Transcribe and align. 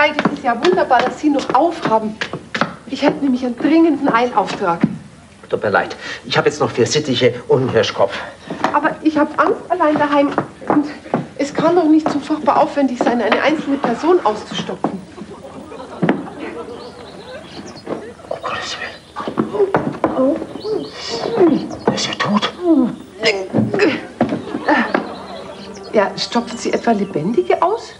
Zwei, 0.00 0.12
das 0.12 0.32
ist 0.32 0.42
ja 0.42 0.56
wunderbar, 0.64 1.00
dass 1.00 1.20
Sie 1.20 1.28
noch 1.28 1.52
aufhaben. 1.52 2.16
Ich 2.86 3.02
hätte 3.02 3.22
nämlich 3.22 3.44
einen 3.44 3.58
dringenden 3.58 4.08
Eilauftrag. 4.08 4.80
Tut 5.50 5.62
mir 5.62 5.68
leid. 5.68 5.94
Ich 6.24 6.38
habe 6.38 6.48
jetzt 6.48 6.58
noch 6.58 6.70
vier 6.70 6.86
Sittiche 6.86 7.34
und 7.48 7.60
einen 7.60 7.68
Hirschkopf. 7.68 8.14
Aber 8.72 8.96
ich 9.02 9.18
habe 9.18 9.38
Angst 9.38 9.60
allein 9.68 9.98
daheim. 9.98 10.28
Und 10.68 10.86
es 11.36 11.52
kann 11.52 11.76
doch 11.76 11.84
nicht 11.84 12.10
so 12.10 12.18
furchtbar 12.18 12.62
aufwendig 12.62 12.96
sein, 12.98 13.20
eine 13.20 13.42
einzelne 13.42 13.76
Person 13.76 14.18
auszustopfen. 14.24 15.02
Oh 18.30 18.36
Gottes 18.42 18.78
Willen. 21.36 21.66
Er 21.84 21.94
ist 21.94 22.06
ja 22.06 22.14
tot. 22.14 22.50
Ja, 25.92 26.10
stopft 26.16 26.58
sie 26.58 26.72
etwa 26.72 26.92
Lebendige 26.92 27.60
aus? 27.60 27.92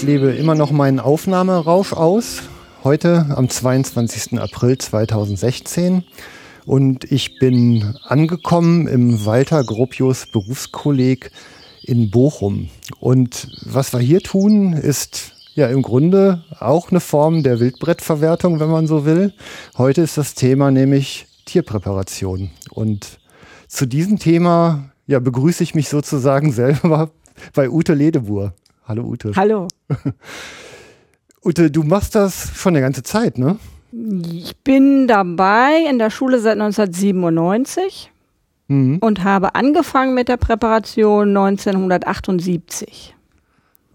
Ich 0.00 0.06
lebe 0.06 0.30
immer 0.30 0.54
noch 0.54 0.70
meinen 0.70 0.98
Aufnahmerausch 0.98 1.92
aus. 1.92 2.44
Heute 2.84 3.26
am 3.36 3.50
22. 3.50 4.40
April 4.40 4.78
2016. 4.78 6.04
Und 6.64 7.04
ich 7.12 7.38
bin 7.38 7.96
angekommen 8.04 8.88
im 8.88 9.26
Walter 9.26 9.62
Gropius 9.62 10.24
Berufskolleg 10.32 11.30
in 11.82 12.10
Bochum. 12.10 12.70
Und 12.98 13.48
was 13.66 13.92
wir 13.92 14.00
hier 14.00 14.20
tun, 14.20 14.72
ist 14.72 15.32
ja 15.54 15.66
im 15.66 15.82
Grunde 15.82 16.44
auch 16.58 16.90
eine 16.90 17.00
Form 17.00 17.42
der 17.42 17.60
Wildbrettverwertung, 17.60 18.58
wenn 18.58 18.70
man 18.70 18.86
so 18.86 19.04
will. 19.04 19.34
Heute 19.76 20.00
ist 20.00 20.16
das 20.16 20.32
Thema 20.32 20.70
nämlich 20.70 21.26
Tierpräparation. 21.44 22.50
Und 22.70 23.18
zu 23.68 23.84
diesem 23.84 24.18
Thema 24.18 24.92
ja, 25.06 25.18
begrüße 25.18 25.62
ich 25.62 25.74
mich 25.74 25.90
sozusagen 25.90 26.52
selber 26.54 27.10
bei 27.54 27.68
Ute 27.68 27.92
Ledebur. 27.92 28.54
Hallo 28.86 29.04
Ute. 29.04 29.32
Hallo. 29.36 29.68
Ute, 31.44 31.70
du 31.70 31.82
machst 31.82 32.14
das 32.14 32.50
schon 32.54 32.74
eine 32.74 32.82
ganze 32.82 33.02
Zeit, 33.02 33.38
ne? 33.38 33.56
Ich 33.92 34.56
bin 34.58 35.08
dabei 35.08 35.84
in 35.88 35.98
der 35.98 36.10
Schule 36.10 36.38
seit 36.40 36.58
1997 36.60 38.10
Mhm. 38.68 38.98
und 39.00 39.24
habe 39.24 39.56
angefangen 39.56 40.14
mit 40.14 40.28
der 40.28 40.36
Präparation 40.36 41.30
1978. 41.36 43.16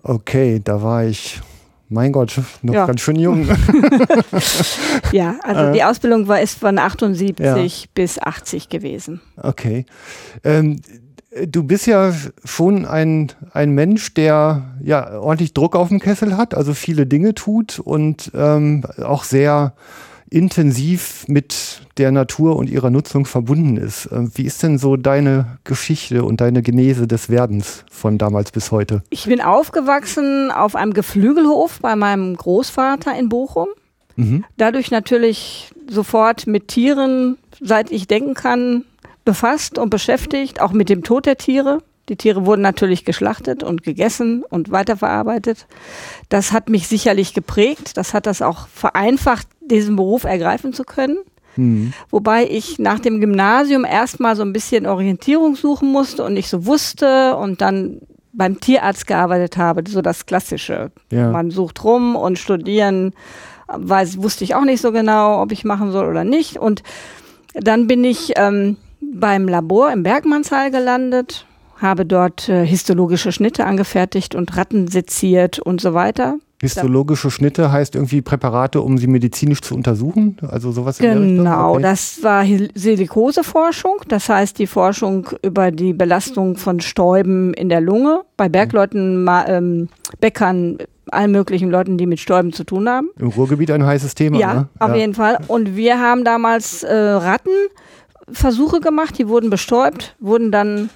Okay, 0.04 0.60
da 0.62 0.82
war 0.82 1.06
ich, 1.06 1.40
mein 1.88 2.12
Gott, 2.12 2.42
noch 2.62 2.74
Ja. 2.74 2.86
ganz 2.86 3.00
schön 3.00 3.16
jung. 3.16 3.48
Ja, 5.14 5.36
also 5.44 5.72
die 5.72 5.84
Ausbildung 5.84 6.28
war 6.28 6.42
ist 6.42 6.60
von 6.60 6.78
78 6.78 7.40
Ja. 7.84 7.88
bis 7.94 8.20
80 8.20 8.68
gewesen. 8.70 9.22
Okay. 9.38 9.86
Ähm, 10.44 10.82
du 11.48 11.64
bist 11.64 11.86
ja 11.88 12.14
schon 12.44 12.86
ein, 12.86 13.32
ein 13.52 13.72
Mensch, 13.72 14.14
der 14.14 14.76
ja 14.82 15.20
ordentlich 15.20 15.54
Druck 15.54 15.76
auf 15.76 15.90
dem 15.90 16.00
Kessel 16.00 16.38
hat, 16.38 16.56
also 16.56 16.74
viele 16.74 17.06
Dinge 17.06 17.34
tut 17.34 17.80
und 17.80 18.32
ähm, 18.34 18.84
auch 19.04 19.24
sehr 19.24 19.74
intensiv 20.30 21.26
mit 21.28 21.82
der 21.98 22.12
Natur 22.12 22.56
und 22.56 22.70
ihrer 22.70 22.90
Nutzung 22.90 23.26
verbunden 23.26 23.78
ist. 23.78 24.10
Ähm, 24.12 24.32
wie 24.36 24.44
ist 24.44 24.64
denn 24.64 24.78
so 24.78 24.98
deine 24.98 25.60
Geschichte 25.64 26.24
und 26.24 26.42
deine 26.42 26.62
Genese 26.62 27.08
des 27.08 27.30
Werdens 27.30 27.86
von 27.92 28.18
damals 28.18 28.52
bis 28.52 28.72
heute? 28.72 29.04
Ich 29.10 29.26
bin 29.26 29.42
aufgewachsen 29.42 30.52
auf 30.52 30.76
einem 30.76 30.94
Geflügelhof 30.94 31.80
bei 31.82 31.96
meinem 31.96 32.36
Großvater 32.36 33.18
in 33.18 33.30
Bochum. 33.30 33.68
Mhm. 34.16 34.46
Dadurch 34.58 34.92
natürlich 34.92 35.72
sofort 35.90 36.48
mit 36.48 36.70
Tieren, 36.70 37.38
seit 37.62 37.92
ich 37.92 38.08
denken 38.08 38.34
kann, 38.34 38.84
befasst 39.26 39.78
und 39.78 39.90
beschäftigt, 39.90 40.62
auch 40.62 40.72
mit 40.72 40.90
dem 40.90 41.04
Tod 41.04 41.26
der 41.26 41.38
Tiere. 41.38 41.80
Die 42.08 42.16
Tiere 42.16 42.46
wurden 42.46 42.62
natürlich 42.62 43.04
geschlachtet 43.04 43.64
und 43.64 43.82
gegessen 43.82 44.44
und 44.48 44.72
weiterverarbeitet. 44.72 45.66
Das 46.30 46.52
hat 46.52 46.70
mich 46.70 46.88
sicherlich 46.88 47.34
geprägt. 47.34 47.98
Das 47.98 48.14
hat 48.14 48.28
das 48.28 48.44
auch 48.44 48.68
vereinfacht, 48.68 49.48
diesen 49.60 49.96
Beruf 49.96 50.24
ergreifen 50.24 50.72
zu 50.72 50.84
können. 50.84 51.18
Mhm. 51.56 51.94
Wobei 52.12 52.48
ich 52.48 52.78
nach 52.78 53.00
dem 53.00 53.20
Gymnasium 53.22 53.86
erstmal 53.86 54.36
so 54.36 54.44
ein 54.44 54.54
bisschen 54.54 54.86
Orientierung 54.86 55.56
suchen 55.56 55.92
musste 55.92 56.24
und 56.24 56.34
nicht 56.34 56.50
so 56.50 56.66
wusste 56.66 57.36
und 57.38 57.62
dann 57.62 58.02
beim 58.34 58.60
Tierarzt 58.60 59.08
gearbeitet 59.08 59.58
habe, 59.58 59.84
so 59.88 60.02
das 60.02 60.26
Klassische. 60.26 60.92
Ja. 61.12 61.32
Man 61.32 61.52
sucht 61.52 61.84
rum 61.84 62.16
und 62.16 62.38
studieren, 62.38 63.14
weiß, 63.68 64.22
wusste 64.22 64.44
ich 64.44 64.56
auch 64.56 64.66
nicht 64.66 64.82
so 64.82 64.92
genau, 64.92 65.42
ob 65.42 65.52
ich 65.52 65.64
machen 65.64 65.92
soll 65.92 66.06
oder 66.08 66.24
nicht. 66.24 66.58
Und 66.58 66.84
dann 67.54 67.88
bin 67.88 68.04
ich 68.04 68.34
ähm, 68.36 68.78
beim 69.20 69.48
Labor 69.48 69.92
im 69.92 70.04
Bergmannsheil 70.04 70.72
gelandet, 70.72 71.46
habe 71.78 72.06
dort 72.06 72.48
äh, 72.50 72.66
histologische 72.66 73.32
Schnitte 73.32 73.66
angefertigt 73.66 74.36
und 74.36 74.56
Ratten 74.58 74.88
seziert 74.88 75.60
und 75.60 75.82
so 75.82 75.94
weiter. 75.94 76.36
Histologische 76.62 77.30
Schnitte 77.30 77.70
heißt 77.72 77.96
irgendwie 77.96 78.22
Präparate, 78.22 78.82
um 78.82 78.98
sie 78.98 79.08
medizinisch 79.08 79.62
zu 79.62 79.76
untersuchen? 79.76 80.38
Also 80.48 80.72
sowas 80.72 81.00
in 81.00 81.04
der 81.06 81.20
Richtung? 81.20 81.38
Genau, 81.40 81.74
Okay. 81.74 81.82
das 81.82 82.24
war 82.24 82.46
Silikoseforschung, 82.76 83.98
das 84.08 84.30
heißt 84.30 84.58
die 84.58 84.68
Forschung 84.68 85.30
über 85.44 85.72
die 85.72 85.94
Belastung 85.94 86.56
von 86.56 86.80
Stäuben 86.80 87.54
in 87.54 87.68
der 87.70 87.82
Lunge 87.82 88.22
bei 88.38 88.48
Bergleuten, 88.50 89.30
ähm, 89.48 89.90
Bäckern, 90.22 90.78
allen 91.12 91.32
möglichen 91.32 91.70
Leuten, 91.70 91.98
die 91.98 92.08
mit 92.08 92.20
Stäuben 92.20 92.54
zu 92.54 92.64
tun 92.64 92.90
haben. 92.90 93.10
Im 93.20 93.28
Ruhrgebiet 93.28 93.70
ein 93.70 93.86
heißes 93.86 94.16
Thema, 94.16 94.40
Ja, 94.40 94.54
ne? 94.54 94.68
auf 94.80 94.96
jeden 94.96 95.14
Fall. 95.14 95.38
Und 95.48 95.76
wir 95.76 96.00
haben 96.00 96.24
damals 96.24 96.84
äh, 96.84 96.96
Rattenversuche 98.28 98.80
gemacht, 98.80 99.18
die 99.18 99.28
wurden 99.28 99.50
bestäubt, 99.50 100.16
wurden 100.20 100.52
dann 100.52 100.90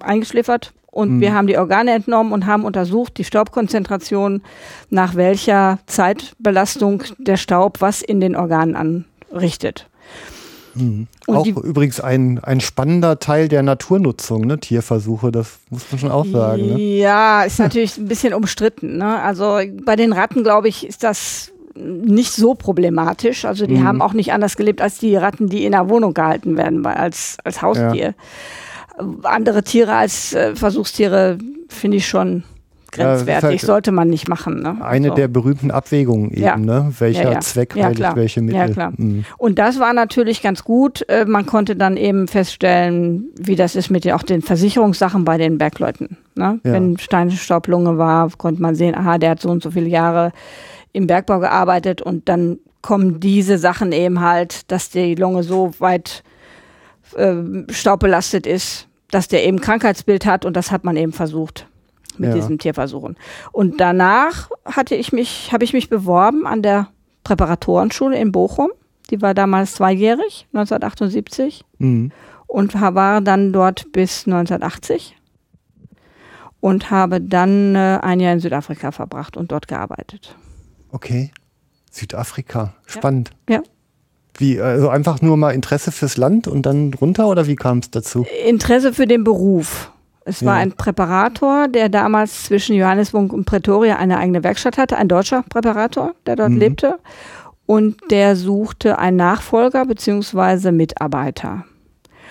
eingeschläfert 0.00 0.72
und 0.90 1.16
Mhm. 1.16 1.20
wir 1.20 1.34
haben 1.34 1.46
die 1.46 1.58
Organe 1.58 1.92
entnommen 1.92 2.32
und 2.32 2.46
haben 2.46 2.64
untersucht 2.64 3.16
die 3.18 3.24
Staubkonzentration, 3.24 4.42
nach 4.90 5.14
welcher 5.14 5.78
Zeitbelastung 5.86 7.04
der 7.18 7.36
Staub 7.36 7.80
was 7.80 8.02
in 8.02 8.20
den 8.20 8.34
Organen 8.36 9.04
anrichtet. 9.30 9.86
Und 10.74 11.08
auch 11.26 11.42
die- 11.42 11.50
übrigens 11.50 11.98
ein, 12.00 12.38
ein 12.44 12.60
spannender 12.60 13.18
Teil 13.18 13.48
der 13.48 13.64
Naturnutzung, 13.64 14.42
ne? 14.46 14.60
Tierversuche, 14.60 15.32
das 15.32 15.58
muss 15.70 15.90
man 15.90 15.98
schon 15.98 16.10
auch 16.12 16.24
sagen. 16.26 16.66
Ne? 16.74 16.78
Ja, 16.98 17.42
ist 17.42 17.58
natürlich 17.58 17.98
ein 17.98 18.06
bisschen 18.06 18.32
umstritten. 18.32 18.96
Ne? 18.98 19.20
Also 19.20 19.58
bei 19.84 19.96
den 19.96 20.12
Ratten, 20.12 20.44
glaube 20.44 20.68
ich, 20.68 20.86
ist 20.86 21.02
das 21.02 21.50
nicht 21.78 22.32
so 22.32 22.54
problematisch. 22.54 23.44
Also 23.44 23.66
die 23.66 23.76
Mhm. 23.76 23.84
haben 23.84 24.02
auch 24.02 24.12
nicht 24.12 24.32
anders 24.32 24.56
gelebt 24.56 24.80
als 24.82 24.98
die 24.98 25.14
Ratten, 25.16 25.48
die 25.48 25.64
in 25.64 25.72
der 25.72 25.88
Wohnung 25.88 26.14
gehalten 26.14 26.56
werden, 26.56 26.84
als, 26.84 27.36
als 27.44 27.62
Haustier. 27.62 28.14
Andere 29.22 29.62
Tiere 29.62 29.94
als 29.94 30.32
äh, 30.34 30.56
Versuchstiere 30.56 31.38
finde 31.68 31.98
ich 31.98 32.08
schon 32.08 32.42
Ja, 32.96 33.04
grenzwertig. 33.14 33.44
halt 33.44 33.60
Sollte 33.60 33.92
man 33.92 34.08
nicht 34.08 34.28
machen. 34.28 34.60
Ne? 34.62 34.78
Eine 34.82 35.08
Also- 35.10 35.14
der 35.14 35.28
berühmten 35.28 35.70
Abwägungen 35.70 36.30
eben, 36.32 36.42
Ja. 36.42 36.56
ne? 36.56 36.92
Welcher 36.98 37.24
Ja, 37.24 37.32
ja. 37.32 37.40
Zweck 37.40 37.76
Ja, 37.76 37.84
heiligt 37.86 38.16
welche 38.16 38.40
Mittel. 38.42 38.58
Ja, 38.58 38.68
klar. 38.68 38.92
Mhm. 38.96 39.24
Und 39.36 39.58
das 39.60 39.78
war 39.78 39.92
natürlich 39.92 40.42
ganz 40.42 40.64
gut. 40.64 41.04
Äh, 41.08 41.26
Man 41.26 41.46
konnte 41.46 41.76
dann 41.76 41.96
eben 41.96 42.26
feststellen, 42.26 43.26
wie 43.38 43.54
das 43.56 43.76
ist 43.76 43.90
mit 43.90 44.04
den, 44.04 44.12
auch 44.14 44.22
den 44.24 44.42
Versicherungssachen 44.42 45.24
bei 45.24 45.36
den 45.38 45.58
Bergleuten. 45.58 46.16
Ne? 46.34 46.58
Ja. 46.64 46.72
Wenn 46.72 46.98
Steinstaublunge 46.98 47.98
war, 47.98 48.30
konnte 48.36 48.62
man 48.62 48.74
sehen, 48.74 48.94
aha, 48.96 49.18
der 49.18 49.30
hat 49.30 49.40
so 49.42 49.50
und 49.50 49.62
so 49.62 49.70
viele 49.70 49.88
Jahre 49.88 50.32
im 50.98 51.06
Bergbau 51.06 51.38
gearbeitet 51.38 52.02
und 52.02 52.28
dann 52.28 52.58
kommen 52.82 53.20
diese 53.20 53.56
Sachen 53.56 53.92
eben 53.92 54.20
halt, 54.20 54.70
dass 54.70 54.90
die 54.90 55.14
Lunge 55.14 55.42
so 55.44 55.72
weit 55.78 56.22
ähm, 57.16 57.66
staubbelastet 57.70 58.46
ist, 58.46 58.88
dass 59.10 59.28
der 59.28 59.46
eben 59.46 59.60
Krankheitsbild 59.60 60.26
hat 60.26 60.44
und 60.44 60.54
das 60.56 60.70
hat 60.70 60.84
man 60.84 60.96
eben 60.96 61.12
versucht 61.12 61.66
mit 62.18 62.30
Ja. 62.30 62.34
diesen 62.34 62.58
Tierversuchen. 62.58 63.16
Und 63.52 63.80
danach 63.80 64.50
hatte 64.64 64.94
ich 64.96 65.12
mich, 65.12 65.50
habe 65.52 65.64
ich 65.64 65.72
mich 65.72 65.88
beworben 65.88 66.46
an 66.46 66.62
der 66.62 66.88
Präparatorenschule 67.24 68.18
in 68.18 68.32
Bochum. 68.32 68.70
Die 69.10 69.22
war 69.22 69.34
damals 69.34 69.74
zweijährig, 69.74 70.46
1978 70.52 71.64
Mhm. 71.78 72.10
und 72.46 72.74
war 72.80 73.20
dann 73.20 73.52
dort 73.52 73.92
bis 73.92 74.26
1980 74.26 75.16
und 76.60 76.90
habe 76.90 77.20
dann 77.20 77.74
äh, 77.76 77.98
ein 78.02 78.20
Jahr 78.20 78.32
in 78.32 78.40
Südafrika 78.40 78.90
verbracht 78.90 79.36
und 79.36 79.52
dort 79.52 79.68
gearbeitet. 79.68 80.34
Okay. 80.90 81.30
Südafrika. 81.90 82.74
Spannend. 82.86 83.30
Ja. 83.48 83.62
Wie, 84.36 84.60
also 84.60 84.88
einfach 84.88 85.20
nur 85.20 85.36
mal 85.36 85.50
Interesse 85.50 85.90
fürs 85.90 86.16
Land 86.16 86.46
und 86.46 86.62
dann 86.64 86.94
runter 86.94 87.26
oder 87.28 87.46
wie 87.46 87.56
kam 87.56 87.78
es 87.78 87.90
dazu? 87.90 88.24
Interesse 88.46 88.92
für 88.92 89.06
den 89.06 89.24
Beruf. 89.24 89.90
Es 90.24 90.44
war 90.44 90.56
Ja. 90.56 90.62
ein 90.62 90.72
Präparator, 90.72 91.68
der 91.68 91.88
damals 91.88 92.44
zwischen 92.44 92.76
Johannesburg 92.76 93.32
und 93.32 93.46
Pretoria 93.46 93.96
eine 93.96 94.18
eigene 94.18 94.44
Werkstatt 94.44 94.76
hatte, 94.78 94.96
ein 94.96 95.08
deutscher 95.08 95.42
Präparator, 95.48 96.14
der 96.26 96.36
dort 96.36 96.50
Mhm. 96.50 96.58
lebte. 96.58 96.98
Und 97.66 97.96
der 98.10 98.36
suchte 98.36 98.98
einen 98.98 99.16
Nachfolger 99.16 99.84
beziehungsweise 99.86 100.70
Mitarbeiter. 100.72 101.64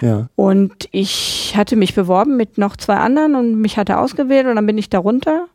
Ja. 0.01 0.30
Und 0.36 0.88
ich 0.92 1.53
hatte 1.57 1.75
mich 1.75 1.94
beworben 1.95 2.38
mit 2.38 2.57
noch 2.57 2.77
zwei 2.77 2.95
anderen 2.98 3.36
und 3.36 3.56
mich 3.60 3.77
hat 3.77 3.89
er 3.89 4.00
ausgewählt 4.00 4.45
und 4.48 4.56
dann 4.56 4.65
bin 4.65 4.77
ich 4.77 4.89
darunter 4.89 5.48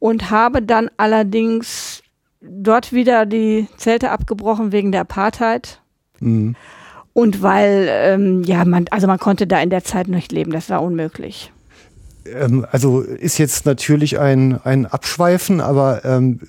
und 0.00 0.30
habe 0.30 0.62
dann 0.62 0.90
allerdings 0.96 1.91
dort 2.42 2.92
wieder 2.92 3.26
die 3.26 3.68
Zelte 3.76 4.10
abgebrochen 4.10 4.72
wegen 4.72 4.92
der 4.92 5.02
Apartheid. 5.02 5.80
Mhm. 6.20 6.56
Und 7.14 7.42
weil, 7.42 7.86
ähm, 7.90 8.42
ja, 8.44 8.64
man, 8.64 8.86
also 8.90 9.06
man 9.06 9.18
konnte 9.18 9.46
da 9.46 9.60
in 9.60 9.70
der 9.70 9.84
Zeit 9.84 10.08
nicht 10.08 10.32
leben, 10.32 10.50
das 10.50 10.70
war 10.70 10.82
unmöglich. 10.82 11.52
Ähm, 12.24 12.66
also 12.70 13.00
ist 13.00 13.38
jetzt 13.38 13.66
natürlich 13.66 14.18
ein, 14.18 14.58
ein 14.64 14.86
Abschweifen, 14.86 15.60
aber 15.60 16.04
ähm, 16.04 16.40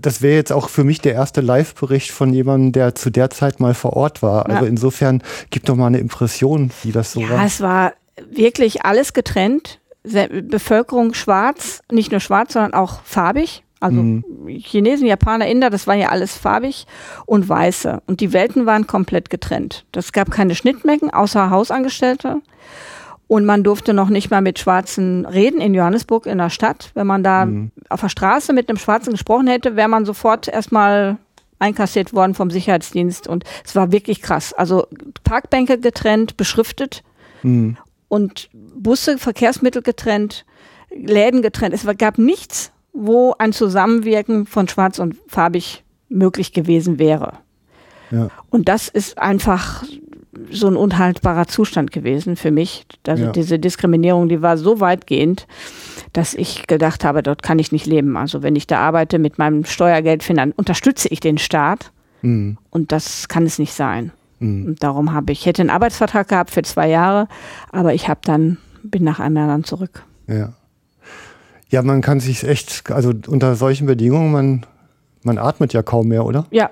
das 0.00 0.22
wäre 0.22 0.34
jetzt 0.36 0.52
auch 0.52 0.68
für 0.68 0.84
mich 0.84 1.00
der 1.00 1.14
erste 1.14 1.40
Live-Bericht 1.40 2.10
von 2.10 2.32
jemandem, 2.32 2.72
der 2.72 2.94
zu 2.94 3.10
der 3.10 3.30
Zeit 3.30 3.58
mal 3.60 3.74
vor 3.74 3.94
Ort 3.94 4.22
war. 4.22 4.46
Also 4.46 4.64
Ja. 4.64 4.68
insofern 4.68 5.22
gibt 5.50 5.68
doch 5.68 5.76
mal 5.76 5.86
eine 5.86 5.98
Impression, 5.98 6.70
wie 6.82 6.92
das 6.92 7.12
so 7.12 7.20
Ja, 7.20 7.30
war. 7.30 7.44
es 7.44 7.60
war 7.60 7.92
wirklich 8.30 8.84
alles 8.84 9.12
getrennt. 9.12 9.80
Bevölkerung 10.04 11.14
schwarz, 11.14 11.80
nicht 11.92 12.10
nur 12.12 12.20
schwarz, 12.20 12.52
sondern 12.54 12.74
auch 12.74 13.02
farbig. 13.04 13.62
Also 13.80 14.00
Mhm. 14.02 14.24
Chinesen, 14.58 15.06
Japaner, 15.06 15.46
Inder, 15.46 15.70
das 15.70 15.86
war 15.86 15.94
ja 15.94 16.08
alles 16.08 16.36
farbig 16.36 16.86
und 17.26 17.48
weiße. 17.48 18.02
Und 18.06 18.20
die 18.20 18.32
Welten 18.32 18.66
waren 18.66 18.86
komplett 18.86 19.30
getrennt. 19.30 19.84
Das 19.92 20.12
gab 20.12 20.30
keine 20.30 20.54
Schnittmengen, 20.54 21.10
außer 21.10 21.50
Hausangestellte. 21.50 22.40
Und 23.28 23.44
man 23.44 23.62
durfte 23.62 23.92
noch 23.92 24.08
nicht 24.08 24.30
mal 24.30 24.40
mit 24.40 24.58
Schwarzen 24.58 25.26
reden 25.26 25.60
in 25.60 25.74
Johannesburg 25.74 26.26
in 26.26 26.38
der 26.38 26.48
Stadt. 26.50 26.90
Wenn 26.94 27.06
man 27.06 27.22
da 27.22 27.44
Mhm. 27.44 27.70
auf 27.90 28.00
der 28.00 28.08
Straße 28.08 28.52
mit 28.52 28.68
einem 28.68 28.78
Schwarzen 28.78 29.12
gesprochen 29.12 29.46
hätte, 29.48 29.76
wäre 29.76 29.88
man 29.88 30.06
sofort 30.06 30.48
erstmal 30.48 31.18
einkassiert 31.58 32.14
worden 32.14 32.34
vom 32.34 32.50
Sicherheitsdienst. 32.50 33.28
Und 33.28 33.44
es 33.64 33.76
war 33.76 33.92
wirklich 33.92 34.22
krass. 34.22 34.52
Also 34.54 34.86
Parkbänke 35.24 35.78
getrennt, 35.78 36.36
beschriftet 36.36 37.02
Mhm. 37.42 37.76
und 38.08 38.48
Busse, 38.52 39.18
Verkehrsmittel 39.18 39.82
getrennt, 39.82 40.46
Läden 40.90 41.42
getrennt. 41.42 41.74
Es 41.74 41.86
gab 41.98 42.16
nichts, 42.16 42.72
wo 43.00 43.34
ein 43.38 43.52
Zusammenwirken 43.52 44.46
von 44.46 44.68
Schwarz 44.68 44.98
und 44.98 45.16
Farbig 45.28 45.84
möglich 46.08 46.52
gewesen 46.52 46.98
wäre. 46.98 47.34
Ja. 48.10 48.28
Und 48.50 48.68
das 48.68 48.88
ist 48.88 49.18
einfach 49.18 49.84
so 50.50 50.66
ein 50.68 50.76
unhaltbarer 50.76 51.46
Zustand 51.46 51.90
gewesen 51.92 52.36
für 52.36 52.50
mich. 52.50 52.86
Also 53.06 53.24
Ja. 53.24 53.32
diese 53.32 53.58
Diskriminierung, 53.58 54.28
die 54.28 54.40
war 54.40 54.56
so 54.56 54.80
weitgehend, 54.80 55.46
dass 56.12 56.34
ich 56.34 56.66
gedacht 56.66 57.04
habe, 57.04 57.22
dort 57.22 57.42
kann 57.42 57.58
ich 57.58 57.72
nicht 57.72 57.86
leben. 57.86 58.16
Also 58.16 58.42
wenn 58.42 58.56
ich 58.56 58.66
da 58.66 58.78
arbeite 58.78 59.18
mit 59.18 59.38
meinem 59.38 59.64
Steuergeld, 59.64 60.22
finan- 60.22 60.52
unterstütze 60.56 61.08
ich 61.08 61.20
den 61.20 61.38
Staat 61.38 61.92
Mhm. 62.22 62.56
und 62.70 62.90
das 62.92 63.28
kann 63.28 63.44
es 63.46 63.58
nicht 63.58 63.74
sein. 63.74 64.12
Mhm. 64.38 64.66
Und 64.66 64.82
darum 64.82 65.12
habe 65.12 65.32
ich, 65.32 65.44
hätte 65.46 65.62
einen 65.62 65.70
Arbeitsvertrag 65.70 66.28
gehabt 66.28 66.50
für 66.50 66.62
zwei 66.62 66.88
Jahre, 66.88 67.28
aber 67.70 67.92
ich 67.94 68.08
habe 68.08 68.20
dann, 68.24 68.56
bin 68.82 69.04
nach 69.04 69.20
einem 69.20 69.36
Jahr 69.36 69.48
dann 69.48 69.64
zurück. 69.64 70.02
Ja. 70.28 70.52
Ja, 71.70 71.82
man 71.82 72.00
kann 72.00 72.20
sich 72.20 72.44
echt, 72.44 72.90
also 72.90 73.12
unter 73.26 73.54
solchen 73.54 73.86
Bedingungen, 73.86 74.32
man, 74.32 74.66
man 75.22 75.38
atmet 75.38 75.72
ja 75.72 75.82
kaum 75.82 76.08
mehr, 76.08 76.24
oder? 76.24 76.46
Ja, 76.50 76.70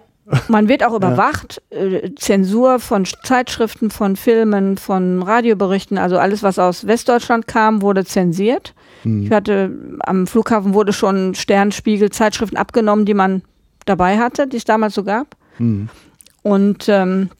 man 0.48 0.68
wird 0.68 0.84
auch 0.84 0.94
überwacht. 0.96 1.62
Äh, 1.70 2.10
Zensur 2.16 2.78
von 2.80 3.04
Sch- 3.04 3.22
Zeitschriften, 3.24 3.90
von 3.90 4.16
Filmen, 4.16 4.76
von 4.78 5.22
Radioberichten, 5.22 5.98
also 5.98 6.18
alles, 6.18 6.42
was 6.42 6.58
aus 6.58 6.86
Westdeutschland 6.86 7.46
kam, 7.46 7.82
wurde 7.82 8.04
zensiert. 8.04 8.74
Ich 9.04 9.30
hatte, 9.30 9.70
am 10.00 10.26
Flughafen 10.26 10.74
wurde 10.74 10.92
schon 10.92 11.36
Sternspiegel, 11.36 12.10
Zeitschriften 12.10 12.56
abgenommen, 12.56 13.04
die 13.04 13.14
man 13.14 13.42
dabei 13.84 14.18
hatte, 14.18 14.48
die 14.48 14.56
es 14.56 14.64
damals 14.64 14.94
so 14.94 15.04
gab. 15.04 15.36
Mhm. 15.58 15.88
Und 16.42 16.88
ähm, 16.88 17.30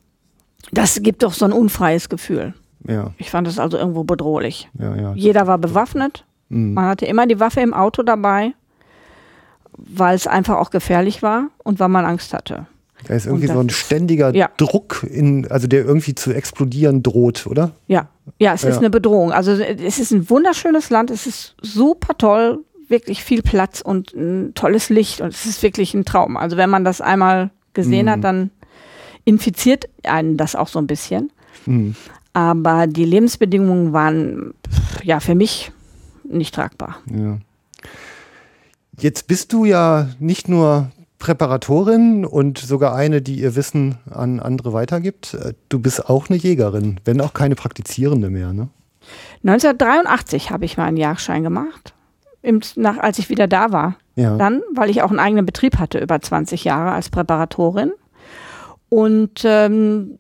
das 0.71 1.01
gibt 1.03 1.25
doch 1.25 1.33
so 1.33 1.45
ein 1.45 1.51
unfreies 1.53 2.09
Gefühl. 2.09 2.55
Ja, 2.87 3.11
Ich 3.19 3.31
fand 3.31 3.49
das 3.49 3.59
also 3.59 3.79
irgendwo 3.79 4.05
bedrohlich. 4.05 4.69
ja, 4.79 4.95
ja. 4.95 5.13
Jeder 5.15 5.49
war 5.49 5.59
bewaffnet. 5.59 6.25
Mhm. 6.49 6.75
Man 6.75 6.87
hatte 6.87 7.07
immer 7.07 7.27
die 7.27 7.41
Waffe 7.41 7.61
im 7.61 7.75
Auto 7.75 8.03
dabei, 8.03 8.53
weil 9.77 10.15
es 10.15 10.27
einfach 10.27 10.57
auch 10.57 10.71
gefährlich 10.71 11.23
war 11.23 11.49
und 11.63 11.79
weil 11.81 11.89
man 11.89 12.05
Angst 12.05 12.33
hatte. 12.33 12.67
Da 13.07 13.15
ist 13.15 13.27
irgendwie 13.27 13.47
so 13.47 13.59
ein 13.59 13.69
ist- 13.69 13.77
ständiger 13.77 14.35
Ja. 14.35 14.49
Druck, 14.57 15.05
in, 15.09 15.47
also 15.51 15.67
der 15.67 15.85
irgendwie 15.85 16.15
zu 16.15 16.33
explodieren 16.33 17.03
droht, 17.03 17.47
oder? 17.47 17.73
Ja, 17.87 18.09
ja, 18.39 18.55
es 18.55 18.65
ist 18.65 18.75
Ja. 18.77 18.79
eine 18.79 18.91
Bedrohung. 18.91 19.33
Also 19.33 19.53
es 19.53 19.99
ist 19.99 20.13
ein 20.13 20.29
wunderschönes 20.31 20.89
Land, 20.91 21.11
es 21.11 21.27
ist 21.27 21.55
super 21.61 22.17
toll, 22.17 22.61
wirklich 22.89 23.23
viel 23.23 23.43
Platz 23.43 23.81
und 23.83 24.15
ein 24.15 24.55
tolles 24.55 24.89
Licht 24.89 25.21
und 25.21 25.29
es 25.29 25.45
ist 25.45 25.63
wirklich 25.63 25.93
ein 25.93 26.05
Traum. 26.05 26.37
Also 26.37 26.57
wenn 26.57 26.71
man 26.71 26.85
das 26.85 27.01
einmal 27.01 27.51
gesehen 27.75 28.07
Mhm. 28.07 28.11
hat, 28.11 28.25
dann 28.25 28.51
infiziert 29.25 29.89
einen 30.05 30.37
das 30.37 30.55
auch 30.55 30.69
so 30.69 30.79
ein 30.79 30.87
bisschen. 30.87 31.31
Mhm. 31.67 31.95
Aber 32.33 32.87
die 32.87 33.05
Lebensbedingungen 33.05 33.93
waren 33.93 34.55
ja 35.03 35.21
für 35.21 35.35
mich 35.35 35.73
nicht 36.29 36.55
tragbar. 36.55 36.97
Ja. 37.11 37.39
Jetzt 38.99 39.27
bist 39.27 39.53
du 39.53 39.65
ja 39.65 40.09
nicht 40.19 40.49
nur 40.49 40.91
Präparatorin 41.19 42.25
und 42.25 42.59
sogar 42.59 42.95
eine, 42.95 43.23
die 43.23 43.41
ihr 43.41 43.57
Wissen 43.57 43.97
an 44.11 44.41
andere 44.41 44.73
weitergibt. 44.73 45.35
Äh, 45.35 45.55
Du 45.69 45.79
bist 45.79 46.09
auch 46.09 46.29
eine 46.29 46.39
Jägerin, 46.39 47.01
wenn 47.05 47.21
auch 47.21 47.35
keine 47.35 47.55
praktizierende 47.55 48.31
mehr, 48.31 48.53
ne? 48.53 48.69
1983 49.45 50.51
habe 50.51 50.65
ich 50.65 50.77
meinen 50.77 50.97
Jagdschein 50.97 51.45
gemacht, 51.45 51.95
im, 52.43 52.61
nach, 52.75 52.99
als 52.99 53.19
ich 53.19 53.29
wieder 53.29 53.47
da 53.47 53.71
war. 53.71 53.97
Ja. 54.17 54.37
Dann, 54.37 54.63
weil 54.75 54.91
ich 54.91 55.03
auch 55.03 55.11
einen 55.11 55.21
eigenen 55.21 55.47
Betrieb 55.47 55.79
hatte, 55.79 55.99
über 55.99 56.21
20 56.21 56.65
Jahre 56.65 56.93
als 56.93 57.11
Präparatorin. 57.11 57.93
Und 58.89 59.43
ähm, 59.45 60.19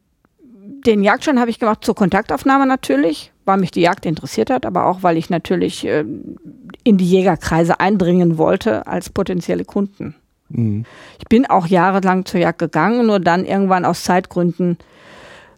den 0.86 1.02
Jagdschein 1.02 1.40
habe 1.40 1.50
ich 1.50 1.58
gemacht 1.58 1.84
zur 1.84 1.94
Kontaktaufnahme 1.94 2.66
natürlich, 2.66 3.32
weil 3.44 3.58
mich 3.58 3.70
die 3.70 3.82
Jagd 3.82 4.06
interessiert 4.06 4.50
hat, 4.50 4.66
aber 4.66 4.86
auch, 4.86 5.02
weil 5.02 5.16
ich 5.16 5.30
natürlich 5.30 5.84
ähm, 5.84 6.36
in 6.84 6.98
die 6.98 7.08
Jägerkreise 7.08 7.80
eindringen 7.80 8.38
wollte 8.38 8.86
als 8.86 9.10
potenzielle 9.10 9.64
Kunden. 9.64 10.14
Mhm. 10.48 10.84
Ich 11.18 11.26
bin 11.26 11.46
auch 11.46 11.66
jahrelang 11.66 12.24
zur 12.24 12.40
Jagd 12.40 12.58
gegangen, 12.58 13.06
nur 13.06 13.20
dann 13.20 13.44
irgendwann 13.44 13.84
aus 13.84 14.04
Zeitgründen, 14.04 14.78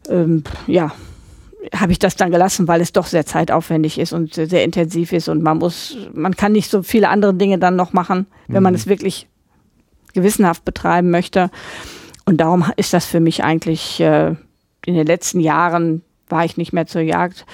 ähm, 0.09 0.45
ja, 0.67 0.93
habe 1.75 1.93
ich 1.93 1.99
das 1.99 2.17
dann 2.17 2.31
gelassen, 2.31 2.69
weil 2.69 2.81
es 2.81 2.93
doch 2.93 3.07
sehr 3.07 3.27
zeitaufwendig 3.27 3.99
ist 3.99 4.13
und 4.13 4.35
sehr, 4.35 4.65
intensiv 4.65 5.13
ist 5.13 5.29
und 5.29 5.43
man 5.43 5.59
muss, 5.59 5.97
man 6.15 6.37
kann 6.37 6.53
nicht 6.53 6.71
so 6.71 6.83
viele 6.83 7.09
andere 7.09 7.35
Dinge 7.35 7.59
dann 7.59 7.77
noch 7.77 7.93
machen, 7.93 8.27
wenn 8.47 8.63
man 8.63 8.75
es 8.75 8.87
wirklich 8.87 9.29
gewissenhaft 10.15 10.65
betreiben 10.65 11.11
möchte. 11.11 11.51
Und 12.25 12.39
darum 12.39 12.65
ist 12.77 12.93
das 12.95 13.07
für 13.07 13.21
mich 13.21 13.43
eigentlich 13.45 14.01
äh, 14.01 14.35
in 14.89 14.95
den 14.95 15.07
letzten 15.07 15.41
Jahren 15.41 16.03
war 16.29 16.45
ich 16.45 16.57
nicht 16.57 16.73
mehr 16.73 16.87
zur 16.87 17.03
Jagd. 17.03 17.45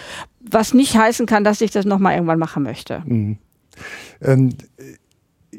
Was 0.40 0.72
nicht 0.72 0.96
heißen 0.96 1.26
kann, 1.26 1.42
dass 1.42 1.60
ich 1.60 1.72
das 1.72 1.84
nochmal 1.84 2.14
irgendwann 2.14 2.38
machen 2.38 2.62
möchte. 2.62 3.02
Mhm. 3.04 3.38
Ähm, 4.22 4.50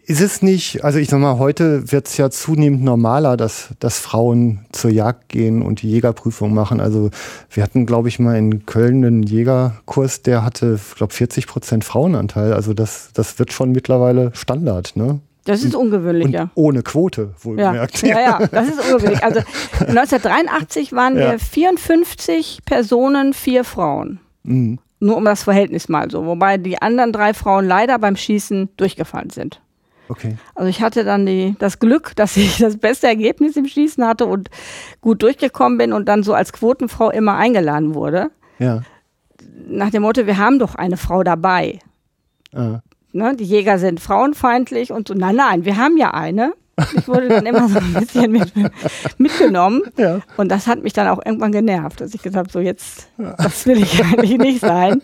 ist 0.06 0.22
es 0.22 0.42
nicht, 0.42 0.84
also 0.84 1.00
ich 1.00 1.10
sag 1.10 1.20
mal, 1.20 1.38
heute 1.38 1.92
wird 1.92 2.08
es 2.08 2.16
ja 2.16 2.30
zunehmend 2.30 2.84
normaler, 2.84 3.36
dass, 3.36 3.70
dass 3.80 4.00
Frauen 4.00 4.66
zur 4.72 4.92
Jagd 4.92 5.30
gehen 5.30 5.62
und 5.62 5.82
die 5.82 5.90
Jägerprüfung 5.90 6.54
machen. 6.54 6.80
Also 6.80 7.10
wir 7.50 7.64
hatten, 7.64 7.86
glaube 7.86 8.08
ich, 8.08 8.20
mal 8.20 8.38
in 8.38 8.66
Köln 8.66 9.04
einen 9.04 9.24
Jägerkurs, 9.24 10.22
der 10.22 10.46
hatte, 10.46 10.80
glaube 10.96 11.14
40 11.14 11.48
Prozent 11.48 11.84
Frauenanteil. 11.84 12.54
Also 12.54 12.74
das, 12.74 13.10
das 13.14 13.38
wird 13.40 13.52
schon 13.52 13.72
mittlerweile 13.72 14.32
Standard, 14.34 14.96
ne? 14.96 15.20
Das 15.46 15.64
ist 15.64 15.76
ungewöhnlich, 15.76 16.26
Und 16.26 16.32
ja. 16.34 16.50
ohne 16.56 16.82
Quote, 16.84 17.34
Ja, 17.38 17.44
wohlgemerkt. 17.46 18.02
ja, 18.02 18.20
ja, 18.20 18.48
das 18.48 18.68
ist 18.68 18.80
ungewöhnlich. 18.92 19.24
Also 19.24 19.40
1983 19.80 20.92
waren 20.94 21.18
Ja. 21.18 21.32
wir 21.32 21.40
54 21.40 22.60
Personen, 22.66 23.34
vier 23.34 23.64
Frauen. 23.64 24.20
Mhm. 24.44 24.80
Nur 25.00 25.18
um 25.18 25.26
das 25.26 25.44
Verhältnis 25.44 25.88
mal 25.88 26.10
so. 26.10 26.26
Wobei 26.26 26.58
die 26.58 26.82
anderen 26.82 27.12
drei 27.12 27.34
Frauen 27.34 27.68
leider 27.68 28.00
beim 28.00 28.16
Schießen 28.16 28.70
durchgefallen 28.78 29.30
sind. 29.30 29.62
Okay. 30.08 30.38
Also 30.56 30.70
ich 30.70 30.82
hatte 30.82 31.04
dann 31.04 31.26
die, 31.26 31.56
das 31.60 31.80
Glück, 31.80 32.16
dass 32.16 32.38
ich 32.38 32.58
das 32.60 32.78
beste 32.78 33.08
Ergebnis 33.08 33.56
im 33.56 33.68
Schießen 33.68 34.06
hatte 34.06 34.26
und 34.26 34.50
gut 35.02 35.22
durchgekommen 35.22 35.78
bin 35.78 35.94
und 35.94 36.08
dann 36.08 36.24
so 36.24 36.34
als 36.34 36.54
Quotenfrau 36.54 37.12
immer 37.12 37.36
eingeladen 37.36 37.94
wurde. 37.94 38.32
Ja. 38.58 38.82
Nach 39.68 39.90
dem 39.92 40.02
Motto, 40.04 40.26
wir 40.26 40.38
haben 40.38 40.58
doch 40.60 40.76
eine 40.76 40.98
Frau 40.98 41.24
dabei. 41.24 41.80
Ah. 42.54 42.80
Ne? 43.16 43.36
Die 43.36 43.46
Jäger 43.46 43.80
sind 43.80 44.00
frauenfeindlich 44.00 44.92
und 44.92 45.08
so. 45.08 45.14
Nein, 45.14 45.38
nein, 45.38 45.66
wir 45.66 45.78
haben 45.78 45.98
ja 45.98 46.14
eine. 46.14 46.54
Ich 46.98 47.08
wurde 47.08 47.30
dann 47.30 47.46
immer 47.46 47.70
so 47.70 47.80
ein 47.80 47.94
bisschen 47.94 48.34
mit, 48.34 48.52
mitgenommen. 49.18 49.82
Ja. 49.98 50.20
Und 50.36 50.50
das 50.50 50.68
hat 50.68 50.84
mich 50.84 50.92
dann 50.92 51.08
auch 51.08 51.20
irgendwann 51.26 51.54
genervt, 51.54 52.02
dass 52.02 52.14
ich 52.14 52.22
gesagt 52.22 52.48
habe, 52.48 52.52
so 52.52 52.60
jetzt, 52.60 53.08
das 53.38 53.66
will 53.66 53.78
ich 53.82 54.04
eigentlich 54.04 54.38
nicht 54.38 54.60
sein. 54.60 55.02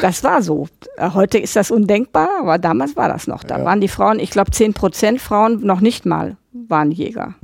Das 0.00 0.24
war 0.24 0.40
so. 0.40 0.68
Äh, 0.96 1.10
Heute 1.12 1.36
ist 1.36 1.54
das 1.54 1.70
undenkbar, 1.70 2.28
aber 2.40 2.56
damals 2.56 2.96
war 2.96 3.08
das 3.08 3.26
noch. 3.26 3.44
Da 3.44 3.58
Ja. 3.58 3.64
waren 3.66 3.82
die 3.82 3.88
Frauen, 3.88 4.18
ich 4.18 4.30
glaube 4.30 4.50
10 4.52 4.72
Prozent 4.72 5.20
Frauen 5.20 5.60
noch 5.66 5.80
nicht 5.82 6.06
mal 6.06 6.36
waren 6.68 6.90
Jäger. 6.90 7.34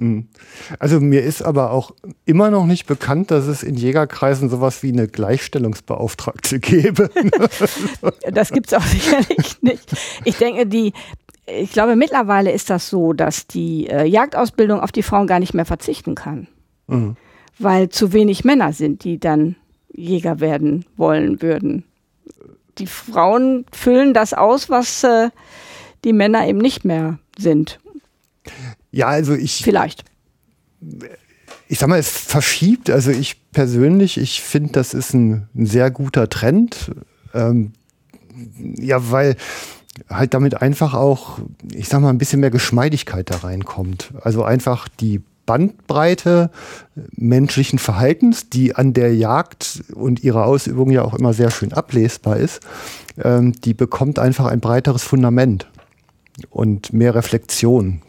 Also 0.78 1.00
mir 1.00 1.23
ist 1.23 1.42
aber 1.42 1.71
auch 1.71 1.95
immer 2.25 2.50
noch 2.50 2.66
nicht 2.66 2.87
bekannt, 2.87 3.31
dass 3.31 3.47
es 3.47 3.62
in 3.62 3.75
Jägerkreisen 3.75 4.49
sowas 4.49 4.83
wie 4.83 4.92
eine 4.92 5.09
Gleichstellungsbeauftragte 5.09 6.61
gäbe. 6.61 7.11
Das 8.33 8.50
gibt's 8.50 8.73
auch 8.73 8.83
sicherlich 8.83 9.61
nicht. 9.62 9.92
Ich 10.25 10.37
denke, 10.37 10.66
die, 10.66 10.92
ich 11.47 11.73
glaube, 11.73 11.97
mittlerweile 11.97 12.52
ist 12.52 12.71
das 12.71 12.88
so, 12.88 13.12
dass 13.12 13.47
die 13.47 13.88
äh, 13.88 14.04
Jagdausbildung 14.04 14.81
auf 14.81 14.92
die 14.92 15.02
Frauen 15.02 15.26
gar 15.26 15.38
nicht 15.38 15.54
mehr 15.54 15.64
verzichten 15.64 16.14
kann. 16.14 16.49
Weil 17.59 17.88
zu 17.88 18.12
wenig 18.12 18.45
Männer 18.45 18.73
sind, 18.73 19.04
die 19.04 19.19
dann 19.19 19.57
Jäger 19.92 20.40
werden 20.40 20.85
wollen 20.97 21.42
würden. 21.42 21.85
Die 22.78 22.87
Frauen 22.87 23.66
füllen 23.73 24.14
das 24.14 24.35
aus, 24.35 24.71
was 24.71 25.04
äh, 25.04 25.31
die 26.04 26.12
Männer 26.12 26.47
eben 26.47 26.59
nicht 26.59 26.85
mehr 26.85 27.19
sind. 27.38 27.78
Ja, 28.93 29.09
also 29.09 29.35
ich, 29.35 29.63
Vielleicht. 29.65 30.05
ich 31.69 31.79
sag 31.79 31.89
mal, 31.89 31.99
es 31.99 32.11
verschiebt. 32.11 32.91
Also 32.91 33.11
ich 33.11 33.51
persönlich, 33.53 34.19
ich 34.19 34.43
finde, 34.43 34.73
das 34.73 34.95
ist 34.95 35.15
ein, 35.15 35.49
ein 35.55 35.67
sehr 35.67 35.91
guter 35.91 36.29
Trend. 36.29 36.93
Ähm, 37.35 37.73
ja, 38.77 39.11
weil 39.11 39.37
halt 40.09 40.35
damit 40.35 40.61
einfach 40.61 40.95
auch, 40.95 41.39
ich 41.73 41.89
sag 41.89 42.01
mal, 42.01 42.11
ein 42.11 42.19
bisschen 42.19 42.41
mehr 42.41 42.51
Geschmeidigkeit 42.51 43.31
da 43.31 43.39
reinkommt. 43.39 44.13
Also 44.21 44.45
einfach 44.45 44.89
die 44.89 45.23
Bandbreite 45.47 46.51
menschlichen 47.17 47.79
Verhaltens, 47.79 48.49
die 48.49 48.77
an 48.77 48.93
der 48.93 49.15
Jagd 49.15 49.83
und 49.95 50.23
ihrer 50.23 50.45
Ausübung 50.45 50.91
ja 50.91 51.03
auch 51.03 51.15
immer 51.15 51.33
sehr 51.33 51.51
schön 51.51 51.73
ablesbar 51.73 52.37
ist, 52.37 52.61
ähm, 53.23 53.53
die 53.53 53.75
bekommt 53.75 54.19
einfach 54.19 54.47
ein 54.47 54.61
breiteres 54.61 55.03
Fundament 55.03 55.69
und 56.51 56.93
mehr 56.93 57.15
Reflexion 57.15 58.03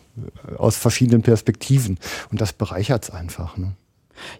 aus 0.58 0.78
verschiedenen 0.78 1.22
Perspektiven. 1.22 1.98
Und 2.32 2.42
das 2.42 2.54
bereichert 2.54 3.04
es 3.04 3.10
einfach. 3.12 3.58
Ne? 3.58 3.74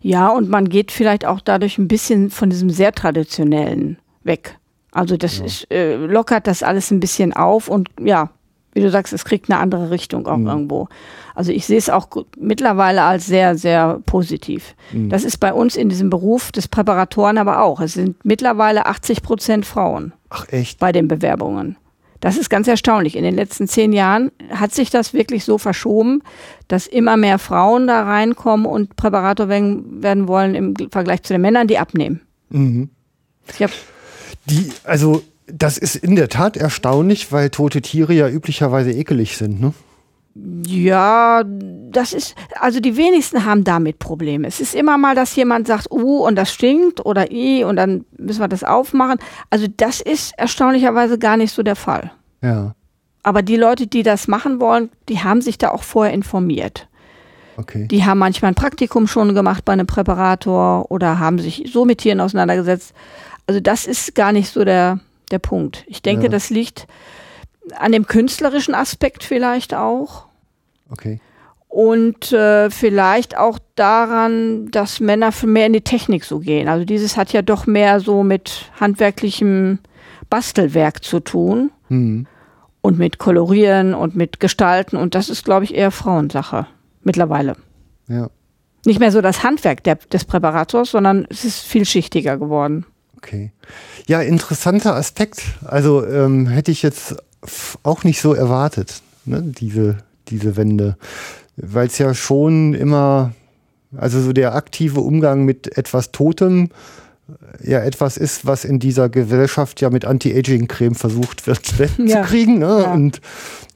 Ja, 0.02 0.30
und 0.30 0.50
man 0.50 0.70
geht 0.70 0.92
vielleicht 0.92 1.26
auch 1.26 1.42
dadurch 1.42 1.78
ein 1.78 1.88
bisschen 1.88 2.30
von 2.30 2.50
diesem 2.50 2.70
sehr 2.70 2.92
traditionellen 2.92 3.98
weg. 4.24 4.58
Also 4.92 5.18
das 5.18 5.40
ist, 5.40 5.72
äh, 5.72 5.96
lockert 5.96 6.46
das 6.46 6.62
alles 6.62 6.92
ein 6.92 7.00
bisschen 7.00 7.34
auf 7.34 7.68
und 7.68 7.90
ja, 8.00 8.30
wie 8.74 8.82
du 8.82 8.90
sagst, 8.90 9.14
es 9.14 9.26
kriegt 9.26 9.50
eine 9.50 9.60
andere 9.60 9.90
Richtung 9.92 10.28
auch 10.28 10.38
irgendwo. 10.38 10.88
Also 11.36 11.52
ich 11.52 11.66
sehe 11.66 11.78
es 11.78 11.90
auch 11.90 12.08
mittlerweile 12.38 13.04
als 13.04 13.26
sehr, 13.26 13.56
sehr 13.56 14.00
positiv. 14.06 14.76
Das 14.92 15.24
ist 15.24 15.38
bei 15.38 15.54
uns 15.54 15.76
in 15.76 15.90
diesem 15.90 16.10
Beruf 16.10 16.52
des 16.52 16.68
Präparatoren 16.68 17.38
aber 17.38 17.62
auch. 17.62 17.82
Es 17.82 17.94
sind 17.94 18.24
mittlerweile 18.24 18.86
80 18.86 19.22
Prozent 19.22 19.66
Frauen 19.66 20.14
Ach 20.30 20.48
echt? 20.50 20.80
bei 20.80 20.92
den 20.92 21.08
Bewerbungen. 21.08 21.78
Das 22.24 22.38
ist 22.38 22.50
ganz 22.50 22.70
erstaunlich. 22.70 23.18
In 23.18 23.26
den 23.26 23.36
letzten 23.36 23.68
zehn 23.68 23.92
Jahren 23.92 24.32
hat 24.50 24.74
sich 24.74 24.90
das 24.90 25.14
wirklich 25.14 25.44
so 25.44 25.58
verschoben, 25.58 26.22
dass 26.70 26.88
immer 26.88 27.18
mehr 27.18 27.38
Frauen 27.38 27.86
da 27.86 28.04
reinkommen 28.04 28.66
und 28.66 28.96
Präparator 28.96 29.50
werden, 29.50 30.28
wollen 30.30 30.56
im 30.56 30.74
Vergleich 30.90 31.24
zu 31.24 31.34
den 31.34 31.42
Männern, 31.42 31.68
die 31.68 31.78
abnehmen. 31.78 32.22
Ich 33.54 33.62
hab, 33.62 33.72
Die, 34.46 34.72
also 34.86 35.22
das 35.48 35.78
ist 35.78 35.98
in 35.98 36.16
der 36.16 36.30
Tat 36.30 36.56
erstaunlich, 36.56 37.34
weil 37.34 37.50
tote 37.50 37.82
Tiere 37.82 38.14
ja 38.14 38.30
üblicherweise 38.30 38.94
ekelig 38.94 39.36
sind. 39.36 39.60
Ne? 39.60 39.74
Ja, 40.36 41.44
das 41.46 42.12
ist, 42.14 42.36
also 42.60 42.80
die 42.80 42.98
wenigsten 42.98 43.46
haben 43.46 43.64
damit 43.64 44.00
Probleme. 44.00 44.48
Es 44.48 44.60
ist 44.60 44.74
immer 44.74 44.98
mal, 44.98 45.14
dass 45.16 45.36
jemand 45.36 45.68
sagt, 45.68 45.92
uh, 45.92 46.26
und 46.26 46.36
das 46.36 46.52
stinkt 46.52 47.06
oder 47.06 47.32
i, 47.32 47.64
und 47.64 47.76
dann 47.76 48.06
müssen 48.18 48.40
wir 48.42 48.48
das 48.48 48.64
aufmachen. 48.64 49.20
Also 49.52 49.68
das 49.78 50.02
ist 50.02 50.34
erstaunlicherweise 50.38 51.20
gar 51.20 51.38
nicht 51.38 51.54
so 51.54 51.62
der 51.62 51.76
Fall. 51.76 52.12
Ja, 52.42 52.74
Aber 53.22 53.42
die 53.44 53.56
Leute, 53.58 53.86
die 53.88 54.02
das 54.04 54.28
machen 54.28 54.60
wollen, 54.60 54.90
die 55.08 55.20
haben 55.20 55.42
sich 55.42 55.58
da 55.60 55.70
auch 55.70 55.84
vorher 55.84 56.14
informiert. 56.14 56.88
okay. 57.58 57.88
Die 57.88 58.04
haben 58.04 58.18
manchmal 58.18 58.52
ein 58.52 58.56
Praktikum 58.56 59.06
schon 59.08 59.36
gemacht 59.36 59.64
bei 59.66 59.74
einem 59.74 59.88
Präparator 59.88 60.92
oder 60.92 61.20
haben 61.20 61.38
sich 61.40 61.70
so 61.72 61.86
mit 61.86 62.00
Tieren 62.00 62.20
auseinandergesetzt. 62.20 62.94
Also 63.46 63.60
das 63.60 63.86
ist 63.86 64.16
gar 64.16 64.32
nicht 64.32 64.50
so 64.50 64.66
der, 64.66 65.00
der 65.30 65.40
Punkt. 65.40 65.84
Ich 65.88 66.02
denke, 66.02 66.24
Ja. 66.24 66.30
das 66.30 66.50
liegt 66.50 66.88
an 67.78 67.92
dem 67.92 68.06
künstlerischen 68.08 68.76
Aspekt 68.76 69.24
vielleicht 69.24 69.74
auch 69.74 70.26
okay. 70.92 71.20
und 71.70 72.32
äh, 72.34 72.70
vielleicht 72.70 73.38
auch 73.38 73.60
daran, 73.76 74.70
dass 74.72 75.00
Männer 75.00 75.32
mehr 75.46 75.68
in 75.68 75.74
die 75.74 75.82
Technik 75.82 76.26
so 76.26 76.40
gehen. 76.40 76.68
Also 76.68 76.86
dieses 76.86 77.16
hat 77.18 77.32
ja 77.34 77.42
doch 77.42 77.66
mehr 77.68 78.00
so 78.00 78.24
mit 78.24 78.72
handwerklichem 78.80 79.80
Bastelwerk 80.30 81.04
zu 81.04 81.20
tun 81.20 81.72
Hm. 81.90 82.28
und 82.82 82.98
mit 82.98 83.18
Kolorieren 83.18 83.94
und 83.94 84.16
mit 84.16 84.40
Gestalten 84.40 84.98
und 84.98 85.16
das 85.16 85.30
ist, 85.30 85.44
glaube 85.46 85.66
ich, 85.66 85.74
eher 85.76 85.92
Frauensache 85.92 86.66
mittlerweile. 87.04 87.56
Ja, 88.08 88.30
Nicht 88.86 89.00
mehr 89.00 89.12
so 89.12 89.22
das 89.22 89.44
Handwerk 89.44 89.84
der, 89.84 89.96
des 89.96 90.26
Präparators, 90.26 90.92
sondern 90.92 91.26
es 91.30 91.46
ist 91.46 91.60
vielschichtiger 91.60 92.38
geworden. 92.38 92.86
okay. 93.18 93.52
Ja, 94.08 94.22
interessanter 94.22 94.96
Aspekt. 94.96 95.44
Also 95.66 96.06
ähm, 96.06 96.48
hätte 96.48 96.72
ich 96.72 96.82
jetzt 96.84 97.16
auch 97.84 98.04
nicht 98.04 98.22
so 98.22 98.34
erwartet, 98.34 99.02
ne? 99.26 99.42
diese, 99.42 99.98
diese 100.30 100.56
Wende. 100.56 100.98
Weil 101.56 101.88
es 101.88 101.98
ja 101.98 102.14
schon 102.14 102.74
immer, 102.74 103.34
also 103.96 104.22
so 104.22 104.34
der 104.34 104.56
aktive 104.56 105.02
Umgang 105.02 105.46
mit 105.46 105.78
etwas 105.78 106.12
Totem 106.12 106.70
ja 107.64 107.80
etwas 107.80 108.18
ist, 108.18 108.46
was 108.46 108.66
in 108.66 108.80
dieser 108.80 109.08
Gesellschaft 109.08 109.80
ja 109.80 109.90
mit 109.90 110.04
Anti-Aging-Creme 110.06 110.96
versucht 110.96 111.48
wird 111.48 111.62
Ja. 111.98 112.22
zu 112.22 112.28
kriegen. 112.28 112.60
Ne? 112.60 112.82
Ja. 112.84 112.92
Und 112.94 113.22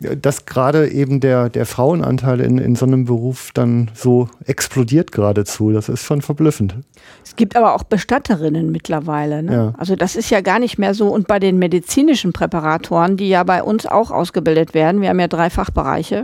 ja, 0.01 0.15
dass 0.15 0.45
gerade 0.45 0.89
eben 0.89 1.19
der, 1.21 1.49
der 1.49 1.65
Frauenanteil 1.65 2.41
in, 2.41 2.57
in 2.57 2.75
so 2.75 2.85
einem 2.85 3.05
Beruf 3.05 3.51
dann 3.53 3.89
so 3.93 4.27
explodiert 4.45 5.11
geradezu, 5.11 5.71
das 5.71 5.89
ist 5.89 6.03
schon 6.03 6.21
verblüffend. 6.21 6.75
Es 7.23 7.35
gibt 7.35 7.55
aber 7.55 7.73
auch 7.73 7.83
Bestatterinnen 7.83 8.71
mittlerweile. 8.71 9.41
Ne? 9.41 9.53
Ja. 9.53 9.73
Also 9.77 9.95
das 9.95 10.15
ist 10.15 10.29
ja 10.29 10.41
gar 10.41 10.59
nicht 10.59 10.77
mehr 10.77 10.93
so. 10.93 11.07
Und 11.07 11.27
bei 11.27 11.39
den 11.39 11.57
medizinischen 11.57 12.33
Präparatoren, 12.33 13.15
die 13.17 13.29
ja 13.29 13.43
bei 13.43 13.63
uns 13.63 13.85
auch 13.85 14.11
ausgebildet 14.11 14.73
werden, 14.73 15.01
wir 15.01 15.09
haben 15.09 15.19
ja 15.19 15.27
drei 15.27 15.49
Fachbereiche, 15.49 16.23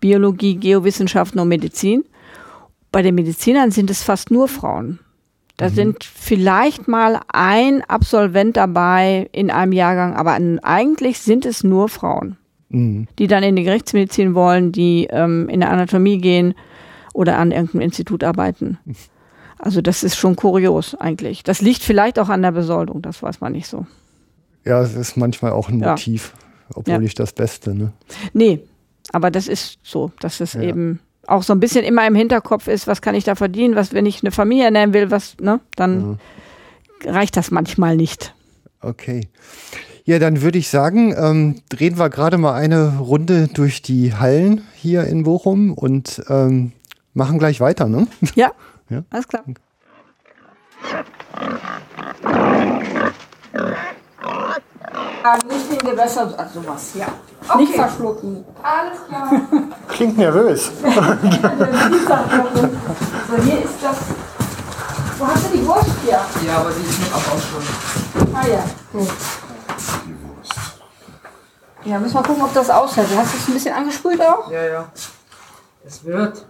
Biologie, 0.00 0.56
Geowissenschaften 0.56 1.38
und 1.40 1.48
Medizin. 1.48 2.04
Bei 2.90 3.00
den 3.02 3.14
Medizinern 3.14 3.70
sind 3.70 3.90
es 3.90 4.02
fast 4.02 4.30
nur 4.30 4.48
Frauen. 4.48 4.98
Da 5.56 5.68
sind 5.68 6.02
vielleicht 6.02 6.88
mal 6.88 7.20
ein 7.32 7.82
Absolvent 7.82 8.56
dabei 8.56 9.28
in 9.32 9.50
einem 9.52 9.72
Jahrgang, 9.72 10.14
aber 10.14 10.36
eigentlich 10.64 11.20
sind 11.20 11.46
es 11.46 11.62
nur 11.62 11.88
Frauen, 11.88 12.36
Mhm. 12.70 13.06
die 13.18 13.28
dann 13.28 13.44
in 13.44 13.54
die 13.54 13.62
Gerichtsmedizin 13.62 14.34
wollen, 14.34 14.72
die 14.72 15.06
ähm, 15.10 15.48
in 15.48 15.60
der 15.60 15.70
Anatomie 15.70 16.18
gehen 16.18 16.54
oder 17.12 17.38
an 17.38 17.52
irgendeinem 17.52 17.82
Institut 17.82 18.24
arbeiten. 18.24 18.78
Also 19.56 19.80
das 19.80 20.02
ist 20.04 20.16
schon 20.16 20.36
kurios 20.36 20.94
eigentlich. 20.96 21.42
Das 21.42 21.62
liegt 21.62 21.82
vielleicht 21.82 22.18
auch 22.18 22.28
an 22.28 22.42
der 22.42 22.50
Besoldung, 22.52 23.00
das 23.00 23.22
weiß 23.22 23.40
man 23.40 23.52
nicht 23.52 23.66
so. 23.66 23.86
Ja, 24.66 24.82
es 24.82 24.94
ist 24.94 25.16
manchmal 25.16 25.52
auch 25.52 25.70
ein 25.70 25.80
Ja. 25.80 25.90
Motiv, 25.92 26.34
obwohl 26.74 26.94
Ja. 26.94 26.98
nicht 26.98 27.18
das 27.18 27.32
Beste. 27.32 27.74
Ne? 27.74 27.92
Nee, 28.34 28.60
aber 29.12 29.30
das 29.30 29.48
ist 29.48 29.78
so, 29.82 30.10
dass 30.20 30.40
es 30.40 30.52
Ja. 30.52 30.62
eben 30.62 31.00
auch 31.26 31.42
so 31.42 31.52
ein 31.52 31.60
bisschen 31.60 31.84
immer 31.84 32.06
im 32.06 32.14
Hinterkopf 32.14 32.68
ist, 32.68 32.86
was 32.86 33.02
kann 33.02 33.14
ich 33.14 33.24
da 33.24 33.34
verdienen, 33.34 33.76
was, 33.76 33.92
wenn 33.92 34.06
ich 34.06 34.22
eine 34.22 34.30
Familie 34.30 34.64
ernähren 34.64 34.92
will, 34.92 35.10
was, 35.10 35.36
ne, 35.40 35.60
dann 35.76 36.18
reicht 37.04 37.36
das 37.36 37.50
manchmal 37.50 37.96
nicht. 37.96 38.34
Okay. 38.80 39.28
Ja, 40.04 40.18
dann 40.18 40.42
würde 40.42 40.58
ich 40.58 40.68
sagen, 40.68 41.14
ähm, 41.16 41.62
drehen 41.70 41.98
wir 41.98 42.10
gerade 42.10 42.36
mal 42.36 42.52
eine 42.54 42.98
Runde 42.98 43.48
durch 43.48 43.80
die 43.80 44.14
Hallen 44.14 44.62
hier 44.74 45.04
in 45.04 45.22
Bochum 45.22 45.72
und 45.72 46.22
ähm, 46.28 46.72
machen 47.14 47.38
gleich 47.38 47.60
weiter, 47.60 47.88
ne? 47.88 48.06
Ja, 48.34 48.52
Ja. 48.90 49.02
alles 49.10 49.26
klar. 49.28 49.44
Nicht 55.48 55.72
in 55.72 55.78
Gewässer, 55.90 56.34
also 56.36 56.60
sowas, 56.60 56.90
ja. 56.94 57.06
Nicht 57.56 57.74
verschlucken. 57.74 58.44
Alles 58.62 58.98
klar. 59.08 59.30
Klingt 59.88 60.18
nervös. 60.18 60.70
So, 63.26 63.42
hier 63.42 63.64
ist 63.64 63.74
das. 63.82 63.96
Wo 65.18 65.26
hast 65.26 65.46
du 65.46 65.56
die 65.56 65.66
Wurst 65.66 65.86
hier? 66.04 66.20
Ja, 66.46 66.58
aber 66.58 66.70
die 66.70 66.86
ist 66.86 67.00
noch 67.00 67.16
ab 67.16 67.22
auch 67.32 67.40
schon. 67.40 68.34
Ah 68.34 68.46
ja. 68.46 68.62
Ja, 71.84 71.98
müssen 71.98 72.14
wir 72.14 72.22
gucken, 72.22 72.42
ob 72.42 72.52
das 72.52 72.68
aushält. 72.70 73.08
Hast 73.16 73.32
du 73.32 73.38
es 73.38 73.48
ein 73.48 73.54
bisschen 73.54 73.74
angesprüht 73.74 74.20
auch? 74.20 74.50
Ja, 74.50 74.62
ja. 74.62 74.84
Es 75.86 76.04
wird. 76.04 76.46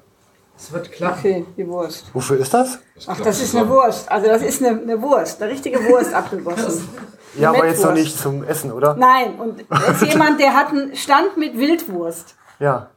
Es 0.56 0.72
wird 0.72 0.92
klappen. 0.92 1.18
Okay, 1.18 1.46
die 1.56 1.66
Wurst. 1.68 2.06
Wofür 2.14 2.38
ist 2.38 2.54
das? 2.54 2.78
Ach, 3.06 3.20
das 3.20 3.40
ist 3.42 3.54
eine 3.56 3.68
Wurst. 3.68 4.10
Also 4.10 4.26
das 4.28 4.42
ist 4.42 4.64
eine, 4.64 4.80
eine 4.80 5.02
Wurst, 5.02 5.42
eine 5.42 5.50
richtige 5.50 5.78
Wurst 5.86 6.12
abgegossen. 6.14 6.88
Ja, 7.36 7.48
aber 7.48 7.66
jetzt 7.66 7.82
noch 7.82 7.92
nicht 7.94 8.16
zum 8.16 8.44
Essen, 8.44 8.70
oder? 8.70 8.94
Nein, 8.94 9.34
und 9.40 9.60
ist 9.62 10.02
jemand, 10.02 10.38
der 10.38 10.54
hat 10.54 10.68
einen 10.68 10.94
Stand 10.94 11.36
mit 11.36 11.58
Wildwurst. 11.58 12.36
Ja. 12.60 12.90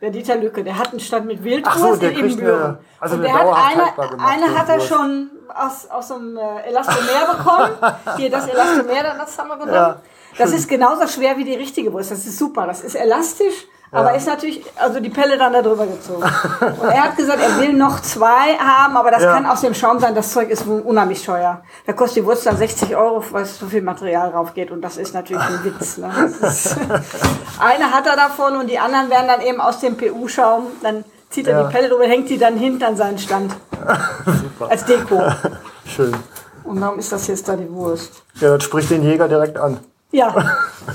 Der 0.00 0.10
Dieter 0.10 0.34
Lücke, 0.34 0.64
der 0.64 0.76
hat 0.76 0.90
einen 0.90 0.98
Stand 0.98 1.26
mit 1.26 1.44
Wildwurst 1.44 1.76
Ach 1.76 1.90
so, 1.92 1.94
der 1.96 2.10
in 2.10 2.16
kriegt 2.16 2.32
Ibbenbüren. 2.32 2.60
eine- 2.60 2.78
also 2.98 3.14
und 3.14 3.20
eine 3.24 3.32
der 3.32 3.38
hat 3.38 4.08
eine, 4.10 4.24
eine 4.26 4.58
hat 4.58 4.68
er 4.68 4.76
Wurst. 4.78 4.88
schon 4.88 5.30
aus, 5.54 5.88
aus 5.88 6.08
so 6.08 6.14
einem 6.16 6.36
äh, 6.36 6.62
Elastomer 6.68 7.36
bekommen. 7.36 7.70
Hier, 8.16 8.30
das 8.30 8.48
Elastomer, 8.48 9.14
das 9.16 9.38
haben 9.38 9.48
wir 9.48 9.56
genommen. 9.58 9.72
Ja, 9.74 10.00
das 10.38 10.50
ist 10.52 10.68
genauso 10.68 11.06
schwer 11.06 11.36
wie 11.36 11.44
die 11.44 11.54
richtige 11.54 11.92
Wurst. 11.92 12.10
Das 12.10 12.26
ist 12.26 12.36
super. 12.36 12.66
Das 12.66 12.80
ist 12.80 12.96
elastisch 12.96 13.68
Aber 13.90 14.12
ist 14.14 14.26
natürlich, 14.26 14.64
also 14.76 14.98
die 14.98 15.08
Pelle 15.10 15.38
dann 15.38 15.52
da 15.52 15.62
drüber 15.62 15.86
gezogen. 15.86 16.22
Und 16.22 16.88
er 16.88 17.04
hat 17.04 17.16
gesagt, 17.16 17.38
er 17.40 17.60
will 17.60 17.74
noch 17.74 18.00
zwei 18.00 18.56
haben, 18.58 18.96
aber 18.96 19.12
das 19.12 19.22
Ja. 19.22 19.32
kann 19.34 19.46
aus 19.46 19.60
dem 19.60 19.72
Schaum 19.72 20.00
sein. 20.00 20.16
Das 20.16 20.32
Zeug 20.32 20.50
ist 20.50 20.66
unheimlich 20.66 21.24
teuer. 21.24 21.62
Da 21.86 21.92
kostet 21.92 22.24
die 22.24 22.26
Wurst 22.26 22.44
dann 22.44 22.56
60 22.56 22.96
Euro, 22.96 23.22
weil 23.30 23.44
so 23.44 23.66
viel 23.66 23.82
Material 23.82 24.32
drauf 24.32 24.52
geht. 24.52 24.72
Und 24.72 24.82
das 24.82 24.96
ist 24.96 25.14
natürlich 25.14 25.42
ein 25.44 25.62
Witz. 25.64 25.98
Ne? 25.98 26.10
Eine 27.60 27.92
hat 27.92 28.06
er 28.06 28.16
davon 28.16 28.56
und 28.56 28.68
die 28.68 28.78
anderen 28.80 29.10
werden 29.10 29.28
dann 29.28 29.40
eben 29.42 29.60
aus 29.60 29.78
dem 29.78 29.96
PU-Schaum. 29.96 30.66
Dann 30.82 31.04
zieht 31.30 31.46
er 31.46 31.60
Ja. 31.60 31.66
die 31.68 31.72
Pelle 31.72 31.88
drüber, 31.88 32.04
hängt 32.04 32.28
die 32.28 32.38
dann 32.38 32.56
hinten 32.56 32.82
an 32.82 32.96
seinen 32.96 33.18
Stand. 33.18 33.54
Als 34.68 34.84
Deko. 34.86 35.22
Schön. 35.86 36.16
Und 36.64 36.80
darum 36.80 36.98
ist 36.98 37.12
das 37.12 37.26
jetzt 37.28 37.46
da 37.46 37.54
die 37.54 37.70
Wurst. 37.70 38.22
Ja, 38.40 38.54
das 38.56 38.64
spricht 38.64 38.90
den 38.90 39.04
Jäger 39.04 39.28
direkt 39.28 39.56
an. 39.56 39.78
Ja, 40.10 40.34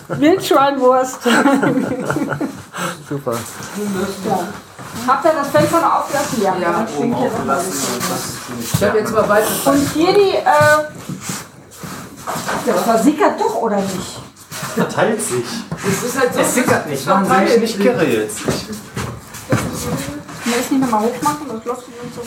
Wildschweinwurst. 0.10 1.20
Super. 3.08 3.34
ja. 3.34 4.48
Habt 5.08 5.26
ihr 5.26 5.32
das 5.34 5.48
Fenster 5.50 5.82
noch 5.82 5.94
aufgelassen? 6.00 6.42
Ja. 6.42 6.58
Ja, 6.58 6.72
mal 6.72 6.80
ein 6.80 6.86
bisschen. 6.86 8.00
Ich 8.62 8.84
habe 8.84 8.98
jetzt 9.00 9.14
mal 9.14 9.30
weiter. 9.30 9.72
Und 9.72 9.90
hier 9.94 10.14
die, 10.14 10.36
äh, 10.38 10.44
das 12.66 12.84
versickert 12.84 13.40
doch, 13.40 13.56
oder 13.56 13.78
nicht? 13.78 14.20
Verteilt 14.76 15.22
sich. 15.22 15.46
Es 15.88 16.04
ist 16.04 16.20
halt 16.20 16.34
so. 16.34 16.40
Es 16.40 16.54
sickert 16.54 16.88
nicht. 16.88 17.06
Machen 17.06 17.26
Sie 17.26 17.60
mich 17.60 17.60
nicht 17.60 17.80
kirre 17.82 18.06
jetzt. 18.06 18.44
Können 18.44 18.58
wir 20.46 20.58
das 20.58 20.72
nicht 20.72 20.82
nochmal 20.82 21.02
hochmachen? 21.04 21.48
Das 21.48 21.66
läuft 21.66 21.84
uns 21.88 22.16
so. 22.16 22.22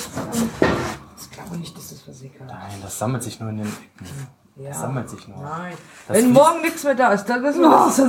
Ich 1.20 1.30
glaube 1.30 1.56
nicht, 1.56 1.76
dass 1.76 1.90
das 1.90 2.00
versickert. 2.00 2.46
Nein, 2.46 2.80
das 2.82 2.98
sammelt 2.98 3.22
sich 3.22 3.38
nur 3.40 3.50
in 3.50 3.58
den 3.58 3.66
Ecken. 3.66 4.41
Ja. 4.56 4.68
Das 4.68 4.80
sammelt 4.80 5.08
sich 5.08 5.26
nur. 5.28 5.38
Nein. 5.38 5.74
Das 6.08 6.16
Wenn 6.16 6.32
morgen 6.32 6.60
nichts 6.60 6.84
mehr 6.84 6.94
da 6.94 7.12
ist, 7.12 7.24
dann 7.24 7.42
wissen 7.42 7.62
wir, 7.62 7.70
dass 7.70 7.96
das 7.96 8.08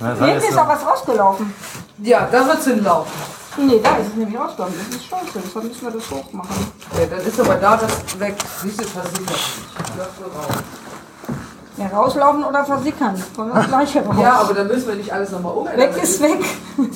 Na, 0.00 0.10
das 0.10 0.18
Hinten 0.18 0.36
ist 0.38 0.50
ist 0.50 0.58
auch 0.58 0.68
was 0.68 0.84
rausgelaufen. 0.86 1.54
Ja, 1.98 2.28
da 2.30 2.46
wird 2.46 2.58
es 2.58 2.64
hinlaufen. 2.64 3.12
Nee, 3.58 3.80
da 3.82 3.96
ist 3.96 4.08
es 4.08 4.14
nämlich 4.16 4.38
rausgelaufen. 4.38 4.74
Das 4.78 4.96
ist 4.96 5.04
scheiße. 5.06 5.40
Deshalb 5.44 5.64
müssen 5.66 5.82
wir 5.82 5.90
das 5.92 6.10
hochmachen. 6.10 6.72
Ja, 6.98 7.06
dann 7.06 7.20
ist 7.26 7.40
aber 7.40 7.54
da 7.54 7.76
das 7.76 8.18
weg. 8.20 8.34
Siehst 8.62 8.80
du, 8.80 8.84
versickert 8.84 9.20
nicht. 9.30 9.96
Läuft 9.96 10.18
so 10.18 10.24
raus. 10.24 10.62
Ja, 11.76 11.86
rauslaufen 11.86 12.44
oder 12.44 12.64
versickern. 12.64 13.22
Kommt 13.36 13.54
das 13.54 13.68
gleiche 13.68 14.04
raus. 14.04 14.16
Ja, 14.20 14.32
aber 14.40 14.54
dann 14.54 14.66
müssen 14.66 14.88
wir 14.88 14.94
nicht 14.96 15.12
alles 15.12 15.30
nochmal 15.30 15.52
um. 15.54 15.66
weg 15.66 16.02
ist 16.02 16.20
weg. 16.20 16.40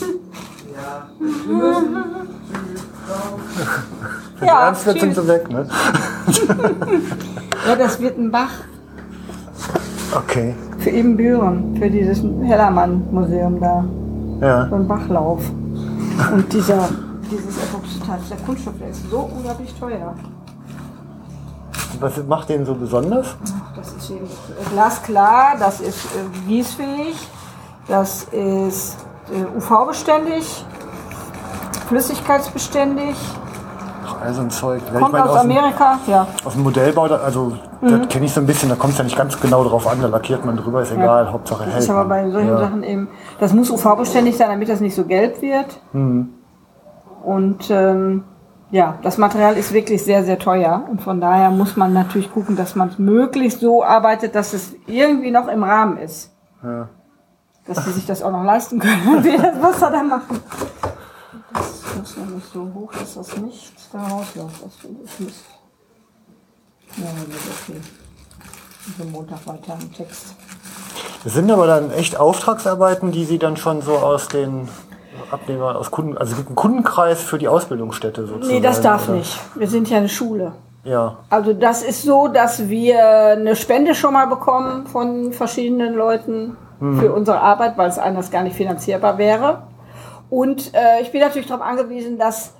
Ja. 0.76 1.08
Wir 1.18 1.54
müssen. 1.54 1.96
Ja, 4.42 4.66
Ernst 4.66 4.84
wird 4.84 5.00
sind 5.00 5.14
sie 5.14 5.26
weg, 5.26 5.48
ne? 5.48 5.66
ja, 7.66 7.76
das 7.76 8.00
wird 8.00 8.18
ein 8.18 8.30
Bach 8.30 8.50
Okay. 10.14 10.54
für 10.78 10.90
Ebenbüren, 10.90 11.76
für 11.76 11.90
dieses 11.90 12.22
Hellermann-Museum 12.22 13.60
da. 13.60 13.84
Ja. 14.40 14.68
so 14.68 14.76
ein 14.76 14.86
Bachlauf. 14.86 15.42
Und 16.32 16.52
dieser, 16.52 16.88
dieses 17.30 17.62
Epoxidharz, 17.62 18.28
der 18.28 18.36
Kunststoff, 18.38 18.74
der 18.78 18.90
ist 18.90 19.10
so 19.10 19.30
unglaublich 19.34 19.74
teuer. 19.78 20.14
Was 22.00 22.22
macht 22.26 22.48
den 22.50 22.64
so 22.64 22.74
besonders? 22.74 23.36
Das 23.74 23.92
ist 23.94 24.10
eben 24.10 24.26
glasklar, 24.72 25.56
das 25.58 25.80
ist 25.80 26.04
äh, 26.04 26.48
gießfähig, 26.48 27.16
das 27.88 28.24
ist 28.24 28.96
äh, 29.32 29.58
UV-beständig, 29.58 30.64
flüssigkeitsbeständig, 31.88 33.16
Also 34.22 34.42
ein 34.42 34.50
Zeug. 34.50 34.82
Ja, 34.86 34.94
ich 34.94 35.00
kommt 35.00 35.12
meine, 35.12 35.24
aus 35.24 35.30
aus, 35.36 35.42
dem, 35.42 35.50
Amerika. 35.50 35.98
Ja, 36.06 36.26
aus 36.44 36.52
dem 36.54 36.62
Modellbau, 36.62 37.02
also 37.02 37.52
Mhm. 37.80 37.90
das 38.00 38.08
kenne 38.08 38.26
ich 38.26 38.32
so 38.32 38.40
ein 38.40 38.46
bisschen, 38.46 38.68
da 38.70 38.74
kommt 38.74 38.92
es 38.92 38.98
ja 38.98 39.04
nicht 39.04 39.16
ganz 39.16 39.38
genau 39.40 39.62
drauf 39.64 39.86
an, 39.86 40.00
da 40.00 40.08
lackiert 40.08 40.44
man 40.44 40.56
drüber, 40.56 40.82
ist 40.82 40.92
egal, 40.92 41.30
Hauptsache 41.30 41.64
hält. 41.64 41.76
das 41.76 41.84
ist 41.84 41.90
aber 41.90 42.06
bei 42.06 42.28
solchen 42.30 42.48
ja. 42.48 42.58
Sachen 42.58 42.82
eben, 42.82 43.08
das 43.38 43.52
muss 43.52 43.70
UV-beständig 43.70 44.36
sein, 44.36 44.48
damit 44.48 44.68
das 44.68 44.80
nicht 44.80 44.94
so 44.94 45.04
gelb 45.04 45.42
wird. 45.42 45.80
Mhm. 45.92 46.30
Und 47.22 47.70
ähm, 47.70 48.24
ja, 48.70 48.94
das 49.02 49.18
Material 49.18 49.56
ist 49.56 49.72
wirklich 49.72 50.02
sehr, 50.02 50.24
sehr 50.24 50.38
teuer. 50.38 50.84
Und 50.90 51.02
von 51.02 51.20
daher 51.20 51.50
muss 51.50 51.76
man 51.76 51.92
natürlich 51.92 52.32
gucken, 52.32 52.56
dass 52.56 52.74
man 52.76 52.88
es 52.88 52.98
möglichst 52.98 53.60
so 53.60 53.84
arbeitet, 53.84 54.34
dass 54.34 54.52
es 54.52 54.74
irgendwie 54.86 55.30
noch 55.30 55.48
im 55.48 55.62
Rahmen 55.62 55.98
ist. 55.98 56.32
Ja. 56.62 56.88
Dass 57.66 57.84
sie 57.84 57.90
sich 57.90 58.06
das 58.06 58.22
auch 58.22 58.30
noch 58.30 58.44
leisten 58.44 58.78
können, 58.78 59.02
wir 59.24 59.38
das 59.38 59.60
Wasser 59.62 59.90
da 59.90 60.02
machen. 60.02 60.40
Das 61.56 61.96
muss 61.98 62.16
ja 62.16 62.34
nicht 62.34 62.52
so 62.52 62.70
hoch, 62.74 62.92
dass 62.92 63.14
das 63.14 63.36
nicht 63.38 63.72
da 63.92 64.02
rausläuft. 64.02 64.64
Das 64.64 64.74
finde 64.76 65.00
ich 65.04 65.20
nicht. 65.20 65.36
Ja, 66.96 67.04
okay. 67.04 67.80
Also 68.98 69.10
Montag 69.10 69.46
weiter 69.46 69.76
im 69.80 69.92
Text. 69.92 70.34
Das 71.24 71.32
sind 71.32 71.50
aber 71.50 71.66
dann 71.66 71.90
echt 71.90 72.16
Auftragsarbeiten, 72.16 73.10
die 73.10 73.24
Sie 73.24 73.38
dann 73.38 73.56
schon 73.56 73.82
so 73.82 73.96
aus 73.96 74.28
den 74.28 74.68
Abnehmern, 75.30 75.76
aus 75.76 75.90
Kunden, 75.90 76.16
also 76.16 76.32
es 76.32 76.36
gibt 76.36 76.50
einen 76.50 76.56
Kundenkreis 76.56 77.20
für 77.20 77.38
die 77.38 77.48
Ausbildungsstätte 77.48 78.26
sozusagen. 78.26 78.54
Nee, 78.54 78.60
das 78.60 78.80
darf 78.80 79.08
oder? 79.08 79.18
nicht. 79.18 79.38
Wir 79.56 79.66
sind 79.66 79.90
ja 79.90 79.98
eine 79.98 80.08
Schule. 80.08 80.52
Ja, 80.84 81.16
Also 81.30 81.52
das 81.52 81.82
ist 81.82 82.02
so, 82.02 82.28
dass 82.28 82.68
wir 82.68 83.32
eine 83.32 83.56
Spende 83.56 83.96
schon 83.96 84.12
mal 84.12 84.26
bekommen 84.26 84.86
von 84.86 85.32
verschiedenen 85.32 85.94
Leuten 85.94 86.56
für 86.78 87.12
unsere 87.12 87.40
Arbeit, 87.40 87.76
weil 87.76 87.88
es 87.88 87.98
anders 87.98 88.30
gar 88.30 88.42
nicht 88.42 88.54
finanzierbar 88.54 89.18
wäre. 89.18 89.62
Und 90.30 90.74
äh, 90.74 91.00
ich 91.02 91.12
bin 91.12 91.20
natürlich 91.20 91.46
darauf 91.46 91.64
angewiesen, 91.64 92.18
dass 92.18 92.52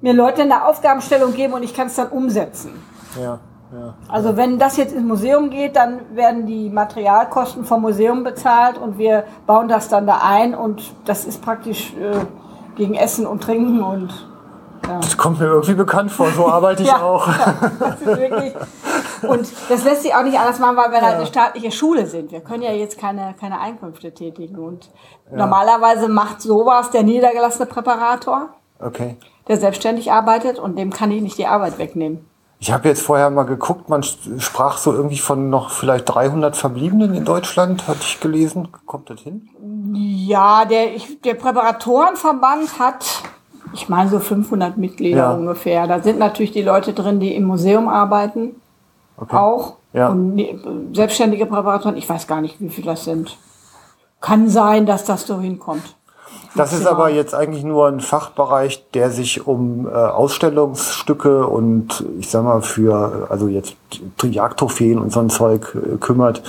mir 0.00 0.12
Leute 0.12 0.42
eine 0.42 0.66
Aufgabenstellung 0.66 1.34
geben 1.34 1.54
und 1.54 1.62
ich 1.62 1.74
kann 1.74 1.86
es 1.86 1.96
dann 1.96 2.08
umsetzen. 2.08 2.82
ja, 3.16 3.38
ja. 3.72 3.94
Also 4.08 4.36
wenn 4.36 4.58
das 4.58 4.76
jetzt 4.76 4.94
ins 4.94 5.04
Museum 5.04 5.50
geht, 5.50 5.76
dann 5.76 6.00
werden 6.14 6.46
die 6.46 6.70
Materialkosten 6.70 7.64
vom 7.64 7.82
Museum 7.82 8.22
bezahlt 8.22 8.78
und 8.78 8.98
wir 8.98 9.24
bauen 9.46 9.68
das 9.68 9.88
dann 9.88 10.06
da 10.06 10.20
ein 10.22 10.54
und 10.54 10.94
das 11.04 11.24
ist 11.24 11.42
praktisch 11.42 11.92
äh, 11.94 12.24
gegen 12.76 12.94
Essen 12.94 13.26
und 13.26 13.42
Trinken 13.42 13.82
und 13.82 14.12
Das 14.86 15.16
kommt 15.16 15.40
mir 15.40 15.46
irgendwie 15.46 15.74
bekannt 15.74 16.10
vor, 16.12 16.30
so 16.30 16.48
arbeite 16.48 16.82
ich 16.82 16.88
Ja. 16.94 17.02
auch. 17.02 17.26
Das 17.78 18.00
ist 18.00 18.06
wirklich. 18.06 18.54
Und 19.22 19.48
das 19.70 19.84
lässt 19.84 20.02
sich 20.02 20.14
auch 20.14 20.22
nicht 20.22 20.38
anders 20.38 20.58
machen, 20.58 20.76
weil 20.76 20.90
wir 20.92 21.00
halt 21.00 21.16
eine 21.16 21.26
staatliche 21.26 21.70
Schule 21.72 22.06
sind. 22.06 22.30
Wir 22.32 22.40
können 22.40 22.62
ja 22.62 22.72
jetzt 22.72 22.98
keine, 22.98 23.34
keine 23.40 23.58
Einkünfte 23.60 24.12
tätigen. 24.12 24.58
Und 24.58 24.90
normalerweise 25.32 26.08
macht 26.08 26.42
sowas 26.42 26.90
der 26.90 27.02
niedergelassene 27.02 27.66
Präparator, 27.66 28.50
Okay. 28.80 29.16
der 29.48 29.56
selbstständig 29.56 30.12
arbeitet 30.12 30.58
und 30.58 30.76
dem 30.78 30.90
kann 30.92 31.10
ich 31.10 31.22
nicht 31.22 31.38
die 31.38 31.46
Arbeit 31.46 31.78
wegnehmen. 31.78 32.26
Ich 32.60 32.72
habe 32.72 32.88
jetzt 32.88 33.02
vorher 33.02 33.28
mal 33.30 33.42
geguckt, 33.44 33.88
man 33.88 34.02
sprach 34.02 34.78
so 34.78 34.92
irgendwie 34.92 35.18
von 35.18 35.50
noch 35.50 35.70
vielleicht 35.70 36.08
300 36.14 36.56
Verbliebenen 36.56 37.14
in 37.14 37.24
Deutschland, 37.24 37.88
hatte 37.88 37.98
ich 38.02 38.20
gelesen. 38.20 38.68
Kommt 38.86 39.10
das 39.10 39.20
hin? 39.20 39.48
Ja, 39.94 40.64
der, 40.64 40.94
ich, 40.94 41.20
der 41.22 41.34
Präparatorenverband 41.34 42.78
hat, 42.78 43.04
ich 43.74 43.88
meine 43.88 44.08
so 44.08 44.18
500 44.20 44.76
Mitglieder 44.78 45.16
Ja. 45.18 45.32
ungefähr. 45.34 45.86
Da 45.86 46.00
sind 46.00 46.18
natürlich 46.18 46.52
die 46.52 46.62
Leute 46.62 46.92
drin, 46.92 47.20
die 47.20 47.34
im 47.34 47.44
Museum 47.44 47.88
arbeiten, 47.88 48.56
Okay. 49.16 49.36
auch. 49.36 49.74
Ja. 49.92 50.08
Und 50.08 50.34
ne- 50.34 50.58
selbstständige 50.92 51.46
Präparatoren, 51.46 51.96
ich 51.96 52.08
weiß 52.08 52.26
gar 52.26 52.40
nicht, 52.40 52.60
wie 52.60 52.68
viele 52.68 52.86
das 52.88 53.04
sind. 53.04 53.36
Kann 54.20 54.48
sein, 54.48 54.86
dass 54.86 55.04
das 55.04 55.26
so 55.26 55.38
hinkommt. 55.40 55.94
Das 56.56 56.72
ist 56.72 56.86
aber 56.86 57.10
jetzt 57.10 57.34
eigentlich 57.34 57.64
nur 57.64 57.88
ein 57.88 58.00
Fachbereich, 58.00 58.84
der 58.92 59.10
sich 59.10 59.46
um 59.46 59.86
äh, 59.88 59.90
Ausstellungsstücke 59.90 61.46
und 61.46 62.04
ich 62.18 62.30
sag 62.30 62.44
mal 62.44 62.62
für, 62.62 63.26
also 63.30 63.48
jetzt 63.48 63.76
Jagdtrophäen 64.22 64.98
und 64.98 65.12
so 65.12 65.20
ein 65.20 65.30
Zeug 65.30 65.74
äh, 65.74 65.96
kümmert. 65.98 66.42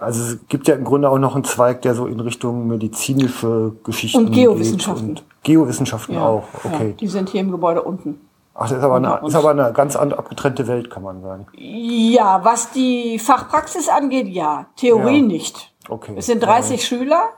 Also 0.00 0.22
es 0.22 0.38
gibt 0.48 0.68
ja 0.68 0.74
im 0.74 0.84
Grunde 0.84 1.10
auch 1.10 1.18
noch 1.18 1.34
einen 1.34 1.44
Zweig, 1.44 1.82
der 1.82 1.94
so 1.94 2.06
in 2.06 2.18
Richtung 2.20 2.66
medizinische 2.66 3.72
Geschichten 3.84 4.26
Und 4.26 4.32
Geowissenschaften. 4.32 5.14
Geht 5.14 5.18
und 5.24 5.24
Geowissenschaften 5.44 6.18
auch, 6.18 6.44
okay. 6.64 6.88
Ja, 6.88 6.92
die 6.94 7.08
sind 7.08 7.28
hier 7.28 7.40
im 7.42 7.50
Gebäude 7.50 7.82
unten. 7.82 8.20
Ach, 8.54 8.68
das 8.70 8.78
ist 8.78 8.84
aber, 8.84 8.96
eine, 8.96 9.20
ist 9.26 9.34
aber 9.36 9.50
eine 9.50 9.70
ganz 9.74 9.96
an- 9.96 10.14
abgetrennte 10.14 10.66
Welt, 10.66 10.88
kann 10.90 11.02
man 11.02 11.20
sagen. 11.20 11.46
Ja, 11.58 12.40
was 12.42 12.70
die 12.70 13.18
Fachpraxis 13.18 13.88
angeht, 13.90 14.28
ja. 14.28 14.64
Theorie 14.76 15.20
Ja. 15.20 15.26
nicht. 15.26 15.72
Okay. 15.90 16.14
Es 16.16 16.24
sind 16.26 16.42
30 16.42 16.84
Schüler, 16.84 17.28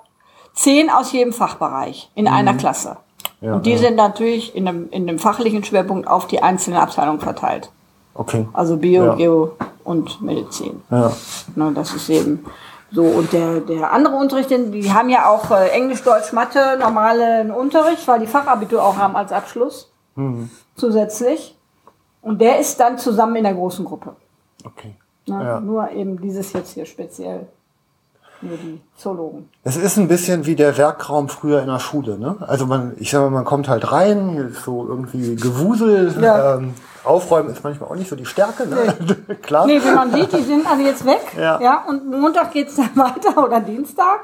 10 0.59 0.91
aus 0.91 1.13
jedem 1.13 1.33
Fachbereich 1.33 2.11
in 2.15 2.27
einer 2.27 2.55
Klasse. 2.55 2.97
Mhm. 3.41 3.47
Ja, 3.47 3.55
und 3.55 3.67
die 3.67 3.73
ja. 3.73 3.79
sind 3.79 3.95
natürlich 3.97 4.57
in 4.57 4.67
einem, 4.67 4.89
in 4.91 5.09
einem 5.09 5.21
fachlichen 5.21 5.63
Schwerpunkt 5.63 6.09
auf 6.09 6.27
die 6.27 6.43
einzelnen 6.43 6.79
Abteilungen 6.79 7.21
verteilt. 7.21 7.71
Okay. 8.15 8.49
Also 8.53 8.77
Bio, 8.77 9.05
Ja. 9.05 9.15
Geo 9.15 9.53
und 9.85 10.21
Medizin. 10.21 10.83
Ja. 10.91 11.13
Na, 11.55 11.71
das 11.71 11.95
ist 11.95 12.09
eben 12.11 12.45
so. 12.91 13.05
Und 13.05 13.33
der, 13.33 13.61
der 13.61 13.93
andere 13.93 14.17
Unterricht, 14.17 14.51
die 14.51 14.93
haben 14.93 15.09
ja 15.09 15.29
auch 15.29 15.53
äh, 15.53 15.69
Englisch, 15.71 16.03
Deutsch, 16.03 16.33
Mathe, 16.33 16.77
normalen 16.81 17.53
Unterricht, 17.53 18.09
weil 18.09 18.19
die 18.19 18.27
Fachabitur 18.27 18.83
auch 18.83 18.97
haben 18.97 19.15
als 19.17 19.31
Abschluss 19.33 19.89
Mhm. 20.17 20.51
zusätzlich. 20.75 21.55
Und 22.23 22.41
der 22.41 22.59
ist 22.59 22.81
dann 22.81 22.99
zusammen 22.99 23.37
in 23.37 23.45
der 23.45 23.55
großen 23.55 23.85
Gruppe. 23.85 24.17
Okay. 24.65 24.97
Ne? 25.29 25.45
Ja. 25.45 25.61
Nur 25.61 25.93
eben 25.93 26.21
dieses 26.21 26.53
jetzt 26.53 26.73
hier 26.75 26.87
speziell. 26.87 27.47
Nur 28.41 28.57
die 28.57 28.81
Zoologen. 28.97 29.49
Es 29.65 29.77
ist 29.77 29.97
ein 29.97 30.07
bisschen 30.07 30.47
wie 30.47 30.55
der 30.55 30.77
Werkraum 30.79 31.29
früher 31.29 31.61
in 31.61 31.67
der 31.67 31.81
Schule, 31.81 32.19
ne? 32.19 32.37
Also 32.47 32.67
man, 32.67 32.93
ich 32.99 33.11
sag 33.11 33.21
mal, 33.23 33.31
man 33.31 33.45
kommt 33.45 33.69
halt 33.69 33.91
rein, 33.91 34.31
hier 34.31 34.49
ist 34.49 34.63
so 34.63 34.87
irgendwie 34.87 35.35
Gewusel, 35.37 36.15
Ja. 36.23 36.55
ähm, 36.57 36.75
Aufräumen 37.05 37.51
ist 37.51 37.65
manchmal 37.65 37.89
auch 37.91 37.95
nicht 37.97 38.09
so 38.09 38.17
die 38.17 38.27
Stärke, 38.27 38.67
ne? 38.67 38.95
Klar. 39.43 39.67
Nee, 39.67 39.81
wie 39.83 39.91
man 39.95 40.13
sieht, 40.13 40.33
die 40.33 40.43
sind 40.43 40.67
alle 40.71 40.85
jetzt 40.85 41.05
weg. 41.05 41.21
Ja. 41.37 41.85
und 41.89 42.09
Montag 42.11 42.53
geht's 42.53 42.77
dann 42.77 42.91
weiter 42.95 43.43
oder 43.45 43.61
Dienstag. 43.61 44.21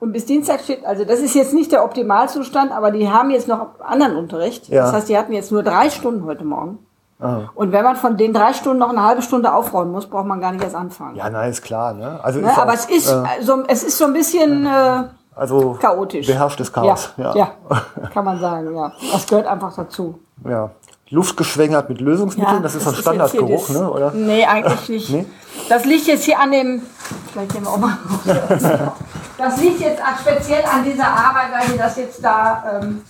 Und 0.00 0.12
bis 0.12 0.26
Dienstag 0.26 0.60
steht, 0.60 0.84
also 0.86 1.04
das 1.04 1.18
ist 1.20 1.34
jetzt 1.34 1.52
nicht 1.52 1.72
der 1.72 1.84
Optimalzustand, 1.84 2.70
aber 2.70 2.92
die 2.92 3.10
haben 3.10 3.30
jetzt 3.30 3.48
noch 3.48 3.80
anderen 3.80 4.16
Unterricht. 4.16 4.68
Ja. 4.68 4.82
Das 4.84 4.92
heißt, 4.92 5.08
die 5.08 5.18
hatten 5.18 5.32
jetzt 5.32 5.50
nur 5.50 5.64
drei 5.64 5.90
Stunden 5.90 6.24
heute 6.24 6.44
Morgen. 6.44 6.78
Ah. 7.20 7.40
Und 7.54 7.72
wenn 7.72 7.82
man 7.84 7.96
von 7.96 8.16
den 8.16 8.32
drei 8.32 8.52
Stunden 8.52 8.78
noch 8.78 8.90
eine 8.90 9.02
halbe 9.02 9.22
Stunde 9.22 9.52
aufräumen 9.52 9.90
muss, 9.92 10.06
braucht 10.06 10.26
man 10.26 10.40
gar 10.40 10.52
nicht 10.52 10.62
erst 10.62 10.76
anfangen. 10.76 11.16
Ja, 11.16 11.28
nein, 11.28 11.50
ist 11.50 11.62
klar, 11.62 11.92
ne? 11.92 12.20
Also 12.22 12.38
Ne? 12.40 12.48
ist 12.50 12.58
Aber 12.58 12.70
auch, 12.72 12.74
es 12.76 12.84
ist, 12.86 13.08
äh, 13.10 13.42
so, 13.42 13.64
es 13.66 13.82
ist 13.82 13.98
so 13.98 14.04
ein 14.04 14.12
bisschen 14.12 14.66
äh, 14.66 15.02
also 15.34 15.76
chaotisch. 15.80 16.26
beherrschtes 16.26 16.72
Chaos. 16.72 17.12
Ja, 17.16 17.34
Ja, 17.34 17.48
ja. 17.70 17.82
kann 18.14 18.24
man 18.24 18.38
sagen, 18.38 18.74
ja. 18.74 18.92
Das 19.12 19.26
gehört 19.26 19.46
einfach 19.46 19.74
dazu. 19.74 20.18
ja. 20.44 20.70
Luft 21.10 21.38
geschwängert 21.38 21.88
mit 21.88 22.02
Lösungsmitteln, 22.02 22.62
das 22.62 22.74
ist 22.74 22.84
so 22.84 22.90
ein 22.90 22.96
Standardgeruch, 22.96 23.66
das- 23.66 23.76
ne? 23.78 23.90
Oder? 23.90 24.10
Nee, 24.12 24.44
eigentlich 24.44 24.88
nicht. 24.90 25.08
Nee? 25.10 25.24
Das 25.70 25.86
liegt 25.86 26.06
jetzt 26.06 26.24
hier 26.24 26.38
an 26.38 26.52
dem. 26.52 26.82
Vielleicht 27.32 27.50
gehen 27.54 27.64
wir 27.64 27.70
auch 27.70 27.78
mal. 27.78 27.96
Das 29.38 29.56
liegt 29.60 29.80
jetzt 29.80 30.02
speziell 30.20 30.64
an 30.64 30.82
dieser 30.84 31.06
Arbeit, 31.06 31.46
weil 31.52 31.70
ich 31.74 31.80
das 31.80 31.96
jetzt 31.96 32.22
da 32.24 32.80
ähm, 32.82 33.02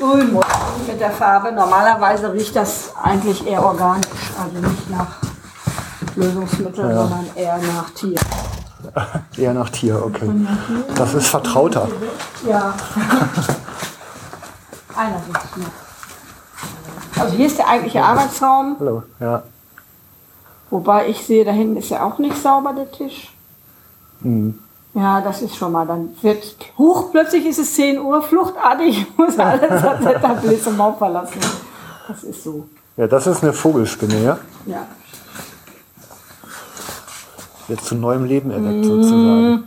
muss 0.00 0.44
mit 0.86 1.00
der 1.00 1.10
Farbe. 1.10 1.52
Normalerweise 1.52 2.32
riecht 2.32 2.56
das 2.56 2.92
eigentlich 3.02 3.46
eher 3.46 3.64
organisch, 3.64 4.06
also 4.38 4.66
nicht 4.66 4.90
nach 4.90 5.16
Lösungsmittel, 6.16 6.94
sondern 6.94 7.26
eher 7.34 7.58
nach 7.58 7.90
Tier. 7.90 8.18
Eher 9.36 9.54
nach 9.54 9.70
Tier, 9.70 10.00
okay. 10.04 10.30
Das 10.94 11.12
ist 11.12 11.26
vertrauter. 11.26 11.88
Ja. 12.46 12.74
Einer 14.96 15.18
sitzt 15.18 15.56
noch. 15.56 17.22
Also 17.22 17.36
hier 17.36 17.46
ist 17.46 17.58
der 17.58 17.68
eigentliche 17.68 18.02
Arbeitsraum. 18.02 18.76
Hallo, 18.78 19.02
ja. 19.18 19.42
Wobei 20.70 21.08
ich 21.08 21.26
sehe, 21.26 21.44
da 21.44 21.50
hinten 21.50 21.76
ist 21.76 21.90
ja 21.90 22.04
auch 22.04 22.18
nicht 22.18 22.40
sauber, 22.40 22.72
der 22.72 22.90
Tisch. 22.90 23.34
Mhm. 24.20 24.60
Ja, 24.94 25.20
das 25.20 25.42
ist 25.42 25.56
schon 25.56 25.72
mal, 25.72 25.86
dann 25.86 26.10
wird, 26.22 26.56
huch, 26.76 27.10
plötzlich 27.12 27.44
ist 27.46 27.58
es 27.58 27.74
10 27.74 28.00
Uhr, 28.00 28.20
fluchtartig, 28.22 29.02
ich 29.08 29.18
muss 29.18 29.38
alles 29.38 29.82
das 29.82 30.04
Etablissement 30.06 30.98
verlassen. 30.98 31.40
Das 32.08 32.24
ist 32.24 32.42
so, 32.42 32.66
Ja, 32.96 33.06
das 33.06 33.26
ist 33.26 33.42
eine 33.42 33.52
Vogelspinne, 33.52 34.22
ja? 34.24 34.38
ja. 34.66 34.86
Jetzt 37.68 37.84
zu 37.84 37.94
neuem 37.96 38.24
Leben 38.24 38.50
erweckt 38.50 38.84
sozusagen. 38.84 39.64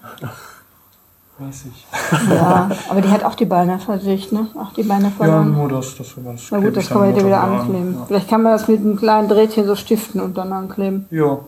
Mäßig. 1.38 1.88
Ja, 2.29 2.69
aber 2.89 3.01
die 3.01 3.10
hat 3.10 3.23
auch 3.23 3.36
die 3.36 3.45
Beine 3.45 3.79
versicht, 3.79 4.31
ne? 4.31 4.47
Auch 4.55 4.73
die 4.73 4.84
Beine 4.84 5.05
Ja, 5.05 5.10
verloren. 5.12 5.53
nur 5.53 5.69
das, 5.69 5.95
das 5.97 6.15
war 6.17 6.23
ganz 6.25 6.47
Na 6.51 6.60
gut, 6.60 6.75
das 6.75 6.88
kann 6.88 6.97
man 6.99 7.07
hinterher 7.13 7.27
wieder 7.27 7.41
ankleben. 7.43 7.97
Vielleicht 8.07 8.27
kann 8.29 8.41
man 8.43 8.51
das 8.53 8.67
mit 8.67 8.79
einem 8.79 8.95
kleinen 8.97 9.27
Drehtchen 9.29 9.65
so 9.65 9.75
stiften 9.75 10.19
und 10.21 10.38
dann 10.38 10.51
ankleben. 10.53 11.07
Ja, 11.10 11.25
ja. 11.25 11.39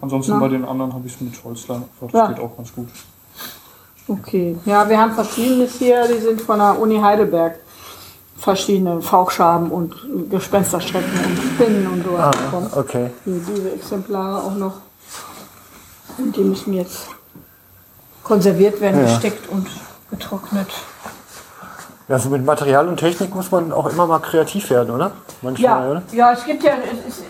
ansonsten 0.00 0.32
Na? 0.32 0.38
bei 0.40 0.48
den 0.48 0.64
anderen 0.64 0.92
habe 0.94 1.06
ich 1.06 1.14
es 1.14 1.20
mit 1.20 1.44
Holzlein 1.44 1.78
gemacht. 1.98 2.12
Das 2.14 2.18
Ja. 2.20 2.26
geht 2.28 2.40
auch 2.40 2.56
ganz 2.56 2.72
gut. 2.72 2.88
Okay. 4.08 4.56
Ja, 4.64 4.88
wir 4.88 4.98
haben 5.00 5.12
verschiedenes 5.14 5.74
hier, 5.74 6.06
die 6.06 6.20
sind 6.20 6.40
von 6.40 6.58
der 6.58 6.78
Uni 6.78 6.98
Heidelberg. 7.00 7.56
Verschiedene 8.38 9.00
Fauchschaben 9.00 9.70
und 9.70 9.94
Gespensterstrecken 10.30 11.10
und 11.24 11.38
Spinnen 11.38 11.86
und 11.86 12.04
so. 12.04 12.16
Ah, 12.18 12.30
bekommen. 12.30 12.70
okay. 12.76 13.10
Hier 13.24 13.40
diese 13.48 13.72
Exemplare 13.72 14.42
auch 14.42 14.54
noch. 14.54 14.74
Und 16.18 16.36
die 16.36 16.44
müssen 16.44 16.74
jetzt 16.74 17.06
konserviert 18.22 18.80
werden, 18.80 19.00
Ja. 19.00 19.06
gesteckt 19.12 19.48
und 19.48 19.66
getrocknet. 20.10 20.68
Ja, 22.08 22.18
so 22.18 22.28
mit 22.28 22.44
Material 22.44 22.86
und 22.88 22.98
Technik 22.98 23.34
muss 23.34 23.50
man 23.50 23.72
auch 23.72 23.86
immer 23.86 24.06
mal 24.06 24.20
kreativ 24.20 24.68
werden, 24.70 24.90
oder? 24.94 25.10
Manchmal, 25.42 25.64
Ja, 25.84 25.90
oder? 25.90 26.02
ja, 26.12 26.32
es 26.32 26.44
gibt 26.44 26.62
ja, 26.62 26.72
es 27.08 27.14
ist, 27.16 27.24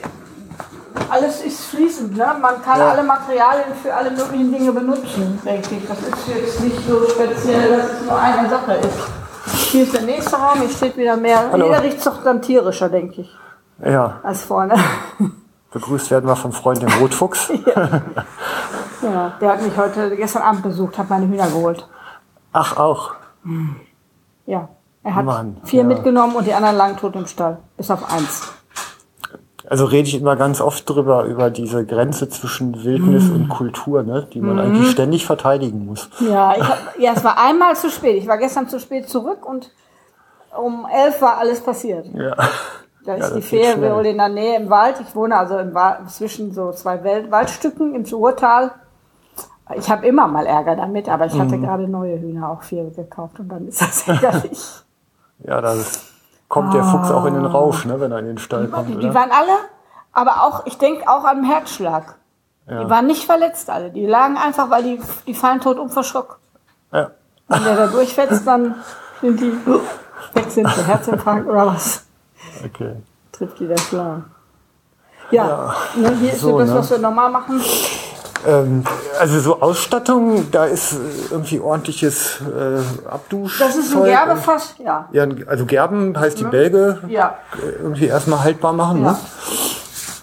alles 1.11 1.40
ist 1.42 1.66
fließend, 1.66 2.16
ne? 2.16 2.37
Man 2.40 2.62
kann 2.62 2.78
Ja. 2.78 2.90
alle 2.90 3.02
Materialien 3.02 3.74
für 3.82 3.94
alle 3.94 4.11
möglichen 4.11 4.52
Dinge 4.52 4.72
benutzen, 4.72 5.40
denke 5.44 5.76
ich. 5.76 5.88
Das 5.88 5.98
ist 6.00 6.28
jetzt 6.28 6.61
nicht 6.61 6.88
so 6.88 7.04
speziell, 7.09 7.76
dass 7.76 7.92
es 7.92 8.02
nur 8.02 8.18
eine 8.18 8.48
Sache 8.48 8.72
ist. 8.74 9.70
Hier 9.70 9.85
ist 9.85 9.94
der 9.94 10.02
nächste 10.02 10.37
Raum, 10.37 10.61
hier 10.61 10.68
steht 10.70 10.96
wieder 10.96 11.16
mehr. 11.16 11.50
Hallo. 11.52 11.66
Jeder 11.66 11.82
riecht 11.82 12.04
doch 12.06 12.22
dann 12.22 12.42
tierischer, 12.42 12.88
denke 12.88 13.22
ich, 13.22 13.37
Ja, 13.85 14.20
als 14.22 14.42
vorne. 14.44 14.74
begrüßt 15.72 16.11
werden 16.11 16.26
wir 16.28 16.37
vom 16.37 16.52
Freund 16.52 16.82
dem 16.82 16.92
Rotfuchs. 17.00 17.48
ja, 19.02 19.32
der 19.40 19.48
hat 19.50 19.62
mich 19.62 19.76
heute, 19.76 20.16
gestern 20.16 20.42
Abend 20.42 20.62
besucht, 20.62 20.96
hat 20.98 21.11
meine 21.11 21.26
Hühner 21.28 21.48
geholt. 21.48 21.87
Ach, 22.52 22.76
auch. 22.76 23.14
Ja, 24.46 24.68
er 25.02 25.14
hat 25.14 25.24
Mann, 25.24 25.59
vier 25.64 25.82
ja. 25.82 25.87
mitgenommen 25.87 26.35
und 26.37 26.46
die 26.46 26.54
anderen 26.54 26.76
lagen 26.76 26.96
tot 26.96 27.14
im 27.14 27.26
Stall. 27.26 27.59
Bis 27.76 27.90
auf 27.90 28.11
eins. 28.11 28.52
Also 29.68 29.85
rede 29.85 30.09
ich 30.09 30.14
immer 30.20 30.37
ganz 30.37 30.61
oft 30.61 30.88
drüber, 30.88 31.24
über 31.24 31.50
diese 31.50 31.85
Grenze 31.85 32.29
zwischen 32.29 32.85
Wildnis 32.85 33.24
Mhm. 33.24 33.35
und 33.35 33.48
Kultur, 33.48 34.02
ne? 34.02 34.26
die 34.33 34.40
man 34.40 34.59
eigentlich 34.59 34.90
ständig 34.90 35.26
verteidigen 35.26 35.87
muss. 35.87 36.09
Ja, 36.20 36.55
ich 36.57 36.62
hab, 36.62 36.79
ja, 36.98 37.12
es 37.14 37.24
war 37.24 37.37
einmal 37.38 37.74
zu 37.74 37.90
spät. 37.90 38.16
Ich 38.16 38.29
war 38.29 38.38
gestern 38.38 38.68
zu 38.68 38.79
spät 38.79 39.09
zurück 39.09 39.44
und 39.44 39.70
um 40.57 40.87
elf 40.92 41.20
war 41.20 41.38
alles 41.38 41.61
passiert. 41.61 42.07
Ja. 42.14 42.35
Da 43.05 43.14
ist 43.14 43.20
Ja, 43.29 43.29
die 43.35 43.40
das 43.40 43.44
Fähre 43.48 43.94
wohl 43.96 44.07
in 44.07 44.18
der 44.18 44.29
Nähe 44.29 44.57
im 44.57 44.70
Wald. 44.70 44.96
Ich 45.00 45.14
wohne 45.14 45.37
also 45.37 45.59
im 45.59 45.74
Wald, 45.74 46.11
zwischen 46.11 46.52
so 46.52 46.72
zwei 46.72 47.02
Wald 47.05 47.31
Waldstücken 47.31 47.94
im 47.94 48.05
Ruhrtal. 48.05 48.70
Ich 49.76 49.90
habe 49.90 50.07
immer 50.07 50.29
mal 50.29 50.46
Ärger 50.46 50.76
damit, 50.76 51.09
aber 51.09 51.26
ich 51.26 51.35
Mhm. 51.35 51.40
hatte 51.40 51.59
gerade 51.59 51.88
neue 51.88 52.20
Hühner, 52.20 52.50
auch 52.50 52.62
vier 52.62 52.88
gekauft 52.90 53.40
und 53.40 53.48
dann 53.48 53.66
ist 53.68 53.81
das 53.81 54.07
ärgerlich. 54.09 54.61
Ja, 55.44 55.61
da 55.61 55.74
kommt 56.48 56.74
der 56.74 56.85
Fuchs 56.85 57.11
auch 57.11 57.24
in 57.24 57.35
den 57.35 57.46
Rausch, 57.46 57.85
ne, 57.85 58.00
wenn 58.00 58.12
er 58.12 58.18
in 58.20 58.26
den 58.26 58.38
Stall 58.38 58.68
kommt, 58.68 58.88
Die 58.88 58.96
oder? 58.96 59.14
waren 59.14 59.30
alle, 59.30 59.52
aber 60.12 60.42
auch, 60.42 60.66
ich 60.66 60.78
denke 60.78 61.09
auch 61.09 61.24
an 61.24 61.44
Herzschlag. 61.44 62.16
Die 62.68 62.90
waren 62.90 63.06
nicht 63.06 63.26
verletzt 63.26 63.70
alle. 63.70 63.90
Die 63.90 64.06
lagen 64.06 64.37
einfach, 64.37 64.70
weil 64.70 64.82
die, 64.82 65.00
die 65.26 65.35
fallen 65.35 65.61
tot 65.61 65.78
um 65.78 65.88
verschrock. 65.88 66.40
Ja. 66.92 67.12
Wenn 67.46 67.62
der 67.62 67.76
da 67.76 67.87
durchfetzt, 67.87 68.44
dann 68.44 68.74
sind 69.20 69.40
die 69.40 69.52
weg 70.35 70.50
sind 70.50 70.76
der 70.76 70.85
Herzinfarkt 70.85 71.46
oder 71.46 71.66
was. 71.68 72.06
Okay. 72.64 72.96
Trifft 73.30 73.61
die 73.61 73.68
der 73.68 73.78
Schlag. 73.78 74.22
Ja, 75.30 75.74
ne, 75.94 76.11
hier 76.16 76.32
ist 76.32 76.40
so, 76.40 76.50
So, 76.50 76.59
das, 76.59 76.70
ne? 76.70 76.74
was 76.76 76.90
wir 76.90 76.98
normal 76.98 77.30
machen. 77.30 77.61
Ähm, 78.46 78.85
also 79.18 79.40
so 79.40 79.61
Ausstattung, 79.61 80.50
da 80.50 80.64
ist 80.66 80.92
äh, 80.92 80.96
irgendwie 81.30 81.59
ordentliches 81.61 82.40
äh, 82.40 83.09
Abdusch. 83.09 83.59
Das 83.59 83.76
ist 83.76 83.94
ein 83.94 84.04
Gerbefass, 84.04 84.74
ja. 84.78 85.09
Ja, 85.12 85.26
also 85.46 85.66
Gerben 85.66 86.18
heißt 86.18 86.38
die 86.38 86.44
Bälge 86.44 87.00
Ja, 87.09 87.37
äh, 87.54 87.82
irgendwie 87.82 88.06
erstmal 88.06 88.42
haltbar 88.44 88.72
machen, 88.72 89.02
ja. 89.04 89.12
ne? 89.12 89.18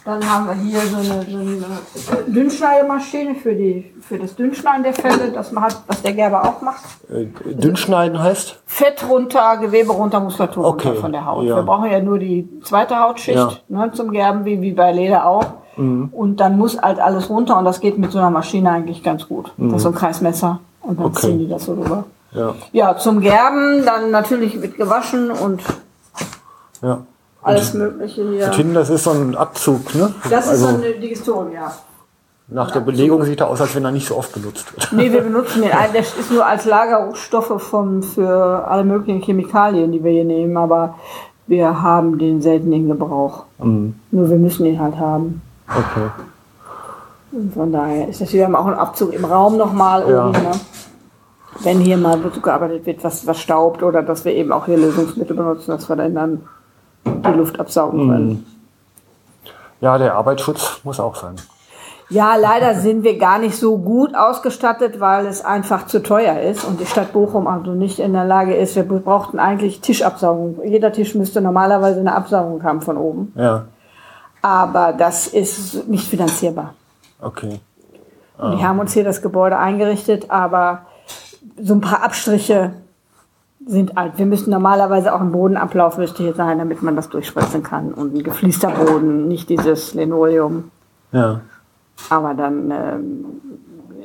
Dann 0.06 0.30
haben 0.30 0.48
wir 0.48 0.56
hier 0.56 0.82
so 0.82 0.98
eine, 0.98 1.24
so 1.24 1.38
eine 1.38 2.24
Dünnschneidemaschine 2.28 3.36
für, 3.36 3.56
die, 3.56 3.94
für 4.02 4.18
das 4.20 4.36
Dünnschneiden 4.36 4.84
der 4.84 4.94
Felle, 4.94 5.32
das, 5.34 5.54
man 5.54 5.64
hat, 5.64 5.82
was 5.88 6.02
der 6.02 6.12
Gerber 6.12 6.44
auch 6.44 6.62
macht. 6.62 6.84
Äh, 7.10 7.26
Dünnschneiden 7.54 8.22
heißt? 8.22 8.60
Fett 8.66 9.06
runter, 9.10 9.58
Gewebe 9.62 9.94
runter, 9.94 10.20
Muskulatur 10.20 10.66
Okay, 10.66 10.90
runter 10.90 11.02
von 11.02 11.12
der 11.14 11.26
Haut. 11.26 11.46
ja. 11.46 11.56
Wir 11.56 11.64
brauchen 11.64 11.90
ja 11.90 12.02
nur 12.02 12.20
die 12.20 12.50
zweite 12.64 13.00
Hautschicht 13.00 13.38
Ja. 13.38 13.52
Mhm. 13.70 13.78
ne, 13.78 13.92
zum 13.94 14.12
Gerben, 14.12 14.44
wie, 14.44 14.62
wie 14.62 14.74
bei 14.74 14.92
Leder 14.92 15.26
auch. 15.26 15.46
Und 15.76 16.38
dann 16.38 16.58
muss 16.58 16.80
halt 16.82 17.00
alles 17.00 17.30
runter 17.30 17.58
und 17.58 17.66
das 17.66 17.80
geht 17.80 17.98
mit 17.98 18.12
so 18.12 18.20
einer 18.20 18.30
Maschine 18.30 18.70
eigentlich 18.72 19.02
ganz 19.04 19.28
gut. 19.28 19.52
Das 19.58 19.78
ist 19.78 19.82
so 19.84 19.90
ein 19.90 19.96
Kreismesser 19.96 20.60
und 20.82 21.00
dann 21.00 21.08
Mhm. 21.08 21.12
Okay. 21.12 21.28
ziehen 21.28 21.40
die 21.40 21.48
das 21.50 21.66
so 21.66 21.74
rüber. 21.74 22.06
Ja. 22.32 22.54
Ja, 22.72 22.98
zum 22.98 23.20
Gerben 23.22 23.86
dann 23.86 24.12
natürlich 24.12 24.56
mit 24.60 24.76
gewaschen 24.78 25.32
und 25.32 25.62
ja. 26.82 27.02
alles 27.42 27.74
Mögliche 27.74 28.28
hier. 28.30 28.46
Und 28.46 28.56
hinten, 28.56 28.74
das 28.74 28.90
ist 28.90 29.04
so 29.04 29.12
ein 29.12 29.36
Abzug, 29.36 29.94
ne? 29.96 30.14
Das 30.30 30.46
ist 30.46 30.52
also 30.52 30.68
so 30.68 30.76
eine 30.76 30.94
Digestion, 30.94 31.52
ja. 31.52 31.72
nach 32.48 32.72
der 32.72 32.80
Belegung 32.82 33.24
sieht 33.24 33.40
er 33.40 33.50
aus, 33.50 33.62
als 33.62 33.76
wenn 33.76 33.86
er 33.86 33.92
nicht 33.92 34.08
so 34.08 34.18
oft 34.18 34.34
benutzt 34.34 34.74
wird. 34.76 34.92
Nee, 34.94 35.12
wir 35.12 35.22
benutzen 35.22 35.62
den. 35.62 35.72
Der 35.72 36.00
ist 36.02 36.32
nur 36.32 36.46
als 36.46 36.66
Lagerstoffe 36.66 37.62
vom, 37.62 38.02
für 38.04 38.68
alle 38.68 38.84
möglichen 38.84 39.22
Chemikalien, 39.22 39.92
die 39.92 40.04
wir 40.04 40.12
hier 40.12 40.26
nehmen, 40.26 40.58
aber 40.58 40.96
wir 41.48 41.82
haben 41.82 42.18
den 42.18 42.42
selten 42.42 42.72
in 42.74 42.88
Gebrauch. 42.88 43.44
Mhm. 43.60 43.96
Nur 44.12 44.30
wir 44.30 44.38
müssen 44.38 44.66
ihn 44.66 44.80
halt 44.80 44.98
haben. 44.98 45.42
Okay. 45.68 46.10
Und 47.32 47.54
von 47.54 47.72
daher 47.72 48.08
ist 48.10 48.22
das, 48.22 48.32
wir 48.32 48.46
haben 48.46 48.56
auch 48.56 48.66
einen 48.66 48.78
Abzug 48.78 49.14
im 49.14 49.26
Raum 49.26 49.58
nochmal 49.58 50.08
Ja. 50.10 50.28
oben. 50.28 50.32
Ne? 50.34 50.52
Wenn 51.60 51.80
hier 51.80 51.98
mal 51.98 52.20
gearbeitet 52.20 52.86
wird, 52.86 53.04
was, 53.04 53.26
was 53.28 53.40
staubt 53.40 53.84
oder 53.84 54.02
dass 54.02 54.26
wir 54.26 54.34
eben 54.34 54.52
auch 54.52 54.66
hier 54.66 54.78
Lösungsmittel 54.78 55.36
benutzen, 55.36 55.72
dass 55.72 55.88
wir 55.88 55.96
dann, 55.96 56.16
dann 56.16 56.42
die 57.06 57.38
Luft 57.38 57.60
absaugen 57.60 58.10
können. 58.10 58.46
Ja, 59.82 59.98
der 59.98 60.16
Arbeitsschutz 60.16 60.82
muss 60.84 61.00
auch 61.00 61.16
sein. 61.16 61.36
Ja, 62.10 62.36
leider 62.36 62.76
sind 62.76 63.04
wir 63.04 63.18
gar 63.18 63.40
nicht 63.40 63.58
so 63.58 63.78
gut 63.78 64.16
ausgestattet, 64.16 65.00
weil 65.00 65.26
es 65.26 65.44
einfach 65.44 65.88
zu 65.88 66.04
teuer 66.04 66.40
ist 66.42 66.64
und 66.64 66.80
die 66.80 66.86
Stadt 66.86 67.12
Bochum 67.14 67.48
also 67.48 67.72
nicht 67.72 68.00
in 68.00 68.14
der 68.14 68.26
Lage 68.26 68.56
ist. 68.56 68.76
Wir 68.76 68.84
brauchten 68.84 69.40
eigentlich 69.40 69.82
Tischabsaugung. 69.82 70.60
Jeder 70.64 70.92
Tisch 70.92 71.16
müsste 71.16 71.42
normalerweise 71.42 72.00
eine 72.00 72.14
Absaugung 72.16 72.64
haben 72.64 72.82
von 72.82 72.98
oben. 72.98 73.34
Ja, 73.36 73.66
Aber 74.44 74.94
das 74.94 75.28
ist 75.28 75.88
nicht 75.88 76.08
finanzierbar. 76.08 76.76
okay. 77.20 77.60
Und 78.38 78.58
die 78.58 78.66
haben 78.66 78.80
uns 78.80 78.94
hier 78.94 79.04
das 79.04 79.22
Gebäude 79.22 79.58
eingerichtet, 79.58 80.30
aber 80.30 80.88
so 81.62 81.76
ein 81.76 81.82
paar 81.82 82.04
Abstriche 82.04 82.74
sind 83.66 83.98
alt. 83.98 84.18
Wir 84.18 84.26
müssen 84.26 84.50
normalerweise 84.50 85.14
auch 85.14 85.22
ein 85.22 85.32
Bodenablauf 85.32 85.98
müsste 85.98 86.24
hier 86.24 86.34
sein, 86.34 86.58
damit 86.58 86.82
man 86.84 86.96
das 86.96 87.10
durchspritzen 87.10 87.64
kann. 87.64 87.94
Und 87.94 88.16
ein 88.16 88.24
gefließter 88.24 88.72
Boden, 88.72 89.28
nicht 89.28 89.50
dieses 89.50 89.94
Linoleum. 89.94 90.72
Ja. 91.12 91.42
Aber 92.10 92.34
dann 92.34 92.72
ähm, 92.72 93.26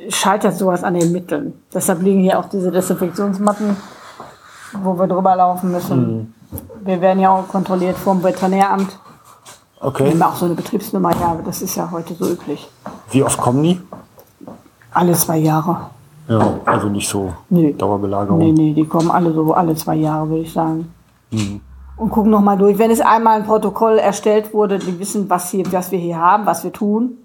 scheitert 0.09 0.55
sowas 0.55 0.83
an 0.83 0.93
den 0.93 1.11
Mitteln. 1.11 1.53
Deshalb 1.73 2.01
liegen 2.01 2.21
hier 2.21 2.39
auch 2.39 2.47
diese 2.47 2.71
Desinfektionsmatten, 2.71 3.75
wo 4.83 4.97
wir 4.97 5.07
drüber 5.07 5.35
laufen 5.35 5.71
müssen. 5.71 6.33
Wir 6.81 7.01
werden 7.01 7.19
ja 7.19 7.31
auch 7.31 7.47
kontrolliert 7.47 7.97
vom 7.97 8.23
Veterinäramt. 8.23 8.97
Okay. 9.81 10.11
haben 10.11 10.21
auch 10.21 10.35
so 10.35 10.45
eine 10.45 10.55
Betriebsnummer, 10.55 11.11
ja, 11.19 11.27
aber 11.27 11.43
das 11.43 11.61
ist 11.61 11.75
ja 11.75 11.89
heute 11.89 12.13
so 12.13 12.29
üblich. 12.29 12.69
Wie 13.11 13.23
oft 13.23 13.39
kommen 13.39 13.63
die? 13.63 13.79
Alle 14.91 15.13
zwei 15.13 15.37
Jahre. 15.37 15.89
Ja, 16.27 16.59
also 16.65 16.89
nicht 16.89 17.07
so 17.07 17.33
Nee. 17.49 17.73
Dauerbelagerung. 17.73 18.39
Nee, 18.39 18.51
nee, 18.51 18.73
die 18.73 18.85
kommen 18.85 19.09
alle 19.09 19.33
so 19.33 19.53
alle 19.53 19.75
zwei 19.75 19.95
Jahre, 19.95 20.29
würde 20.29 20.43
ich 20.43 20.53
sagen. 20.53 20.93
Und 21.97 22.09
gucken 22.11 22.29
nochmal 22.31 22.57
durch. 22.57 22.77
Wenn 22.77 22.91
es 22.91 23.01
einmal 23.01 23.37
ein 23.37 23.45
Protokoll 23.45 23.97
erstellt 23.97 24.53
wurde, 24.53 24.79
die 24.79 24.99
wissen, 24.99 25.29
was, 25.29 25.49
hier, 25.49 25.71
was 25.71 25.91
wir 25.91 25.99
hier 25.99 26.17
haben, 26.17 26.45
was 26.45 26.63
wir 26.63 26.71
tun. 26.71 27.17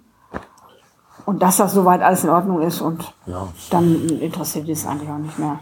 Und 1.26 1.42
dass 1.42 1.56
das 1.56 1.72
soweit 1.72 2.02
alles 2.02 2.22
in 2.24 2.30
Ordnung 2.30 2.60
ist 2.62 2.80
und 2.80 3.12
Ja, 3.26 3.48
dann 3.70 3.94
interessiert 4.20 4.68
es 4.68 4.86
eigentlich 4.86 5.08
auch 5.08 5.18
nicht 5.18 5.38
mehr. 5.38 5.58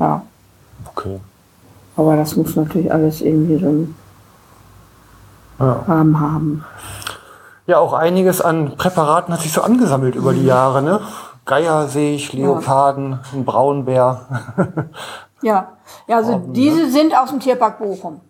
Ja, 0.00 0.22
okay. 0.86 1.20
aber 1.96 2.16
das 2.16 2.36
muss 2.36 2.54
natürlich 2.56 2.92
alles 2.92 3.20
irgendwie 3.20 3.56
so 3.58 3.88
Ja. 5.58 5.84
Rahmen 5.86 6.20
haben. 6.20 6.64
Ja, 7.66 7.78
auch 7.78 7.92
einiges 7.92 8.40
an 8.40 8.76
Präparaten 8.76 9.32
hat 9.32 9.40
sich 9.40 9.52
so 9.52 9.62
angesammelt 9.62 10.14
über 10.14 10.32
die 10.32 10.44
Jahre, 10.44 10.82
ne? 10.82 11.00
Geier 11.46 11.88
sehe 11.88 12.14
ich, 12.14 12.32
Leoparden, 12.32 13.20
ein 13.32 13.44
Braunbär. 13.44 14.26
Ja, 15.42 15.72
ja 16.06 16.16
also 16.16 16.40
diese 16.46 16.90
sind 16.90 17.14
aus 17.14 17.28
dem 17.28 17.40
Tierpark 17.40 17.78
Bochum. 17.78 18.22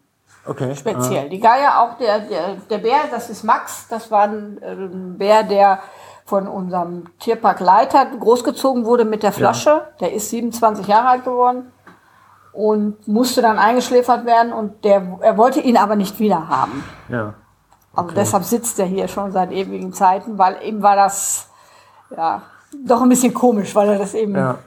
Okay. 0.47 0.75
speziell. 0.75 1.29
Die 1.29 1.39
Geier, 1.39 1.81
auch 1.81 1.97
der, 1.97 2.19
der, 2.21 2.57
der 2.69 2.79
Bär, 2.79 2.99
das 3.11 3.31
ist 3.31 3.45
Max, 3.45 3.87
das 3.89 4.11
war 4.11 4.25
ein, 4.25 4.59
ein 4.63 5.17
Bär, 5.17 5.45
der 5.45 5.79
von 6.27 6.49
unserem 6.49 7.05
Tierparkleiter 7.21 8.07
großgezogen 8.19 8.85
wurde 8.85 9.05
mit 9.05 9.23
der 9.23 9.33
Flasche. 9.33 9.83
Der 10.01 10.13
ist 10.13 10.31
27 10.31 10.87
Jahre 10.87 11.09
alt 11.09 11.25
geworden 11.25 11.73
und 12.55 13.07
musste 13.09 13.43
dann 13.43 13.59
eingeschläfert 13.59 14.25
werden 14.25 14.53
und 14.53 14.85
der, 14.85 15.19
er 15.21 15.37
wollte 15.37 15.61
ihn 15.61 15.77
aber 15.77 15.97
nicht 15.97 16.19
wieder 16.21 16.49
haben. 16.49 16.85
Ja. 17.09 17.35
Also 17.95 18.15
deshalb 18.15 18.45
sitzt 18.45 18.79
er 18.79 18.87
hier 18.87 19.09
schon 19.09 19.31
seit 19.33 19.53
ewigen 19.53 19.93
Zeiten, 19.93 20.39
weil 20.39 20.57
ihm 20.63 20.83
war 20.83 20.97
das 20.97 21.49
ja 22.17 22.43
doch 22.85 23.03
ein 23.03 23.09
bisschen 23.09 23.35
komisch, 23.35 23.75
weil 23.75 23.89
er 23.91 23.99
das 23.99 24.15
eben 24.15 24.35
Ja. 24.35 24.59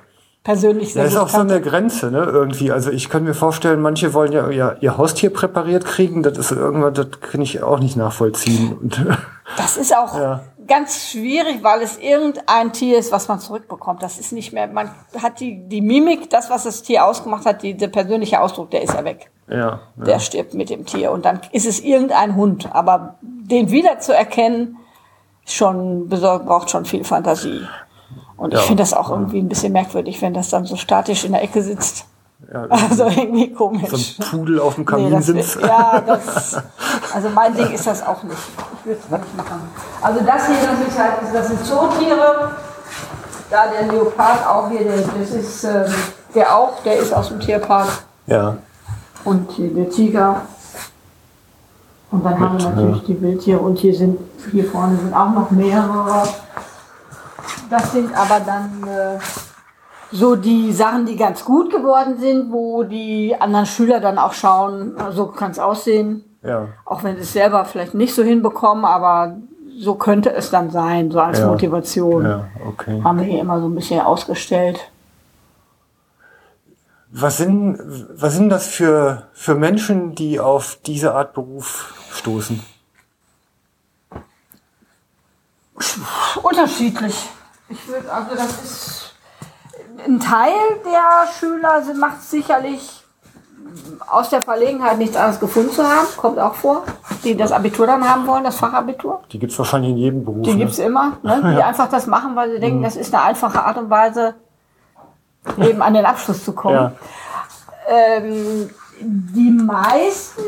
Persönlich 0.48 0.94
sehr 0.94 1.04
Das 1.04 1.12
ist 1.12 1.20
auch 1.20 1.28
so 1.28 1.40
kannte. 1.40 1.56
eine 1.56 1.62
Grenze, 1.64 2.10
ne, 2.10 2.24
irgendwie. 2.24 2.72
Also 2.72 2.90
ich 2.90 3.10
kann 3.10 3.26
mir 3.26 3.34
vorstellen, 3.34 3.82
manche 3.82 4.14
wollen 4.14 4.32
ja, 4.32 4.50
ja 4.50 4.76
ihr 4.80 4.98
Haustier 4.98 5.30
präpariert 5.30 5.84
kriegen. 5.84 6.24
Das 6.24 6.38
ist 6.38 6.52
irgendwann, 6.52 6.94
das 6.94 7.08
kann 7.20 7.42
ich 7.42 7.62
auch 7.62 7.80
nicht 7.80 7.98
nachvollziehen. 7.98 8.78
Und 8.82 9.06
Das 9.58 9.76
ist 9.76 9.94
auch 9.94 10.18
Ja. 10.18 10.40
ganz 10.66 11.10
schwierig, 11.12 11.64
weil 11.64 11.82
es 11.82 11.98
irgendein 11.98 12.72
Tier 12.72 12.98
ist, 12.98 13.12
was 13.12 13.28
man 13.28 13.42
zurückbekommt. 13.42 14.02
Das 14.02 14.20
ist 14.20 14.32
nicht 14.32 14.54
mehr, 14.54 14.68
man 14.68 14.90
hat 15.22 15.42
die, 15.42 15.68
die 15.68 15.82
Mimik, 15.82 16.30
das, 16.30 16.50
was 16.50 16.64
das 16.64 16.82
Tier 16.82 17.04
ausgemacht 17.06 17.46
hat, 17.46 17.62
die, 17.62 17.76
der 17.76 17.90
persönliche 17.90 18.40
Ausdruck, 18.40 18.72
der 18.72 18.84
ist 18.84 18.94
ja 18.94 19.04
weg. 19.04 19.30
ja, 19.50 19.82
Der 19.98 20.14
ja. 20.14 20.20
stirbt 20.22 20.54
mit 20.54 20.70
dem 20.70 20.86
Tier. 20.86 21.12
Und 21.12 21.26
dann 21.26 21.42
ist 21.52 21.66
es 21.66 21.82
irgendein 21.82 22.38
Hund. 22.38 22.70
Aber 22.74 23.16
den 23.22 23.70
wiederzuerkennen, 23.70 24.78
schon 25.46 26.08
braucht 26.10 26.70
schon 26.70 26.86
viel 26.86 27.04
Fantasie. 27.04 27.62
Und 28.38 28.54
ich 28.54 28.60
Ja. 28.60 28.66
finde 28.66 28.84
das 28.84 28.94
auch 28.94 29.10
irgendwie 29.10 29.40
ein 29.40 29.50
bisschen 29.50 29.74
merkwürdig, 29.74 30.22
wenn 30.22 30.34
das 30.34 30.50
dann 30.50 30.66
so 30.66 30.76
statisch 30.76 31.26
in 31.26 31.32
der 31.34 31.42
Ecke 31.44 31.62
sitzt. 31.62 32.06
ja. 32.54 32.66
Also 32.90 33.06
irgendwie 33.08 33.52
komisch. 33.52 34.16
So 34.18 34.24
ein 34.24 34.30
Pudel 34.40 34.60
auf 34.60 34.76
dem 34.76 34.82
Nee, 34.82 34.86
Kamin 34.86 35.12
das 35.12 35.26
sitzt. 35.26 35.56
ja, 35.62 36.02
das, 36.06 36.58
also 37.14 37.30
mein 37.34 37.56
Ding 37.56 37.72
ist 37.72 37.88
das 37.88 38.06
auch 38.06 38.22
nicht. 38.24 38.38
Ich 38.80 38.86
würde 38.86 39.00
es 39.04 39.10
nicht 39.12 39.38
machen. 39.38 39.62
Also 40.02 40.20
das 40.22 40.46
hier, 40.48 40.56
das, 40.56 40.88
ist 40.88 41.00
halt, 41.00 41.14
das 41.34 41.48
sind 41.48 41.66
Zootiere. 41.66 42.52
Da 43.50 43.64
der 43.68 43.88
Leopard 43.92 44.46
auch 44.46 44.70
hier, 44.70 44.84
der, 44.84 44.98
das 45.20 45.32
ist 45.32 45.64
ähm, 45.64 45.86
der 46.36 46.56
auch, 46.56 46.84
der 46.84 46.98
ist 46.98 47.14
aus 47.14 47.30
dem 47.30 47.40
Tierpark. 47.40 47.88
Ja. 48.28 48.58
Und 49.24 49.50
hier 49.52 49.74
der 49.74 49.90
Tiger. 49.90 50.42
Und 52.12 52.24
dann 52.26 52.40
haben 52.40 52.58
wir 52.60 52.70
natürlich 52.70 53.04
die 53.04 53.22
Wildtiere 53.22 53.60
und 53.60 53.78
hier 53.80 53.94
sind, 53.96 54.18
hier 54.52 54.66
vorne 54.66 54.98
sind 54.98 55.14
auch 55.14 55.32
noch 55.32 55.50
mehrere. 55.52 56.24
Das 57.70 57.92
sind 57.92 58.16
aber 58.18 58.40
dann 58.40 58.84
äh, 58.88 59.20
so 60.12 60.36
die 60.36 60.72
Sachen, 60.72 61.06
die 61.06 61.16
ganz 61.16 61.44
gut 61.44 61.72
geworden 61.72 62.18
sind, 62.20 62.52
wo 62.52 62.84
die 62.84 63.36
anderen 63.40 63.66
Schüler 63.66 64.00
dann 64.00 64.18
auch 64.18 64.34
schauen, 64.34 64.96
so 65.12 65.28
kann 65.28 65.52
es 65.52 65.60
aussehen. 65.60 66.24
Ja. 66.44 66.68
Auch 66.86 67.04
wenn 67.04 67.16
sie 67.16 67.24
es 67.24 67.34
selber 67.34 67.66
vielleicht 67.66 67.94
nicht 67.94 68.16
so 68.16 68.24
hinbekommen, 68.24 68.86
aber 68.86 69.38
so 69.78 69.96
könnte 69.96 70.34
es 70.34 70.50
dann 70.50 70.72
sein, 70.72 71.12
so 71.12 71.20
als 71.20 71.40
Ja. 71.40 71.48
Motivation. 71.48 72.24
Ja, 72.26 72.46
okay. 72.68 73.02
Haben 73.04 73.20
wir 73.20 73.26
hier 73.26 73.42
immer 73.42 73.60
so 73.60 73.68
ein 73.68 73.76
bisschen 73.76 74.00
ausgestellt. 74.00 74.80
Was 77.12 77.38
sind, 77.38 77.80
was 78.16 78.34
sind 78.34 78.50
das 78.50 78.68
für, 78.68 79.28
für 79.34 79.56
Menschen, 79.56 80.16
die 80.16 80.40
auf 80.40 80.78
diese 80.86 81.14
Art 81.14 81.34
Beruf 81.34 81.94
stoßen? 82.12 82.62
Unterschiedlich. 86.42 87.30
Ich 87.70 87.88
würde, 87.88 88.12
also 88.12 88.36
das 88.36 88.64
ist 88.64 89.14
ein 90.06 90.20
Teil 90.20 90.54
der 90.86 91.28
Schüler 91.40 91.82
macht 91.96 92.24
sicherlich 92.24 93.04
aus 94.08 94.30
der 94.30 94.42
Verlegenheit 94.42 94.98
nichts 94.98 95.16
anderes 95.16 95.40
gefunden 95.40 95.72
zu 95.72 95.84
haben, 95.84 96.08
kommt 96.16 96.40
auch 96.40 96.56
vor, 96.56 96.84
die 97.24 97.36
das 97.36 97.52
Abitur 97.52 97.88
dann 97.88 98.08
haben 98.08 98.28
wollen, 98.28 98.44
das 98.44 98.58
Fachabitur. 98.58 99.22
Die 99.32 99.40
gibt's 99.40 99.58
wahrscheinlich 99.58 99.92
in 99.92 99.98
jedem 99.98 100.26
Beruf. 100.26 100.44
Die 100.44 100.54
ne? 100.54 100.58
gibt's 100.58 100.80
immer, 100.80 101.18
ne? 101.24 101.42
die 101.58 101.64
einfach 101.64 101.90
das 101.90 102.08
machen, 102.08 102.36
weil 102.36 102.52
sie 102.52 102.60
denken, 102.60 102.84
das 102.84 102.96
ist 102.96 103.14
eine 103.14 103.24
einfache 103.24 103.64
Art 103.64 103.78
und 103.78 103.90
Weise, 103.90 104.36
eben 105.58 105.82
an 105.82 105.94
den 105.94 106.06
Abschluss 106.06 106.44
zu 106.44 106.54
kommen. 106.54 106.76
Ja. 106.76 106.92
Ähm, 107.90 108.70
die 109.00 109.52
meisten 109.52 110.42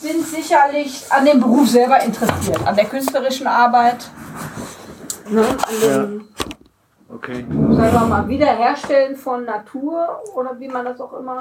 sind 0.00 0.26
sicherlich 0.26 1.04
an 1.10 1.24
dem 1.24 1.40
Beruf 1.40 1.68
selber 1.68 2.00
interessiert, 2.02 2.66
an 2.66 2.76
der 2.76 2.84
künstlerischen 2.84 3.46
Arbeit, 3.46 4.08
ne? 5.30 5.46
an 5.48 5.80
dem 5.82 6.28
Okay. 7.08 7.46
sagen 7.48 7.92
wir 7.92 8.06
mal, 8.06 8.28
Wiederherstellen 8.28 9.14
von 9.14 9.44
Natur 9.44 10.22
oder 10.34 10.58
wie 10.58 10.66
man 10.66 10.84
das 10.84 11.00
auch 11.00 11.12
immer 11.12 11.38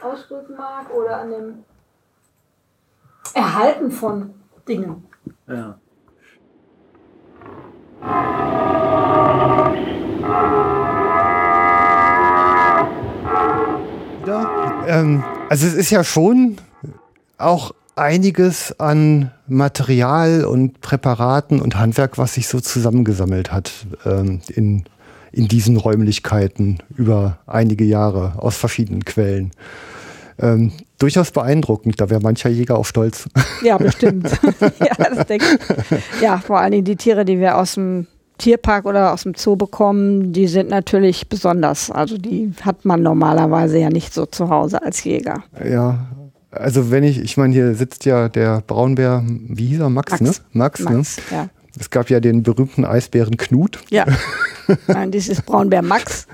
ausdrücken 0.00 0.56
mag 0.56 0.88
oder 0.94 1.20
an 1.20 1.30
dem 1.30 1.64
Erhalten 3.34 3.90
von 3.90 4.34
Dingen. 4.68 5.04
Ja. 5.48 5.78
Ja, 14.24 14.84
ähm, 14.86 15.24
also 15.48 15.66
es 15.66 15.74
ist 15.74 15.90
ja 15.90 16.04
schon 16.04 16.58
auch 17.38 17.72
einiges 17.96 18.78
an 18.78 19.30
Material 19.48 20.44
und 20.44 20.80
Präparaten 20.80 21.60
und 21.60 21.78
Handwerk, 21.78 22.18
was 22.18 22.34
sich 22.34 22.46
so 22.46 22.60
zusammengesammelt 22.60 23.52
hat 23.52 23.72
ähm, 24.04 24.40
in, 24.48 24.84
in 25.32 25.48
diesen 25.48 25.76
Räumlichkeiten 25.76 26.78
über 26.94 27.38
einige 27.46 27.84
Jahre 27.84 28.34
aus 28.36 28.56
verschiedenen 28.56 29.04
Quellen. 29.04 29.50
Ähm, 30.38 30.72
durchaus 30.98 31.30
beeindruckend, 31.30 31.98
da 31.98 32.10
wäre 32.10 32.20
mancher 32.20 32.50
Jäger 32.50 32.76
auch 32.76 32.84
stolz. 32.84 33.28
Ja, 33.62 33.78
bestimmt. 33.78 34.28
ja, 34.60 34.94
das 35.14 35.26
denke 35.26 35.46
ich. 35.46 36.22
Ja, 36.22 36.38
vor 36.38 36.60
allen 36.60 36.72
Dingen 36.72 36.84
die 36.84 36.96
Tiere, 36.96 37.24
die 37.24 37.40
wir 37.40 37.56
aus 37.56 37.74
dem 37.74 38.06
Tierpark 38.36 38.84
oder 38.84 39.14
aus 39.14 39.22
dem 39.22 39.34
Zoo 39.34 39.56
bekommen, 39.56 40.34
die 40.34 40.46
sind 40.46 40.68
natürlich 40.68 41.30
besonders. 41.30 41.90
Also 41.90 42.18
die 42.18 42.52
hat 42.60 42.84
man 42.84 43.02
normalerweise 43.02 43.78
ja 43.78 43.88
nicht 43.88 44.12
so 44.12 44.26
zu 44.26 44.50
Hause 44.50 44.82
als 44.82 45.02
Jäger. 45.04 45.42
Ja, 45.64 46.06
also 46.56 46.90
wenn 46.90 47.04
ich, 47.04 47.20
ich 47.20 47.36
meine, 47.36 47.52
hier 47.54 47.74
sitzt 47.74 48.04
ja 48.04 48.28
der 48.28 48.62
Braunbär, 48.66 49.22
wie 49.26 49.66
hieß 49.66 49.80
er, 49.80 49.90
Max, 49.90 50.12
Max. 50.12 50.22
ne? 50.22 50.32
Max, 50.52 50.80
Max, 50.80 51.16
ne? 51.18 51.22
ja. 51.36 51.48
Es 51.78 51.90
gab 51.90 52.08
ja 52.08 52.20
den 52.20 52.42
berühmten 52.42 52.86
Eisbären 52.86 53.36
Knut. 53.36 53.80
Ja. 53.90 54.06
Nein, 54.88 55.10
dies 55.10 55.28
ist 55.28 55.44
Braunbär 55.44 55.82
Max. 55.82 56.26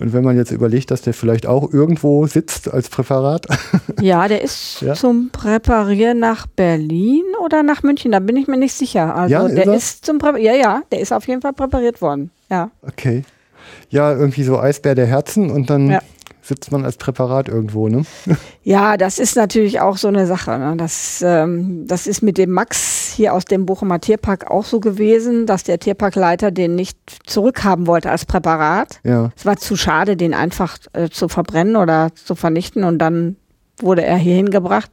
Und 0.00 0.12
wenn 0.12 0.24
man 0.24 0.36
jetzt 0.36 0.50
überlegt, 0.50 0.90
dass 0.90 1.02
der 1.02 1.14
vielleicht 1.14 1.46
auch 1.46 1.72
irgendwo 1.72 2.26
sitzt 2.26 2.72
als 2.72 2.88
Präparat. 2.88 3.46
Ja, 4.02 4.26
der 4.28 4.42
ist 4.42 4.82
Ja. 4.82 4.94
zum 4.94 5.30
Präparieren 5.30 6.18
nach 6.18 6.46
Berlin 6.48 7.22
oder 7.44 7.62
nach 7.62 7.82
München, 7.84 8.10
da 8.12 8.18
bin 8.18 8.36
ich 8.36 8.46
mir 8.48 8.58
nicht 8.58 8.74
sicher. 8.74 9.14
Also 9.14 9.32
Ja, 9.32 9.46
ist 9.46 9.56
der 9.56 9.66
er? 9.66 9.74
ist 9.74 10.04
zum 10.04 10.18
Prä 10.18 10.38
ja, 10.42 10.52
ja, 10.54 10.82
der 10.92 11.00
ist 11.00 11.12
auf 11.12 11.26
jeden 11.28 11.40
Fall 11.40 11.52
präpariert 11.54 12.02
worden. 12.02 12.30
Ja. 12.50 12.70
Okay. 12.82 13.24
Ja, 13.88 14.12
irgendwie 14.12 14.42
so 14.42 14.58
Eisbär 14.58 14.94
der 14.96 15.06
Herzen 15.06 15.50
und 15.50 15.70
dann 15.70 15.88
Ja. 15.90 16.00
Sitzt 16.46 16.70
man 16.72 16.84
als 16.84 16.96
Präparat 16.96 17.48
irgendwo, 17.48 17.88
ne? 17.88 18.04
Ja, 18.62 18.96
das 18.96 19.18
ist 19.18 19.36
natürlich 19.36 19.80
auch 19.80 19.96
so 19.96 20.08
eine 20.08 20.26
Sache. 20.26 20.58
Ne? 20.58 20.74
Das, 20.76 21.22
ähm, 21.22 21.86
das 21.86 22.06
ist 22.06 22.22
mit 22.22 22.36
dem 22.36 22.50
Max 22.50 23.12
hier 23.14 23.32
aus 23.32 23.44
dem 23.44 23.64
Bochumer 23.64 24.00
Tierpark 24.00 24.50
auch 24.50 24.64
so 24.64 24.80
gewesen, 24.80 25.46
dass 25.46 25.62
der 25.62 25.78
Tierparkleiter 25.78 26.50
den 26.50 26.74
nicht 26.74 26.98
zurückhaben 27.26 27.86
wollte 27.86 28.10
als 28.10 28.24
Präparat. 28.24 29.00
Ja. 29.04 29.30
Es 29.36 29.46
war 29.46 29.56
zu 29.56 29.76
schade, 29.76 30.16
den 30.16 30.34
einfach 30.34 30.78
äh, 30.92 31.08
zu 31.08 31.28
verbrennen 31.28 31.76
oder 31.76 32.10
zu 32.14 32.34
vernichten 32.34 32.84
und 32.84 32.98
dann 32.98 33.36
wurde 33.78 34.04
er 34.04 34.16
hier 34.16 34.34
hingebracht. 34.34 34.90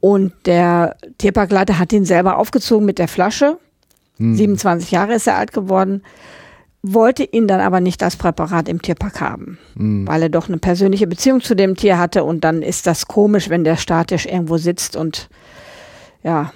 Und 0.00 0.32
der 0.46 0.96
Tierparkleiter 1.18 1.78
hat 1.78 1.92
ihn 1.92 2.04
selber 2.04 2.38
aufgezogen 2.38 2.84
mit 2.84 2.98
der 2.98 3.08
Flasche. 3.08 3.58
27 4.18 4.92
Jahre 4.92 5.14
ist 5.14 5.26
er 5.26 5.36
alt 5.36 5.52
geworden. 5.52 6.02
Wollte 6.86 7.24
ihn 7.24 7.48
dann 7.48 7.60
aber 7.60 7.80
nicht 7.80 8.02
als 8.02 8.16
Präparat 8.16 8.68
im 8.68 8.82
Tierpark 8.82 9.20
haben, 9.22 9.58
Hm. 9.76 10.06
weil 10.06 10.22
er 10.22 10.28
doch 10.28 10.48
eine 10.48 10.58
persönliche 10.58 11.06
Beziehung 11.06 11.40
zu 11.40 11.54
dem 11.56 11.76
Tier 11.76 11.98
hatte 11.98 12.24
und 12.24 12.44
dann 12.44 12.60
ist 12.60 12.86
das 12.86 13.06
komisch, 13.06 13.48
wenn 13.48 13.64
der 13.64 13.76
statisch 13.76 14.26
irgendwo 14.26 14.58
sitzt 14.58 14.94
und 14.94 15.28
ja, 16.22 16.52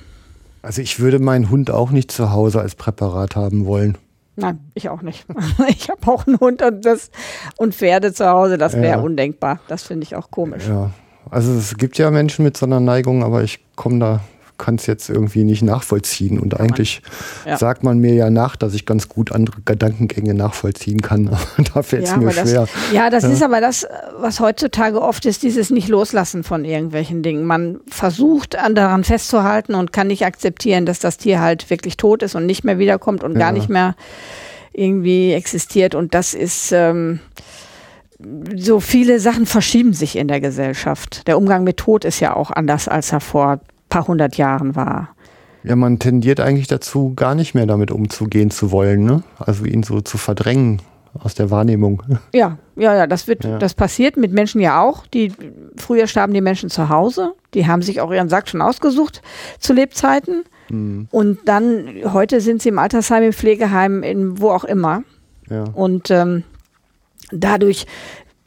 Also 0.62 0.83
ich 0.83 1.01
würde 1.01 1.19
meinen 1.19 1.49
Hund 1.51 1.71
auch 1.71 1.91
nicht 1.91 2.11
zu 2.12 2.31
Hause 2.31 2.61
als 2.61 2.75
Präparat 2.75 3.37
haben 3.37 3.64
wollen. 3.64 3.97
nein, 4.37 4.59
ich 4.75 4.88
auch 4.91 5.01
nicht. 5.03 5.25
Ich 5.69 5.88
habe 5.88 6.07
auch 6.12 6.27
einen 6.27 6.38
Hund 6.41 6.61
und 6.62 6.85
das 6.85 7.11
und 7.57 7.75
Pferde 7.75 8.12
zu 8.12 8.29
Hause, 8.29 8.59
das 8.59 8.75
wäre 8.75 8.99
Ja. 8.99 9.01
undenkbar. 9.01 9.61
Das 9.69 9.83
finde 9.83 10.05
ich 10.05 10.14
auch 10.14 10.31
komisch. 10.31 10.69
Ja. 10.69 10.91
Also 11.31 11.53
es 11.53 11.77
gibt 11.77 11.97
ja 11.99 12.11
Menschen 12.11 12.45
mit 12.45 12.57
so 12.57 12.67
einer 12.67 12.81
Neigung, 12.81 13.23
aber 13.25 13.43
ich 13.43 13.61
komme 13.77 13.99
da, 13.99 14.21
kann 14.59 14.75
es 14.75 14.87
jetzt 14.87 15.09
irgendwie 15.09 15.44
nicht 15.44 15.62
nachvollziehen. 15.62 16.38
Und 16.38 16.59
eigentlich 16.61 17.01
Ja. 17.47 17.57
sagt 17.57 17.85
man 17.85 17.99
mir 17.99 18.14
ja 18.14 18.29
nach, 18.31 18.57
dass 18.57 18.75
ich 18.75 18.85
ganz 18.87 19.09
gut 19.09 19.33
andere 19.33 19.57
Gedankengänge 19.64 20.35
nachvollziehen 20.35 21.01
kann. 21.01 21.29
Aber 21.29 21.38
da 21.75 21.83
fällt 21.83 22.05
es 22.05 22.11
Ja, 22.11 22.16
mir 22.18 22.27
aber 22.27 22.35
das, 22.35 22.51
schwer. 22.51 22.68
ja, 22.92 23.11
das 23.11 23.25
ist 23.25 23.42
aber 23.42 23.61
das, 23.61 23.87
was 24.18 24.40
heutzutage 24.40 25.01
oft 25.01 25.25
ist, 25.27 25.42
dieses 25.42 25.71
Nicht-Loslassen 25.71 26.42
von 26.44 26.64
irgendwelchen 26.64 27.23
Dingen. 27.23 27.44
Man 27.44 27.81
versucht 27.88 28.57
an 28.57 28.75
daran 28.75 29.05
festzuhalten 29.05 29.75
und 29.75 29.92
kann 29.92 30.09
nicht 30.09 30.25
akzeptieren, 30.27 30.85
dass 30.87 30.99
das 30.99 31.16
Tier 31.18 31.40
halt 31.40 31.71
wirklich 31.71 31.97
tot 31.97 32.23
ist 32.23 32.35
und 32.35 32.44
nicht 32.47 32.64
mehr 32.64 32.79
wiederkommt 32.79 33.23
und 33.25 33.35
gar 33.35 33.49
Ja. 33.49 33.53
nicht 33.53 33.68
mehr 33.68 33.94
irgendwie 34.73 35.33
existiert. 35.33 35.94
Und 35.94 36.14
das 36.14 36.35
ist 36.35 36.73
ähm, 36.73 37.21
so 38.57 38.81
viele 38.81 39.21
Sachen 39.21 39.47
verschieben 39.47 39.92
sich 39.92 40.16
in 40.16 40.29
der 40.29 40.40
Gesellschaft. 40.40 41.27
Der 41.29 41.38
Umgang 41.38 41.64
mit 41.64 41.77
Tod 41.77 42.05
ist 42.05 42.21
ja 42.21 42.35
auch 42.35 42.51
anders, 42.51 42.88
als 42.88 43.12
er 43.12 43.21
vor 43.21 43.61
paar 43.88 44.07
hundert 44.07 44.37
Jahren 44.37 44.77
war. 44.77 45.11
Ja, 45.64 45.74
man 45.77 45.98
tendiert 45.98 46.40
eigentlich 46.40 46.68
dazu, 46.68 47.12
gar 47.16 47.35
nicht 47.35 47.55
mehr 47.55 47.66
damit 47.66 47.90
umzugehen 47.90 48.51
zu 48.51 48.70
wollen. 48.70 49.05
Ne? 49.05 49.22
Also 49.38 49.64
ihn 49.64 49.83
so 49.83 50.01
zu 50.01 50.16
verdrängen 50.16 50.81
aus 51.18 51.35
der 51.35 51.51
Wahrnehmung. 51.51 52.03
Ja, 52.33 52.59
ja, 52.77 52.94
ja, 52.94 53.07
das 53.07 53.27
wird, 53.27 53.44
Ja. 53.44 53.59
das 53.59 53.74
passiert 53.74 54.16
mit 54.16 54.33
Menschen 54.33 54.61
ja 54.61 54.81
auch. 54.81 55.07
Die 55.09 55.33
früher 55.77 56.07
starben 56.07 56.33
die 56.33 56.40
Menschen 56.40 56.70
zu 56.70 56.88
Hause. 56.88 57.33
Die 57.55 57.66
haben 57.66 57.83
sich 57.83 58.01
auch 58.01 58.12
ihren 58.12 58.29
Sack 58.29 58.48
schon 58.48 58.62
ausgesucht 58.62 59.20
zu 59.59 59.72
Lebzeiten. 59.72 60.44
Hm, 60.68 61.09
Und 61.11 61.38
dann 61.46 61.88
heute 62.12 62.40
sind 62.40 62.62
sie 62.62 62.68
im 62.68 62.79
Altersheim, 62.79 63.22
im 63.24 63.33
Pflegeheim, 63.33 64.03
in 64.05 64.40
wo 64.40 64.51
auch 64.51 64.64
immer. 64.64 65.03
ja. 65.51 65.64
Und 65.74 66.11
ähm, 66.11 66.44
dadurch 67.33 67.87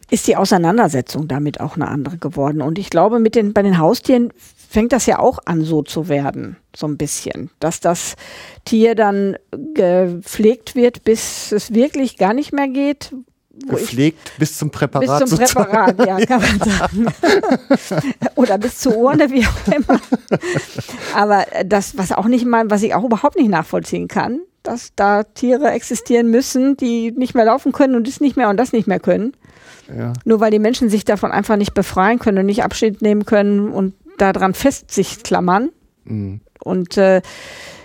ist 0.10 0.27
die 0.27 0.36
Auseinandersetzung 0.38 1.27
damit 1.27 1.60
auch 1.60 1.75
eine 1.75 1.88
andere 1.88 2.17
geworden. 2.17 2.62
Und 2.62 2.77
ich 2.80 2.89
glaube, 2.89 3.19
mit 3.19 3.36
den, 3.36 3.54
bei 3.54 3.62
den 3.63 3.77
Haustieren 3.77 4.32
fängt 4.71 4.93
das 4.93 5.05
ja 5.05 5.19
auch 5.19 5.39
an, 5.45 5.63
so 5.63 5.84
zu 5.84 6.07
werden, 6.07 6.55
so 6.73 6.88
ein 6.88 6.95
bisschen. 6.95 7.49
Dass 7.60 7.81
das 7.81 8.15
Tier 8.63 8.95
dann 8.95 9.36
gepflegt 9.73 10.75
wird, 10.75 11.03
bis 11.03 11.51
es 11.51 11.73
wirklich 11.73 12.17
gar 12.17 12.34
nicht 12.34 12.53
mehr 12.53 12.69
geht. 12.69 13.13
Wo 13.67 13.75
ich 13.75 13.81
Gepflegt 13.81 14.31
bis 14.39 14.57
zum 14.57 14.71
Präparat. 14.71 15.19
bis 15.19 15.29
zum 15.29 15.38
sozusagen. 15.38 15.71
Präparat, 15.71 16.07
ja, 16.07 16.25
kann 16.25 16.41
man 16.41 16.60
sagen. 16.60 17.07
Oder 18.36 18.57
bis 18.57 18.79
zur 18.79 18.95
Urne, 18.95 19.29
wie 19.29 19.45
auch 19.45 19.73
immer. 19.75 19.99
Aber 21.15 21.45
das, 21.65 21.97
was 21.97 22.13
auch 22.13 22.27
nicht 22.27 22.45
mal, 22.45 22.69
was 22.69 22.81
ich 22.81 22.95
auch 22.95 23.03
überhaupt 23.03 23.36
nicht 23.36 23.49
nachvollziehen 23.49 24.07
kann, 24.07 24.39
dass 24.63 24.95
da 24.95 25.23
Tiere 25.23 25.69
existieren 25.71 26.31
müssen, 26.31 26.77
die 26.77 27.12
nicht 27.12 27.36
mehr 27.36 27.43
laufen 27.43 27.73
können 27.73 27.95
und 27.95 28.07
das 28.07 28.21
nicht 28.21 28.38
mehr 28.38 28.47
und 28.47 28.55
das 28.55 28.71
nicht 28.71 28.88
mehr 28.88 29.01
können. 29.01 29.34
Ja. 29.93 30.13
Nur 30.23 30.39
weil 30.39 30.51
die 30.51 30.60
Menschen 30.60 30.89
sich 30.89 31.03
davon 31.03 31.34
einfach 31.34 31.57
nicht 31.57 31.73
befreien 31.73 32.19
können 32.19 32.38
und 32.38 32.45
nicht 32.45 32.63
Abschied 32.63 33.01
nehmen 33.01 33.25
können 33.25 33.69
und 33.69 33.93
daran 34.21 34.53
fest 34.53 34.91
sich 34.91 35.23
klammern. 35.23 35.69
Hm. 36.05 36.41
Und 36.63 36.97
äh, 36.97 37.21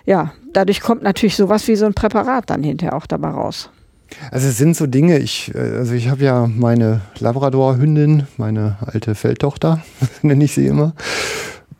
ja, 0.04 0.32
dadurch 0.52 0.80
kommt 0.80 1.02
natürlich 1.02 1.36
sowas 1.36 1.66
wie 1.68 1.76
so 1.76 1.86
ein 1.86 1.94
Präparat 1.94 2.50
dann 2.50 2.62
hinterher 2.62 2.94
auch 2.96 3.06
dabei 3.06 3.30
raus. 3.30 3.70
Also 4.30 4.48
es 4.48 4.58
sind 4.58 4.76
so 4.76 4.86
Dinge, 4.86 5.18
ich, 5.18 5.52
äh, 5.54 5.58
also 5.58 5.94
ich 5.94 6.08
habe 6.08 6.22
ja 6.22 6.46
meine 6.46 7.00
Labrador-Hündin, 7.18 8.26
meine 8.36 8.76
alte 8.80 9.14
Feldtochter, 9.14 9.82
nenne 10.22 10.44
ich 10.44 10.52
sie 10.52 10.66
immer. 10.66 10.94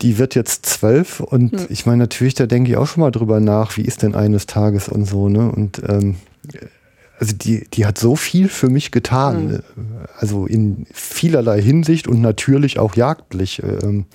Die 0.01 0.17
wird 0.19 0.35
jetzt 0.35 0.65
zwölf 0.65 1.19
und 1.21 1.53
Hm. 1.53 1.67
ich 1.69 1.85
meine 1.85 1.99
natürlich, 2.03 2.33
da 2.35 2.45
denke 2.45 2.71
ich 2.71 2.77
auch 2.77 2.87
schon 2.87 3.01
mal 3.01 3.11
drüber 3.11 3.39
nach, 3.39 3.77
wie 3.77 3.81
ist 3.81 4.03
denn 4.03 4.15
eines 4.15 4.45
Tages 4.45 4.89
und 4.89 5.05
so, 5.05 5.29
ne? 5.29 5.51
Und 5.51 5.81
ähm, 5.87 6.17
also 7.19 7.35
die, 7.35 7.67
die 7.73 7.85
hat 7.85 7.97
so 7.97 8.15
viel 8.15 8.47
für 8.47 8.69
mich 8.69 8.91
getan, 8.91 9.49
Hm. 9.49 9.55
äh, 9.55 9.59
also 10.19 10.45
in 10.45 10.85
vielerlei 10.93 11.61
Hinsicht 11.61 12.07
und 12.07 12.21
natürlich 12.21 12.77
auch 12.79 12.95
jagdlich. 12.95 13.61
ähm, 13.63 14.05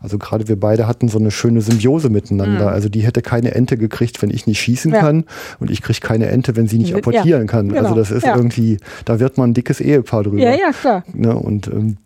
Also 0.00 0.18
gerade 0.18 0.46
wir 0.48 0.58
beide 0.58 0.86
hatten 0.86 1.08
so 1.08 1.18
eine 1.18 1.30
schöne 1.32 1.60
Symbiose 1.60 2.08
miteinander. 2.08 2.66
Mhm. 2.68 2.72
Also 2.74 2.88
die 2.88 3.00
hätte 3.00 3.20
keine 3.22 3.54
Ente 3.54 3.76
gekriegt, 3.76 4.22
wenn 4.22 4.30
ich 4.30 4.46
nicht 4.46 4.60
schießen 4.60 4.92
Ja. 4.92 5.00
kann 5.00 5.24
und 5.58 5.70
ich 5.70 5.82
kriege 5.82 5.98
keine 6.00 6.26
Ente, 6.26 6.54
wenn 6.56 6.68
sie 6.68 6.78
nicht 6.78 6.90
Ja, 6.90 6.98
apportieren 6.98 7.46
kann. 7.48 7.68
genau, 7.68 7.80
Also 7.82 7.94
das 7.96 8.10
ist 8.12 8.24
ja. 8.24 8.36
irgendwie, 8.36 8.78
da 9.04 9.18
wird 9.18 9.38
man 9.38 9.50
ein 9.50 9.54
dickes 9.54 9.80
Ehepaar 9.80 10.22
drüber. 10.22 10.38
Ja, 10.42 10.52
ja, 10.52 10.70
klar. 10.72 11.04
Ne? 11.14 11.34
Und 11.36 11.66
ähm, 11.68 11.96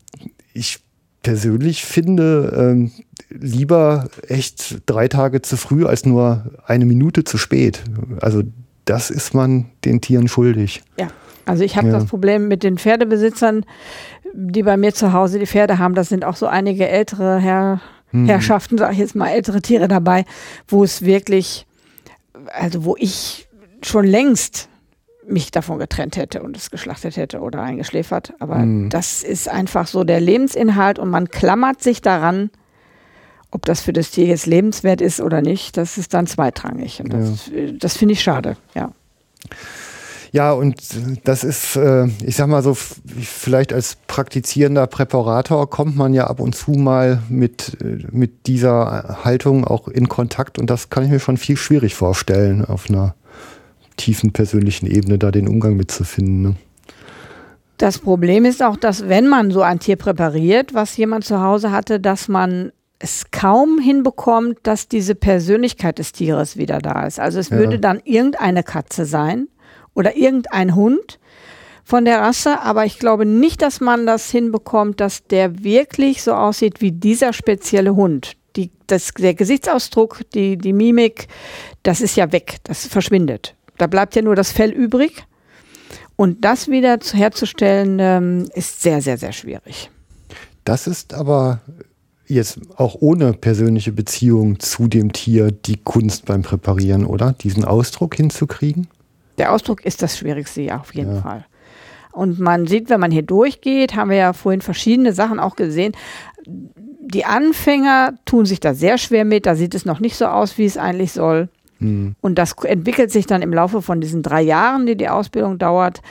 ich 0.54 0.78
persönlich 1.22 1.84
finde 1.84 2.52
ähm, 2.58 2.90
lieber 3.30 4.08
echt 4.28 4.82
drei 4.86 5.08
Tage 5.08 5.42
zu 5.42 5.56
früh 5.56 5.84
als 5.86 6.04
nur 6.06 6.50
eine 6.66 6.84
Minute 6.86 7.24
zu 7.24 7.38
spät. 7.38 7.82
Also 8.20 8.42
das 8.84 9.10
ist 9.10 9.34
man 9.34 9.66
den 9.84 10.00
Tieren 10.00 10.28
schuldig. 10.28 10.82
Ja, 10.98 11.08
also 11.46 11.64
ich 11.64 11.76
habe 11.76 11.88
Ja. 11.88 11.92
das 11.94 12.06
Problem 12.06 12.48
mit 12.48 12.62
den 12.62 12.78
Pferdebesitzern, 12.78 13.64
die 14.34 14.62
bei 14.62 14.76
mir 14.76 14.94
zu 14.94 15.12
Hause 15.12 15.38
die 15.38 15.46
Pferde 15.46 15.78
haben. 15.78 15.94
Das 15.94 16.08
sind 16.08 16.24
auch 16.24 16.36
so 16.36 16.46
einige 16.46 16.88
ältere 16.88 17.38
Herr, 17.38 17.80
Hm. 18.10 18.26
Herrschaften, 18.26 18.76
sage 18.78 18.92
ich 18.92 18.98
jetzt 18.98 19.14
mal, 19.14 19.28
ältere 19.28 19.62
Tiere 19.62 19.88
dabei, 19.88 20.24
wo 20.68 20.84
es 20.84 21.02
wirklich, 21.02 21.66
also 22.52 22.84
wo 22.84 22.94
ich 22.98 23.48
schon 23.82 24.04
längst 24.06 24.68
mich 25.26 25.50
davon 25.50 25.78
getrennt 25.78 26.16
hätte 26.16 26.42
und 26.42 26.56
es 26.56 26.70
geschlachtet 26.70 27.16
hätte 27.16 27.40
oder 27.40 27.62
eingeschläfert. 27.62 28.34
Aber 28.40 28.56
Hm. 28.58 28.90
das 28.90 29.22
ist 29.22 29.48
einfach 29.48 29.86
so 29.86 30.04
der 30.04 30.20
Lebensinhalt 30.20 30.98
und 30.98 31.08
man 31.10 31.28
klammert 31.28 31.82
sich 31.82 32.02
daran, 32.02 32.50
ob 33.52 33.64
das 33.66 33.80
für 33.80 33.92
das 33.92 34.10
Tier 34.10 34.26
jetzt 34.26 34.46
lebenswert 34.46 35.00
ist 35.00 35.20
oder 35.20 35.42
nicht, 35.42 35.76
das 35.76 35.98
ist 35.98 36.12
dann 36.14 36.26
zweitrangig. 36.26 37.00
Und 37.00 37.12
das, 37.12 37.50
das 37.78 37.96
finde 37.96 38.14
ich 38.14 38.22
schade, 38.22 38.56
ja. 38.74 38.90
Ja, 40.32 40.52
und 40.52 40.76
das 41.24 41.44
ist, 41.44 41.76
äh, 41.76 42.06
ich 42.24 42.36
sag 42.36 42.48
mal 42.48 42.62
so, 42.62 42.72
vielleicht 42.74 43.74
als 43.74 43.98
praktizierender 44.06 44.86
Präparator 44.86 45.68
kommt 45.68 45.94
man 45.94 46.14
ja 46.14 46.26
ab 46.26 46.40
und 46.40 46.54
zu 46.54 46.70
mal 46.70 47.22
mit, 47.28 47.76
äh, 47.82 48.06
mit 48.10 48.46
dieser 48.46 49.20
Haltung 49.24 49.66
auch 49.66 49.88
in 49.88 50.08
Kontakt 50.08 50.58
und 50.58 50.70
das 50.70 50.88
kann 50.88 51.04
ich 51.04 51.10
mir 51.10 51.20
schon 51.20 51.36
viel 51.36 51.58
schwierig 51.58 51.94
vorstellen, 51.94 52.64
auf 52.64 52.88
einer 52.88 53.14
tiefen 53.98 54.32
persönlichen 54.32 54.86
Ebene 54.86 55.18
da 55.18 55.30
den 55.30 55.48
Umgang 55.48 55.76
mitzufinden. 55.76 56.42
Ne? 56.42 56.56
Das 57.76 57.98
Problem 57.98 58.46
ist 58.46 58.62
auch, 58.62 58.78
dass 58.78 59.10
wenn 59.10 59.28
man 59.28 59.50
so 59.50 59.60
ein 59.60 59.80
Tier 59.80 59.96
präpariert, 59.96 60.72
was 60.72 60.96
jemand 60.96 61.26
zu 61.26 61.42
Hause 61.42 61.72
hatte, 61.72 62.00
dass 62.00 62.28
man 62.28 62.72
es 63.02 63.24
kaum 63.32 63.78
hinbekommt, 63.80 64.58
dass 64.62 64.86
diese 64.88 65.14
Persönlichkeit 65.16 65.98
des 65.98 66.12
Tieres 66.12 66.56
wieder 66.56 66.78
da 66.78 67.04
ist. 67.06 67.18
Also 67.18 67.40
es 67.40 67.50
Ja. 67.50 67.56
würde 67.58 67.78
dann 67.80 68.00
irgendeine 68.04 68.62
Katze 68.62 69.04
sein 69.04 69.48
oder 69.94 70.16
irgendein 70.16 70.74
Hund 70.76 71.18
von 71.84 72.04
der 72.04 72.20
Rasse, 72.20 72.60
aber 72.62 72.84
ich 72.86 73.00
glaube 73.00 73.26
nicht, 73.26 73.60
dass 73.60 73.80
man 73.80 74.06
das 74.06 74.30
hinbekommt, 74.30 75.00
dass 75.00 75.24
der 75.24 75.64
wirklich 75.64 76.22
so 76.22 76.32
aussieht 76.34 76.80
wie 76.80 76.92
dieser 76.92 77.32
spezielle 77.32 77.96
Hund. 77.96 78.34
Die, 78.54 78.70
das, 78.86 79.12
der 79.14 79.34
Gesichtsausdruck, 79.34 80.20
die, 80.34 80.56
die 80.56 80.72
Mimik, 80.72 81.26
das 81.82 82.00
ist 82.00 82.16
ja 82.16 82.30
weg, 82.30 82.58
das 82.64 82.86
verschwindet. 82.86 83.56
Da 83.78 83.88
bleibt 83.88 84.14
ja 84.14 84.22
nur 84.22 84.36
das 84.36 84.52
Fell 84.52 84.70
übrig. 84.70 85.24
Und 86.14 86.44
das 86.44 86.68
wieder 86.68 87.00
zu- 87.00 87.16
herzustellen, 87.16 87.98
ähm, 87.98 88.48
ist 88.54 88.82
sehr, 88.82 89.00
sehr, 89.00 89.16
sehr 89.18 89.32
schwierig. 89.32 89.90
Das 90.64 90.86
ist 90.86 91.14
aber 91.14 91.60
jetzt 92.34 92.58
auch 92.76 92.96
ohne 93.00 93.32
persönliche 93.32 93.92
Beziehung 93.92 94.58
zu 94.60 94.88
dem 94.88 95.12
Tier 95.12 95.50
die 95.50 95.76
Kunst 95.76 96.26
beim 96.26 96.42
Präparieren, 96.42 97.04
oder? 97.06 97.32
Diesen 97.32 97.64
Ausdruck 97.64 98.14
hinzukriegen? 98.14 98.88
Der 99.38 99.52
Ausdruck 99.52 99.84
ist 99.84 100.02
das 100.02 100.18
Schwierigste, 100.18 100.62
ja, 100.62 100.80
auf 100.80 100.94
jeden 100.94 101.14
Ja. 101.16 101.20
Fall. 101.22 101.46
Und 102.12 102.38
man 102.38 102.66
sieht, 102.66 102.90
wenn 102.90 103.00
man 103.00 103.10
hier 103.10 103.22
durchgeht, 103.22 103.96
haben 103.96 104.10
wir 104.10 104.18
ja 104.18 104.32
vorhin 104.34 104.60
verschiedene 104.60 105.12
Sachen 105.14 105.40
auch 105.40 105.56
gesehen. 105.56 105.92
Die 106.46 107.24
Anfänger 107.24 108.14
tun 108.26 108.44
sich 108.44 108.60
da 108.60 108.74
sehr 108.74 108.98
schwer 108.98 109.24
mit, 109.24 109.46
da 109.46 109.54
sieht 109.54 109.74
es 109.74 109.86
noch 109.86 109.98
nicht 109.98 110.16
so 110.16 110.26
aus, 110.26 110.58
wie 110.58 110.66
es 110.66 110.76
eigentlich 110.76 111.12
soll. 111.12 111.48
Hm. 111.78 112.14
Und 112.20 112.36
das 112.36 112.52
entwickelt 112.64 113.10
sich 113.10 113.26
dann 113.26 113.42
im 113.42 113.52
Laufe 113.52 113.80
von 113.82 114.00
diesen 114.00 114.22
drei 114.22 114.42
Jahren, 114.42 114.86
die 114.86 114.96
die 114.96 115.08
Ausbildung 115.08 115.58
dauert, 115.58 116.02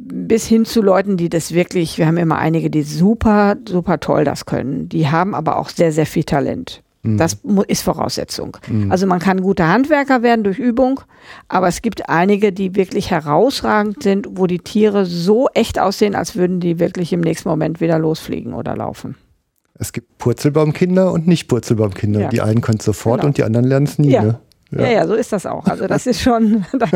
bis 0.00 0.46
hin 0.46 0.64
zu 0.64 0.80
Leuten, 0.82 1.16
die 1.16 1.28
das 1.28 1.52
wirklich, 1.52 1.98
wir 1.98 2.06
haben 2.06 2.16
immer 2.18 2.38
einige, 2.38 2.70
die 2.70 2.82
super, 2.82 3.56
super 3.68 3.98
toll 4.00 4.24
das 4.24 4.46
können. 4.46 4.88
Die 4.88 5.08
haben 5.08 5.34
aber 5.34 5.58
auch 5.58 5.68
sehr, 5.68 5.92
sehr 5.92 6.06
viel 6.06 6.24
Talent. 6.24 6.82
Das 7.04 7.42
mu- 7.44 7.62
ist 7.62 7.82
Voraussetzung. 7.82 8.58
Also 8.90 9.06
man 9.06 9.18
kann 9.18 9.40
guter 9.40 9.68
Handwerker 9.68 10.22
werden 10.22 10.44
durch 10.44 10.58
Übung, 10.58 11.00
aber 11.48 11.68
es 11.68 11.80
gibt 11.80 12.08
einige, 12.10 12.52
die 12.52 12.74
wirklich 12.74 13.10
herausragend 13.10 14.02
sind, 14.02 14.26
wo 14.32 14.46
die 14.46 14.58
Tiere 14.58 15.06
so 15.06 15.48
echt 15.54 15.78
aussehen, 15.78 16.14
als 16.14 16.36
würden 16.36 16.60
die 16.60 16.78
wirklich 16.80 17.12
im 17.12 17.20
nächsten 17.20 17.48
Moment 17.48 17.80
wieder 17.80 17.98
losfliegen 17.98 18.52
oder 18.52 18.76
laufen. 18.76 19.14
Es 19.74 19.92
gibt 19.92 20.18
Purzelbaumkinder 20.18 21.12
und 21.12 21.26
nicht 21.28 21.46
Purzelbaumkinder. 21.48 22.20
Ja. 22.20 22.28
Die 22.28 22.40
einen 22.42 22.60
können 22.60 22.78
es 22.80 22.84
sofort 22.84 23.20
Genau. 23.20 23.28
und 23.28 23.38
die 23.38 23.44
anderen 23.44 23.66
lernen 23.66 23.86
es 23.86 23.98
nie. 23.98 24.10
Ja. 24.10 24.22
Ne? 24.22 24.38
Ja. 24.70 24.82
ja, 24.82 24.90
ja, 24.90 25.06
so 25.06 25.14
ist 25.14 25.32
das 25.32 25.46
auch. 25.46 25.66
Also 25.66 25.86
das 25.86 26.06
ist 26.06 26.20
schon, 26.20 26.66
da, 26.72 26.86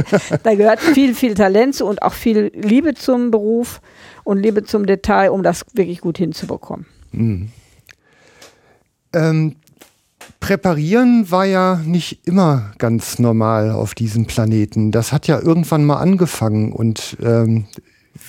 da, 0.42 0.54
gehört 0.54 0.80
viel, 0.80 1.14
viel 1.14 1.34
Talent 1.34 1.74
zu 1.74 1.86
und 1.86 2.02
auch 2.02 2.12
viel 2.12 2.52
Liebe 2.54 2.94
zum 2.94 3.30
Beruf 3.30 3.80
und 4.24 4.38
Liebe 4.38 4.64
zum 4.64 4.86
Detail, 4.86 5.30
um 5.30 5.42
das 5.42 5.64
wirklich 5.72 6.00
gut 6.00 6.18
hinzubekommen. 6.18 6.86
Mhm. 7.12 7.48
Ähm, 9.14 9.56
Präparieren 10.40 11.30
war 11.30 11.44
ja 11.44 11.80
nicht 11.84 12.26
immer 12.26 12.72
ganz 12.78 13.18
normal 13.18 13.70
auf 13.70 13.94
diesem 13.94 14.26
Planeten. 14.26 14.90
Das 14.90 15.12
hat 15.12 15.26
ja 15.26 15.40
irgendwann 15.40 15.84
mal 15.84 15.98
angefangen. 15.98 16.72
Und 16.72 17.16
ähm, 17.22 17.66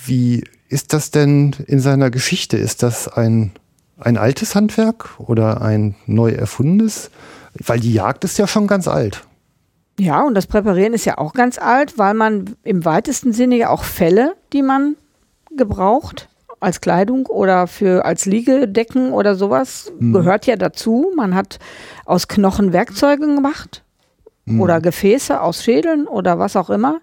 wie 0.06 0.44
ist 0.68 0.92
das 0.92 1.10
denn 1.10 1.56
in 1.66 1.80
seiner 1.80 2.10
Geschichte? 2.10 2.56
Ist 2.56 2.82
das 2.82 3.08
ein, 3.08 3.52
ein 3.98 4.16
altes 4.16 4.54
Handwerk 4.54 5.18
oder 5.18 5.60
ein 5.60 5.96
neu 6.06 6.30
erfundenes? 6.30 7.10
Weil 7.54 7.80
die 7.80 7.92
Jagd 7.92 8.24
ist 8.24 8.38
ja 8.38 8.46
schon 8.46 8.66
ganz 8.66 8.88
alt. 8.88 9.24
Ja, 9.98 10.22
und 10.22 10.34
das 10.34 10.46
Präparieren 10.46 10.92
ist 10.92 11.04
ja 11.04 11.18
auch 11.18 11.32
ganz 11.32 11.58
alt, 11.58 11.98
weil 11.98 12.14
man 12.14 12.56
im 12.64 12.84
weitesten 12.84 13.32
Sinne 13.32 13.56
ja 13.56 13.70
auch 13.70 13.84
Fälle, 13.84 14.34
die 14.52 14.62
man 14.62 14.96
gebraucht, 15.56 16.28
als 16.60 16.80
Kleidung 16.80 17.26
oder 17.26 17.66
für 17.66 18.04
als 18.04 18.26
Liegedecken 18.26 19.12
oder 19.12 19.34
sowas 19.34 19.92
mhm. 19.98 20.12
gehört 20.12 20.46
ja 20.46 20.56
dazu. 20.56 21.12
Man 21.14 21.34
hat 21.34 21.58
aus 22.06 22.26
Knochen 22.26 22.72
Werkzeuge 22.72 23.26
gemacht 23.34 23.84
mhm. 24.46 24.60
oder 24.60 24.80
Gefäße 24.80 25.40
aus 25.40 25.62
Schädeln 25.62 26.06
oder 26.06 26.38
was 26.38 26.56
auch 26.56 26.70
immer. 26.70 27.00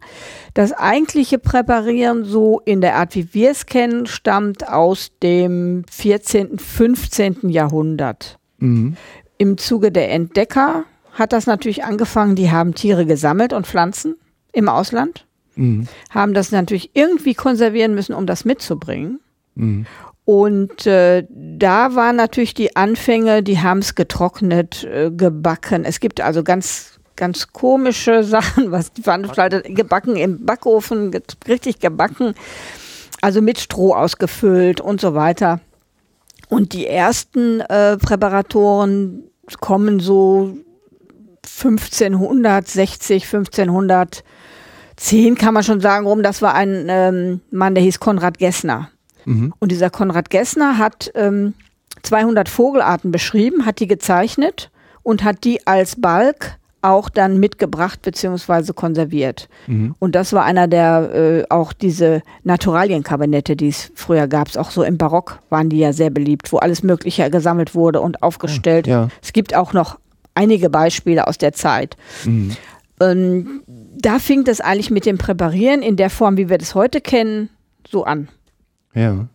Das 0.54 0.74
eigentliche 0.74 1.38
Präparieren 1.38 2.26
so 2.26 2.62
in 2.66 2.82
der 2.82 2.96
Art, 2.96 3.16
wie 3.16 3.34
wir 3.34 3.52
es 3.52 3.66
kennen, 3.66 4.06
stammt 4.06 4.68
aus 4.68 5.12
dem 5.22 5.86
14., 5.90 6.60
15. 6.60 7.50
Jahrhundert. 7.50 8.38
Mhm. 8.58 8.98
Im 9.38 9.58
Zuge 9.58 9.92
der 9.92 10.12
Entdecker 10.12 10.84
hat 11.14 11.34
das 11.34 11.48
natürlich 11.48 11.84
angefangen, 11.84 12.36
die 12.36 12.52
haben 12.52 12.74
Tiere 12.74 13.06
gesammelt 13.06 13.54
und 13.54 13.68
Pflanzen 13.68 14.16
im 14.54 14.70
Ausland, 14.70 15.26
mhm. 15.56 15.88
haben 16.10 16.34
das 16.34 16.52
natürlich 16.52 16.92
irgendwie 16.94 17.34
konservieren 17.34 17.94
müssen, 17.96 18.14
um 18.14 18.26
das 18.26 18.46
mitzubringen. 18.46 19.20
Mhm. 19.56 19.86
Und 20.26 20.86
äh, 20.86 21.26
da 21.30 21.96
waren 21.96 22.16
natürlich 22.16 22.54
die 22.54 22.76
Anfänge, 22.76 23.44
die 23.44 23.60
haben 23.60 23.80
es 23.80 23.96
getrocknet, 23.96 24.84
äh, 24.84 25.12
gebacken. 25.12 25.84
Es 25.84 26.00
gibt 26.00 26.22
also 26.22 26.44
ganz, 26.44 27.00
ganz 27.16 27.52
komische 27.52 28.24
Sachen, 28.24 28.72
was 28.72 28.94
die 28.94 29.02
veranstaltet, 29.02 29.76
gebacken 29.76 30.16
im 30.16 30.46
Backofen, 30.46 31.12
richtig 31.48 31.80
gebacken, 31.80 32.36
also 33.20 33.42
mit 33.42 33.60
Stroh 33.60 33.94
ausgefüllt 33.94 34.80
und 34.80 35.02
so 35.02 35.16
weiter. 35.16 35.60
Und 36.50 36.74
die 36.74 36.86
ersten 36.86 37.62
äh, 37.62 37.98
Präparatoren 37.98 39.24
kommen 39.60 40.00
so 40.00 40.58
1560, 41.44 43.26
1510 43.26 45.36
kann 45.36 45.54
man 45.54 45.64
schon 45.64 45.82
sagen, 45.82 46.08
rum. 46.08 46.24
Das 46.24 46.42
war 46.42 46.56
ein 46.56 46.88
ähm, 46.90 47.42
Mann, 47.52 47.76
der 47.76 47.84
hieß 47.84 48.00
Konrad 48.00 48.38
Gessner. 48.38 48.90
Mhm. 49.26 49.54
Und 49.60 49.72
dieser 49.72 49.90
Konrad 49.90 50.30
Gessner 50.30 50.78
hat 50.78 51.12
ähm, 51.16 51.54
200 52.04 52.50
Vogelarten 52.50 53.12
beschrieben, 53.12 53.66
hat 53.66 53.80
die 53.80 53.88
gezeichnet 53.88 54.70
und 55.04 55.24
hat 55.24 55.44
die 55.44 55.66
als 55.66 56.00
Balk 56.00 56.58
auch 56.84 57.10
dann 57.10 57.40
mitgebracht 57.40 58.02
bzw. 58.02 58.74
konserviert. 58.74 59.50
Mhm. 59.68 59.96
Und 60.00 60.16
das 60.16 60.34
war 60.34 60.44
einer 60.44 60.68
der 60.68 61.14
äh, 61.14 61.44
auch 61.50 61.74
diese 61.74 62.22
Naturalienkabinette, 62.44 63.56
die 63.56 63.68
es 63.68 63.92
früher 63.96 64.28
gab, 64.28 64.56
auch 64.58 64.72
so 64.72 64.84
im 64.84 64.98
Barock 64.98 65.40
waren 65.50 65.70
die 65.70 65.78
ja 65.78 65.94
sehr 65.94 66.10
beliebt, 66.10 66.52
wo 66.52 66.58
alles 66.58 66.82
Mögliche 66.82 67.30
gesammelt 67.30 67.76
wurde 67.76 68.02
und 68.02 68.24
aufgestellt. 68.24 68.88
Ja. 68.88 69.10
Es 69.22 69.34
gibt 69.34 69.56
auch 69.56 69.74
noch 69.74 70.00
einige 70.34 70.70
Beispiele 70.70 71.28
aus 71.28 71.38
der 71.38 71.54
Zeit. 71.54 71.98
Mhm. 72.26 72.56
Ähm, 73.00 73.62
da 73.68 74.20
fing 74.20 74.44
das 74.44 74.62
eigentlich 74.62 74.92
mit 74.92 75.06
dem 75.06 75.18
Präparieren 75.18 75.82
in 75.82 75.96
der 75.96 76.10
Form, 76.10 76.38
wie 76.38 76.50
wir 76.50 76.58
das 76.58 76.76
heute 76.76 77.02
kennen, 77.02 77.50
so 77.90 78.04
an. 78.04 78.30
Ja. 78.94 79.28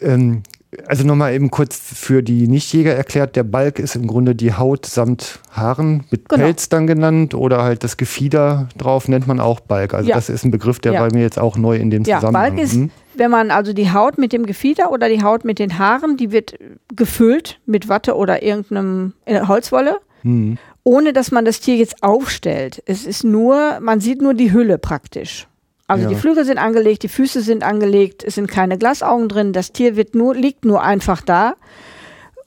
Ähm, 0.00 0.42
also 0.86 1.04
nochmal 1.04 1.34
eben 1.34 1.50
kurz 1.50 1.76
für 1.78 2.22
die 2.22 2.48
Nichtjäger 2.48 2.94
erklärt, 2.94 3.36
der 3.36 3.42
Balk 3.42 3.78
ist 3.78 3.94
im 3.94 4.06
Grunde 4.06 4.34
die 4.34 4.54
Haut 4.54 4.86
samt 4.86 5.40
Haaren, 5.50 6.04
mit 6.10 6.28
genau. 6.28 6.44
Pelz 6.44 6.70
dann 6.70 6.86
genannt 6.86 7.34
oder 7.34 7.62
halt 7.62 7.84
das 7.84 7.98
Gefieder 7.98 8.68
drauf 8.78 9.06
nennt 9.06 9.26
man 9.26 9.38
auch 9.38 9.60
Balk. 9.60 9.92
Also 9.92 10.08
ja. 10.08 10.14
das 10.14 10.30
ist 10.30 10.44
ein 10.44 10.50
Begriff, 10.50 10.78
der 10.78 10.94
ja. 10.94 11.06
bei 11.06 11.14
mir 11.14 11.22
jetzt 11.22 11.38
auch 11.38 11.58
neu 11.58 11.76
in 11.76 11.90
dem 11.90 12.04
ja, 12.04 12.20
Zusammenhang 12.20 12.56
Balk 12.56 12.64
ist, 12.64 12.74
hm? 12.74 12.90
Wenn 13.14 13.30
man 13.30 13.50
also 13.50 13.72
die 13.72 13.92
Haut 13.92 14.18
mit 14.18 14.32
dem 14.32 14.46
Gefieder 14.46 14.90
oder 14.90 15.08
die 15.08 15.22
Haut 15.22 15.44
mit 15.44 15.58
den 15.58 15.78
Haaren, 15.78 16.16
die 16.16 16.32
wird 16.32 16.54
gefüllt 16.94 17.58
mit 17.66 17.88
Watte 17.88 18.16
oder 18.16 18.42
irgendeinem 18.42 19.12
äh, 19.24 19.46
Holzwolle. 19.46 20.00
Hm. 20.22 20.58
Ohne 20.84 21.12
dass 21.12 21.30
man 21.30 21.44
das 21.44 21.60
Tier 21.60 21.76
jetzt 21.76 22.02
aufstellt. 22.02 22.82
Es 22.86 23.06
ist 23.06 23.22
nur, 23.22 23.78
man 23.80 24.00
sieht 24.00 24.20
nur 24.20 24.34
die 24.34 24.52
Hülle 24.52 24.78
praktisch. 24.78 25.46
Also 25.86 26.04
ja. 26.04 26.08
die 26.10 26.16
Flügel 26.16 26.44
sind 26.44 26.58
angelegt, 26.58 27.02
die 27.02 27.08
Füße 27.08 27.42
sind 27.42 27.62
angelegt, 27.62 28.24
es 28.24 28.36
sind 28.36 28.48
keine 28.48 28.78
Glasaugen 28.78 29.28
drin, 29.28 29.52
das 29.52 29.72
Tier 29.72 29.94
wird 29.94 30.14
nur, 30.14 30.34
liegt 30.34 30.64
nur 30.64 30.82
einfach 30.82 31.20
da, 31.20 31.54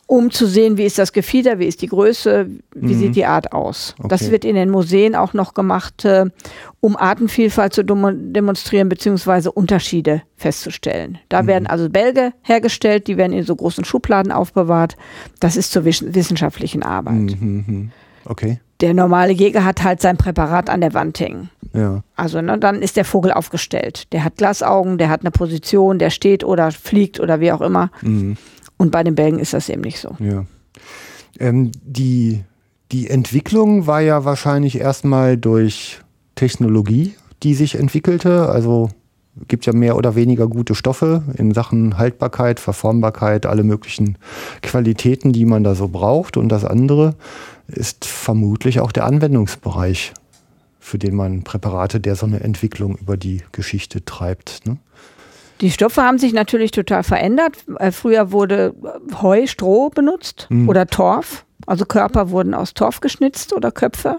um 0.07 0.29
zu 0.31 0.45
sehen, 0.45 0.77
wie 0.77 0.85
ist 0.85 0.99
das 0.99 1.13
Gefieder, 1.13 1.59
wie 1.59 1.65
ist 1.65 1.81
die 1.81 1.87
Größe, 1.87 2.47
wie 2.73 2.93
mhm. 2.93 2.99
sieht 2.99 3.15
die 3.15 3.25
Art 3.25 3.53
aus. 3.53 3.95
Okay. 3.97 4.07
Das 4.07 4.31
wird 4.31 4.45
in 4.45 4.55
den 4.55 4.69
Museen 4.69 5.15
auch 5.15 5.33
noch 5.33 5.53
gemacht, 5.53 6.05
äh, 6.05 6.25
um 6.79 6.95
Artenvielfalt 6.95 7.73
zu 7.73 7.83
demonstrieren 7.83 8.89
beziehungsweise 8.89 9.51
Unterschiede 9.51 10.21
festzustellen. 10.35 11.17
Da 11.29 11.41
mhm. 11.41 11.47
werden 11.47 11.67
also 11.67 11.89
Bälge 11.89 12.33
hergestellt, 12.41 13.07
die 13.07 13.17
werden 13.17 13.33
in 13.33 13.43
so 13.43 13.55
großen 13.55 13.83
Schubladen 13.83 14.31
aufbewahrt. 14.31 14.95
Das 15.39 15.57
ist 15.57 15.71
zur 15.71 15.85
wissenschaftlichen 15.85 16.83
Arbeit. 16.83 17.15
Mhm. 17.15 17.63
mhm. 17.67 17.91
Okay 18.25 18.59
der 18.81 18.93
normale 18.93 19.31
Jäger 19.31 19.63
hat 19.63 19.83
halt 19.83 20.01
sein 20.01 20.17
Präparat 20.17 20.69
an 20.69 20.81
der 20.81 20.93
Wand 20.93 21.19
hängen. 21.19 21.49
Ja. 21.73 22.03
Also 22.15 22.41
ne, 22.41 22.57
dann 22.57 22.81
ist 22.81 22.97
der 22.97 23.05
Vogel 23.05 23.31
aufgestellt. 23.31 24.11
Der 24.13 24.23
hat 24.23 24.37
Glasaugen, 24.37 24.97
der 24.97 25.09
hat 25.09 25.21
eine 25.21 25.31
Position, 25.31 25.99
der 25.99 26.09
steht 26.09 26.43
oder 26.43 26.71
fliegt 26.71 27.19
oder 27.19 27.39
wie 27.39 27.51
auch 27.51 27.61
immer. 27.61 27.89
Mhm. 28.01 28.37
Und 28.77 28.91
bei 28.91 29.03
den 29.03 29.15
Bälgen 29.15 29.39
ist 29.39 29.53
das 29.53 29.69
eben 29.69 29.81
nicht 29.81 29.99
so. 29.99 30.15
Ja. 30.19 30.45
Ähm, 31.39 31.71
die, 31.83 32.43
die 32.91 33.09
Entwicklung 33.09 33.87
war 33.87 34.01
ja 34.01 34.25
wahrscheinlich 34.25 34.79
erstmal 34.79 35.37
durch 35.37 35.99
Technologie, 36.35 37.15
die 37.43 37.53
sich 37.53 37.75
entwickelte. 37.75 38.49
Also 38.49 38.89
gibt 39.47 39.65
ja 39.65 39.73
mehr 39.73 39.97
oder 39.97 40.15
weniger 40.15 40.47
gute 40.47 40.75
Stoffe 40.75 41.23
in 41.37 41.53
Sachen 41.53 41.97
Haltbarkeit, 41.97 42.59
Verformbarkeit, 42.59 43.45
alle 43.45 43.63
möglichen 43.63 44.17
Qualitäten, 44.61 45.33
die 45.33 45.45
man 45.45 45.63
da 45.63 45.75
so 45.75 45.87
braucht. 45.87 46.37
Und 46.37 46.49
das 46.49 46.63
andere 46.63 47.15
ist 47.67 48.05
vermutlich 48.05 48.79
auch 48.79 48.91
der 48.91 49.05
Anwendungsbereich, 49.05 50.13
für 50.79 50.97
den 50.97 51.15
man 51.15 51.43
Präparate 51.43 51.99
der 51.99 52.15
so 52.15 52.25
eine 52.25 52.41
Entwicklung 52.41 52.97
über 52.97 53.17
die 53.17 53.41
Geschichte 53.51 54.05
treibt. 54.05 54.65
Ne? 54.65 54.77
Die 55.61 55.71
Stoffe 55.71 56.03
haben 56.03 56.17
sich 56.17 56.33
natürlich 56.33 56.71
total 56.71 57.03
verändert. 57.03 57.57
Äh, 57.79 57.91
früher 57.91 58.31
wurde 58.31 58.73
Heu, 59.21 59.47
Stroh 59.47 59.89
benutzt 59.89 60.47
mhm. 60.49 60.67
oder 60.67 60.87
Torf. 60.87 61.45
Also 61.65 61.85
Körper 61.85 62.29
wurden 62.29 62.53
aus 62.53 62.73
Torf 62.73 62.99
geschnitzt 62.99 63.53
oder 63.53 63.71
Köpfe. 63.71 64.17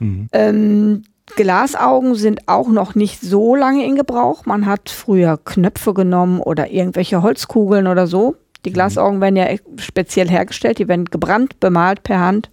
Mhm. 0.00 0.28
Ähm, 0.32 1.02
Glasaugen 1.34 2.14
sind 2.14 2.48
auch 2.48 2.68
noch 2.68 2.94
nicht 2.94 3.20
so 3.20 3.56
lange 3.56 3.84
in 3.84 3.96
Gebrauch. 3.96 4.46
Man 4.46 4.66
hat 4.66 4.88
früher 4.88 5.38
Knöpfe 5.44 5.92
genommen 5.92 6.40
oder 6.40 6.70
irgendwelche 6.70 7.22
Holzkugeln 7.22 7.86
oder 7.86 8.06
so. 8.06 8.36
Die 8.64 8.70
mhm. 8.70 8.74
Glasaugen 8.74 9.20
werden 9.20 9.36
ja 9.36 9.46
speziell 9.78 10.28
hergestellt. 10.28 10.78
Die 10.78 10.88
werden 10.88 11.04
gebrannt, 11.06 11.60
bemalt 11.60 12.02
per 12.02 12.20
Hand 12.20 12.50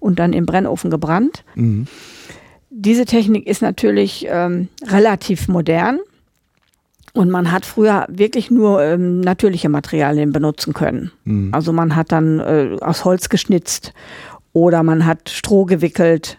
und 0.00 0.18
dann 0.18 0.32
im 0.32 0.44
Brennofen 0.44 0.90
gebrannt. 0.90 1.44
Mhm. 1.54 1.86
Diese 2.70 3.06
Technik 3.06 3.46
ist 3.46 3.62
natürlich 3.62 4.26
ähm, 4.28 4.68
relativ 4.86 5.48
modern. 5.48 6.00
Und 7.16 7.30
man 7.30 7.50
hat 7.50 7.64
früher 7.64 8.04
wirklich 8.08 8.50
nur 8.50 8.82
ähm, 8.82 9.20
natürliche 9.20 9.70
Materialien 9.70 10.32
benutzen 10.32 10.74
können. 10.74 11.12
Mhm. 11.24 11.48
Also 11.52 11.72
man 11.72 11.96
hat 11.96 12.12
dann 12.12 12.40
äh, 12.40 12.76
aus 12.80 13.06
Holz 13.06 13.30
geschnitzt 13.30 13.94
oder 14.52 14.82
man 14.82 15.06
hat 15.06 15.30
Stroh 15.30 15.64
gewickelt, 15.64 16.38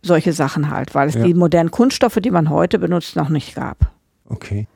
solche 0.00 0.32
Sachen 0.32 0.70
halt, 0.70 0.94
weil 0.94 1.08
es 1.08 1.14
ja. 1.14 1.24
die 1.24 1.34
modernen 1.34 1.70
Kunststoffe, 1.70 2.18
die 2.22 2.30
man 2.30 2.48
heute 2.48 2.78
benutzt, 2.78 3.16
noch 3.16 3.28
nicht 3.28 3.54
gab. 3.54 3.92
Okay. 4.26 4.66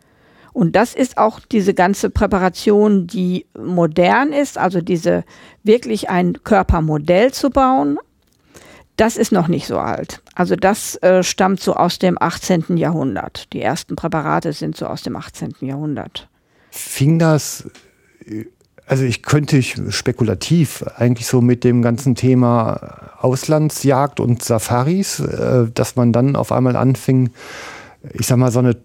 Und 0.53 0.76
das 0.76 0.94
ist 0.94 1.16
auch 1.16 1.40
diese 1.40 1.72
ganze 1.72 2.11
Präparation, 2.11 3.07
die 3.07 3.46
modern 3.57 4.32
ist, 4.32 4.59
also 4.59 4.82
diese 4.82 5.24
wirklich 5.62 6.11
ein 6.11 6.42
Körpermodell 6.44 7.32
zu 7.32 7.49
bauen, 7.49 7.99
das 8.99 9.16
ist 9.16 9.32
noch 9.32 9.49
nicht 9.49 9.66
so 9.66 9.78
alt. 9.78 10.20
Also 10.34 10.57
das 10.57 10.96
äh, 10.96 11.22
stammt 11.22 11.61
so 11.61 11.74
aus 11.74 11.99
dem 11.99 12.20
18. 12.20 12.76
Jahrhundert. 12.76 13.53
Die 13.53 13.62
ersten 13.62 13.96
Präparate 13.96 14.53
sind 14.53 14.76
so 14.76 14.86
aus 14.86 15.03
dem 15.03 15.16
18. 15.16 15.55
Jahrhundert. 15.61 16.28
Fing 16.70 17.18
das, 17.18 17.68
also 18.86 19.05
ich 19.05 19.22
könnte 19.22 19.57
ich 19.57 19.76
spekulativ 19.90 20.84
eigentlich 20.96 21.28
so 21.28 21.40
mit 21.40 21.62
dem 21.62 21.80
ganzen 21.80 22.16
Thema 22.16 23.12
Auslandsjagd 23.20 24.18
und 24.18 24.42
Safaris, 24.42 25.20
äh, 25.20 25.68
dass 25.72 25.94
man 25.94 26.12
dann 26.12 26.34
auf 26.34 26.51
einmal 26.51 26.74
anfing, 26.74 27.30
ich 28.12 28.26
sag 28.26 28.36
mal, 28.36 28.51
so 28.51 28.59
eine 28.59 28.76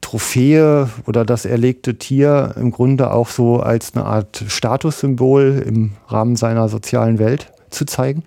Trophäe 0.00 0.88
oder 1.06 1.26
das 1.26 1.44
erlegte 1.44 1.98
Tier 1.98 2.54
im 2.56 2.70
Grunde 2.70 3.12
auch 3.12 3.28
so 3.28 3.60
als 3.60 3.94
eine 3.94 4.06
Art 4.06 4.42
Statussymbol 4.48 5.62
im 5.66 5.92
Rahmen 6.08 6.36
seiner 6.36 6.70
sozialen 6.70 7.18
Welt 7.18 7.52
zu 7.68 7.84
zeigen? 7.84 8.24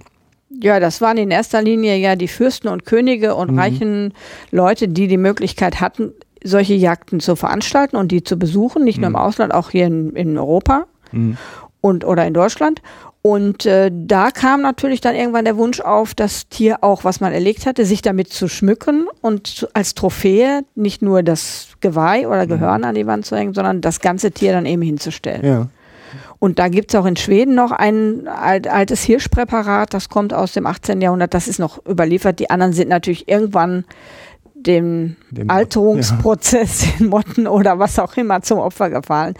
Ja, 0.62 0.80
das 0.80 1.01
waren 1.01 1.18
in 1.18 1.32
erster 1.32 1.62
Linie 1.62 1.97
ja 1.97 2.16
die 2.16 2.28
Fürsten 2.28 2.68
und 2.68 2.86
Könige 2.86 3.36
und 3.36 3.58
reichen 3.58 4.14
Leute, 4.51 4.88
die 4.88 5.08
die 5.08 5.18
Möglichkeit 5.18 5.82
hatten, 5.82 6.14
solche 6.43 6.74
Jagden 6.74 7.20
zu 7.20 7.36
veranstalten 7.36 7.95
und 7.95 8.12
die 8.12 8.24
zu 8.24 8.38
besuchen, 8.38 8.84
nicht 8.84 8.99
nur 8.99 9.08
im 9.08 9.16
Ausland, 9.16 9.54
auch 9.54 9.72
hier 9.72 9.88
in, 9.88 10.16
in 10.16 10.38
Europa 10.38 10.86
und 11.82 12.06
oder 12.06 12.26
in 12.26 12.34
Deutschland. 12.34 12.82
Und 13.22 13.66
äh, 13.66 13.89
da 13.93 14.32
kam 14.32 14.62
natürlich 14.62 14.99
dann 14.99 15.16
irgendwann 15.16 15.45
der 15.45 15.56
Wunsch 15.56 15.80
auf, 15.80 16.14
das 16.14 16.49
Tier 16.49 16.84
auch, 16.84 17.06
was 17.06 17.22
man 17.22 17.32
erlegt 17.32 17.66
hatte, 17.66 17.86
sich 17.86 18.01
damit 18.01 18.34
zu 18.34 18.49
schmücken 18.49 19.08
und 19.22 19.47
zu, 19.47 19.68
als 19.74 19.95
Trophäe 19.95 20.66
nicht 20.76 21.01
nur 21.01 21.24
das 21.24 21.70
Geweih 21.80 22.28
oder 22.28 22.47
Gehörn 22.47 22.84
an 22.84 22.95
die 22.95 23.08
Wand 23.08 23.26
zu 23.26 23.38
hängen, 23.38 23.54
sondern 23.54 23.80
das 23.80 24.01
ganze 24.01 24.32
Tier 24.32 24.51
dann 24.51 24.66
eben 24.66 24.82
hinzustellen. 24.82 25.45
Ja. 25.45 25.68
Und 26.44 26.60
da 26.60 26.68
gibt's 26.68 26.94
auch 26.94 27.06
in 27.06 27.16
Schweden 27.16 27.56
noch 27.56 27.72
ein 27.72 28.28
alt, 28.28 28.68
altes 28.68 29.02
Hirschpräparat, 29.04 29.94
das 29.94 30.10
kommt 30.10 30.34
aus 30.34 30.52
dem 30.52 30.66
18. 30.66 31.00
Jahrhundert, 31.00 31.34
das 31.34 31.48
ist 31.48 31.58
noch 31.58 31.80
überliefert. 31.86 32.38
Die 32.39 32.50
anderen 32.50 32.74
sind 32.74 32.89
natürlich 32.89 33.30
irgendwann 33.30 33.86
dem, 34.54 35.16
Dem- 35.32 35.50
Alterungsprozess, 35.50 36.86
den 37.00 37.08
Motten 37.08 37.48
oder 37.48 37.80
was 37.80 37.98
auch 37.98 38.18
immer 38.18 38.41
zum 38.41 38.60
Opfer 38.60 38.89
gefallen. 38.89 39.36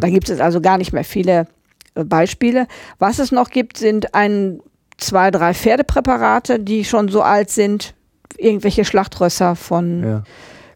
Da 0.00 0.08
gibt 0.08 0.28
es 0.30 0.40
also 0.40 0.60
gar 0.60 0.78
nicht 0.78 0.92
mehr 0.92 1.04
viele 1.04 1.46
äh, 1.94 2.02
Beispiele. 2.02 2.66
Was 2.98 3.20
es 3.20 3.30
noch 3.30 3.50
gibt, 3.50 3.76
sind 3.76 4.14
ein, 4.16 4.58
zwei, 4.96 5.30
drei 5.30 5.54
Pferdepräparate, 5.54 6.58
die 6.58 6.84
schon 6.84 7.08
so 7.08 7.22
alt 7.22 7.50
sind. 7.50 7.94
Irgendwelche 8.36 8.84
Schlachtrösser 8.84 9.54
von 9.54 10.02
Ja. 10.02 10.24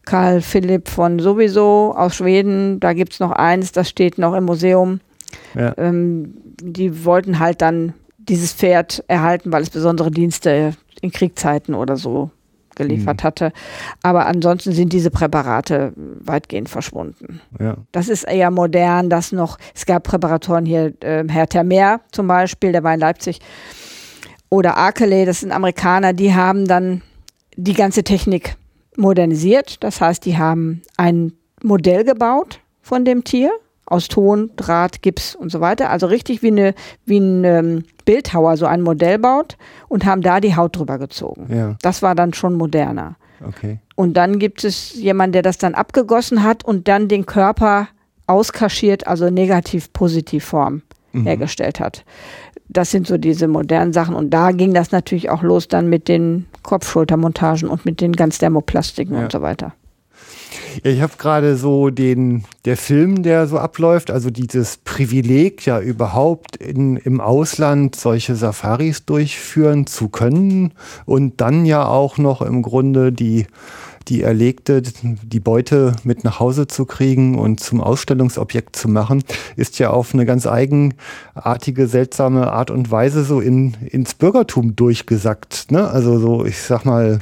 Karl 0.05 0.43
Philipp 0.43 0.89
von 0.89 1.19
sowieso 1.19 1.93
aus 1.97 2.15
Schweden. 2.15 2.79
Da 2.79 2.93
gibt's 2.93 3.19
noch 3.19 3.33
eins, 3.33 3.73
das 3.73 3.89
steht 3.89 4.17
noch 4.19 4.35
im 4.35 4.45
Museum. 4.45 5.01
Ja. 5.55 5.75
Ähm, 5.79 6.35
die 6.61 7.05
wollten 7.05 7.39
halt 7.39 7.63
dann 7.63 7.95
dieses 8.19 8.53
Pferd 8.53 9.05
erhalten, 9.09 9.53
weil 9.53 9.63
es 9.63 9.71
besondere 9.71 10.11
Dienste 10.11 10.75
in 11.01 11.11
Kriegszeiten 11.11 11.75
oder 11.75 11.97
so 11.97 12.31
geliefert 12.75 13.23
hatte. 13.23 13.53
Aber 14.03 14.27
ansonsten 14.27 14.73
sind 14.73 14.93
diese 14.93 15.11
Präparate 15.11 15.93
weitgehend 15.97 16.69
verschwunden. 16.69 17.41
Ja. 17.61 17.77
Das 17.93 18.09
ist 18.09 18.25
eher 18.25 18.51
modern, 18.51 19.11
das 19.11 19.33
noch, 19.33 19.59
es 19.75 19.87
gab 19.87 20.05
Präparatoren 20.05 20.65
hier, 20.65 20.95
äh, 21.01 21.25
Herr 21.29 21.49
Termer 21.49 22.01
zum 22.13 22.27
Beispiel, 22.27 22.73
der 22.73 22.83
war 22.83 22.95
in 22.95 23.01
Leipzig, 23.01 23.41
oder 24.49 24.77
Arkele, 24.77 25.25
das 25.25 25.41
sind 25.41 25.51
Amerikaner, 25.51 26.13
die 26.13 26.35
haben 26.35 26.67
dann 26.67 27.03
die 27.57 27.75
ganze 27.75 28.05
Technik 28.05 28.57
modernisiert. 28.97 29.83
Das 29.83 30.01
heißt, 30.01 30.25
die 30.27 30.37
haben 30.37 30.83
ein 30.97 31.33
Modell 31.63 32.05
gebaut 32.05 32.61
von 32.83 33.05
dem 33.05 33.25
Tier 33.25 33.51
aus 33.87 34.09
Ton, 34.09 34.51
Draht, 34.57 35.03
Gips 35.03 35.35
und 35.35 35.51
so 35.51 35.61
weiter. 35.61 35.91
Also 35.91 36.07
richtig 36.07 36.43
wie, 36.43 36.49
eine, 36.49 36.75
wie 37.05 37.19
ein 37.19 37.45
ähm, 37.45 37.85
Bildhauer 38.05 38.57
so 38.57 38.67
ein 38.67 38.81
Modell 38.83 39.19
baut 39.19 39.57
und 39.89 40.05
haben 40.07 40.23
da 40.23 40.41
die 40.41 40.57
Haut 40.57 40.77
drüber 40.77 40.99
gezogen. 40.99 41.47
Ja. 41.55 41.77
Das 41.83 42.03
war 42.03 42.15
dann 42.15 42.33
schon 42.33 42.55
moderner. 42.55 43.17
Okay. 43.47 43.81
Und 43.97 44.17
dann 44.17 44.39
gibt 44.39 44.63
es 44.65 44.95
jemanden, 44.95 45.33
der 45.33 45.43
das 45.43 45.59
dann 45.59 45.75
abgegossen 45.75 46.43
hat 46.45 46.65
und 46.65 46.87
dann 46.89 47.09
den 47.09 47.27
Körper 47.27 47.89
auskaschiert, 48.27 49.07
also 49.07 49.31
negativ-positiv-Form 49.31 50.83
hergestellt 51.13 51.79
hat. 51.79 52.05
Das 52.69 52.91
sind 52.91 53.07
so 53.07 53.19
diese 53.19 53.47
modernen 53.49 53.93
Sachen. 53.93 54.15
Und 54.15 54.31
da 54.31 54.53
ging 54.53 54.73
das 54.73 54.93
natürlich 54.93 55.29
auch 55.29 55.43
los 55.43 55.69
dann 55.69 55.89
mit 55.91 56.09
den 56.09 56.47
Kopfschultermontagen 56.63 57.69
und 57.69 57.85
mit 57.85 58.01
den 58.01 58.13
ganz 58.15 58.39
Thermoplastiken 58.39 59.17
Ja. 59.17 59.25
und 59.25 59.33
so 59.33 59.43
weiter. 59.43 59.75
Ich 60.83 61.01
habe 61.01 61.13
gerade 61.19 61.57
so 61.57 61.91
den, 61.91 62.45
der 62.65 62.77
Film, 62.77 63.23
der 63.23 63.47
so 63.47 63.59
abläuft, 63.59 64.11
also 64.11 64.31
dieses 64.31 64.79
Privileg 64.79 65.67
ja 65.67 65.81
überhaupt 65.81 66.57
in, 66.57 66.97
im 66.97 67.21
Ausland 67.21 67.97
solche 67.97 68.37
Safaris 68.37 69.05
durchführen 69.05 69.87
zu 69.87 70.09
können 70.09 70.73
und 71.05 71.41
dann 71.41 71.65
ja 71.65 71.87
auch 71.87 72.19
noch 72.19 72.43
im 72.43 72.63
Grunde 72.63 73.13
die, 73.13 73.47
die 74.09 74.23
erlegte, 74.23 74.83
die 74.83 75.41
Beute 75.41 75.95
mit 76.05 76.25
nach 76.25 76.41
Hause 76.41 76.67
zu 76.67 76.85
kriegen 76.85 77.39
und 77.39 77.61
zum 77.61 77.81
Ausstellungsobjekt 77.81 78.77
zu 78.77 78.89
machen, 78.89 79.23
ist 79.57 79.79
ja 79.79 79.91
auf 79.91 80.15
eine 80.15 80.27
ganz 80.27 80.47
eigenartige, 80.47 81.87
seltsame 81.87 82.53
Art 82.53 82.71
und 82.71 82.91
Weise 82.91 83.25
so 83.25 83.41
in, 83.41 83.77
ins 83.91 84.15
Bürgertum 84.15 84.77
durchgesackt. 84.77 85.71
Ne? 85.71 85.89
Also 85.89 86.19
so, 86.19 86.45
ich 86.45 86.61
sag 86.61 86.85
mal, 86.85 87.21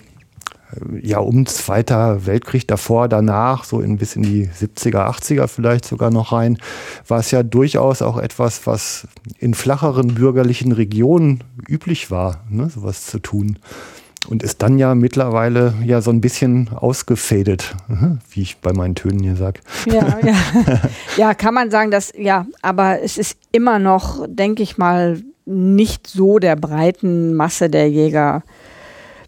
ja, 1.03 1.19
um 1.19 1.47
Zweiter 1.47 2.27
Weltkrieg 2.27 2.67
davor, 2.69 3.09
danach, 3.09 3.65
so 3.65 3.81
in, 3.81 3.99
bis 3.99 4.17
in 4.17 4.23
die 4.23 4.49
70er, 4.49 5.09
80er 5.11 5.47
vielleicht 5.49 5.85
sogar 5.85 6.11
noch 6.11 6.33
rein, 6.33 6.59
war 7.07 7.19
es 7.19 7.31
ja 7.31 7.43
durchaus 7.43 8.03
auch 8.03 8.19
etwas, 8.19 8.67
was 8.67 9.09
in 9.39 9.55
flacheren 9.55 10.15
bürgerlichen 10.15 10.73
Regionen 10.73 11.45
üblich 11.69 12.11
war, 12.11 12.45
ne, 12.49 12.69
sowas 12.69 13.07
zu 13.07 13.19
tun. 13.19 13.59
Und 14.29 14.43
ist 14.43 14.61
dann 14.61 14.79
ja 14.79 14.95
mittlerweile 14.95 15.75
ja 15.83 16.03
so 16.03 16.11
ein 16.11 16.21
bisschen 16.21 16.69
ausgefadet, 16.75 17.75
mhm, 17.89 18.19
wie 18.31 18.43
ich 18.43 18.59
bei 18.59 18.73
meinen 18.73 18.95
Tönen 18.95 19.21
hier 19.21 19.35
sag. 19.35 19.61
Ja, 19.87 20.19
ja. 20.23 20.35
ja, 21.17 21.35
kann 21.35 21.55
man 21.55 21.71
sagen, 21.71 21.91
dass, 21.91 22.13
ja, 22.17 22.47
aber 22.61 23.01
es 23.03 23.17
ist 23.17 23.39
immer 23.51 23.79
noch, 23.79 24.27
denke 24.29 24.63
ich 24.63 24.77
mal, 24.77 25.23
nicht 25.47 26.07
so 26.07 26.39
der 26.39 26.57
breiten 26.57 27.35
Masse 27.35 27.71
der 27.71 27.91
Jäger 27.91 28.43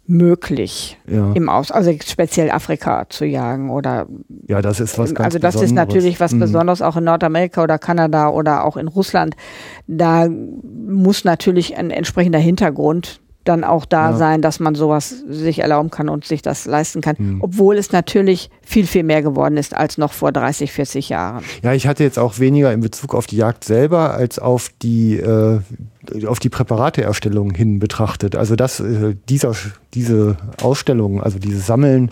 möglich, 0.06 0.98
Ja. 1.06 1.32
im 1.32 1.48
Aus, 1.48 1.70
also 1.70 1.92
speziell 2.04 2.50
Afrika 2.50 3.06
zu 3.08 3.24
jagen 3.24 3.70
oder 3.70 4.06
Ja, 4.48 4.60
das 4.60 4.80
ist 4.80 4.98
was 4.98 5.14
ganz 5.14 5.26
also 5.26 5.38
das 5.38 5.54
ist 5.54 5.60
Besonderes. 5.62 5.86
natürlich 5.88 6.20
was 6.20 6.32
Mhm. 6.32 6.40
Besonderes 6.40 6.82
auch 6.82 6.96
in 6.96 7.04
Nordamerika 7.04 7.62
oder 7.62 7.78
Kanada 7.78 8.28
oder 8.28 8.64
auch 8.64 8.76
in 8.76 8.88
Russland. 8.88 9.36
Da 9.86 10.28
muss 10.28 11.24
natürlich 11.24 11.76
ein 11.76 11.90
entsprechender 11.90 12.40
Hintergrund 12.40 13.20
dann 13.44 13.64
auch 13.64 13.84
da 13.84 14.10
Ja. 14.10 14.16
sein, 14.16 14.42
dass 14.42 14.60
man 14.60 14.74
sowas 14.74 15.10
sich 15.28 15.58
erlauben 15.60 15.90
kann 15.90 16.08
und 16.08 16.24
sich 16.24 16.42
das 16.42 16.64
leisten 16.66 17.00
kann, 17.00 17.16
Mhm. 17.18 17.38
obwohl 17.42 17.76
es 17.76 17.92
natürlich 17.92 18.50
viel, 18.62 18.86
viel 18.86 19.02
mehr 19.02 19.22
geworden 19.22 19.56
ist 19.56 19.76
als 19.76 19.98
noch 19.98 20.12
vor 20.12 20.32
30, 20.32 20.72
40 20.72 21.08
Jahren. 21.08 21.42
Ja, 21.62 21.72
ich 21.72 21.86
hatte 21.86 22.04
jetzt 22.04 22.18
auch 22.18 22.38
weniger 22.38 22.72
in 22.72 22.80
Bezug 22.80 23.14
auf 23.14 23.26
die 23.26 23.36
Jagd 23.36 23.64
selber 23.64 24.14
als 24.14 24.38
auf 24.38 24.70
die, 24.82 25.16
äh, 25.16 25.60
auf 26.26 26.38
die 26.38 26.48
Präparateerstellung 26.48 27.52
hin 27.54 27.78
betrachtet. 27.78 28.36
Also 28.36 28.56
das, 28.56 28.80
äh, 28.80 29.14
dieser, 29.28 29.54
diese 29.94 30.36
Ausstellung, 30.62 31.22
also 31.22 31.38
dieses 31.38 31.66
Sammeln 31.66 32.10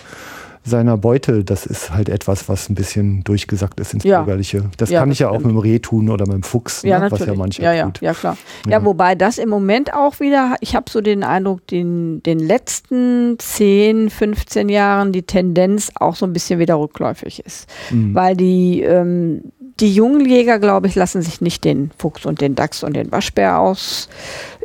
seiner 0.62 0.96
Beute, 0.98 1.42
das 1.42 1.64
ist 1.64 1.90
halt 1.90 2.08
etwas, 2.10 2.48
was 2.48 2.68
ein 2.68 2.74
bisschen 2.74 3.24
durchgesackt 3.24 3.80
ist 3.80 3.94
ins 3.94 4.04
Ja. 4.04 4.22
Bürgerliche. 4.22 4.64
Das 4.76 4.90
Ja, 4.90 5.00
kann 5.00 5.08
das 5.08 5.14
ich 5.16 5.20
ja 5.20 5.28
auch 5.30 5.36
stimmt. 5.40 5.46
mit 5.46 5.54
dem 5.54 5.58
Reh 5.58 5.78
tun 5.78 6.08
oder 6.10 6.26
mit 6.26 6.34
dem 6.34 6.42
Fuchs, 6.42 6.82
Ja, 6.82 6.98
ne? 6.98 7.10
was 7.10 7.20
ja 7.24 7.34
manche 7.34 7.62
ja, 7.62 7.72
ja, 7.72 7.84
tut. 7.86 8.00
ja, 8.02 8.12
klar. 8.12 8.36
Ja. 8.68 8.84
Wobei 8.84 9.14
das 9.14 9.38
im 9.38 9.48
Moment 9.48 9.94
auch 9.94 10.20
wieder, 10.20 10.56
ich 10.60 10.76
habe 10.76 10.90
so 10.90 11.00
den 11.00 11.24
Eindruck, 11.24 11.66
den, 11.68 12.22
den 12.22 12.38
letzten 12.38 13.36
10, 13.38 14.10
15 14.10 14.68
Jahren 14.68 15.12
die 15.12 15.22
Tendenz 15.22 15.90
auch 15.94 16.14
so 16.14 16.26
ein 16.26 16.32
bisschen 16.34 16.58
wieder 16.58 16.74
rückläufig 16.78 17.42
ist. 17.46 17.66
Mhm. 17.90 18.14
Weil 18.14 18.36
die, 18.36 18.82
ähm, 18.82 19.42
die 19.80 19.94
jungen 19.94 20.26
Jäger, 20.28 20.58
glaube 20.58 20.88
ich, 20.88 20.94
lassen 20.94 21.22
sich 21.22 21.40
nicht 21.40 21.64
den 21.64 21.90
Fuchs 21.96 22.26
und 22.26 22.42
den 22.42 22.54
Dachs 22.54 22.82
und 22.84 22.94
den 22.94 23.10
Waschbär 23.10 23.58
aus, 23.58 24.10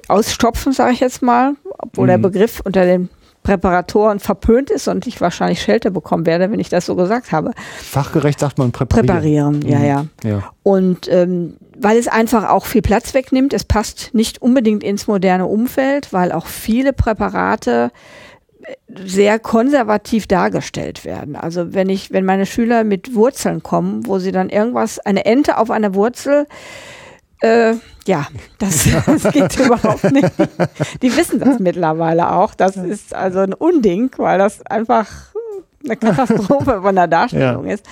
ausstopfen, 0.09 0.73
sage 0.73 0.91
ich 0.93 0.99
jetzt 0.99 1.21
mal, 1.21 1.53
obwohl 1.79 2.07
der 2.07 2.17
Mhm. 2.17 2.23
Begriff 2.23 2.61
unter 2.63 2.85
den 2.85 3.09
Präparatoren 3.45 4.19
verpönt 4.19 4.71
ist 4.71 4.87
und 4.87 5.05
ich 5.05 5.21
wahrscheinlich 5.21 5.61
Schelte 5.61 5.91
bekommen 5.91 6.25
werde, 6.25 6.51
wenn 6.51 6.59
ich 6.59 6.69
das 6.69 6.87
so 6.87 6.95
gesagt 6.95 7.31
habe. 7.31 7.51
Fachgerecht 7.77 8.39
sagt 8.39 8.57
man 8.57 8.71
präparieren. 8.71 9.07
Präparieren, 9.07 9.61
ja, 9.61 9.79
Mhm. 9.79 9.85
ja. 9.85 10.29
ja. 10.29 10.43
Und 10.63 11.07
ähm, 11.09 11.57
weil 11.77 11.97
es 11.97 12.07
einfach 12.07 12.49
auch 12.49 12.65
viel 12.65 12.81
Platz 12.81 13.13
wegnimmt, 13.13 13.53
es 13.53 13.63
passt 13.63 14.09
nicht 14.13 14.41
unbedingt 14.41 14.83
ins 14.83 15.07
moderne 15.07 15.45
Umfeld, 15.45 16.11
weil 16.11 16.31
auch 16.31 16.47
viele 16.47 16.91
Präparate 16.91 17.91
äh, 18.63 18.73
sehr 19.05 19.37
konservativ 19.37 20.25
dargestellt 20.25 21.05
werden. 21.05 21.35
Also 21.35 21.73
wenn 21.75 21.89
ich, 21.89 22.11
wenn 22.11 22.25
meine 22.25 22.47
Schüler 22.47 22.83
mit 22.83 23.13
Wurzeln 23.13 23.61
kommen, 23.61 24.07
wo 24.07 24.17
sie 24.17 24.31
dann 24.31 24.49
irgendwas, 24.49 24.97
eine 24.97 25.23
Ente 25.25 25.57
auf 25.59 25.69
einer 25.69 25.93
Wurzel, 25.93 26.47
äh, 27.41 27.75
ja, 28.07 28.27
das, 28.59 28.87
das 29.05 29.31
geht 29.31 29.59
überhaupt 29.65 30.11
nicht. 30.11 30.31
Die 31.01 31.15
wissen 31.15 31.39
das 31.39 31.59
mittlerweile 31.59 32.31
auch. 32.31 32.53
Das 32.53 32.75
ist 32.75 33.13
also 33.13 33.39
ein 33.39 33.53
Unding, 33.53 34.11
weil 34.17 34.37
das 34.37 34.65
einfach 34.65 35.07
eine 35.83 35.97
Katastrophe 35.97 36.81
von 36.81 36.95
der 36.95 37.07
Darstellung 37.07 37.65
ist. 37.65 37.85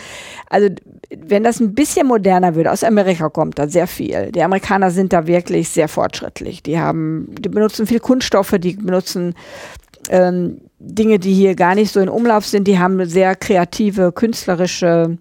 Also 0.50 0.70
wenn 1.16 1.44
das 1.44 1.60
ein 1.60 1.76
bisschen 1.76 2.08
moderner 2.08 2.56
würde, 2.56 2.72
aus 2.72 2.84
Amerika 2.84 3.30
kommt 3.30 3.60
da 3.60 3.68
sehr 3.68 3.88
viel. 3.88 4.32
Die 4.32 4.42
Amerikaner 4.42 4.90
sind 4.90 5.14
da 5.14 5.28
wirklich 5.28 5.70
sehr 5.70 5.88
fortschrittlich. 5.88 6.64
Die 6.64 6.80
haben, 6.80 7.28
die 7.38 7.50
benutzen 7.50 7.86
viel 7.86 8.00
Kunststoffe, 8.00 8.56
die 8.60 8.74
benutzen 8.74 9.36
ähm, 10.10 10.62
Dinge, 10.80 11.20
die 11.20 11.34
hier 11.34 11.56
gar 11.56 11.76
nicht 11.76 11.94
so 11.94 12.00
in 12.00 12.10
Umlauf 12.10 12.46
sind. 12.46 12.68
Die 12.68 12.80
haben 12.80 13.06
sehr 13.06 13.36
kreative, 13.36 14.12
künstlerische 14.12 15.18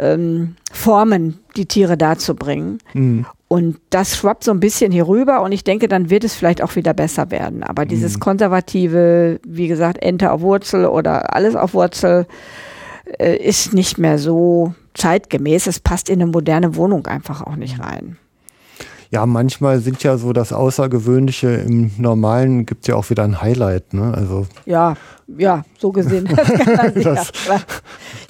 ähm, 0.00 0.56
Formen, 0.72 1.38
die 1.56 1.66
Tiere 1.66 1.96
darzubringen. 1.96 2.78
Mhm. 2.94 3.26
Und 3.48 3.78
das 3.90 4.16
schwappt 4.16 4.44
so 4.44 4.52
ein 4.52 4.60
bisschen 4.60 4.92
hier 4.92 5.08
rüber 5.08 5.42
und 5.42 5.50
ich 5.52 5.64
denke, 5.64 5.88
dann 5.88 6.08
wird 6.08 6.22
es 6.24 6.34
vielleicht 6.34 6.62
auch 6.62 6.76
wieder 6.76 6.94
besser 6.94 7.30
werden. 7.30 7.62
Aber 7.64 7.84
dieses 7.84 8.14
Mhm. 8.16 8.20
konservative, 8.20 9.40
wie 9.44 9.66
gesagt, 9.68 10.02
Ente 10.02 10.30
auf 10.30 10.40
Wurzel 10.40 10.86
oder 10.86 11.34
alles 11.34 11.56
auf 11.56 11.74
Wurzel, 11.74 12.26
äh, 13.18 13.36
ist 13.36 13.74
nicht 13.74 13.98
mehr 13.98 14.18
so 14.18 14.74
zeitgemäß. 14.94 15.66
Es 15.66 15.80
passt 15.80 16.08
in 16.08 16.22
eine 16.22 16.30
moderne 16.30 16.76
Wohnung 16.76 17.06
einfach 17.06 17.42
auch 17.42 17.56
nicht 17.56 17.80
rein. 17.80 18.16
Ja, 19.12 19.26
manchmal 19.26 19.80
sind 19.80 20.04
ja 20.04 20.16
so 20.18 20.32
das 20.32 20.52
Außergewöhnliche 20.52 21.48
im 21.48 21.90
Normalen 21.98 22.64
gibt 22.64 22.82
es 22.82 22.86
ja 22.86 22.94
auch 22.94 23.10
wieder 23.10 23.24
ein 23.24 23.42
Highlight, 23.42 23.92
ne? 23.92 24.14
Also 24.14 24.46
Ja, 24.66 24.94
ja, 25.26 25.64
so 25.78 25.90
gesehen. 25.90 26.28
Das 27.02 27.32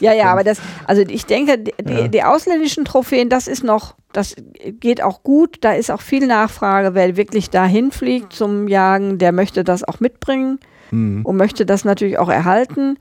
ja, 0.01 0.13
ja, 0.15 0.33
aber 0.33 0.43
das, 0.43 0.59
also 0.87 1.03
ich 1.03 1.27
denke, 1.27 1.59
die, 1.59 1.73
Ja. 1.87 2.09
die 2.09 2.23
ausländischen 2.23 2.87
Trophäen, 2.87 3.29
das 3.29 3.47
ist 3.47 3.63
noch, 3.63 3.95
das 4.13 4.37
geht 4.81 5.03
auch 5.03 5.23
gut. 5.23 5.59
Da 5.61 5.73
ist 5.73 5.91
auch 5.91 6.01
viel 6.01 6.27
Nachfrage. 6.27 6.95
Wer 6.95 7.17
wirklich 7.17 7.51
dahin 7.51 7.91
fliegt 7.91 8.33
zum 8.33 8.67
Jagen, 8.67 9.19
der 9.19 9.33
möchte 9.33 9.65
das 9.65 9.85
auch 9.85 10.01
mitbringen 10.01 10.61
hm, 10.89 11.27
und 11.27 11.37
möchte 11.37 11.67
das 11.67 11.85
natürlich 11.85 12.19
auch 12.19 12.31
erhalten. 12.31 12.97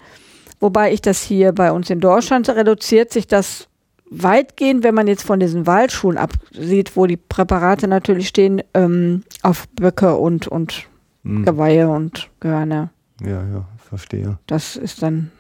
Wobei 0.60 0.92
ich 0.92 1.02
das 1.02 1.22
hier 1.22 1.54
bei 1.54 1.72
uns 1.72 1.90
in 1.90 2.02
Deutschland 2.02 2.50
reduziert 2.50 3.14
sich 3.14 3.28
das 3.28 3.69
weitgehend, 4.10 4.84
wenn 4.84 4.96
man 4.96 5.08
jetzt 5.08 5.24
von 5.24 5.40
diesen 5.40 5.68
Waldschulen 5.68 6.18
absieht, 6.18 6.96
wo 6.96 7.06
die 7.06 7.18
Präparate 7.18 7.88
natürlich 7.88 8.28
stehen, 8.28 8.62
ähm, 8.74 9.24
auf 9.44 9.68
Böcke 9.70 10.16
und, 10.16 10.48
und 10.48 10.88
hm. 11.24 11.46
Geweihe 11.46 11.90
und 11.90 12.30
Gehörne. 12.40 12.90
ja, 13.22 13.44
ja, 13.46 13.66
verstehe. 13.78 14.38
Das 14.48 14.76
ist 14.76 15.02
dann 15.04 15.32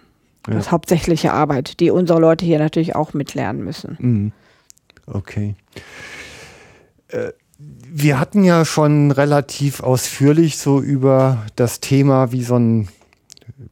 Ja. 0.47 0.53
das 0.55 0.71
hauptsächliche 0.71 1.33
Arbeit, 1.33 1.79
die 1.79 1.91
unsere 1.91 2.19
Leute 2.19 2.45
hier 2.45 2.59
natürlich 2.59 2.95
auch 2.95 3.13
mitlernen 3.13 3.63
müssen. 3.63 3.97
Mhm. 3.99 4.31
Okay. 5.07 5.55
Äh, 7.09 7.31
Wir 7.57 8.19
hatten 8.19 8.43
ja 8.45 8.63
schon 8.63 9.11
relativ 9.11 9.81
ausführlich 9.81 10.57
so 10.59 10.79
über 10.79 11.45
das 11.57 11.79
Thema, 11.81 12.31
wie 12.31 12.43
so 12.43 12.55
ein, 12.55 12.87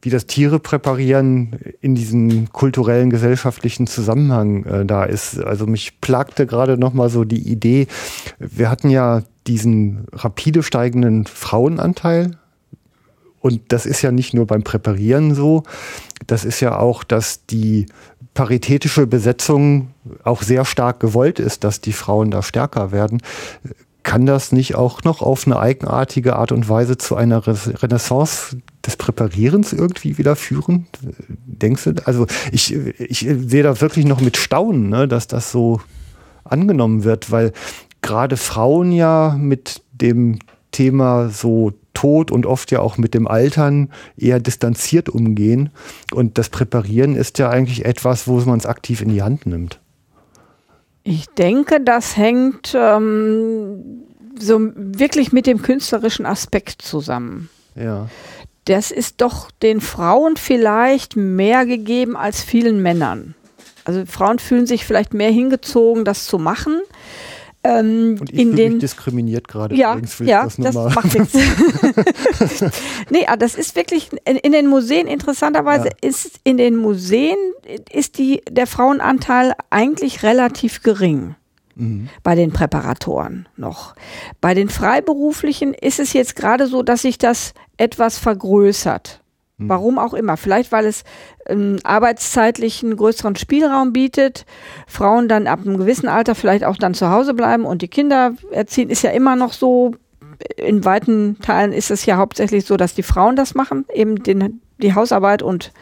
wie 0.02 0.10
das 0.10 0.26
Tiere 0.26 0.58
präparieren 0.58 1.58
in 1.80 1.94
diesem 1.94 2.52
kulturellen, 2.52 3.10
gesellschaftlichen 3.10 3.86
Zusammenhang 3.86 4.64
äh, 4.64 4.84
da 4.86 5.04
ist. 5.04 5.38
Also 5.38 5.66
mich 5.66 6.00
plagte 6.00 6.46
gerade 6.46 6.78
noch 6.78 6.92
mal 6.92 7.10
so 7.10 7.24
die 7.24 7.48
Idee, 7.48 7.86
wir 8.38 8.70
hatten 8.70 8.90
ja 8.90 9.22
diesen 9.46 10.06
rapide 10.12 10.62
steigenden 10.62 11.26
Frauenanteil 11.26 12.32
und 13.40 13.60
das 13.68 13.86
ist 13.86 14.02
ja 14.02 14.12
nicht 14.12 14.34
nur 14.34 14.46
beim 14.46 14.62
Präparieren 14.62 15.34
so, 15.34 15.62
das 16.26 16.44
ist 16.44 16.60
ja 16.60 16.78
auch, 16.78 17.04
dass 17.04 17.46
die 17.46 17.86
paritätische 18.34 19.06
Besetzung 19.06 19.88
auch 20.22 20.42
sehr 20.42 20.64
stark 20.64 21.00
gewollt 21.00 21.38
ist, 21.40 21.64
dass 21.64 21.80
die 21.80 21.92
Frauen 21.92 22.30
da 22.30 22.42
stärker 22.42 22.92
werden. 22.92 23.20
Kann 24.02 24.26
das 24.26 24.52
nicht 24.52 24.74
auch 24.74 25.02
noch 25.04 25.22
auf 25.22 25.46
eine 25.46 25.58
eigenartige 25.58 26.36
Art 26.36 26.52
und 26.52 26.68
Weise 26.68 26.98
zu 26.98 27.16
einer 27.16 27.46
Re- 27.46 27.82
Renaissance 27.82 28.56
des 28.88 28.96
Präparierens 28.96 29.74
irgendwie 29.74 30.16
wieder 30.16 30.34
führen? 30.34 30.86
Denkst 31.28 31.84
du? 31.84 31.94
Also 32.06 32.26
ich, 32.52 32.74
ich 32.74 33.20
sehe 33.20 33.62
da 33.62 33.80
wirklich 33.82 34.06
noch 34.06 34.22
mit 34.22 34.38
Staunen, 34.38 34.88
ne, 34.88 35.06
dass 35.06 35.26
das 35.26 35.52
so 35.52 35.80
angenommen 36.44 37.04
wird, 37.04 37.30
weil 37.30 37.52
gerade 38.00 38.38
Frauen 38.38 38.90
ja 38.92 39.36
mit 39.38 39.82
dem 39.92 40.38
Thema 40.70 41.28
so 41.28 41.74
Tod 41.92 42.30
und 42.30 42.46
oft 42.46 42.70
ja 42.70 42.80
auch 42.80 42.96
mit 42.96 43.12
dem 43.12 43.28
Altern 43.28 43.90
eher 44.16 44.40
distanziert 44.40 45.08
umgehen. 45.08 45.70
Und 46.12 46.38
das 46.38 46.48
Präparieren 46.48 47.14
ist 47.14 47.38
ja 47.38 47.50
eigentlich 47.50 47.84
etwas, 47.84 48.26
wo 48.26 48.38
man 48.40 48.58
es 48.58 48.66
aktiv 48.66 49.02
in 49.02 49.10
die 49.10 49.22
Hand 49.22 49.44
nimmt. 49.46 49.80
Ich 51.02 51.26
denke, 51.26 51.80
das 51.80 52.16
hängt 52.16 52.74
ähm, 52.78 54.04
so 54.38 54.60
wirklich 54.76 55.32
mit 55.32 55.46
dem 55.46 55.60
künstlerischen 55.60 56.24
Aspekt 56.24 56.80
zusammen. 56.80 57.50
Ja. 57.74 58.08
Das 58.68 58.90
ist 58.90 59.20
doch 59.22 59.50
den 59.62 59.80
Frauen 59.80 60.36
vielleicht 60.36 61.16
mehr 61.16 61.64
gegeben 61.64 62.16
als 62.16 62.42
vielen 62.42 62.82
Männern. 62.82 63.34
Also 63.84 64.04
Frauen 64.04 64.38
fühlen 64.38 64.66
sich 64.66 64.84
vielleicht 64.84 65.14
mehr 65.14 65.30
hingezogen, 65.30 66.04
das 66.04 66.26
zu 66.26 66.38
machen. 66.38 66.80
Ähm, 67.64 68.18
Und 68.20 68.30
ich 68.30 68.38
in 68.38 68.50
fühle 68.50 68.62
mich 68.62 68.72
den 68.72 68.78
diskriminiert 68.80 69.48
gerade. 69.48 69.74
Ja, 69.74 69.92
übrigens, 69.92 70.18
ja, 70.20 70.44
das 70.44 70.56
das, 70.56 70.74
macht 70.74 71.18
nichts. 71.18 71.34
nee, 73.10 73.26
das 73.38 73.54
ist 73.54 73.74
wirklich 73.74 74.10
in, 74.24 74.36
in 74.36 74.52
den 74.52 74.66
Museen 74.66 75.06
interessanterweise 75.06 75.86
Ja. 75.88 76.08
ist 76.08 76.38
in 76.44 76.56
den 76.58 76.76
Museen 76.76 77.36
ist 77.90 78.18
die 78.18 78.42
der 78.50 78.66
Frauenanteil 78.66 79.54
eigentlich 79.70 80.22
relativ 80.22 80.82
gering 80.82 81.34
Mhm. 81.74 82.08
bei 82.24 82.34
den 82.34 82.52
Präparatoren 82.52 83.48
noch. 83.56 83.94
Bei 84.40 84.52
den 84.52 84.68
Freiberuflichen 84.68 85.74
ist 85.74 86.00
es 86.00 86.12
jetzt 86.12 86.34
gerade 86.34 86.66
so, 86.66 86.82
dass 86.82 87.02
sich 87.02 87.18
das 87.18 87.54
etwas 87.78 88.18
vergrößert. 88.18 89.22
Mhm. 89.58 89.68
Warum 89.68 89.98
auch 89.98 90.14
immer. 90.14 90.36
Vielleicht, 90.36 90.72
weil 90.72 90.86
es 90.86 91.04
ähm, 91.46 91.78
arbeitszeitlich 91.82 92.82
einen 92.82 92.96
größeren 92.96 93.36
Spielraum 93.36 93.92
bietet. 93.92 94.46
Frauen 94.86 95.28
dann 95.28 95.46
ab 95.46 95.60
einem 95.60 95.78
gewissen 95.78 96.08
Alter 96.08 96.34
vielleicht 96.34 96.64
auch 96.64 96.76
dann 96.76 96.94
zu 96.94 97.10
Hause 97.10 97.34
bleiben 97.34 97.64
und 97.64 97.82
die 97.82 97.88
Kinder 97.88 98.34
erziehen. 98.50 98.90
Ist 98.90 99.02
ja 99.02 99.10
immer 99.10 99.36
noch 99.36 99.52
so. 99.52 99.92
In 100.56 100.84
weiten 100.84 101.38
Teilen 101.40 101.72
ist 101.72 101.90
es 101.90 102.06
ja 102.06 102.16
hauptsächlich 102.16 102.64
so, 102.64 102.76
dass 102.76 102.94
die 102.94 103.02
Frauen 103.02 103.34
das 103.34 103.56
machen. 103.56 103.86
Eben 103.92 104.22
den, 104.22 104.60
die 104.78 104.94
Hausarbeit 104.94 105.42
und 105.42 105.72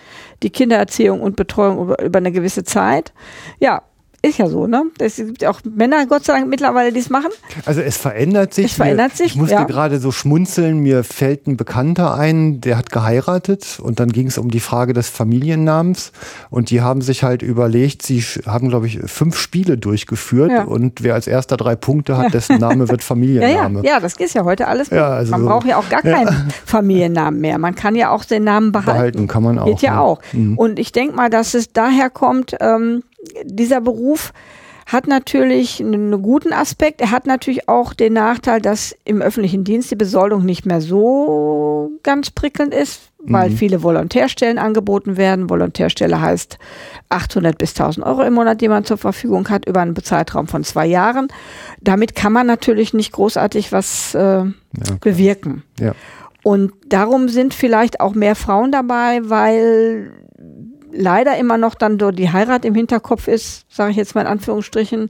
die 0.42 0.48
Kindererziehung 0.48 1.20
und 1.20 1.36
Betreuung 1.36 1.78
über, 1.78 2.02
über 2.02 2.18
eine 2.18 2.32
gewisse 2.32 2.64
Zeit. 2.64 3.12
Ja, 3.58 3.82
ist 4.22 4.38
ja 4.38 4.48
so, 4.48 4.66
ne? 4.66 4.84
Es 4.98 5.16
gibt 5.16 5.42
ja 5.42 5.50
auch 5.50 5.60
Männer, 5.64 6.04
Gott 6.06 6.24
sei 6.24 6.34
Dank, 6.34 6.48
mittlerweile, 6.48 6.92
die 6.92 6.98
es 7.00 7.10
machen. 7.10 7.30
Also 7.64 7.80
es 7.80 7.96
verändert 7.96 8.54
sich. 8.54 8.66
Es 8.66 8.72
verändert 8.74 9.12
mir, 9.12 9.16
sich, 9.16 9.26
Ich 9.26 9.36
musste 9.36 9.54
ja. 9.54 9.64
gerade 9.64 9.98
so 10.00 10.10
schmunzeln. 10.10 10.78
Mir 10.80 11.04
fällt 11.04 11.46
ein 11.46 11.56
Bekannter 11.56 12.14
ein, 12.14 12.60
der 12.60 12.76
hat 12.78 12.90
geheiratet 12.90 13.78
und 13.80 14.00
dann 14.00 14.10
ging 14.10 14.26
es 14.26 14.38
um 14.38 14.50
die 14.50 14.60
Frage 14.60 14.92
des 14.92 15.08
Familiennamens 15.08 16.12
und 16.50 16.70
die 16.70 16.80
haben 16.80 17.02
sich 17.02 17.22
halt 17.22 17.42
überlegt, 17.42 18.02
sie 18.02 18.20
haben, 18.46 18.68
glaube 18.68 18.86
ich, 18.86 18.98
fünf 19.06 19.36
Spiele 19.38 19.76
durchgeführt 19.78 20.50
Ja. 20.50 20.64
und 20.64 21.02
wer 21.02 21.14
als 21.14 21.26
erster 21.26 21.56
drei 21.56 21.76
Punkte 21.76 22.16
hat, 22.16 22.34
dessen 22.34 22.58
Name 22.58 22.88
wird 22.88 23.02
Ja, 23.02 23.04
ja, 23.04 23.06
Familienname. 23.06 23.82
ja, 23.84 24.00
das 24.00 24.14
ist 24.14 24.34
ja 24.34 24.44
heute 24.44 24.66
alles. 24.68 24.90
Ja, 24.90 25.08
also 25.08 25.30
man 25.30 25.40
so- 25.42 25.46
braucht 25.46 25.66
ja 25.66 25.76
auch 25.78 25.88
gar 25.88 26.02
keinen 26.02 26.50
Familiennamen 26.64 27.40
mehr. 27.40 27.58
Man 27.58 27.74
kann 27.74 27.94
ja 27.94 28.10
auch 28.10 28.24
den 28.24 28.44
Namen 28.44 28.72
behalten. 28.72 28.92
Behalten 28.92 29.26
kann 29.28 29.42
man 29.42 29.58
auch. 29.58 29.66
Geht 29.66 29.82
ja 29.82 30.00
auch. 30.00 30.20
Mhm. 30.32 30.58
Und 30.58 30.78
ich 30.78 30.92
denke 30.92 31.14
mal, 31.14 31.30
dass 31.30 31.54
es 31.54 31.72
daher 31.72 32.10
kommt, 32.10 32.56
ähm, 32.60 33.02
dieser 33.44 33.80
Beruf 33.80 34.32
hat 34.86 35.08
natürlich 35.08 35.80
einen, 35.80 36.22
guten 36.22 36.52
Aspekt. 36.52 37.00
Er 37.00 37.10
hat 37.10 37.26
natürlich 37.26 37.68
auch 37.68 37.92
den 37.92 38.12
Nachteil, 38.12 38.60
dass 38.60 38.94
im 39.04 39.20
öffentlichen 39.20 39.64
Dienst 39.64 39.90
die 39.90 39.96
Besoldung 39.96 40.44
nicht 40.44 40.64
mehr 40.64 40.80
so 40.80 41.90
ganz 42.04 42.30
prickelnd 42.30 42.72
ist, 42.72 43.10
weil 43.18 43.50
Mhm. 43.50 43.56
viele 43.56 43.82
Volontärstellen 43.82 44.58
angeboten 44.58 45.16
werden. 45.16 45.50
Volontärstelle 45.50 46.20
heißt 46.20 46.58
800 47.08 47.58
bis 47.58 47.74
1000 47.74 48.06
Euro 48.06 48.22
im 48.22 48.34
Monat, 48.34 48.60
die 48.60 48.68
man 48.68 48.84
zur 48.84 48.96
Verfügung 48.96 49.48
hat 49.48 49.66
über 49.66 49.80
einen 49.80 49.96
Zeitraum 49.96 50.46
von 50.46 50.62
zwei 50.62 50.86
Jahren. 50.86 51.26
Damit 51.80 52.14
kann 52.14 52.32
man 52.32 52.46
natürlich 52.46 52.94
nicht 52.94 53.10
großartig 53.10 53.72
was 53.72 54.14
äh, 54.14 54.44
bewirken. 55.00 55.64
Ja. 55.80 55.94
Und 56.44 56.72
darum 56.88 57.28
sind 57.28 57.54
vielleicht 57.54 57.98
auch 57.98 58.14
mehr 58.14 58.36
Frauen 58.36 58.70
dabei, 58.70 59.18
weil 59.24 60.12
leider 60.96 61.36
immer 61.36 61.58
noch 61.58 61.74
dann 61.74 61.98
so 61.98 62.10
die 62.10 62.30
Heirat 62.30 62.64
im 62.64 62.74
Hinterkopf 62.74 63.28
ist, 63.28 63.64
sage 63.68 63.90
ich 63.90 63.96
jetzt 63.96 64.14
mal 64.14 64.22
in 64.22 64.26
Anführungsstrichen. 64.26 65.08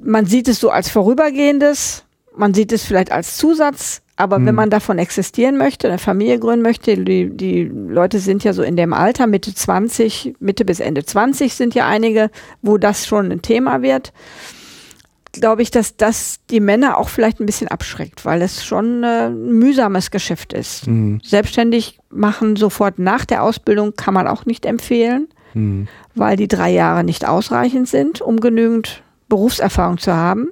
Man 0.00 0.26
sieht 0.26 0.48
es 0.48 0.60
so 0.60 0.70
als 0.70 0.88
vorübergehendes, 0.88 2.04
man 2.36 2.54
sieht 2.54 2.72
es 2.72 2.84
vielleicht 2.84 3.10
als 3.10 3.36
Zusatz, 3.36 4.02
aber 4.14 4.44
wenn 4.44 4.54
man 4.54 4.68
davon 4.68 4.98
existieren 4.98 5.56
möchte, 5.56 5.86
eine 5.86 5.98
Familie 5.98 6.40
gründen 6.40 6.62
möchte, 6.62 6.96
die, 6.96 7.30
die 7.30 7.64
Leute 7.64 8.18
sind 8.18 8.42
ja 8.42 8.52
so 8.52 8.64
in 8.64 8.76
dem 8.76 8.92
Alter, 8.92 9.28
Mitte 9.28 9.54
20, 9.54 10.34
Mitte 10.40 10.64
bis 10.64 10.80
Ende 10.80 11.04
20 11.04 11.54
sind 11.54 11.74
ja 11.74 11.86
einige, 11.86 12.30
wo 12.60 12.78
das 12.78 13.06
schon 13.06 13.30
ein 13.30 13.42
Thema 13.42 13.80
wird 13.82 14.12
glaube 15.40 15.62
ich, 15.62 15.70
dass 15.70 15.96
das 15.96 16.40
die 16.50 16.60
Männer 16.60 16.98
auch 16.98 17.08
vielleicht 17.08 17.40
ein 17.40 17.46
bisschen 17.46 17.68
abschreckt, 17.68 18.24
weil 18.24 18.42
es 18.42 18.64
schon 18.64 19.02
äh, 19.04 19.26
ein 19.28 19.52
mühsames 19.52 20.10
Geschäft 20.10 20.52
ist. 20.52 20.86
Mhm. 20.86 21.20
Selbstständig 21.24 21.98
machen 22.10 22.56
sofort 22.56 22.98
nach 22.98 23.24
der 23.24 23.42
Ausbildung 23.42 23.94
kann 23.96 24.14
man 24.14 24.28
auch 24.28 24.46
nicht 24.46 24.66
empfehlen, 24.66 25.28
Mhm. 25.54 25.88
weil 26.14 26.36
die 26.36 26.48
drei 26.48 26.70
Jahre 26.70 27.04
nicht 27.04 27.26
ausreichend 27.26 27.88
sind, 27.88 28.20
um 28.20 28.38
genügend 28.38 29.02
Berufserfahrung 29.28 29.98
zu 29.98 30.14
haben. 30.14 30.50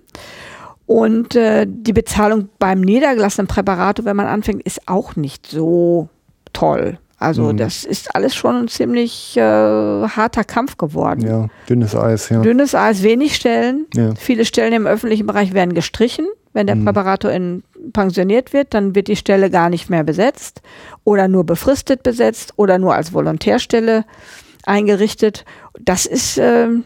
Und 0.87 1.34
äh, 1.34 1.66
die 1.68 1.93
Bezahlung 1.93 2.49
beim 2.59 2.80
niedergelassenen 2.80 3.47
Präparator, 3.49 4.05
wenn 4.05 4.16
man 4.16 4.26
anfängt, 4.26 4.62
ist 4.62 4.89
auch 4.89 5.16
nicht 5.16 5.47
so 5.47 6.09
toll. 6.53 6.99
Also 7.19 7.45
Mhm. 7.53 7.57
das 7.57 7.85
ist 7.85 8.14
alles 8.14 8.35
schon 8.35 8.57
ein 8.64 8.69
ziemlich 8.69 9.37
äh, 9.39 9.41
harter 9.41 10.45
Kampf 10.45 10.77
geworden. 10.77 11.23
Ja, 11.27 11.47
dünnes 11.69 11.95
Eis, 11.97 12.29
ja. 12.29 12.43
Dünnes 12.43 12.75
Eis, 12.75 13.03
wenig 13.03 13.35
Stellen. 13.37 13.87
Ja. 13.95 14.14
Viele 14.17 14.45
Stellen 14.45 14.75
im 14.75 14.87
öffentlichen 14.87 15.27
Bereich 15.27 15.55
werden 15.55 15.73
gestrichen. 15.75 16.27
Wenn 16.53 16.67
der 16.67 16.77
Mhm. 16.77 16.85
Präparator 16.85 17.31
in, 17.31 17.62
pensioniert 17.95 18.53
wird, 18.53 18.75
dann 18.75 18.95
wird 18.95 19.09
die 19.09 19.17
Stelle 19.17 19.51
gar 19.51 19.71
nicht 19.71 19.89
mehr 19.91 20.05
besetzt 20.05 20.61
oder 21.05 21.27
nur 21.29 21.45
befristet 21.45 22.03
besetzt 22.03 22.53
oder 22.57 22.79
nur 22.79 22.95
als 22.95 23.12
Volontärstelle 23.14 24.05
eingerichtet. 24.64 25.45
Das 25.81 26.05
ist 26.07 26.37
äh, 26.39 26.67
ein 26.67 26.85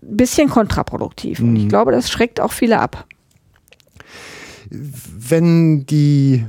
bisschen 0.00 0.48
kontraproduktiv. 0.48 1.38
Und 1.40 1.54
ich 1.56 1.64
Mhm. 1.64 1.68
glaube, 1.68 1.92
das 1.92 2.10
schreckt 2.10 2.40
auch 2.40 2.52
viele 2.52 2.80
ab. 2.80 3.04
Wenn 4.70 5.86
die 5.86 6.44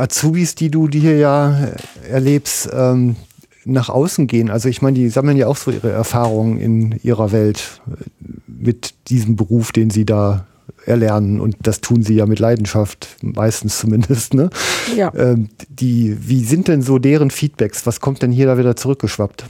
Azubis, 0.00 0.54
die 0.54 0.70
du 0.70 0.88
hier 0.88 1.16
ja 1.16 1.58
äh, 1.58 2.08
erlebst, 2.08 2.68
ähm, 2.72 3.16
nach 3.64 3.88
außen 3.88 4.26
gehen, 4.26 4.50
also 4.50 4.68
ich 4.68 4.82
meine, 4.82 4.98
die 4.98 5.08
sammeln 5.10 5.36
ja 5.36 5.46
auch 5.46 5.56
so 5.56 5.70
ihre 5.70 5.90
Erfahrungen 5.90 6.58
in 6.58 6.98
ihrer 7.02 7.30
Welt 7.32 7.80
äh, 7.86 8.04
mit 8.46 8.94
diesem 9.08 9.36
Beruf, 9.36 9.72
den 9.72 9.90
sie 9.90 10.06
da 10.06 10.46
erlernen 10.86 11.40
und 11.40 11.56
das 11.62 11.80
tun 11.80 12.02
sie 12.02 12.14
ja 12.14 12.26
mit 12.26 12.38
Leidenschaft, 12.38 13.16
meistens 13.22 13.78
zumindest. 13.78 14.34
Ne? 14.34 14.50
Ja. 14.96 15.12
Ähm, 15.14 15.48
die, 15.68 16.16
wie 16.20 16.44
sind 16.44 16.68
denn 16.68 16.82
so 16.82 16.98
deren 16.98 17.30
Feedbacks? 17.30 17.86
Was 17.86 18.00
kommt 18.00 18.22
denn 18.22 18.32
hier 18.32 18.46
da 18.46 18.58
wieder 18.58 18.76
zurückgeschwappt? 18.76 19.44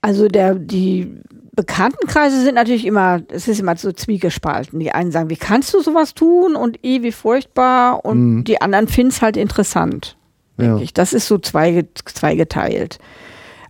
Also 0.00 0.28
der, 0.28 0.54
die 0.54 1.10
Bekanntenkreise 1.54 2.40
sind 2.42 2.54
natürlich 2.56 2.84
immer, 2.84 3.20
es 3.30 3.46
ist 3.48 3.60
immer 3.60 3.76
so 3.76 3.92
zwiegespalten. 3.92 4.80
Die 4.80 4.92
einen 4.92 5.12
sagen, 5.12 5.30
wie 5.30 5.36
kannst 5.36 5.72
du 5.74 5.80
sowas 5.80 6.14
tun 6.14 6.56
und 6.56 6.84
eh, 6.84 7.02
wie 7.02 7.12
furchtbar 7.12 8.04
und 8.04 8.18
Mhm. 8.38 8.44
die 8.44 8.60
anderen 8.60 8.88
finden 8.88 9.10
es 9.12 9.22
halt 9.22 9.36
interessant. 9.36 10.16
Ja. 10.56 10.76
ich. 10.78 10.92
Das 10.94 11.12
ist 11.12 11.26
so 11.26 11.38
zweige, 11.38 11.86
zweigeteilt. 11.94 12.98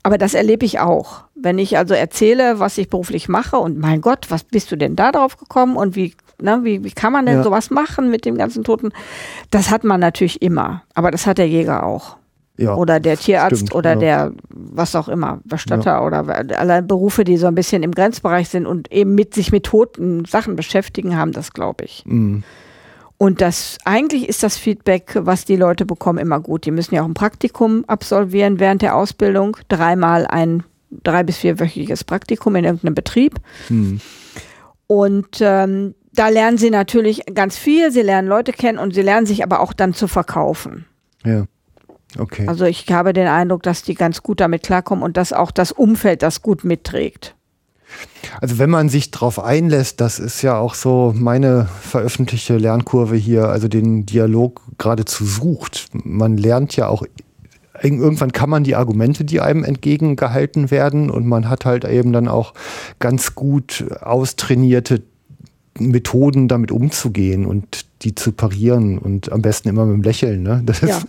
Aber 0.03 0.18
das 0.18 0.35
erlebe 0.35 0.66
ich 0.66 0.80
auch. 0.80 1.24
Wenn 1.35 1.59
ich 1.59 1.78
also 1.78 1.95
erzähle, 1.95 2.59
was 2.61 2.76
ich 2.76 2.91
beruflich 2.91 3.28
mache 3.28 3.57
und 3.57 3.78
mein 3.78 4.03
Gott, 4.03 4.26
was 4.30 4.45
bist 4.45 4.70
du 4.70 4.76
denn 4.76 4.95
da 4.97 5.11
drauf 5.11 5.39
gekommen 5.39 5.76
und 5.76 5.97
wie, 5.97 6.14
ne, 6.43 6.61
wie, 6.62 6.85
wie 6.85 6.91
kann 6.93 7.12
man 7.12 7.24
denn 7.24 7.37
Ja. 7.39 7.43
sowas 7.43 7.70
machen 7.70 8.11
mit 8.11 8.26
dem 8.26 8.37
ganzen 8.37 8.64
Toten? 8.64 8.91
Das 9.51 9.70
hat 9.70 9.82
man 9.85 9.99
natürlich 10.01 10.43
immer. 10.43 10.82
Aber 10.95 11.11
das 11.11 11.26
hat 11.26 11.39
der 11.39 11.49
Jäger 11.49 11.85
auch. 11.85 12.16
Ja, 12.57 12.76
Oder 12.76 13.00
der 13.00 13.16
Tierarzt 13.16 13.57
stimmt, 13.57 13.74
oder 13.74 13.94
ja. 13.94 13.98
der, 13.98 14.32
was 14.48 14.94
auch 14.94 15.09
immer, 15.09 15.40
Bestatter 15.44 16.07
oder 16.07 16.44
alle 16.57 16.82
Berufe, 16.82 17.24
die 17.24 17.36
so 17.36 17.48
ein 17.48 17.57
bisschen 17.57 17.82
im 17.82 17.90
Grenzbereich 17.90 18.48
sind 18.48 18.66
und 18.66 18.92
eben 18.92 19.16
mit 19.16 19.34
sich 19.34 19.50
mit 19.50 19.64
toten 19.64 20.24
Sachen 20.24 20.55
beschäftigen, 20.55 21.16
haben 21.16 21.32
das, 21.32 21.52
glaube 21.52 21.84
ich. 21.84 22.05
Mhm. 22.07 22.44
Und 23.18 23.40
das 23.40 23.78
eigentlich 23.84 24.28
ist 24.28 24.44
das 24.44 24.57
Feedback, 24.57 25.16
was 25.18 25.44
die 25.44 25.57
Leute 25.57 25.84
bekommen, 25.84 26.18
immer 26.18 26.38
gut. 26.38 26.64
Die 26.64 26.70
müssen 26.70 26.94
ja 26.94 27.02
auch 27.02 27.07
ein 27.07 27.14
Praktikum 27.14 27.84
absolvieren 27.86 28.61
während 28.61 28.82
der 28.82 28.94
Ausbildung, 28.94 29.57
dreimal 29.68 30.26
ein 30.26 30.62
drei- 31.02 31.24
bis 31.24 31.38
vierwöchiges 31.38 32.05
Praktikum 32.05 32.55
in 32.55 32.64
irgendeinem 32.64 32.94
Betrieb. 32.94 33.34
Mhm. 33.68 34.00
Und 34.86 35.38
ähm, 35.40 35.94
da 36.12 36.28
lernen 36.28 36.59
sie 36.59 36.70
natürlich 36.70 37.22
ganz 37.34 37.57
viel. 37.57 37.90
Sie 37.90 38.02
lernen 38.02 38.28
Leute 38.28 38.52
kennen 38.52 38.78
und 38.78 38.94
sie 38.94 39.02
lernen 39.02 39.26
sich 39.26 39.42
aber 39.42 39.61
auch 39.61 39.72
dann 39.72 39.94
zu 39.94 40.07
verkaufen. 40.07 40.86
Ja. 41.24 41.46
Okay. 42.18 42.46
Also 42.46 42.64
ich 42.64 42.90
habe 42.90 43.12
den 43.12 43.26
Eindruck, 43.26 43.62
dass 43.62 43.82
die 43.82 43.94
ganz 43.94 44.22
gut 44.22 44.40
damit 44.40 44.62
klarkommen 44.62 45.02
und 45.02 45.16
dass 45.16 45.32
auch 45.32 45.50
das 45.50 45.72
Umfeld 45.72 46.22
das 46.22 46.42
gut 46.42 46.64
mitträgt. 46.64 47.34
Also 48.40 48.58
wenn 48.58 48.70
man 48.70 48.88
sich 48.88 49.10
darauf 49.10 49.38
einlässt, 49.38 50.00
das 50.00 50.18
ist 50.18 50.42
ja 50.42 50.58
auch 50.58 50.74
so 50.74 51.12
meine 51.14 51.68
veröffentlichte 51.80 52.56
Lernkurve 52.56 53.16
hier, 53.16 53.48
also 53.48 53.68
den 53.68 54.06
Dialog 54.06 54.62
geradezu 54.78 55.24
sucht. 55.24 55.88
Man 55.92 56.36
lernt 56.36 56.76
ja 56.76 56.88
auch, 56.88 57.04
irgendwann 57.82 58.32
kann 58.32 58.50
man 58.50 58.64
die 58.64 58.74
Argumente, 58.74 59.24
die 59.24 59.40
einem 59.40 59.64
entgegengehalten 59.64 60.70
werden 60.70 61.10
und 61.10 61.26
man 61.26 61.48
hat 61.48 61.64
halt 61.64 61.84
eben 61.84 62.12
dann 62.12 62.28
auch 62.28 62.54
ganz 62.98 63.34
gut 63.34 63.84
austrainierte 64.00 65.02
Methoden, 65.79 66.47
damit 66.49 66.70
umzugehen 66.70 67.47
und 67.47 67.87
die 68.03 68.14
zu 68.14 68.33
parieren 68.33 68.99
und 68.99 69.33
am 69.33 69.43
besten 69.43 69.68
immer 69.68 69.85
mit 69.87 69.95
dem 69.97 70.03
Lächeln. 70.03 70.43
Ne? 70.43 70.62
Das 70.64 70.81
Ja. 70.83 71.01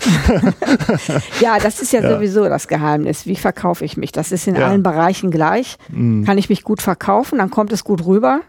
ja, 1.42 1.60
das 1.60 1.82
ist 1.82 1.94
ja, 1.94 2.02
Ja. 2.02 2.16
sowieso 2.16 2.46
das 2.46 2.68
Geheimnis. 2.68 3.26
Wie 3.26 3.36
verkaufe 3.36 3.86
ich 3.86 3.98
mich? 3.98 4.12
Das 4.12 4.32
ist 4.32 4.48
in 4.48 4.56
Ja. 4.56 4.68
allen 4.68 4.82
Bereichen 4.84 5.30
gleich. 5.32 5.78
Kann 5.92 6.38
ich 6.38 6.50
mich 6.50 6.64
gut 6.64 6.82
verkaufen, 6.82 7.38
dann 7.38 7.52
kommt 7.52 7.72
es 7.74 7.84
gut 7.84 8.06
rüber. 8.06 8.42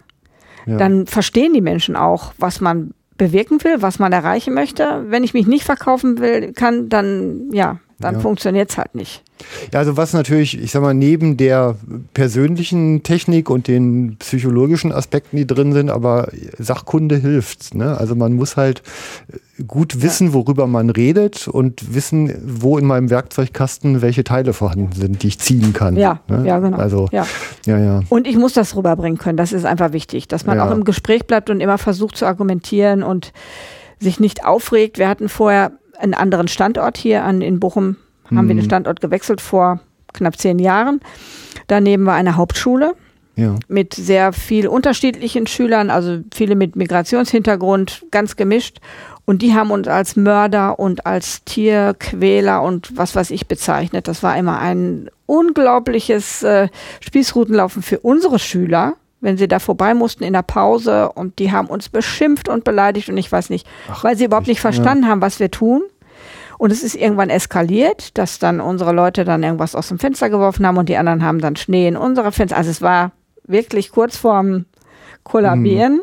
Dann 0.67 1.07
verstehen 1.07 1.53
die 1.55 1.61
Menschen 1.61 1.95
auch, 1.95 2.33
was 2.39 2.61
man 2.61 2.93
bewirken 3.19 3.63
will, 3.63 3.83
was 3.83 3.99
man 3.99 4.13
erreichen 4.13 4.53
möchte. 4.53 5.05
Wenn 5.09 5.23
ich 5.23 5.33
mich 5.33 5.47
nicht 5.47 5.65
verkaufen 5.65 6.19
will, 6.19 6.53
kann, 6.55 6.89
dann, 6.89 7.51
ja, 7.53 7.79
dann 7.99 8.15
Ja. 8.17 8.21
funktioniert 8.21 8.71
es 8.71 8.79
halt 8.79 8.95
nicht. 8.95 9.23
Ja, 9.73 9.79
also 9.81 9.97
was 9.97 10.13
natürlich, 10.13 10.59
ich 10.61 10.71
sag 10.71 10.83
mal, 10.83 10.95
neben 10.95 11.37
der 11.37 11.77
persönlichen 12.15 13.03
Technik 13.03 13.51
und 13.51 13.69
den 13.69 14.17
psychologischen 14.19 14.93
Aspekten, 14.93 15.37
die 15.37 15.47
drin 15.47 15.73
sind, 15.73 15.91
aber 15.91 16.29
Sachkunde 16.59 17.17
hilft. 17.17 17.75
Ne? 17.75 17.97
Also 17.99 18.15
man 18.15 18.33
muss 18.35 18.57
halt 18.57 18.83
gut 19.67 20.03
wissen, 20.03 20.33
worüber 20.33 20.67
man 20.67 20.91
redet 20.91 21.49
und 21.49 21.95
wissen, 21.95 22.33
wo 22.45 22.79
in 22.79 22.87
meinem 22.87 23.09
Werkzeugkasten 23.11 24.03
welche 24.03 24.25
Teile 24.25 24.53
vorhanden 24.53 24.93
sind, 24.93 25.23
die 25.23 25.29
ich 25.29 25.39
ziehen 25.39 25.73
kann. 25.73 25.97
Ja, 25.97 26.21
ne? 26.29 26.47
ja, 26.47 26.59
genau. 26.59 26.77
Also, 26.79 27.09
Ja. 27.13 27.27
ja, 27.67 27.79
ja. 27.79 28.01
Und 28.09 28.27
ich 28.27 28.37
muss 28.37 28.53
das 28.55 28.75
rüberbringen 28.77 29.19
können. 29.19 29.37
Das 29.37 29.53
ist 29.53 29.65
einfach 29.65 29.93
wichtig, 29.93 30.29
dass 30.29 30.47
man 30.47 30.59
Ja. 30.59 30.67
auch 30.67 30.73
im 30.73 30.85
Gespräch 30.85 31.27
bleibt 31.27 31.51
und 31.51 31.61
immer 31.61 31.79
versucht 31.79 32.17
zu 32.17 32.27
argumentieren 32.27 33.03
und 33.03 33.33
sich 33.99 34.21
nicht 34.21 34.45
aufregt. 34.45 34.99
Wir 34.99 35.09
hatten 35.09 35.29
vorher 35.31 35.73
einen 35.99 36.15
anderen 36.15 36.49
Standort 36.49 36.97
hier 36.97 37.25
an, 37.25 37.43
in 37.43 37.61
Bochum, 37.61 37.97
haben 38.31 38.49
wir 38.49 38.55
den 38.57 38.65
Standort 38.65 39.01
gewechselt 39.01 39.41
vor 39.41 39.81
knapp 40.13 40.37
zehn 40.37 40.59
Jahren. 40.59 41.01
Daneben 41.69 42.07
war 42.07 42.15
eine 42.15 42.37
Hauptschule 42.37 42.95
ja. 43.37 43.55
mit 43.69 43.95
sehr 43.95 44.33
viel 44.33 44.67
unterschiedlichen 44.67 45.47
Schülern, 45.47 45.91
also 45.91 46.21
viele 46.35 46.57
mit 46.57 46.75
Migrationshintergrund, 46.75 48.07
ganz 48.11 48.37
gemischt. 48.37 48.79
Und 49.25 49.43
die 49.43 49.55
haben 49.55 49.71
uns 49.71 49.89
als 49.89 50.17
Mörder 50.17 50.79
und 50.79 51.05
als 51.05 51.45
Tierquäler 51.45 52.63
und 52.63 52.97
was 52.97 53.15
weiß 53.15 53.31
ich 53.31 53.49
bezeichnet. 53.49 54.09
Das 54.09 54.23
war 54.23 54.37
immer 54.37 54.59
ein 54.59 55.11
unglaubliches 55.27 56.45
äh, 56.45 56.69
Spießrutenlaufen 57.01 57.83
für 57.83 57.99
unsere 57.99 58.39
Schüler, 58.39 58.95
wenn 59.21 59.37
sie 59.37 59.49
da 59.49 59.59
vorbei 59.59 59.95
mussten 59.95 60.25
in 60.25 60.33
der 60.33 60.43
Pause 60.43 61.11
und 61.13 61.39
die 61.39 61.53
haben 61.53 61.69
uns 61.69 61.89
beschimpft 61.89 62.49
und 62.49 62.65
beleidigt 62.65 63.09
und 63.09 63.17
ich 63.17 63.31
weiß 63.31 63.51
nicht, 63.51 63.67
weil 64.03 64.17
sie 64.17 64.25
überhaupt 64.25 64.47
nicht 64.47 64.61
verstanden 64.61 65.09
haben, 65.09 65.23
was 65.23 65.41
wir 65.41 65.51
tun. 65.51 65.83
Und 66.59 66.73
es 66.73 66.83
ist 66.83 66.95
irgendwann 66.95 67.29
eskaliert, 67.29 68.17
dass 68.17 68.39
dann 68.39 68.61
unsere 68.61 68.93
Leute 68.93 69.25
dann 69.25 69.43
irgendwas 69.43 69.75
aus 69.75 69.89
dem 69.89 69.99
Fenster 69.99 70.31
geworfen 70.31 70.67
haben 70.67 70.79
und 70.79 70.89
die 70.89 70.97
anderen 70.97 71.23
haben 71.23 71.41
dann 71.41 71.57
Schnee 71.57 71.87
in 71.87 71.97
unsere 71.97 72.33
Fenster. 72.33 72.57
Also 72.57 72.71
es 72.71 72.81
war 72.81 73.13
wirklich 73.47 73.91
kurz 73.91 74.17
vorm 74.17 74.65
Kollabieren. 75.23 76.01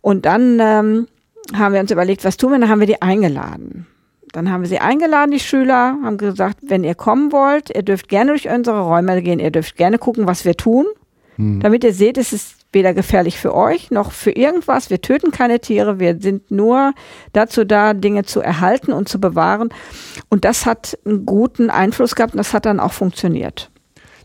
Und 0.00 0.26
dann 0.26 0.58
ähm, 0.60 1.06
haben 1.54 1.74
wir 1.74 1.80
uns 1.80 1.90
überlegt, 1.90 2.24
was 2.24 2.36
tun 2.36 2.52
wir? 2.52 2.58
Dann 2.58 2.70
haben 2.70 2.80
wir 2.80 2.86
die 2.86 3.02
eingeladen. 3.02 3.86
Dann 4.32 4.50
haben 4.50 4.62
wir 4.62 4.68
sie 4.68 4.78
eingeladen, 4.78 5.30
die 5.30 5.40
Schüler, 5.40 5.96
haben 6.02 6.18
gesagt, 6.18 6.58
wenn 6.62 6.84
ihr 6.84 6.94
kommen 6.94 7.32
wollt, 7.32 7.74
ihr 7.74 7.82
dürft 7.82 8.08
gerne 8.08 8.30
durch 8.32 8.48
unsere 8.48 8.80
Räume 8.80 9.22
gehen, 9.22 9.38
ihr 9.38 9.50
dürft 9.50 9.76
gerne 9.76 9.98
gucken, 9.98 10.26
was 10.26 10.44
wir 10.44 10.56
tun, 10.56 10.86
damit 11.38 11.84
ihr 11.84 11.94
seht, 11.94 12.18
es 12.18 12.32
ist 12.32 12.56
weder 12.72 12.92
gefährlich 12.92 13.38
für 13.38 13.54
euch 13.54 13.90
noch 13.90 14.12
für 14.12 14.32
irgendwas. 14.32 14.90
Wir 14.90 15.00
töten 15.00 15.30
keine 15.30 15.60
Tiere, 15.60 16.00
wir 16.00 16.18
sind 16.20 16.50
nur 16.50 16.92
dazu 17.32 17.64
da, 17.64 17.94
Dinge 17.94 18.24
zu 18.24 18.40
erhalten 18.40 18.92
und 18.92 19.08
zu 19.08 19.20
bewahren. 19.20 19.70
Und 20.28 20.44
das 20.44 20.66
hat 20.66 20.98
einen 21.04 21.24
guten 21.24 21.70
Einfluss 21.70 22.14
gehabt 22.14 22.34
und 22.34 22.38
das 22.38 22.52
hat 22.52 22.66
dann 22.66 22.80
auch 22.80 22.92
funktioniert. 22.92 23.70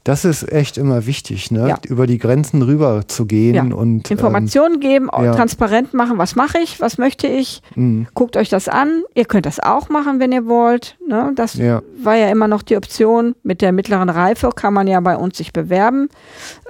Das 0.06 0.26
ist 0.26 0.52
echt 0.52 0.78
immer 0.78 1.06
wichtig, 1.06 1.50
ne? 1.50 1.70
Ja. 1.70 1.78
über 1.88 2.08
die 2.08 2.18
Grenzen 2.18 2.62
rüber 2.62 3.08
zu 3.08 3.26
gehen 3.26 3.56
Ja. 3.56 3.64
und 3.64 4.10
ähm, 4.12 4.18
Informationen 4.18 4.82
geben, 4.82 5.10
auch 5.10 5.24
ja. 5.24 5.34
transparent 5.34 5.94
machen, 5.94 6.18
was 6.18 6.36
mache 6.36 6.58
ich, 6.62 6.82
was 6.82 6.98
möchte 6.98 7.28
ich. 7.28 7.62
mh, 7.76 8.08
Guckt 8.14 8.36
euch 8.36 8.50
das 8.50 8.68
an. 8.68 9.04
Ihr 9.16 9.24
könnt 9.26 9.46
das 9.46 9.62
auch 9.62 9.88
machen, 9.88 10.20
wenn 10.20 10.34
ihr 10.34 10.46
wollt. 10.46 10.98
Ne? 11.08 11.32
Das 11.36 11.58
war 11.58 12.16
ja 12.16 12.28
immer 12.30 12.50
noch 12.50 12.64
die 12.64 12.76
Option. 12.76 13.36
Mit 13.44 13.62
der 13.62 13.72
mittleren 13.72 14.10
Reife 14.10 14.50
kann 14.54 14.74
man 14.74 14.88
ja 14.88 15.00
bei 15.00 15.16
uns 15.16 15.38
sich 15.38 15.54
bewerben. 15.54 16.10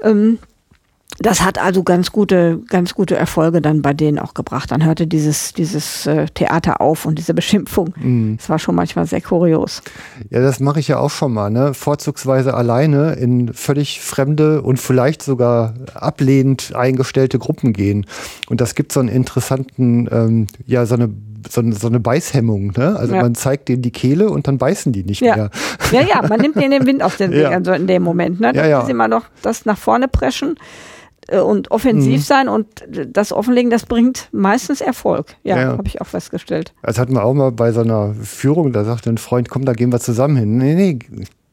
Ähm, 0.03 0.37
das 1.19 1.43
hat 1.43 1.59
also 1.59 1.83
ganz 1.83 2.11
gute, 2.11 2.59
ganz 2.69 2.95
gute 2.95 3.15
Erfolge 3.15 3.61
dann 3.61 3.83
bei 3.83 3.93
denen 3.93 4.17
auch 4.17 4.33
gebracht. 4.33 4.71
Dann 4.71 4.83
hörte 4.83 5.05
dieses, 5.05 5.53
dieses 5.53 6.07
äh, 6.07 6.25
Theater 6.33 6.81
auf 6.81 7.05
und 7.05 7.19
diese 7.19 7.35
Beschimpfung. 7.35 7.93
mh. 8.01 8.37
Das 8.37 8.49
war 8.49 8.57
schon 8.57 8.73
manchmal 8.73 9.05
sehr 9.05 9.21
kurios. 9.21 9.83
Ja, 10.31 10.41
das 10.41 10.59
mache 10.59 10.79
ich 10.79 10.87
ja 10.87 10.97
auch 10.97 11.11
schon 11.11 11.31
mal, 11.31 11.51
ne? 11.51 11.75
Vorzugsweise 11.75 12.55
alleine 12.55 13.13
in 13.13 13.53
völlig 13.53 14.01
fremde 14.01 14.63
und 14.63 14.77
vielleicht 14.79 15.21
sogar 15.21 15.75
ablehnend 15.93 16.73
eingestellte 16.75 17.37
Gruppen 17.37 17.73
gehen. 17.73 18.07
Und 18.49 18.59
das 18.59 18.73
gibt 18.73 18.91
so 18.91 18.99
einen 18.99 19.09
interessanten, 19.09 20.09
ähm, 20.11 20.47
ja, 20.65 20.85
so 20.87 20.95
eine 20.95 21.09
so 21.49 21.59
eine, 21.59 21.75
so 21.75 21.87
eine 21.87 21.99
Beißhemmung, 21.99 22.71
ne? 22.77 22.95
Also 22.97 23.15
Ja. 23.15 23.21
man 23.21 23.35
zeigt 23.35 23.67
denen 23.67 23.81
die 23.81 23.91
Kehle 23.91 24.29
und 24.29 24.47
dann 24.47 24.57
beißen 24.57 24.93
die 24.93 25.03
nicht 25.03 25.21
Ja. 25.21 25.35
mehr. 25.35 25.49
Ja, 25.91 26.01
ja, 26.01 26.21
man 26.27 26.39
nimmt 26.39 26.55
denen 26.55 26.71
den 26.71 26.85
Wind 26.87 27.03
aus 27.03 27.17
den 27.17 27.31
Ja. 27.33 27.49
Fingern 27.49 27.65
so 27.65 27.73
in 27.73 27.85
dem 27.85 28.01
Moment. 28.01 28.39
Ne? 28.39 28.53
Das 28.53 28.63
Ja, 28.63 28.67
ja. 28.69 28.81
ist 28.81 28.89
immer 28.89 29.09
noch 29.09 29.25
das 29.41 29.65
nach 29.65 29.77
vorne 29.77 30.07
preschen 30.07 30.55
und 31.41 31.71
offensiv 31.71 32.19
Mhm. 32.19 32.23
sein 32.23 32.47
und 32.49 32.67
das 33.07 33.31
Offenlegen, 33.31 33.69
das 33.71 33.85
bringt 33.85 34.29
meistens 34.31 34.81
Erfolg. 34.81 35.35
Ja, 35.43 35.57
Ja. 35.59 35.67
habe 35.77 35.87
ich 35.87 36.01
auch 36.01 36.07
festgestellt. 36.07 36.73
Das 36.83 36.99
hatten 36.99 37.13
wir 37.13 37.23
auch 37.23 37.33
mal 37.33 37.51
bei 37.51 37.71
so 37.71 37.81
einer 37.81 38.13
Führung, 38.21 38.71
da 38.73 38.83
sagte 38.83 39.09
ein 39.09 39.17
Freund, 39.17 39.49
komm, 39.49 39.65
da 39.65 39.73
gehen 39.73 39.91
wir 39.91 39.99
zusammen 39.99 40.35
hin. 40.35 40.57
Nee, 40.57 40.75
nee, 40.75 40.99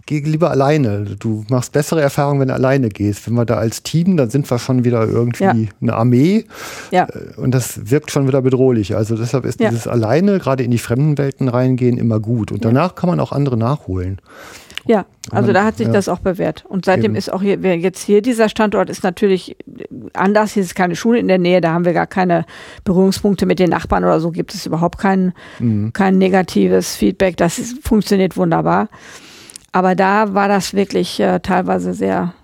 geh 0.07 0.21
lieber 0.21 0.51
alleine. 0.51 1.05
Du 1.19 1.45
machst 1.51 1.73
bessere 1.73 2.01
Erfahrungen, 2.01 2.41
wenn 2.41 2.49
du 2.49 2.55
alleine 2.55 2.89
gehst. 2.89 3.27
Wenn 3.29 3.35
wir 3.35 3.45
da 3.45 3.55
als 3.59 3.85
Team, 3.85 4.17
dann 4.17 4.29
sind 4.29 4.51
wir 4.51 4.59
schon 4.59 4.83
wieder 4.85 5.07
irgendwie 5.07 5.45
Ja. 5.45 5.55
eine 5.81 5.95
Armee 5.95 6.45
Ja. 6.91 7.07
und 7.37 7.53
das 7.53 7.91
wirkt 7.91 8.11
schon 8.11 8.27
wieder 8.27 8.43
bedrohlich. 8.43 8.97
Also 8.97 9.17
deshalb 9.17 9.45
ist 9.45 9.61
Ja. 9.61 9.71
dieses 9.71 9.87
alleine, 9.87 10.39
gerade 10.41 10.65
in 10.65 10.73
die 10.73 10.79
fremden 10.79 11.17
Welten 11.17 11.49
reingehen, 11.49 11.97
immer 11.97 12.19
gut. 12.19 12.51
Und 12.51 12.65
danach 12.65 12.97
kann 12.97 13.09
man 13.09 13.21
auch 13.21 13.31
andere 13.33 13.57
nachholen. 13.57 14.19
Ja, 14.87 15.05
also 15.31 15.47
man- 15.49 15.55
da 15.55 15.65
hat 15.65 15.77
sich 15.77 15.87
ja. 15.89 15.93
das 15.93 16.09
auch 16.09 16.21
bewährt. 16.21 16.65
Und 16.67 16.85
seitdem 16.85 17.13
Eben. 17.13 17.17
ist 17.17 17.33
auch 17.33 17.43
hier, 17.43 17.63
wer 17.63 17.77
jetzt 17.79 18.03
hier 18.03 18.23
dieser 18.23 18.49
Standort 18.49 18.89
ist 18.91 19.03
natürlich 19.05 19.57
anders. 20.15 20.53
Hier 20.53 20.63
ist 20.63 20.75
keine 20.75 20.97
Schule 20.97 21.19
in 21.19 21.29
der 21.29 21.39
Nähe, 21.39 21.61
da 21.61 21.73
haben 21.73 21.85
wir 21.85 21.93
gar 21.93 22.07
keine 22.07 22.45
Berührungspunkte 22.85 23.47
mit 23.47 23.59
den 23.59 23.71
Nachbarn 23.71 24.05
oder 24.05 24.21
so. 24.21 24.31
Gibt 24.31 24.55
es 24.55 24.67
überhaupt 24.67 24.99
kein, 24.99 25.33
Mhm. 25.59 25.93
kein 25.93 26.19
negatives 26.19 26.97
Feedback. 26.97 27.37
Das 27.37 27.59
ist, 27.59 27.87
funktioniert 27.87 28.37
wunderbar. 28.37 28.89
Aber 29.73 29.95
da 29.95 30.35
war 30.35 30.49
das 30.49 30.75
wirklich 30.75 31.21
äh, 31.21 31.41
teilweise 31.41 31.95
sehr 31.95 32.35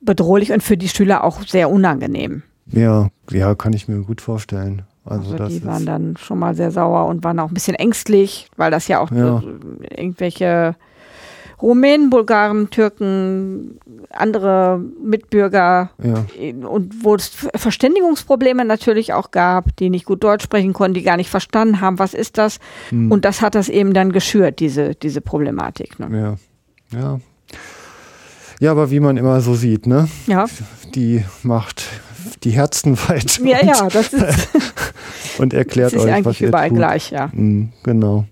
bedrohlich 0.00 0.52
und 0.52 0.62
für 0.62 0.76
die 0.76 0.88
Schüler 0.88 1.24
auch 1.24 1.42
sehr 1.42 1.70
unangenehm. 1.70 2.42
Ja, 2.70 3.08
ja, 3.30 3.54
kann 3.54 3.72
ich 3.72 3.88
mir 3.88 4.02
gut 4.02 4.20
vorstellen. 4.20 4.82
Also, 5.04 5.22
Also 5.32 5.36
das 5.36 5.48
die 5.52 5.64
waren 5.64 5.86
dann 5.86 6.16
schon 6.16 6.38
mal 6.38 6.54
sehr 6.54 6.70
sauer 6.72 7.06
und 7.06 7.22
waren 7.24 7.38
auch 7.38 7.48
ein 7.48 7.54
bisschen 7.54 7.74
ängstlich, 7.76 8.48
weil 8.56 8.70
das 8.72 8.88
ja 8.88 8.98
auch 9.00 9.10
Ja. 9.12 9.38
äh, 9.38 10.00
irgendwelche 10.00 10.74
Rumänen, 11.62 12.10
Bulgaren, 12.10 12.68
Türken, 12.70 13.78
andere 14.10 14.78
Mitbürger 15.02 15.90
ja, 16.02 16.24
äh, 16.38 16.52
und 16.52 17.02
wo 17.02 17.14
es 17.14 17.28
Ver- 17.28 17.50
Verständigungsprobleme 17.56 18.64
natürlich 18.64 19.12
auch 19.12 19.30
gab, 19.30 19.74
die 19.76 19.88
nicht 19.90 20.04
gut 20.04 20.22
Deutsch 20.22 20.44
sprechen 20.44 20.72
konnten, 20.72 20.94
die 20.94 21.02
gar 21.02 21.16
nicht 21.16 21.30
verstanden 21.30 21.80
haben, 21.80 21.98
was 21.98 22.14
ist 22.14 22.36
das? 22.38 22.58
hm, 22.90 23.10
Und 23.10 23.24
das 23.24 23.40
hat 23.40 23.54
das 23.54 23.68
eben 23.68 23.94
dann 23.94 24.12
geschürt, 24.12 24.60
diese, 24.60 24.94
diese 24.94 25.20
Problematik. 25.20 25.98
Ne? 25.98 26.36
ja, 26.92 26.98
ja. 26.98 27.20
Ja, 28.58 28.70
aber 28.70 28.90
wie 28.90 29.00
man 29.00 29.18
immer 29.18 29.42
so 29.42 29.54
sieht, 29.54 29.86
ne? 29.86 30.08
Ja. 30.26 30.46
Die 30.94 31.22
macht 31.42 31.84
die 32.42 32.52
Herzen 32.52 32.96
weit 33.08 33.38
ja, 33.38 33.60
und, 33.60 33.66
ja, 33.66 33.88
das 33.88 34.12
ist, 34.14 34.48
und 35.38 35.52
erklärt 35.52 35.92
das 35.92 36.00
ist 36.02 36.06
euch, 36.06 36.10
was 36.10 36.16
eigentlich 36.16 36.40
ihr 36.40 36.48
überall 36.48 36.68
tut. 36.70 36.78
gleich, 36.78 37.10
ja. 37.10 37.26
Mm, 37.34 37.72
Genau. 37.82 38.24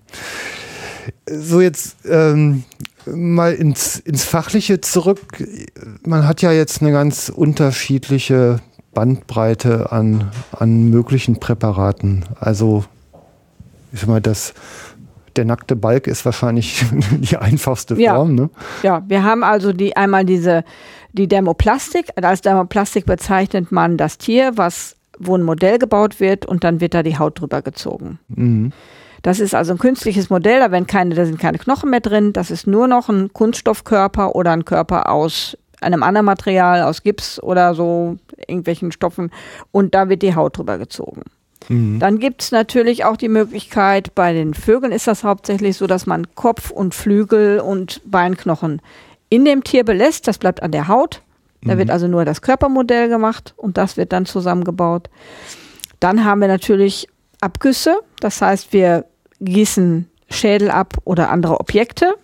So, 1.29 1.61
jetzt 1.61 1.97
ähm, 2.07 2.65
mal 3.07 3.53
ins, 3.53 3.99
ins 3.99 4.25
Fachliche 4.25 4.81
zurück. 4.81 5.21
Man 6.05 6.27
hat 6.27 6.43
ja 6.43 6.53
jetzt 6.53 6.83
eine 6.83 6.93
ganz 6.93 7.29
unterschiedliche 7.29 8.61
Bandbreite 8.93 9.93
an, 9.93 10.31
an 10.53 10.91
möglichen 10.91 11.41
Präparaten. 11.41 12.25
Also, 12.39 12.85
ich 13.93 14.01
sag 14.01 14.09
mal, 14.09 14.21
das, 14.21 14.55
der 15.37 15.45
nackte 15.45 15.77
Balk 15.77 16.07
ist 16.07 16.25
wahrscheinlich 16.25 16.85
die 17.11 17.37
einfachste 17.37 18.01
Ja. 18.01 18.15
Form, 18.15 18.35
ne? 18.35 18.51
Ja, 18.83 19.03
wir 19.09 19.25
haben 19.25 19.43
also 19.45 19.73
die 19.73 19.97
einmal 19.97 20.25
diese 20.25 20.65
die 21.13 21.29
Dermoplastik. 21.29 22.07
Als 22.21 22.41
Dermoplastik 22.43 23.07
bezeichnet 23.07 23.71
man 23.71 23.97
das 23.97 24.19
Tier, 24.19 24.53
was 24.57 24.97
wo 25.19 25.37
ein 25.37 25.43
Modell 25.43 25.79
gebaut 25.79 26.19
wird 26.19 26.45
und 26.45 26.65
dann 26.65 26.81
wird 26.81 26.93
da 26.93 27.05
die 27.05 27.19
Haut 27.19 27.41
drüber 27.41 27.63
gezogen. 27.63 28.19
Mhm. 28.29 28.73
Das 29.25 29.41
ist 29.41 29.55
also 29.55 29.73
ein 29.73 29.79
künstliches 29.79 30.29
Modell, 30.29 30.61
da, 30.61 30.71
werden 30.71 30.87
keine, 30.87 31.15
da 31.15 31.25
sind 31.25 31.39
keine 31.39 31.57
Knochen 31.57 31.89
mehr 31.89 32.01
drin. 32.01 32.35
Das 32.35 32.51
ist 32.51 32.67
nur 32.67 32.87
noch 32.87 33.09
ein 33.09 33.33
Kunststoffkörper 33.33 34.37
oder 34.37 34.53
ein 34.53 34.67
Körper 34.67 35.09
aus 35.09 35.57
einem 35.81 36.03
anderen 36.03 36.27
Material, 36.27 36.83
aus 36.83 37.03
Gips 37.03 37.43
oder 37.43 37.75
so 37.75 38.19
irgendwelchen 38.47 38.93
Stoffen. 38.93 39.31
Und 39.73 39.95
da 39.95 40.11
wird 40.11 40.21
die 40.21 40.35
Haut 40.35 40.59
drüber 40.59 40.77
gezogen. 40.77 41.23
Mhm. 41.71 42.01
Dann 42.01 42.19
gibt 42.19 42.43
es 42.43 42.53
natürlich 42.53 43.07
auch 43.07 43.17
die 43.17 43.31
Möglichkeit, 43.31 44.15
bei 44.15 44.35
den 44.35 44.53
Vögeln 44.53 44.93
ist 44.93 45.07
das 45.07 45.25
hauptsächlich 45.25 45.79
so, 45.79 45.87
dass 45.87 46.05
man 46.05 46.35
Kopf 46.35 46.71
und 46.71 46.95
Flügel 46.95 47.61
und 47.61 48.03
Beinknochen 48.05 48.83
in 49.31 49.47
dem 49.47 49.65
Tier 49.65 49.85
belässt. 49.85 50.29
Das 50.29 50.37
bleibt 50.37 50.63
an 50.63 50.71
der 50.71 50.89
Haut. 50.89 51.23
Da 51.63 51.79
wird 51.79 51.91
also 51.91 52.09
nur 52.09 52.27
das 52.27 52.43
Körpermodell 52.43 53.09
gemacht 53.09 53.55
und 53.57 53.79
das 53.79 53.97
wird 53.97 54.13
dann 54.13 54.27
zusammengebaut. 54.27 55.09
Dann 55.99 56.27
haben 56.27 56.43
wir 56.43 56.49
natürlich 56.49 57.09
Abgüsse. 57.41 58.01
Das 58.21 58.43
heißt, 58.43 58.75
wir 58.75 59.07
gießen 59.45 60.09
Schädel 60.31 60.71
ab 60.71 60.95
oder 61.05 61.31
andere 61.31 61.61
Objekte. 61.61 62.15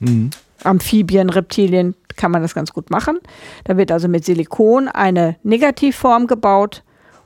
Mhm. 0.00 0.30
Amphibien, 0.62 1.30
Reptilien 1.30 1.94
kann 2.16 2.30
man 2.30 2.42
das 2.42 2.54
ganz 2.54 2.72
gut 2.72 2.90
machen. 2.90 3.18
Da 3.64 3.76
wird 3.76 3.92
also 3.92 4.08
mit 4.08 4.24
Silikon 4.24 4.88
eine 4.88 5.36
Negativform 5.42 6.26
gebaut 6.26 6.82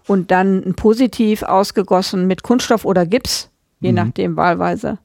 und 0.07 0.31
dann 0.31 0.63
ein 0.65 0.75
Positiv 0.75 1.43
ausgegossen 1.43 2.27
mit 2.27 2.43
Kunststoff 2.43 2.85
oder 2.85 3.07
Gips, 3.07 3.51
je 3.81 3.93
nachdem 3.93 4.37
wahlweise. 4.37 4.99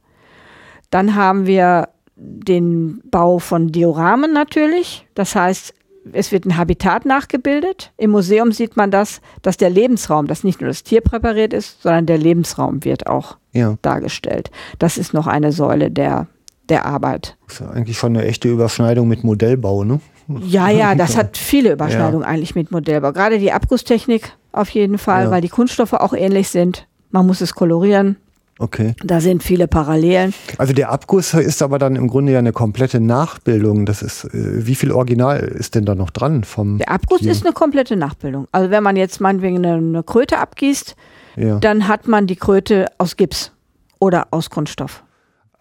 Dann 0.90 1.16
haben 1.16 1.46
wir 1.46 1.90
den 2.16 3.02
Bau 3.12 3.40
von 3.40 3.72
Dioramen 3.72 4.34
natürlich. 4.34 5.06
Das 5.14 5.36
heißt, 5.36 5.74
es 6.14 6.32
wird 6.32 6.46
ein 6.46 6.58
Habitat 6.58 7.06
nachgebildet. 7.06 7.92
Im 7.98 8.12
Museum 8.12 8.52
sieht 8.52 8.78
man 8.78 8.92
das, 8.92 9.22
dass 9.42 9.58
der 9.58 9.70
Lebensraum, 9.70 10.28
dass 10.28 10.44
nicht 10.44 10.62
nur 10.62 10.68
das 10.70 10.84
Tier 10.84 11.02
präpariert 11.02 11.54
ist, 11.54 11.82
sondern 11.82 12.06
der 12.06 12.18
Lebensraum 12.18 12.84
wird 12.84 13.08
auch 13.08 13.38
Ja, 13.52 13.76
dargestellt. 13.82 14.52
Das 14.80 14.98
ist 14.98 15.14
noch 15.14 15.28
eine 15.28 15.52
Säule 15.52 15.90
der, 15.92 16.28
der 16.70 16.86
Arbeit. 16.86 17.38
ist 17.48 17.60
ja 17.60 17.70
eigentlich 17.70 17.98
schon 17.98 18.16
eine 18.16 18.26
echte 18.26 18.48
Überschneidung 18.50 19.08
mit 19.08 19.24
Modellbau, 19.24 19.84
ne? 19.84 20.00
Ja, 20.42 20.70
ja, 20.70 20.96
das 20.96 21.18
hat 21.18 21.38
viele 21.38 21.72
Überschneidungen 21.74 22.26
eigentlich 22.26 22.56
mit 22.56 22.72
Modellbau. 22.72 23.12
Gerade 23.12 23.40
die 23.40 23.52
Abgusstechnik 23.52 24.32
auf 24.52 24.70
jeden 24.70 24.98
Fall, 24.98 25.26
Ja. 25.26 25.32
weil 25.32 25.42
die 25.42 25.50
Kunststoffe 25.50 25.94
auch 25.94 26.14
ähnlich 26.14 26.50
sind. 26.50 26.88
Man 27.12 27.28
muss 27.28 27.42
es 27.42 27.54
kolorieren. 27.54 28.18
Okay. 28.58 28.96
Da 29.04 29.20
sind 29.20 29.44
viele 29.44 29.68
Parallelen. 29.68 30.34
Also 30.58 30.72
der 30.72 30.90
Abguss 30.90 31.34
ist 31.34 31.62
aber 31.62 31.78
dann 31.78 31.98
im 31.98 32.08
Grunde 32.08 32.32
ja 32.32 32.40
eine 32.40 32.54
komplette 32.54 33.02
Nachbildung. 33.02 33.86
Das 33.86 34.02
ist, 34.02 34.24
äh, 34.26 34.66
wie 34.66 34.76
viel 34.76 34.92
Original 34.92 35.40
ist 35.40 35.76
denn 35.76 35.86
da 35.86 35.94
noch 35.94 36.10
dran 36.10 36.46
vom 36.46 36.78
Der 36.78 36.90
Abguss 36.90 37.20
Tier? 37.20 37.32
ist 37.32 37.46
eine 37.46 37.54
komplette 37.54 37.98
Nachbildung. 37.98 38.48
Also 38.54 38.70
wenn 38.70 38.82
man 38.82 38.96
jetzt 38.96 39.20
meinetwegen 39.20 39.58
eine, 39.58 39.74
eine 39.76 40.04
Kröte 40.04 40.38
abgießt, 40.38 40.96
ja. 41.36 41.60
dann 41.60 41.88
hat 41.90 42.08
man 42.08 42.28
die 42.28 42.38
Kröte 42.38 42.88
aus 42.98 43.18
Gips 43.18 43.52
oder 44.00 44.28
aus 44.32 44.50
Kunststoff. 44.50 45.04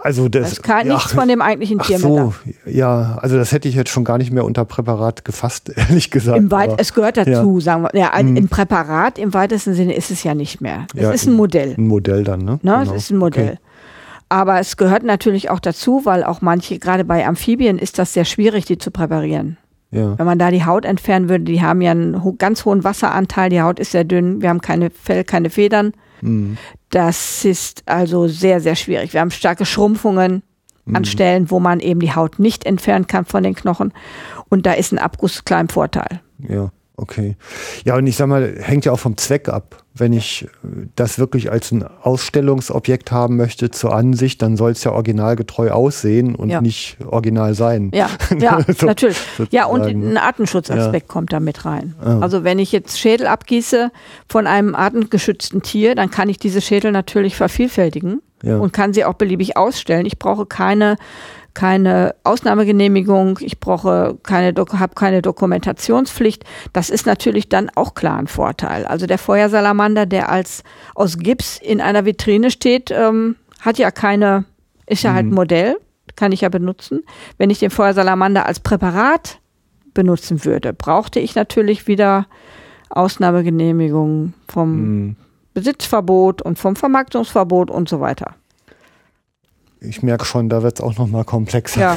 Also 0.05 0.29
das 0.29 0.43
Da 0.43 0.49
ist 0.49 0.63
kein, 0.63 0.87
ja, 0.87 0.95
nichts 0.95 1.13
von 1.13 1.27
dem 1.29 1.41
eigentlichen 1.41 1.79
Tier 1.79 1.99
mehr 1.99 2.09
so, 2.09 2.35
ja, 2.67 3.19
also 3.23 3.37
das 3.39 3.53
hätte 3.53 3.69
ich 3.69 3.75
jetzt 3.75 3.89
schon 3.89 4.05
gar 4.05 4.19
nicht 4.19 4.31
mehr 4.31 4.45
unter 4.45 4.65
Präparat 4.67 5.25
gefasst, 5.25 5.73
ehrlich 5.77 6.11
gesagt. 6.11 6.37
Im 6.39 6.51
Weit, 6.51 6.71
aber 6.71 6.81
es 6.81 6.93
gehört 6.93 7.17
dazu, 7.17 7.59
sagen 7.61 7.85
wir. 7.85 7.91
Ja, 7.99 8.13
ein, 8.13 8.33
Mhm. 8.33 8.37
ein 8.37 8.49
Präparat 8.49 9.19
im 9.19 9.33
weitesten 9.33 9.73
Sinne 9.75 9.95
ist 9.95 10.11
es 10.11 10.23
ja 10.23 10.35
nicht 10.35 10.61
mehr. 10.61 10.87
Es 10.95 11.03
Ja, 11.03 11.11
ist 11.11 11.27
ein 11.27 11.33
Modell. 11.33 11.75
ein 11.79 11.87
Modell 11.89 12.23
dann, 12.23 12.41
ne? 12.41 12.53
Ne? 12.53 12.59
Genau. 12.63 12.83
Es 12.83 12.91
ist 12.93 13.11
ein 13.11 13.17
Modell. 13.17 13.45
Okay. 13.55 13.59
Aber 14.29 14.59
es 14.61 14.77
gehört 14.77 15.05
natürlich 15.05 15.49
auch 15.49 15.61
dazu, 15.61 16.03
weil 16.05 16.23
auch 16.23 16.41
manche, 16.43 16.79
gerade 16.79 17.05
bei 17.05 17.27
Amphibien, 17.27 17.79
ist 17.79 17.99
das 17.99 18.13
sehr 18.13 18.25
schwierig, 18.27 18.67
die 18.67 18.77
zu 18.79 18.91
präparieren. 18.91 19.57
Ja. 19.91 20.19
Wenn 20.19 20.27
man 20.27 20.39
da 20.39 20.51
die 20.51 20.65
Haut 20.67 20.85
entfernen 20.85 21.29
würde, 21.31 21.45
die 21.45 21.63
haben 21.63 21.81
ja 21.81 21.93
einen 21.93 22.21
ganz 22.37 22.65
hohen 22.67 22.85
Wasseranteil, 22.85 23.49
die 23.49 23.63
Haut 23.63 23.79
ist 23.79 23.93
sehr 23.93 24.05
dünn, 24.05 24.43
wir 24.43 24.49
haben 24.51 24.61
keine 24.61 24.91
Fell, 24.91 25.25
keine 25.25 25.49
Federn. 25.51 25.93
Mhm. 26.25 26.57
Das 26.91 27.45
ist 27.45 27.83
also 27.87 28.29
sehr, 28.29 28.61
sehr 28.61 28.77
schwierig. 28.77 29.13
Wir 29.13 29.21
haben 29.21 29.31
starke 29.31 29.65
Schrumpfungen 29.65 30.43
Mhm. 30.87 30.97
an 30.97 31.05
Stellen, 31.05 31.51
wo 31.51 31.61
man 31.61 31.81
eben 31.81 32.01
die 32.01 32.15
Haut 32.15 32.39
nicht 32.39 32.67
entfernen 32.67 33.07
kann 33.07 33.25
von 33.25 33.43
den 33.43 33.55
Knochen. 33.55 33.93
Und 34.51 34.67
da 34.67 34.73
ist 34.73 34.93
ein 34.93 34.99
Abguss 34.99 35.45
klar 35.45 35.61
im 35.61 35.69
Vorteil. 35.69 36.21
Ja, 36.47 36.71
okay. 36.97 37.37
Ja, 37.85 37.97
und 37.97 38.07
ich 38.07 38.17
sag 38.17 38.27
mal, 38.27 38.57
hängt 38.61 38.85
ja 38.85 38.93
auch 38.93 38.99
vom 38.99 39.17
Zweck 39.17 39.49
ab. 39.49 39.84
Wenn 39.97 40.13
ich 40.13 40.45
äh, 40.65 40.87
das 40.97 41.19
wirklich 41.21 41.53
als 41.53 41.71
ein 41.71 41.85
Ausstellungsobjekt 41.85 43.13
haben 43.13 43.37
möchte 43.37 43.71
zur 43.71 43.95
Ansicht, 43.95 44.43
dann 44.43 44.57
soll 44.57 44.73
es 44.73 44.83
ja 44.83 44.91
originalgetreu 44.93 45.71
aussehen 45.71 46.35
und 46.35 46.49
Ja. 46.51 46.61
nicht 46.61 46.97
original 47.07 47.55
sein. 47.55 47.91
Ja, 47.95 48.09
ja, 48.39 48.59
So- 48.77 48.87
natürlich. 48.87 49.17
Ja, 49.51 49.67
und 49.67 49.83
sozusagen, 49.85 50.09
ein 50.11 50.17
Artenschutzaspekt 50.19 51.07
kommt 51.07 51.33
da 51.33 51.39
mit 51.39 51.65
rein. 51.65 51.95
Ah. 52.05 52.19
Also 52.21 52.43
wenn 52.43 52.59
ich 52.59 52.73
jetzt 52.73 52.99
Schädel 52.99 53.27
abgieße 53.29 53.91
von 54.29 54.47
einem 54.49 54.75
artengeschützten 54.75 55.63
Tier, 55.63 55.95
dann 55.95 56.11
kann 56.11 56.29
ich 56.29 56.39
diese 56.39 56.61
Schädel 56.61 56.91
natürlich 56.91 57.37
vervielfältigen 57.37 58.21
Ja. 58.43 58.59
und 58.59 58.73
kann 58.73 58.93
sie 58.95 59.05
auch 59.05 59.15
beliebig 59.15 59.57
ausstellen. 59.57 60.07
Ich 60.07 60.19
brauche 60.19 60.45
keine 60.47 60.97
keine 61.55 62.15
Ausnahmegenehmigung, 62.25 63.39
ich 63.41 63.61
brauche 63.61 64.19
keine, 64.23 64.53
habe 64.57 64.95
keine 64.95 65.23
Dokumentationspflicht. 65.23 66.45
Das 66.73 66.91
ist 66.91 67.07
natürlich 67.07 67.49
dann 67.49 67.71
auch 67.75 67.95
klar 67.95 68.19
ein 68.19 68.27
Vorteil. 68.27 68.85
Also 68.85 69.07
der 69.07 69.19
Feuersalamander, 69.19 70.05
der 70.07 70.31
als 70.31 70.65
aus 70.95 71.19
Gips 71.19 71.59
in 71.59 71.81
einer 71.81 72.05
Vitrine 72.05 72.51
steht, 72.51 72.91
ähm, 72.91 73.37
hat 73.61 73.79
ja 73.79 73.91
keine, 73.91 74.45
ist 74.87 75.05
ja 75.05 75.15
halt 75.15 75.27
ein 75.27 75.35
Modell, 75.35 75.77
kann 76.17 76.33
ich 76.33 76.43
ja 76.43 76.49
benutzen. 76.49 77.03
Wenn 77.39 77.51
ich 77.51 77.61
den 77.61 77.71
Feuersalamander 77.71 78.47
als 78.47 78.61
Präparat 78.61 79.39
benutzen 79.95 80.45
würde, 80.45 80.73
brauchte 80.73 81.21
ich 81.21 81.35
natürlich 81.35 81.87
wieder 81.87 82.27
Ausnahmegenehmigung 82.91 84.35
vom 84.49 84.71
Mhm. 84.73 85.17
Besitzverbot 85.55 86.43
und 86.43 86.59
vom 86.59 86.75
Vermarktungsverbot 86.75 87.71
und 87.71 87.89
so 87.89 88.01
weiter. 88.01 88.35
Ich 89.89 90.03
merke 90.03 90.25
schon, 90.25 90.49
da 90.49 90.63
wird 90.63 90.79
es 90.79 90.85
auch 90.85 90.97
noch 90.99 91.07
mal 91.07 91.25
komplexer. 91.25 91.81
Ja, 91.81 91.97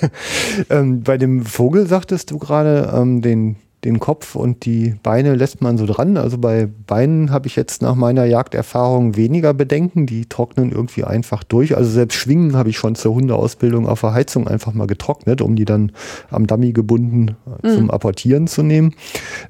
ähm, 0.70 1.02
bei 1.02 1.18
dem 1.18 1.44
Vogel 1.44 1.86
sagtest 1.86 2.30
du 2.30 2.38
gerade, 2.38 2.92
ähm, 2.94 3.22
den, 3.22 3.56
den 3.84 4.00
Kopf 4.00 4.34
und 4.34 4.64
die 4.64 4.94
Beine 5.02 5.34
lässt 5.34 5.62
man 5.62 5.78
so 5.78 5.86
dran. 5.86 6.16
Also 6.16 6.38
bei 6.38 6.68
Beinen 6.86 7.30
habe 7.30 7.46
ich 7.46 7.56
jetzt 7.56 7.80
nach 7.82 7.94
meiner 7.94 8.24
Jagderfahrung 8.24 9.16
weniger 9.16 9.54
Bedenken. 9.54 10.06
Die 10.06 10.26
trocknen 10.26 10.72
irgendwie 10.72 11.04
einfach 11.04 11.44
durch. 11.44 11.76
Also 11.76 11.90
selbst 11.90 12.16
Schwingen 12.16 12.56
habe 12.56 12.70
ich 12.70 12.76
schon 12.76 12.94
zur 12.94 13.14
Hundeausbildung 13.14 13.86
auf 13.86 14.00
der 14.00 14.14
Heizung 14.14 14.48
einfach 14.48 14.74
mal 14.74 14.86
getrocknet, 14.86 15.40
um 15.40 15.54
die 15.56 15.64
dann 15.64 15.92
am 16.30 16.46
Dummy 16.46 16.72
gebunden 16.72 17.36
äh, 17.62 17.68
zum 17.68 17.90
Apportieren 17.90 18.46
zu 18.48 18.62
nehmen. 18.62 18.94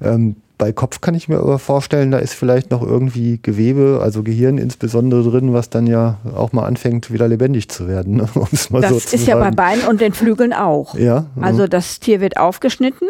Ähm, 0.02 0.36
bei 0.59 0.72
Kopf 0.72 1.00
kann 1.00 1.14
ich 1.14 1.28
mir 1.28 1.38
aber 1.38 1.59
vorstellen, 1.61 2.11
da 2.11 2.18
ist 2.18 2.34
vielleicht 2.34 2.70
noch 2.70 2.82
irgendwie 2.82 3.38
Gewebe, 3.40 4.00
also 4.02 4.24
Gehirn 4.24 4.59
insbesondere 4.59 5.22
drin, 5.30 5.54
was 5.54 5.70
dann 5.70 5.86
ja 5.86 6.18
auch 6.34 6.52
mal 6.52 6.66
anfängt, 6.66 7.12
wieder 7.12 7.28
lebendig 7.28 7.68
zu 7.68 7.86
werden. 7.86 8.16
ne? 8.16 8.28
Das 8.34 8.68
so 8.68 8.96
ist 9.16 9.26
ja 9.26 9.36
bei. 9.36 9.52
Beinen 9.52 9.86
und 9.86 10.00
den 10.00 10.12
Flügeln 10.12 10.52
auch. 10.52 10.94
Ja, 10.94 11.26
Also 11.40 11.66
das 11.66 12.00
Tier 12.00 12.20
wird 12.20 12.36
aufgeschnitten. 12.36 13.09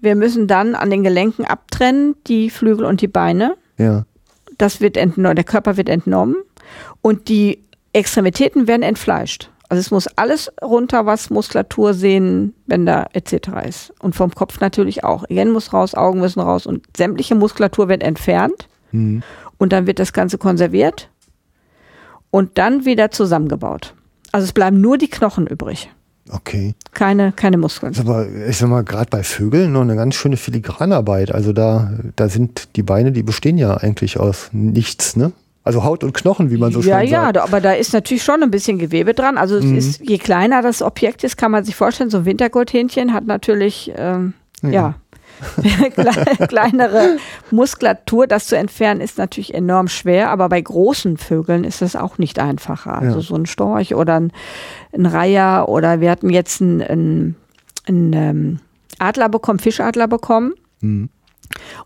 Wir 0.00 0.16
müssen 0.16 0.46
dann 0.46 0.74
an 0.74 0.90
den 0.90 1.02
Gelenken 1.02 1.44
abtrennen, 1.44 2.16
die 2.26 2.50
Flügel 2.50 2.84
und 2.84 3.00
die 3.00 3.08
Beine. 3.08 3.54
ja. 3.76 4.04
Das 4.58 4.80
wird 4.80 4.96
entnommen, 4.96 5.36
der 5.36 5.44
Körper 5.44 5.76
wird 5.76 5.90
entnommen 5.90 6.36
und 7.02 7.28
die 7.28 7.58
Extremitäten 7.92 8.66
werden 8.66 8.82
entfleischt. 8.82 9.50
Also 9.68 9.80
es 9.80 9.90
muss 9.90 10.06
alles 10.16 10.52
runter, 10.62 11.06
was 11.06 11.30
Muskulatur, 11.30 11.92
Sehnen, 11.94 12.54
Bänder 12.66 13.08
etc. 13.12 13.48
ist. 13.66 13.92
Und 13.98 14.14
vom 14.14 14.32
Kopf 14.32 14.60
natürlich 14.60 15.04
auch. 15.04 15.26
Gehirn 15.26 15.50
muss 15.50 15.72
raus, 15.72 15.94
Augen 15.94 16.20
müssen 16.20 16.40
raus 16.40 16.66
und 16.66 16.84
sämtliche 16.96 17.34
Muskulatur 17.34 17.88
wird 17.88 18.02
entfernt. 18.02 18.68
Mhm. 18.92 19.22
Und 19.58 19.72
dann 19.72 19.86
wird 19.86 19.98
das 19.98 20.12
Ganze 20.12 20.38
konserviert 20.38 21.10
und 22.30 22.58
dann 22.58 22.84
wieder 22.84 23.10
zusammengebaut. 23.10 23.94
Also 24.32 24.44
es 24.44 24.52
bleiben 24.52 24.80
nur 24.80 24.98
die 24.98 25.08
Knochen 25.08 25.46
übrig. 25.46 25.90
Okay. 26.30 26.74
Keine, 26.92 27.32
keine 27.32 27.56
Muskeln. 27.56 27.92
Das 27.92 28.02
ist 28.02 28.08
aber, 28.08 28.28
ich 28.28 28.56
sag 28.56 28.68
mal, 28.68 28.82
gerade 28.82 29.10
bei 29.10 29.22
Vögeln 29.22 29.72
noch 29.72 29.82
eine 29.82 29.96
ganz 29.96 30.16
schöne 30.16 30.36
Filigranarbeit. 30.36 31.32
Also 31.32 31.52
da, 31.52 31.92
da 32.16 32.28
sind 32.28 32.68
die 32.76 32.82
Beine, 32.82 33.12
die 33.12 33.22
bestehen 33.22 33.58
ja 33.58 33.76
eigentlich 33.76 34.18
aus 34.18 34.50
nichts, 34.52 35.16
ne? 35.16 35.32
Also 35.66 35.82
Haut 35.84 36.04
und 36.04 36.12
Knochen, 36.14 36.50
wie 36.50 36.56
man 36.58 36.70
so 36.72 36.80
ja, 36.80 37.00
schön 37.00 37.08
ja, 37.10 37.20
sagt. 37.24 37.36
da- 37.36 37.42
aber 37.42 37.60
da 37.60 37.72
ist 37.72 37.92
natürlich 37.92 38.22
schon 38.22 38.42
ein 38.42 38.50
bisschen 38.52 38.78
Gewebe 38.78 39.14
dran. 39.14 39.36
Also 39.36 39.56
es 39.56 39.64
Mhm. 39.64 39.76
ist, 39.76 40.00
je 40.00 40.16
kleiner 40.18 40.62
das 40.62 40.80
Objekt 40.80 41.24
ist, 41.24 41.36
kann 41.36 41.50
man 41.50 41.64
sich 41.64 41.74
vorstellen, 41.74 42.08
so 42.08 42.18
ein 42.18 42.24
Wintergoldhähnchen 42.24 43.12
hat 43.12 43.26
natürlich, 43.26 43.92
ähm, 43.96 44.34
ja, 44.62 44.94
kle- 45.96 46.46
kleinere 46.46 47.16
Muskulatur. 47.50 48.26
Das 48.26 48.46
zu 48.46 48.56
entfernen 48.56 49.00
ist 49.00 49.18
natürlich 49.18 49.54
enorm 49.54 49.88
schwer, 49.88 50.30
aber 50.30 50.48
bei 50.48 50.60
großen 50.60 51.16
Vögeln 51.16 51.64
ist 51.64 51.82
es 51.82 51.96
auch 51.96 52.18
nicht 52.18 52.38
einfacher. 52.38 52.98
Also 52.98 53.16
Ja. 53.18 53.22
so 53.22 53.34
ein 53.34 53.46
Storch 53.46 53.94
oder 53.94 54.20
ein, 54.20 54.32
ein 54.94 55.04
Reiher 55.06 55.68
oder 55.68 56.00
wir 56.00 56.10
hatten 56.10 56.30
jetzt 56.30 56.62
einen, 56.62 56.80
einen, 56.82 57.36
einen 57.86 58.12
ähm, 58.12 58.58
Adler 58.98 59.28
bekommen, 59.28 59.58
Fischadler 59.58 60.06
bekommen. 60.08 60.54
Mhm. 60.80 61.08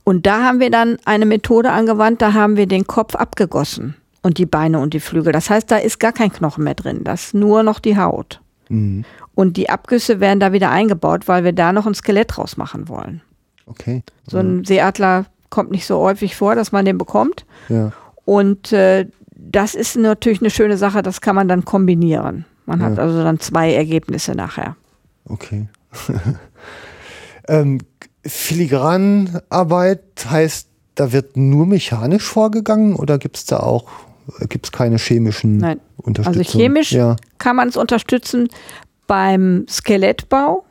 Und 0.04 0.26
da 0.26 0.44
haben 0.44 0.60
wir 0.60 0.70
dann 0.70 0.96
eine 1.04 1.26
Methode 1.26 1.70
angewandt, 1.70 2.22
da 2.22 2.32
haben 2.32 2.56
wir 2.56 2.66
den 2.66 2.86
Kopf 2.86 3.14
abgegossen 3.14 3.96
und 4.22 4.38
die 4.38 4.46
Beine 4.46 4.78
und 4.80 4.94
die 4.94 5.00
Flügel. 5.00 5.32
Das 5.32 5.50
heißt, 5.50 5.70
da 5.70 5.76
ist 5.76 6.00
gar 6.00 6.12
kein 6.12 6.32
Knochen 6.32 6.64
mehr 6.64 6.74
drin, 6.74 7.04
das 7.04 7.26
ist 7.26 7.34
nur 7.34 7.62
noch 7.62 7.78
die 7.78 7.96
Haut. 7.96 8.40
Mhm. 8.68 9.04
Und 9.34 9.56
die 9.56 9.70
Abgüsse 9.70 10.20
werden 10.20 10.40
da 10.40 10.52
wieder 10.52 10.70
eingebaut, 10.70 11.26
weil 11.28 11.44
wir 11.44 11.52
da 11.52 11.72
noch 11.72 11.86
ein 11.86 11.94
Skelett 11.94 12.36
draus 12.36 12.56
machen 12.56 12.88
wollen. 12.88 13.22
Okay. 13.66 14.02
So 14.26 14.38
ein 14.38 14.64
Seeadler 14.64 15.26
kommt 15.48 15.70
nicht 15.70 15.86
so 15.86 15.98
häufig 16.00 16.36
vor, 16.36 16.54
dass 16.54 16.72
man 16.72 16.84
den 16.84 16.98
bekommt. 16.98 17.46
Ja. 17.68 17.92
Und 18.24 18.72
äh, 18.72 19.06
das 19.30 19.74
ist 19.74 19.96
natürlich 19.96 20.40
eine 20.40 20.50
schöne 20.50 20.76
Sache, 20.76 21.02
das 21.02 21.20
kann 21.20 21.34
man 21.34 21.48
dann 21.48 21.64
kombinieren. 21.64 22.44
Man 22.66 22.82
hat 22.82 22.96
Ja. 22.98 23.02
also 23.02 23.22
dann 23.24 23.40
zwei 23.40 23.72
Ergebnisse 23.72 24.34
nachher. 24.34 24.76
Okay. 25.24 25.68
ähm, 27.48 27.78
Filigranarbeit 28.24 30.02
heißt, 30.28 30.68
da 30.94 31.12
wird 31.12 31.36
nur 31.36 31.66
mechanisch 31.66 32.24
vorgegangen 32.24 32.94
oder 32.94 33.18
gibt 33.18 33.36
es 33.36 33.46
da 33.46 33.58
auch 33.60 33.86
gibt's 34.48 34.70
keine 34.70 34.96
chemischen 34.98 35.58
Nein. 35.58 35.80
Unterstützung? 35.96 36.42
Also 36.42 36.58
chemisch 36.58 36.92
Ja. 36.92 37.16
kann 37.38 37.56
man 37.56 37.68
es 37.68 37.76
unterstützen 37.76 38.48
beim 39.06 39.66
Skelettbau. 39.68 40.64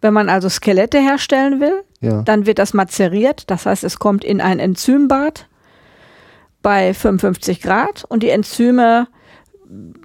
Wenn 0.00 0.12
man 0.12 0.28
also 0.28 0.48
Skelette 0.48 0.98
herstellen 0.98 1.60
will, 1.60 1.82
Ja. 2.00 2.22
dann 2.22 2.46
wird 2.46 2.58
das 2.58 2.74
mazeriert. 2.74 3.50
Das 3.50 3.66
heißt, 3.66 3.82
es 3.84 3.98
kommt 3.98 4.24
in 4.24 4.40
ein 4.40 4.58
Enzymbad 4.58 5.46
bei 6.62 6.92
55 6.92 7.62
Grad 7.62 8.04
und 8.08 8.22
die 8.22 8.28
Enzyme 8.30 9.08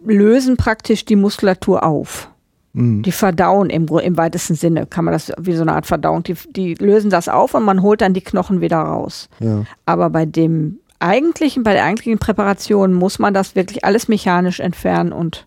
lösen 0.05 0.55
praktisch 0.57 1.05
die 1.05 1.15
Muskulatur 1.15 1.83
auf. 1.83 2.29
Mhm. 2.74 3.03
Die 3.03 3.11
verdauen 3.11 3.69
im, 3.69 3.88
im 3.88 4.17
weitesten 4.17 4.55
Sinne, 4.55 4.86
kann 4.86 5.05
man 5.05 5.13
das 5.13 5.32
wie 5.38 5.53
so 5.53 5.61
eine 5.61 5.74
Art 5.74 5.86
Verdauung. 5.86 6.24
Die, 6.24 6.36
die 6.49 6.74
lösen 6.76 7.09
das 7.09 7.30
auf 7.30 7.53
und 7.53 7.63
man 7.63 7.82
holt 7.82 8.01
dann 8.01 8.13
die 8.13 8.21
Knochen 8.21 8.61
wieder 8.61 8.78
raus. 8.78 9.30
ja. 9.39 9.63
Aber 9.86 10.09
bei 10.09 10.26
dem 10.26 10.80
eigentlichen, 10.99 11.63
bei 11.63 11.74
der 11.74 11.84
eigentlichen 11.84 12.17
Präparation 12.17 12.93
muss 12.93 13.19
man 13.19 13.34
das 13.34 13.55
wirklich 13.55 13.84
alles 13.86 14.07
mechanisch 14.07 14.59
entfernen 14.59 15.11
und 15.11 15.45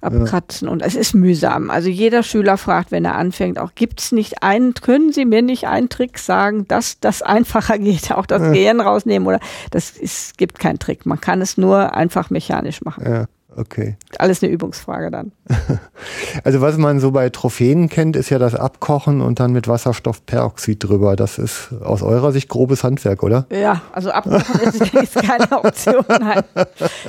abkratzen. 0.00 0.68
Und 0.68 0.82
es 0.82 0.94
ist 0.94 1.14
mühsam. 1.14 1.70
Also 1.70 1.88
jeder 1.88 2.22
Schüler 2.22 2.56
fragt, 2.56 2.90
wenn 2.90 3.04
er 3.04 3.16
anfängt, 3.16 3.58
auch 3.58 3.74
gibt 3.74 4.00
es 4.00 4.12
nicht 4.12 4.42
einen, 4.42 4.74
können 4.74 5.12
Sie 5.12 5.24
mir 5.24 5.42
nicht 5.42 5.66
einen 5.66 5.88
Trick 5.88 6.18
sagen, 6.18 6.66
dass 6.68 7.00
das 7.00 7.22
einfacher 7.22 7.78
geht, 7.78 8.12
auch 8.12 8.26
das 8.26 8.42
Gehirn 8.52 8.80
rausnehmen 8.80 9.26
oder 9.26 9.40
das 9.70 9.90
ist, 9.90 10.38
gibt 10.38 10.58
keinen 10.58 10.78
Trick. 10.78 11.04
Man 11.04 11.20
kann 11.20 11.40
es 11.40 11.58
nur 11.58 11.94
einfach 11.94 12.30
mechanisch 12.30 12.82
machen. 12.82 13.04
Okay. 13.58 13.96
Alles 14.18 14.42
eine 14.42 14.52
Übungsfrage 14.52 15.10
dann. 15.10 15.32
Also 16.44 16.60
was 16.60 16.76
man 16.76 17.00
so 17.00 17.10
bei 17.10 17.28
Trophäen 17.30 17.88
kennt, 17.88 18.14
ist 18.14 18.30
ja 18.30 18.38
das 18.38 18.54
Abkochen 18.54 19.20
und 19.20 19.40
dann 19.40 19.52
mit 19.52 19.66
Wasserstoffperoxid 19.66 20.84
drüber. 20.84 21.16
Das 21.16 21.38
ist 21.38 21.72
aus 21.82 22.02
eurer 22.02 22.30
Sicht 22.30 22.48
grobes 22.48 22.84
Handwerk, 22.84 23.22
oder? 23.24 23.46
Ja, 23.50 23.82
also 23.92 24.10
abkochen 24.10 24.60
ist, 24.60 24.94
ist 24.94 25.14
keine 25.16 25.50
Option. 25.64 26.04
Nein. 26.08 26.42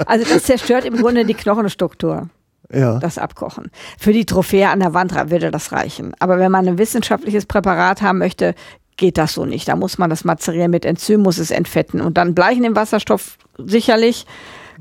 Also 0.05 0.25
das 0.25 0.43
zerstört 0.43 0.85
im 0.85 0.95
Grunde 0.95 1.25
die 1.25 1.35
Knochenstruktur. 1.35 2.29
Ja. 2.71 2.99
das 2.99 3.17
Abkochen. 3.17 3.71
Für 3.97 4.13
die 4.13 4.25
Trophäe 4.25 4.69
an 4.69 4.79
der 4.79 4.93
Wand 4.93 5.13
würde 5.31 5.49
das 5.49 5.71
reichen. 5.71 6.13
Aber 6.19 6.37
wenn 6.37 6.51
man 6.51 6.67
ein 6.67 6.77
wissenschaftliches 6.77 7.47
Präparat 7.47 8.03
haben 8.03 8.19
möchte, 8.19 8.53
geht 8.95 9.17
das 9.17 9.33
so 9.33 9.45
nicht. 9.45 9.67
Da 9.67 9.75
muss 9.75 9.97
man 9.97 10.09
das 10.09 10.23
mazerieren 10.23 10.69
mit 10.69 10.85
Enzym, 10.85 11.21
muss 11.21 11.39
es 11.39 11.51
entfetten 11.51 12.01
und 12.01 12.17
dann 12.17 12.35
bleichen 12.35 12.63
im 12.63 12.75
Wasserstoff 12.75 13.37
sicherlich 13.57 14.25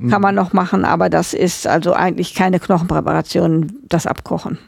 kann 0.08 0.22
man 0.22 0.34
noch 0.34 0.52
machen, 0.52 0.84
aber 0.84 1.10
das 1.10 1.34
ist 1.34 1.66
also 1.66 1.92
eigentlich 1.92 2.34
keine 2.34 2.60
Knochenpräparation, 2.60 3.72
das 3.88 4.06
Abkochen. 4.06 4.58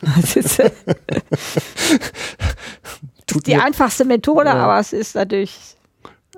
Das 0.00 0.36
ist 0.36 0.60
äh, 0.60 0.70
die 3.46 3.56
einfachste 3.56 4.04
Methode, 4.04 4.48
Ja. 4.48 4.54
aber 4.54 4.78
es 4.78 4.92
ist 4.92 5.14
natürlich, 5.14 5.76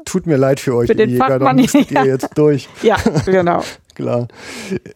tut 0.04 0.26
mir 0.26 0.36
leid 0.36 0.60
für 0.60 0.74
euch, 0.74 0.88
Für 0.88 0.96
den 0.96 1.10
Jäger, 1.10 1.38
da 1.38 1.52
musstet 1.52 1.90
ja. 1.90 2.04
ihr 2.04 2.10
jetzt 2.12 2.28
durch. 2.36 2.68
ja, 2.82 2.96
genau. 3.24 3.62
Klar. 4.00 4.28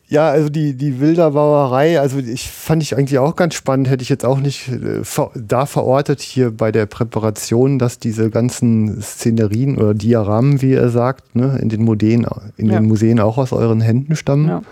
Ja, 0.09 0.29
also 0.31 0.49
die, 0.49 0.75
die 0.75 1.01
Wilderbauerei, 1.01 2.01
also 2.01 2.19
ich 2.19 2.51
fand 2.51 2.83
ich 2.83 2.97
eigentlich 2.97 3.19
auch 3.19 3.37
ganz 3.37 3.55
spannend, 3.55 3.89
hätte 3.89 4.03
ich 4.03 4.09
jetzt 4.09 4.25
auch 4.25 4.39
nicht 4.39 4.69
äh, 4.69 5.03
da 5.35 5.67
verortet 5.67 6.21
hier 6.21 6.51
bei 6.51 6.73
der 6.73 6.87
Präparation, 6.87 7.79
dass 7.79 7.99
diese 7.99 8.31
ganzen 8.31 9.01
Szenerien 9.03 9.77
oder 9.79 9.95
Diaramen, 9.95 10.63
wie 10.63 10.73
ihr 10.73 10.89
sagt, 10.89 11.35
ne, 11.37 11.59
in 11.61 11.69
den 11.69 11.83
Museen, 11.85 12.27
in 12.57 12.67
Ja. 12.71 12.79
den 12.81 12.87
Museen 12.87 13.21
auch 13.21 13.39
aus 13.39 13.53
euren 13.53 13.81
Händen 13.81 14.17
stammen. 14.17 14.49
Ja. 14.49 14.63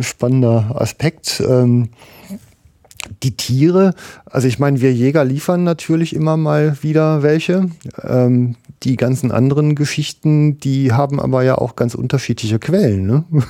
Spannender 0.00 0.76
Aspekt. 0.80 1.42
Ähm, 1.46 1.88
die 3.22 3.36
Tiere, 3.36 3.94
also 4.26 4.48
ich 4.48 4.58
meine, 4.58 4.80
wir 4.80 4.92
Jäger 4.92 5.24
liefern 5.24 5.64
natürlich 5.64 6.14
immer 6.14 6.36
mal 6.36 6.76
wieder 6.82 7.22
welche. 7.22 7.70
Ähm, 8.02 8.56
die 8.82 8.96
ganzen 8.96 9.32
anderen 9.32 9.74
Geschichten, 9.74 10.58
die 10.60 10.92
haben 10.92 11.18
aber 11.18 11.42
ja 11.42 11.56
auch 11.56 11.74
ganz 11.74 11.94
unterschiedliche 11.94 12.58
Quellen, 12.58 13.06
ne? 13.06 13.24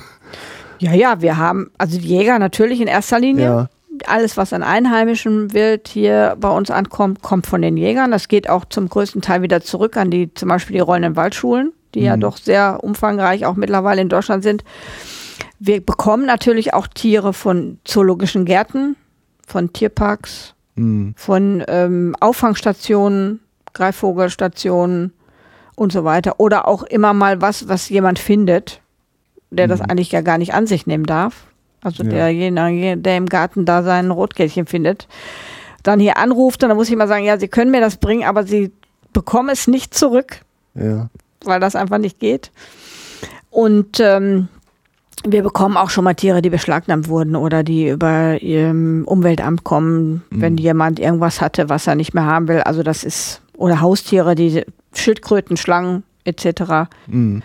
Ja, 0.79 0.93
ja, 0.93 1.21
wir 1.21 1.37
haben, 1.37 1.71
also 1.77 1.99
die 1.99 2.07
Jäger 2.07 2.39
natürlich 2.39 2.81
in 2.81 2.87
erster 2.87 3.19
Linie. 3.19 3.45
Ja. 3.45 3.69
Alles, 4.07 4.37
was 4.37 4.53
an 4.53 4.63
einheimischem 4.63 5.53
Wild 5.53 5.89
hier 5.89 6.37
bei 6.39 6.49
uns 6.49 6.71
ankommt, 6.71 7.21
kommt 7.21 7.47
von 7.47 7.61
den 7.61 7.75
Jägern. 7.75 8.11
Das 8.11 8.29
geht 8.29 8.49
auch 8.49 8.63
zum 8.65 8.87
größten 8.87 9.21
Teil 9.21 9.41
wieder 9.41 9.61
zurück 9.61 9.97
an 9.97 10.09
die, 10.09 10.33
zum 10.33 10.47
Beispiel 10.47 10.75
die 10.75 10.79
rollenden 10.81 11.17
Waldschulen, 11.17 11.73
die 11.93 12.01
ja 12.01 12.15
doch 12.15 12.37
sehr 12.37 12.79
umfangreich 12.81 13.45
auch 13.45 13.55
mittlerweile 13.55 14.01
in 14.01 14.07
Deutschland 14.07 14.43
sind. 14.43 14.63
Wir 15.59 15.85
bekommen 15.85 16.25
natürlich 16.25 16.73
auch 16.73 16.87
Tiere 16.87 17.33
von 17.33 17.79
zoologischen 17.83 18.45
Gärten, 18.45 18.95
von 19.45 19.73
Tierparks, 19.73 20.53
Hm. 20.79 21.13
von 21.17 21.61
ähm, 21.67 22.15
Auffangstationen, 22.21 23.41
Greifvogelstationen 23.73 25.11
und 25.75 25.91
so 25.91 26.05
weiter. 26.05 26.39
Oder 26.39 26.69
auch 26.69 26.83
immer 26.83 27.13
mal 27.13 27.41
was, 27.41 27.67
was 27.67 27.89
jemand 27.89 28.17
findet, 28.17 28.81
der 29.51 29.67
das 29.67 29.81
eigentlich 29.81 30.11
ja 30.11 30.21
gar 30.21 30.37
nicht 30.37 30.53
an 30.53 30.67
sich 30.67 30.85
nehmen 30.87 31.05
darf. 31.05 31.45
Also 31.81 32.03
Ja. 32.03 32.09
derjenige, 32.09 32.97
der 32.97 33.17
im 33.17 33.25
Garten 33.27 33.65
da 33.65 33.83
sein 33.83 34.11
Rotkehlchen 34.11 34.65
findet, 34.65 35.07
dann 35.83 35.99
hier 35.99 36.17
anruft 36.17 36.61
und 36.63 36.69
dann 36.69 36.77
muss 36.77 36.89
ich 36.89 36.95
mal 36.95 37.07
sagen, 37.07 37.23
ja, 37.23 37.37
Sie 37.39 37.47
können 37.47 37.71
mir 37.71 37.79
das 37.81 37.97
bringen, 37.97 38.25
aber 38.25 38.43
Sie 38.43 38.71
bekommen 39.13 39.49
es 39.49 39.67
nicht 39.67 39.93
zurück, 39.93 40.41
Ja. 40.75 41.09
weil 41.45 41.59
das 41.59 41.75
einfach 41.75 41.97
nicht 41.97 42.19
geht. 42.19 42.51
Und 43.49 43.99
ähm, 43.99 44.47
wir 45.25 45.41
bekommen 45.43 45.75
auch 45.77 45.89
schon 45.89 46.03
mal 46.03 46.13
Tiere, 46.13 46.41
die 46.41 46.49
beschlagnahmt 46.49 47.07
wurden 47.09 47.35
oder 47.35 47.63
die 47.63 47.89
über 47.89 48.41
ihrem 48.41 49.03
Umweltamt 49.05 49.63
kommen, 49.63 50.23
wenn 50.29 50.57
jemand 50.57 50.99
irgendwas 50.99 51.41
hatte, 51.41 51.67
was 51.69 51.87
er 51.87 51.95
nicht 51.95 52.13
mehr 52.13 52.25
haben 52.25 52.47
will. 52.47 52.61
Also 52.61 52.83
das 52.83 53.03
ist, 53.03 53.41
oder 53.57 53.81
Haustiere, 53.81 54.35
die 54.35 54.63
Schildkröten, 54.93 55.57
Schlangen 55.57 56.03
etc., 56.25 56.87
Hm. 57.09 57.41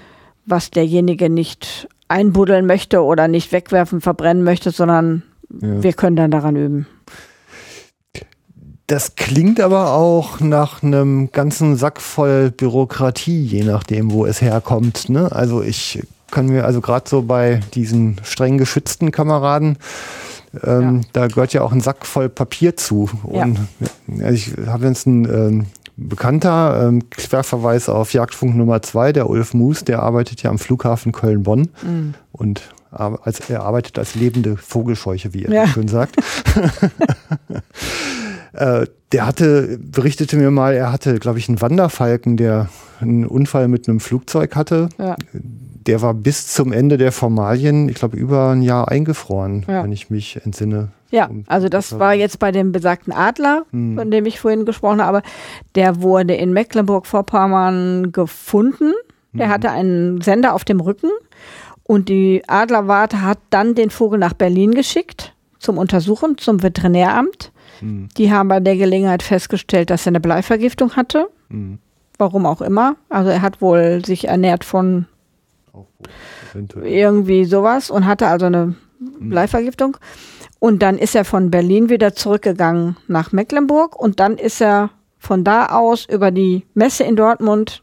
was 0.47 0.71
derjenige 0.71 1.31
nicht 1.31 1.89
einbuddeln 2.09 2.67
möchte 2.67 3.03
oder 3.03 3.29
nicht 3.29 3.53
wegwerfen, 3.53 4.01
verbrennen 4.01 4.45
möchte, 4.45 4.71
sondern 4.71 5.23
Ja. 5.61 5.83
wir 5.83 5.93
können 5.93 6.17
dann 6.17 6.31
daran 6.31 6.57
üben. 6.57 6.87
Das 8.87 9.17
klingt 9.17 9.61
aber 9.61 9.93
auch 9.95 10.41
nach 10.41 10.83
einem 10.83 11.33
ganzen 11.33 11.77
Sack 11.77 12.03
voll 12.03 12.51
Bürokratie, 12.51 13.43
je 13.43 13.65
nachdem, 13.65 14.11
wo 14.13 14.27
es 14.27 14.43
herkommt. 14.43 15.09
Ne? 15.09 15.33
Also 15.33 15.63
ich 15.63 16.03
kann 16.31 16.47
mir, 16.47 16.67
also 16.67 16.83
gerade 16.83 17.09
so 17.09 17.23
bei 17.23 17.61
diesen 17.75 18.21
streng 18.25 18.59
geschützten 18.59 19.11
Kameraden, 19.11 19.79
ähm, 20.63 21.01
da 21.15 21.29
gehört 21.29 21.55
ja 21.55 21.63
auch 21.63 21.73
ein 21.73 21.81
Sack 21.81 22.05
voll 22.05 22.29
Papier 22.29 22.77
zu. 22.77 23.09
Und 23.23 23.59
ja, 24.07 24.31
ich 24.31 24.53
habe 24.67 24.87
jetzt 24.87 25.07
einen 25.07 25.25
ähm, 25.25 25.67
Bekannter, 25.97 26.89
ähm, 26.89 27.09
Querverweis 27.11 27.89
auf 27.89 28.13
Jagdfunk 28.13 28.57
Nummer 28.57 28.83
zwei, 28.83 29.13
der 29.13 29.31
Ulf 29.31 29.55
Moos, 29.55 29.85
der 29.85 30.03
arbeitet 30.03 30.43
ja 30.43 30.51
am 30.51 30.59
Flughafen 30.59 31.13
Köln-Bonn. 31.13 31.69
Und 32.33 32.63
ar- 32.91 33.21
als, 33.23 33.49
er 33.49 33.63
arbeitet 33.63 33.97
als 33.99 34.15
lebende 34.17 34.57
Vogelscheuche, 34.57 35.33
wie 35.35 35.45
er 35.45 35.53
Ja. 35.53 35.67
schön 35.69 35.87
sagt. 35.89 36.17
äh, 38.55 38.87
der 39.13 39.27
hatte, 39.27 39.79
berichtete 39.81 40.37
mir 40.37 40.51
mal, 40.51 40.75
er 40.75 40.93
hatte, 40.93 41.19
glaube 41.19 41.39
ich, 41.39 41.49
einen 41.49 41.61
Wanderfalken, 41.61 42.37
der 42.37 42.69
einen 43.01 43.27
Unfall 43.27 43.69
mit 43.69 43.89
einem 43.89 44.01
Flugzeug 44.01 44.57
hatte. 44.57 44.89
Ja. 44.99 45.17
Der 45.87 46.01
war 46.03 46.15
bis 46.15 46.47
zum 46.49 46.73
Ende 46.73 46.97
der 46.97 47.13
Formalien, 47.13 47.89
ich 47.89 47.97
glaube, 47.97 48.17
über 48.17 48.51
ein 48.51 48.63
Jahr 48.63 48.89
eingefroren, 48.89 49.65
Ja. 49.69 49.85
wenn 49.85 49.93
ich 49.93 50.09
mich 50.11 50.41
entsinne. 50.45 50.89
Ja, 51.11 51.29
also 51.47 51.69
das 51.69 51.99
war 51.99 52.15
jetzt 52.15 52.39
bei 52.39 52.51
dem 52.51 52.73
besagten 52.73 53.13
Adler, 53.13 53.65
Hm. 53.71 53.97
von 53.97 54.11
dem 54.11 54.27
ich 54.27 54.41
vorhin 54.41 54.65
gesprochen 54.65 55.01
habe. 55.03 55.23
Der 55.75 56.03
wurde 56.03 56.35
in 56.35 56.53
Mecklenburg-Vorpommern 56.53 58.13
gefunden. 58.13 58.93
Der 59.33 59.49
hatte 59.49 59.71
einen 59.71 60.21
Sender 60.21 60.55
auf 60.55 60.65
dem 60.65 60.79
Rücken 60.81 61.11
und 61.83 62.09
die 62.09 62.43
Adlerwarte 62.47 63.23
hat 63.23 63.39
dann 63.51 63.75
den 63.75 63.91
Vogel 63.91 64.17
nach 64.19 64.33
Berlin 64.33 64.71
geschickt 64.73 65.35
zum 65.59 65.77
Untersuchen, 65.77 66.39
zum 66.39 66.63
Veterinäramt. 66.63 67.51
Hm. 67.81 68.09
Die 68.17 68.33
haben 68.33 68.49
bei 68.49 68.61
der 68.61 68.77
Gelegenheit 68.77 69.25
festgestellt, 69.25 69.91
dass 69.91 70.07
er 70.07 70.11
eine 70.13 70.21
Bleivergiftung 70.21 70.95
hatte. 70.95 71.29
Hm. 71.51 71.79
Warum 72.17 72.47
auch 72.47 72.61
immer. 72.61 72.95
Also 73.09 73.31
er 73.31 73.43
hat 73.43 73.61
wohl 73.61 74.05
sich 74.05 74.29
ernährt 74.29 74.63
von 74.65 75.07
Eventuell. 76.53 76.87
irgendwie 76.87 77.45
sowas 77.45 77.91
und 77.91 78.07
hatte 78.07 78.27
also 78.27 78.47
eine 78.47 78.75
Bleivergiftung. 78.99 79.97
Und 80.59 80.83
dann 80.83 80.97
ist 80.97 81.15
er 81.15 81.25
von 81.25 81.51
Berlin 81.51 81.91
wieder 81.91 82.15
zurückgegangen 82.15 82.97
nach 83.07 83.33
Mecklenburg 83.33 83.99
und 84.01 84.21
dann 84.21 84.39
ist 84.39 84.63
er 84.63 84.91
von 85.19 85.45
da 85.45 85.67
aus 85.67 86.07
über 86.07 86.31
die 86.31 86.65
Messe 86.75 87.05
in 87.05 87.17
Dortmund 87.17 87.83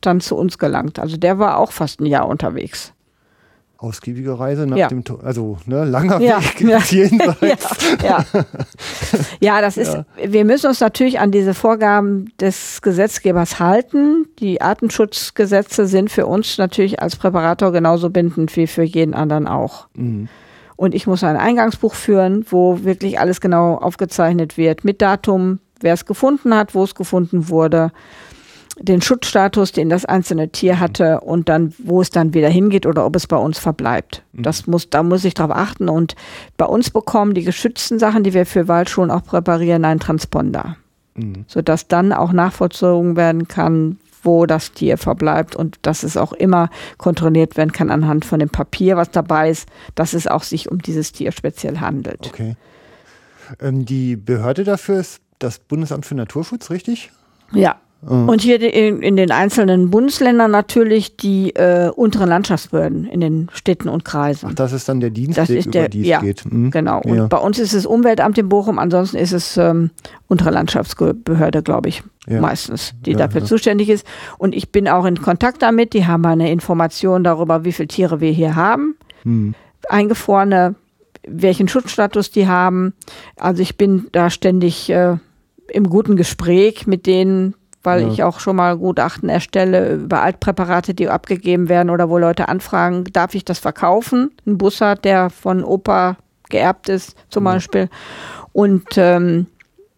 dann 0.00 0.20
zu 0.20 0.36
uns 0.36 0.58
gelangt. 0.58 0.98
Also 0.98 1.16
der 1.16 1.38
war 1.38 1.58
auch 1.58 1.72
fast 1.72 2.00
ein 2.00 2.06
Jahr 2.06 2.28
unterwegs. 2.28 2.92
Ausgiebige 3.82 4.38
Reise 4.38 4.66
nach 4.66 4.76
Ja. 4.76 4.88
dem, 4.88 5.04
To- 5.04 5.20
also 5.22 5.56
ne, 5.64 5.84
langer 5.86 6.20
Ja, 6.20 6.38
Weg 6.38 6.60
ja. 6.60 6.78
jenseits. 6.84 7.66
Ja, 8.04 8.24
ja. 8.34 8.44
ja, 9.40 9.60
das 9.62 9.78
ist, 9.78 9.96
wir 10.22 10.44
müssen 10.44 10.66
uns 10.66 10.80
natürlich 10.80 11.18
an 11.18 11.30
diese 11.30 11.54
Vorgaben 11.54 12.30
des 12.38 12.82
Gesetzgebers 12.82 13.58
halten. 13.58 14.26
Die 14.38 14.60
Artenschutzgesetze 14.60 15.86
sind 15.86 16.10
für 16.10 16.26
uns 16.26 16.58
natürlich 16.58 17.00
als 17.00 17.16
Präparator 17.16 17.72
genauso 17.72 18.10
bindend 18.10 18.54
wie 18.56 18.66
für 18.66 18.82
jeden 18.82 19.14
anderen 19.14 19.46
auch. 19.48 19.86
Mhm. 19.94 20.28
Und 20.76 20.94
ich 20.94 21.06
muss 21.06 21.24
ein 21.24 21.36
Eingangsbuch 21.36 21.94
führen, 21.94 22.44
wo 22.50 22.84
wirklich 22.84 23.18
alles 23.18 23.40
genau 23.40 23.76
aufgezeichnet 23.76 24.56
wird, 24.58 24.84
mit 24.84 25.00
Datum, 25.00 25.58
wer 25.80 25.94
es 25.94 26.04
gefunden 26.06 26.54
hat, 26.54 26.74
wo 26.74 26.84
es 26.84 26.94
gefunden 26.94 27.48
wurde, 27.48 27.92
den 28.82 29.02
Schutzstatus, 29.02 29.72
den 29.72 29.90
das 29.90 30.04
einzelne 30.04 30.48
Tier 30.48 30.80
hatte 30.80 31.20
und 31.20 31.48
dann, 31.48 31.74
wo 31.78 32.00
es 32.00 32.10
dann 32.10 32.32
wieder 32.34 32.48
hingeht 32.48 32.86
oder 32.86 33.04
ob 33.04 33.14
es 33.14 33.26
bei 33.26 33.36
uns 33.36 33.58
verbleibt. 33.58 34.22
Das 34.32 34.66
muss, 34.66 34.88
da 34.88 35.02
muss 35.02 35.24
ich 35.24 35.34
drauf 35.34 35.50
achten. 35.50 35.88
Und 35.88 36.16
bei 36.56 36.64
uns 36.64 36.90
bekommen 36.90 37.34
die 37.34 37.44
geschützten 37.44 37.98
Sachen, 37.98 38.24
die 38.24 38.32
wir 38.32 38.46
für 38.46 38.68
Waldschulen 38.68 39.10
auch 39.10 39.22
präparieren, 39.22 39.84
einen 39.84 40.00
Transponder, 40.00 40.76
Mhm. 41.14 41.44
sodass 41.46 41.88
dann 41.88 42.12
auch 42.12 42.32
nachvollzogen 42.32 43.16
werden 43.16 43.48
kann, 43.48 43.98
wo 44.22 44.46
das 44.46 44.72
Tier 44.72 44.96
verbleibt 44.98 45.56
und 45.56 45.78
dass 45.82 46.02
es 46.02 46.16
auch 46.16 46.32
immer 46.32 46.68
kontrolliert 46.98 47.56
werden 47.56 47.72
kann 47.72 47.90
anhand 47.90 48.24
von 48.24 48.38
dem 48.38 48.50
Papier, 48.50 48.96
was 48.96 49.10
dabei 49.10 49.50
ist, 49.50 49.68
dass 49.94 50.12
es 50.12 50.26
auch 50.26 50.42
sich 50.42 50.70
um 50.70 50.78
dieses 50.80 51.12
Tier 51.12 51.32
speziell 51.32 51.80
handelt. 51.80 52.26
Okay. 52.28 52.54
Ähm, 53.60 53.84
die 53.84 54.16
Behörde 54.16 54.64
dafür 54.64 55.00
ist 55.00 55.20
das 55.38 55.58
Bundesamt 55.58 56.06
für 56.06 56.14
Naturschutz, 56.14 56.70
richtig? 56.70 57.10
Ja. 57.52 57.76
Und 58.02 58.40
hier 58.40 58.58
in, 58.62 59.02
in 59.02 59.16
den 59.16 59.30
einzelnen 59.30 59.90
Bundesländern 59.90 60.50
natürlich 60.50 61.18
die 61.18 61.50
äh, 61.54 61.90
unteren 61.90 62.30
Landschaftsbehörden 62.30 63.04
in 63.04 63.20
den 63.20 63.50
Städten 63.52 63.90
und 63.90 64.06
Kreisen. 64.06 64.48
Ach, 64.50 64.54
das 64.54 64.72
ist 64.72 64.88
dann 64.88 65.00
der 65.00 65.10
Dienst, 65.10 65.36
Das 65.36 65.48
der, 65.48 65.58
ist 65.58 65.66
über 65.66 65.72
der- 65.72 65.88
die 65.90 66.00
es 66.00 66.06
ja, 66.08 66.20
geht. 66.20 66.50
Mhm. 66.50 66.70
Genau. 66.70 67.02
Und 67.02 67.14
Ja. 67.14 67.26
bei 67.26 67.36
uns 67.36 67.58
ist 67.58 67.74
es 67.74 67.84
Umweltamt 67.84 68.38
in 68.38 68.48
Bochum, 68.48 68.78
ansonsten 68.78 69.18
ist 69.18 69.32
es 69.32 69.58
ähm, 69.58 69.90
untere 70.28 70.50
Landschaftsbehörde, 70.50 71.62
glaube 71.62 71.90
ich, 71.90 72.02
Ja. 72.26 72.40
meistens, 72.40 72.94
die 73.04 73.12
dafür 73.12 73.44
zuständig 73.44 73.90
ist. 73.90 74.06
Und 74.38 74.54
ich 74.54 74.72
bin 74.72 74.88
auch 74.88 75.04
in 75.04 75.20
Kontakt 75.20 75.60
damit. 75.60 75.92
Die 75.92 76.06
haben 76.06 76.24
eine 76.24 76.50
Information 76.50 77.22
darüber, 77.22 77.64
wie 77.64 77.72
viele 77.72 77.88
Tiere 77.88 78.22
wir 78.22 78.32
hier 78.32 78.56
haben. 78.56 78.96
Mhm. 79.24 79.54
Eingefrorene, 79.90 80.74
welchen 81.28 81.68
Schutzstatus 81.68 82.30
die 82.30 82.46
haben. 82.48 82.94
Also 83.36 83.60
ich 83.62 83.76
bin 83.76 84.06
da 84.12 84.30
ständig 84.30 84.88
äh, 84.88 85.16
im 85.68 85.90
guten 85.90 86.16
Gespräch 86.16 86.86
mit 86.86 87.04
denen, 87.06 87.54
weil 87.82 88.02
Ja. 88.02 88.08
ich 88.08 88.22
auch 88.22 88.40
schon 88.40 88.56
mal 88.56 88.76
Gutachten 88.76 89.28
erstelle 89.28 89.94
über 89.94 90.22
Altpräparate, 90.22 90.94
die 90.94 91.08
abgegeben 91.08 91.68
werden 91.68 91.90
oder 91.90 92.08
wo 92.10 92.18
Leute 92.18 92.48
anfragen, 92.48 93.04
darf 93.12 93.34
ich 93.34 93.44
das 93.44 93.58
verkaufen? 93.58 94.30
Ein 94.46 94.58
Bussard, 94.58 95.04
der 95.04 95.30
von 95.30 95.64
Opa 95.64 96.16
geerbt 96.50 96.88
ist 96.88 97.16
zum 97.30 97.44
Beispiel. 97.44 97.88
Und 98.52 98.84
ähm, 98.96 99.46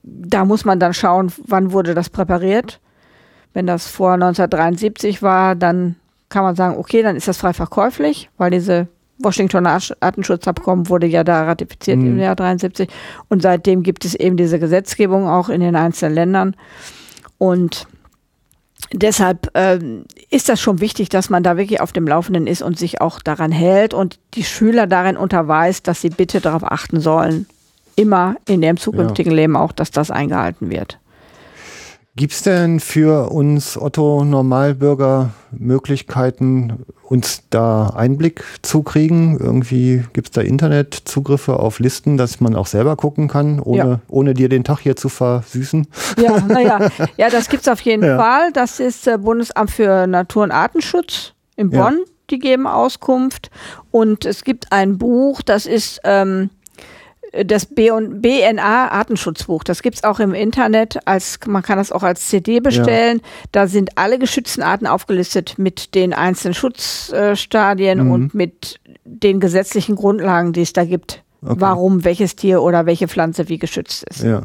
da 0.03 0.45
muss 0.45 0.64
man 0.64 0.78
dann 0.80 0.95
schauen, 0.95 1.33
wann 1.47 1.72
wurde 1.72 1.95
das 1.95 2.11
präpariert. 2.11 2.80
Wenn 3.55 3.66
das 3.66 3.87
vor 3.87 4.12
1973 4.14 5.22
war, 5.22 5.55
dann 5.55 5.97
kann 6.28 6.43
man 6.45 6.55
sagen, 6.57 6.76
okay, 6.78 7.03
dann 7.03 7.16
ist 7.16 7.28
das 7.28 7.37
frei 7.39 7.53
verkäuflich, 7.53 8.30
weil 8.39 8.51
diese 8.51 8.89
Washingtoner 9.18 9.78
Artenschutzabkommen 10.01 10.89
wurde 10.89 11.07
ja 11.07 11.22
da 11.22 11.45
ratifiziert 11.45 11.99
Mhm. 11.99 12.07
im 12.07 12.18
Jahr 12.18 12.35
73 12.35 12.89
und 13.28 13.43
seitdem 13.43 13.83
gibt 13.83 14.05
es 14.05 14.14
eben 14.14 14.37
diese 14.37 14.59
Gesetzgebung 14.59 15.28
auch 15.28 15.49
in 15.49 15.61
den 15.61 15.76
einzelnen 15.76 16.14
Ländern 16.14 16.57
und 17.43 17.88
deshalb 18.93 19.51
ähm, 19.55 20.05
ist 20.30 20.49
das 20.49 20.61
schon 20.61 20.78
wichtig, 20.78 21.09
dass 21.09 21.28
man 21.28 21.43
da 21.43 21.57
wirklich 21.57 21.80
auf 21.80 21.90
dem 21.90 22.07
Laufenden 22.07 22.47
ist 22.47 22.62
und 22.62 22.78
sich 22.78 23.01
auch 23.01 23.18
daran 23.18 23.51
hält 23.51 23.95
und 23.95 24.20
die 24.34 24.45
Schüler 24.45 24.86
darin 24.86 25.16
unterweist, 25.16 25.88
dass 25.88 26.01
sie 26.01 26.11
bitte 26.11 26.40
darauf 26.40 26.62
achten 26.62 27.01
sollen, 27.01 27.47
immer 27.97 28.36
in 28.47 28.62
ihrem 28.62 28.76
zukünftigen 28.76 29.32
Leben 29.32 29.57
auch, 29.57 29.72
dass 29.72 29.90
das 29.90 30.12
eingehalten 30.12 30.70
wird. 30.70 31.01
Gibt 32.15 32.35
es 32.35 32.43
denn 32.43 32.79
für 32.79 33.31
uns 33.31 33.79
Otto 33.81 34.23
Normalbürger 34.23 35.31
Möglichkeiten, 35.51 36.85
uns 37.05 37.45
da 37.49 37.87
Einblick 37.97 38.45
zu 38.61 38.83
kriegen? 38.83 39.39
Irgendwie 39.41 40.05
gibt 40.13 40.29
es 40.29 40.31
da 40.33 40.43
Internetzugriffe 40.43 41.59
auf 41.59 41.79
Listen, 41.79 42.19
dass 42.19 42.39
man 42.39 42.55
auch 42.55 42.67
selber 42.67 42.97
gucken 42.97 43.29
kann, 43.29 43.61
ohne, 43.61 43.79
Ja. 43.79 44.01
ohne 44.09 44.35
dir 44.35 44.51
den 44.51 44.63
Tag 44.63 44.81
hier 44.81 44.95
zu 44.95 45.09
versüßen? 45.09 45.87
Ja, 46.23 46.39
naja, 46.41 46.91
ja, 47.17 47.31
das 47.31 47.49
gibt's 47.49 47.67
auf 47.69 47.81
jeden 47.81 48.05
Ja. 48.05 48.19
Fall. 48.19 48.53
Das 48.53 48.79
ist 48.79 49.07
äh, 49.07 49.17
Bundesamt 49.17 49.71
für 49.71 50.07
Natur- 50.07 50.43
und 50.43 50.51
Artenschutz 50.51 51.33
in 51.57 51.71
Ja. 51.71 51.85
Bonn. 51.85 51.99
Die 52.31 52.39
geben 52.39 52.67
Auskunft. 52.67 53.51
Und 53.91 54.27
es 54.27 54.45
gibt 54.45 54.71
ein 54.71 54.99
Buch, 54.99 55.41
das 55.43 55.65
ist 55.65 56.01
ähm, 56.05 56.51
das 57.47 57.66
B 57.66 57.91
und 57.91 58.20
BNA 58.20 58.89
Artenschutzbuch. 58.91 59.64
Das 59.64 59.83
gibt's 59.83 60.05
auch 60.05 60.20
im 60.20 60.35
Internet. 60.35 60.99
Als 61.07 61.39
man 61.47 61.62
kann 61.62 61.78
das 61.78 61.91
auch 61.93 62.03
als 62.03 62.28
CD 62.28 62.61
bestellen. 62.61 63.20
Da 63.53 63.66
sind 63.66 63.97
alle 63.97 64.18
geschützten 64.18 64.62
Arten 64.62 64.87
aufgelistet 64.87 65.55
mit 65.59 65.95
den 65.95 66.12
einzelnen 66.12 66.54
Schutzstadien 66.54 68.04
Mhm. 68.04 68.11
und 68.11 68.34
mit 68.34 68.80
den 69.04 69.41
gesetzlichen 69.41 69.96
Grundlagen, 69.96 70.53
die 70.53 70.63
es 70.63 70.72
da 70.72 70.84
gibt. 70.84 71.22
Okay. 71.42 71.54
Warum 71.59 72.04
welches 72.04 72.37
Tier 72.37 72.63
oder 72.63 72.87
welche 72.87 73.09
Pflanze 73.09 73.49
wie 73.49 73.59
geschützt 73.59 74.04
ist. 74.11 74.22
Ja, 74.22 74.42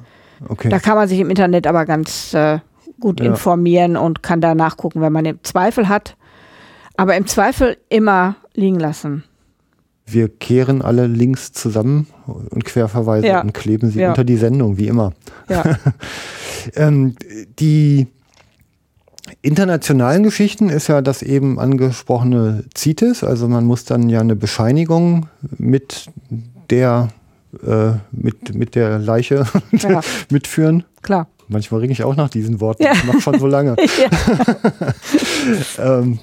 okay. 0.47 0.69
Da 0.69 0.79
kann 0.79 0.95
man 0.95 1.07
sich 1.07 1.19
im 1.19 1.29
Internet 1.29 1.67
aber 1.67 1.85
ganz 1.85 2.33
äh, 2.33 2.59
gut 2.99 3.19
Ja. 3.19 3.27
informieren 3.27 3.97
und 3.97 4.23
kann 4.23 4.41
da 4.41 4.55
nachgucken, 4.55 5.01
wenn 5.01 5.13
man 5.13 5.23
den 5.25 5.39
Zweifel 5.43 5.89
hat. 5.89 6.15
Aber 6.95 7.15
im 7.15 7.27
Zweifel 7.27 7.77
immer 7.89 8.35
liegen 8.55 8.79
lassen. 8.79 9.23
Wir 10.09 10.29
kehren 10.29 10.81
alle 10.81 11.05
Links 11.07 11.51
zusammen 11.51 12.07
und 12.25 12.63
Querverweise 12.65 13.27
Ja. 13.27 13.41
und 13.41 13.53
kleben 13.53 13.91
sie 13.91 13.99
Ja. 13.99 14.09
unter 14.09 14.23
die 14.23 14.37
Sendung, 14.37 14.77
wie 14.77 14.87
immer. 14.87 15.13
Ja, 15.49 15.63
Ähm, 16.75 17.15
die 17.59 18.07
internationalen 19.41 20.23
Geschichten 20.23 20.69
ist 20.69 20.87
ja 20.87 21.01
das 21.01 21.21
eben 21.21 21.59
angesprochene 21.59 22.63
CITES, 22.75 23.23
also 23.23 23.47
man 23.47 23.65
muss 23.65 23.85
dann 23.85 24.09
ja 24.09 24.19
eine 24.19 24.35
Bescheinigung 24.35 25.27
mit 25.57 26.07
der 26.69 27.09
äh, 27.65 27.91
mit, 28.11 28.53
mit 28.53 28.75
der 28.75 28.99
Leiche 28.99 29.45
mitführen. 30.29 30.83
klar. 31.01 31.27
Manchmal 31.49 31.79
ringe 31.81 31.93
ich 31.93 32.03
auch 32.03 32.15
nach 32.15 32.29
diesen 32.29 32.59
Worten, 32.59 32.83
Ja. 32.83 32.91
mache 33.05 33.21
schon 33.21 33.39
so 33.39 33.47
lange. 33.47 33.75
ähm, 35.79 36.19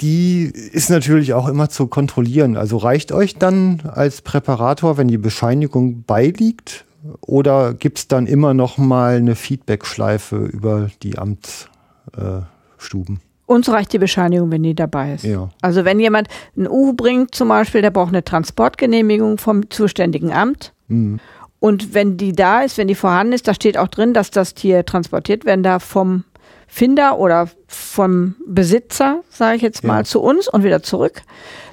die 0.00 0.44
ist 0.44 0.90
natürlich 0.90 1.34
auch 1.34 1.48
immer 1.48 1.68
zu 1.68 1.86
kontrollieren. 1.86 2.56
Also 2.56 2.76
reicht 2.76 3.12
euch 3.12 3.36
dann 3.36 3.82
als 3.92 4.22
Präparator, 4.22 4.96
wenn 4.96 5.08
die 5.08 5.18
Bescheinigung 5.18 6.04
beiliegt? 6.06 6.84
Oder 7.20 7.74
gibt 7.74 7.98
es 7.98 8.08
dann 8.08 8.26
immer 8.26 8.54
noch 8.54 8.78
mal 8.78 9.16
eine 9.16 9.34
Feedback-Schleife 9.34 10.36
über 10.36 10.88
die 11.02 11.18
Amtsstuben? 11.18 13.16
Äh? 13.16 13.20
Uns 13.46 13.68
reicht 13.68 13.92
die 13.92 13.98
Bescheinigung, 13.98 14.50
wenn 14.50 14.62
die 14.62 14.74
dabei 14.74 15.14
ist. 15.14 15.24
ja. 15.24 15.50
Also 15.60 15.84
wenn 15.84 16.00
jemand 16.00 16.28
ein 16.56 16.66
Uhu 16.66 16.94
bringt 16.94 17.34
zum 17.34 17.48
Beispiel, 17.48 17.82
der 17.82 17.90
braucht 17.90 18.08
eine 18.08 18.24
Transportgenehmigung 18.24 19.36
vom 19.36 19.68
zuständigen 19.68 20.32
Amt. 20.32 20.72
Mhm. 20.88 21.20
Und 21.64 21.94
wenn 21.94 22.18
die 22.18 22.32
da 22.32 22.60
ist, 22.60 22.76
wenn 22.76 22.88
die 22.88 22.94
vorhanden 22.94 23.32
ist, 23.32 23.48
da 23.48 23.54
steht 23.54 23.78
auch 23.78 23.88
drin, 23.88 24.12
dass 24.12 24.30
das 24.30 24.52
Tier 24.52 24.84
transportiert 24.84 25.46
werden 25.46 25.62
darf 25.62 25.82
vom 25.82 26.24
Finder 26.68 27.18
oder 27.18 27.48
vom 27.68 28.34
Besitzer, 28.46 29.20
sage 29.30 29.56
ich 29.56 29.62
jetzt 29.62 29.82
mal, 29.82 30.00
Ja. 30.00 30.04
zu 30.04 30.20
uns 30.20 30.46
und 30.46 30.62
wieder 30.62 30.82
zurück. 30.82 31.22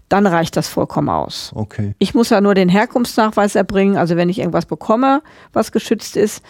dann 0.07 0.27
reicht 0.27 0.57
das 0.57 0.67
vollkommen 0.67 1.07
aus. 1.09 1.51
Okay. 1.55 1.95
Ich 1.97 2.13
muss 2.13 2.29
ja 2.31 2.41
nur 2.41 2.53
den 2.53 2.67
Herkunftsnachweis 2.67 3.55
erbringen. 3.55 3.95
Also 3.97 4.17
wenn 4.17 4.27
ich 4.27 4.39
irgendwas 4.39 4.65
bekomme, 4.65 5.21
was 5.53 5.71
geschützt 5.71 6.17
ist, 6.17 6.41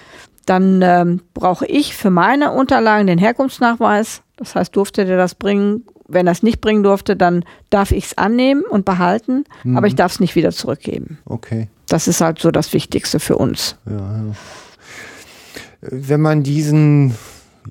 dann 0.47 0.81
ähm, 0.83 1.21
brauche 1.35 1.67
ich 1.67 1.95
für 1.95 2.09
meine 2.09 2.51
Unterlagen 2.53 3.05
den 3.05 3.19
Herkunftsnachweis. 3.19 4.23
Das 4.37 4.55
heißt, 4.55 4.75
durfte 4.75 5.05
der 5.05 5.17
das 5.17 5.35
bringen? 5.35 5.83
Wenn 6.07 6.27
er 6.27 6.31
es 6.33 6.41
nicht 6.43 6.59
bringen 6.59 6.81
durfte, 6.83 7.15
dann 7.15 7.45
darf 7.69 7.91
ich 7.91 8.05
es 8.05 8.17
annehmen 8.17 8.63
und 8.69 8.83
behalten, 8.83 9.45
aber 9.75 9.85
ich 9.87 9.95
darf 9.95 10.11
es 10.13 10.19
nicht 10.19 10.35
wieder 10.35 10.51
zurückgeben. 10.51 11.19
Okay. 11.25 11.69
Das 11.91 12.07
ist 12.07 12.21
halt 12.21 12.39
so 12.39 12.51
das 12.51 12.71
Wichtigste 12.73 13.19
für 13.19 13.35
uns. 13.37 13.75
Ja, 13.85 13.97
ja. 13.97 14.23
Wenn 15.81 16.21
man 16.21 16.43
diesen, 16.43 17.15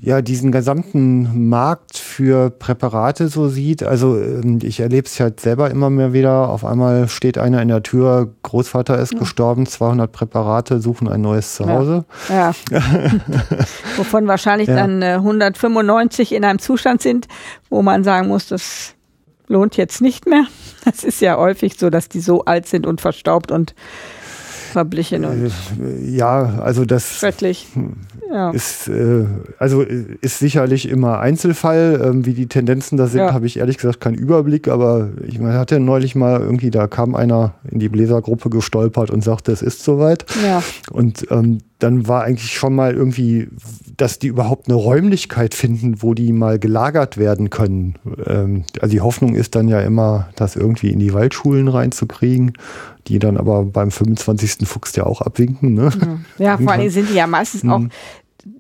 ja, 0.01 0.21
diesen 0.21 0.51
gesamten 0.53 1.49
Markt 1.49 1.97
für 1.97 2.51
Präparate 2.51 3.29
so 3.29 3.49
sieht, 3.49 3.83
also 3.83 4.19
ähm, 4.21 4.59
ich 4.63 4.81
erlebe 4.81 5.07
es 5.07 5.19
halt 5.21 5.41
selber 5.41 5.71
immer 5.71 5.91
mehr 5.91 6.13
wieder. 6.13 6.49
Auf 6.51 6.65
einmal 6.65 7.09
steht 7.09 7.39
einer 7.39 7.63
in 7.63 7.69
der 7.69 7.83
Tür, 7.83 8.29
Großvater 8.43 8.99
ist 8.99 9.17
gestorben, 9.19 9.65
200 9.65 10.11
Präparate 10.11 10.81
suchen 10.81 11.09
ein 11.09 11.21
neues 11.21 11.55
Zuhause. 11.55 12.05
Ja. 12.29 12.53
Wovon 13.97 14.27
wahrscheinlich 14.27 14.69
Ja. 14.69 14.75
dann 14.77 15.03
äh, 15.03 15.15
195 15.15 16.33
in 16.33 16.45
einem 16.45 16.59
Zustand 16.59 17.01
sind, 17.01 17.27
wo 17.71 17.81
man 17.83 18.05
sagen 18.05 18.29
muss, 18.29 18.49
das 18.49 18.95
lohnt 19.51 19.77
jetzt 19.77 20.01
nicht 20.01 20.27
mehr. 20.27 20.45
Das 20.85 21.05
ist 21.05 21.21
ja 21.21 21.37
häufig 21.37 21.75
so, 21.79 21.91
dass 21.91 22.09
die 22.09 22.21
so 22.21 22.45
alt 22.47 22.67
sind 22.67 22.87
und 22.87 23.03
verstaubt 23.03 23.51
und 23.53 23.75
verblichen 24.73 25.25
und 25.25 25.47
Äh, 25.47 26.11
Ja, 26.11 26.61
also 26.63 26.85
das 26.85 27.19
schrecklich. 27.19 27.67
Ja. 28.33 28.51
ist, 28.53 28.87
äh, 28.89 29.27
also 29.59 29.83
äh, 29.83 30.05
ist 30.21 30.39
sicherlich 30.39 30.89
immer 30.89 31.19
Einzelfall. 31.19 32.01
Ähm, 32.03 32.25
wie 32.25 32.33
die 32.35 32.47
Tendenzen 32.47 32.97
da 32.97 33.09
sind, 33.09 33.19
Ja. 33.21 33.33
habe 33.35 33.47
ich 33.47 33.59
ehrlich 33.59 33.77
gesagt 33.79 34.01
keinen 34.01 34.15
Überblick, 34.15 34.69
aber 34.69 35.09
ich 35.27 35.41
meine, 35.41 35.59
hatte 35.59 35.81
neulich 35.81 36.15
mal 36.15 36.41
irgendwie, 36.41 36.71
da 36.71 36.87
kam 36.87 37.15
einer 37.17 37.55
in 37.69 37.81
die 37.81 37.89
Bläsergruppe 37.89 38.49
gestolpert 38.49 39.11
und 39.11 39.23
sagte, 39.25 39.51
es 39.51 39.61
ist 39.63 39.83
soweit. 39.83 40.25
ja. 40.45 40.63
Und 40.93 41.27
ähm, 41.31 41.59
dann 41.81 42.07
war 42.07 42.25
eigentlich 42.25 42.53
schon 42.53 42.75
mal 42.75 42.95
irgendwie, 42.95 43.49
dass 43.97 44.19
die 44.19 44.29
überhaupt 44.29 44.69
eine 44.69 44.77
Räumlichkeit 44.77 45.55
finden, 45.55 46.03
wo 46.03 46.15
die 46.15 46.33
mal 46.33 46.59
gelagert 46.59 47.17
werden 47.17 47.51
können. 47.51 47.95
Ähm, 48.27 48.65
also 48.81 48.93
die 48.93 49.01
Hoffnung 49.01 49.35
ist 49.35 49.55
dann 49.55 49.69
ja 49.69 49.81
immer, 49.81 50.29
das 50.37 50.57
irgendwie 50.57 50.91
in 50.91 50.99
die 50.99 51.13
Waldschulen 51.13 51.69
reinzukriegen, 51.69 52.53
die 53.09 53.19
dann 53.19 53.37
aber 53.37 53.65
beim 53.65 53.91
25. 53.91 54.69
Fuchs 54.69 54.95
ja 54.97 55.05
auch 55.05 55.23
abwinken. 55.23 55.75
Ne? 55.75 55.91
Ja, 56.39 56.59
vor 56.59 56.73
allem 56.73 56.91
sind 56.91 57.11
die 57.11 57.15
ja 57.15 57.27
meistens 57.27 57.69
auch 57.69 57.83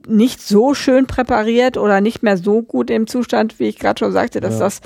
nicht 0.06 0.42
so 0.42 0.74
schön 0.74 1.06
präpariert 1.06 1.76
oder 1.76 2.00
nicht 2.00 2.22
mehr 2.22 2.36
so 2.36 2.62
gut 2.62 2.90
im 2.90 3.06
Zustand, 3.06 3.58
wie 3.58 3.68
ich 3.68 3.78
gerade 3.78 3.98
schon 3.98 4.12
sagte, 4.12 4.40
dass 4.40 4.58
das, 4.58 4.80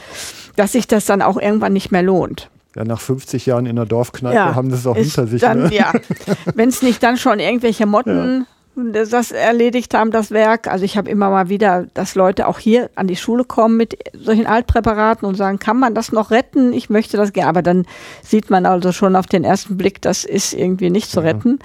dass 0.56 0.72
sich 0.72 0.86
das 0.86 1.06
dann 1.06 1.22
auch 1.22 1.36
irgendwann 1.36 1.72
nicht 1.72 1.90
mehr 1.90 2.02
lohnt. 2.02 2.50
Ja, 2.74 2.84
nach 2.84 3.00
50 3.00 3.46
Jahren 3.46 3.66
in 3.66 3.76
der 3.76 3.86
Dorfkneipe 3.86 4.54
haben 4.54 4.70
das 4.70 4.86
auch 4.86 4.96
hinter 4.96 5.26
sich. 5.26 5.40
Dann, 5.40 5.64
ne? 5.64 5.74
Ja, 5.74 5.92
wenn 6.54 6.68
es 6.68 6.82
nicht 6.82 7.02
dann 7.02 7.16
schon 7.16 7.38
irgendwelche 7.38 7.86
Motten 7.86 8.46
das 8.76 9.30
erledigt 9.30 9.94
haben, 9.94 10.10
das 10.10 10.32
Werk. 10.32 10.66
Also 10.66 10.84
ich 10.84 10.96
habe 10.96 11.08
immer 11.08 11.30
mal 11.30 11.48
wieder, 11.48 11.86
dass 11.94 12.16
Leute 12.16 12.48
auch 12.48 12.58
hier 12.58 12.90
an 12.96 13.06
die 13.06 13.14
Schule 13.14 13.44
kommen 13.44 13.76
mit 13.76 13.96
solchen 14.12 14.46
Altpräparaten 14.46 15.28
und 15.28 15.36
sagen, 15.36 15.60
kann 15.60 15.78
man 15.78 15.94
das 15.94 16.10
noch 16.10 16.32
retten? 16.32 16.72
Ich 16.72 16.90
möchte 16.90 17.16
das 17.16 17.32
gerne. 17.32 17.48
Aber 17.48 17.62
dann 17.62 17.86
sieht 18.22 18.50
man 18.50 18.66
also 18.66 18.90
schon 18.90 19.14
auf 19.14 19.26
den 19.26 19.44
ersten 19.44 19.76
Blick, 19.76 20.02
das 20.02 20.24
ist 20.24 20.54
irgendwie 20.54 20.90
nicht 20.90 21.08
zu 21.08 21.20
retten. 21.20 21.60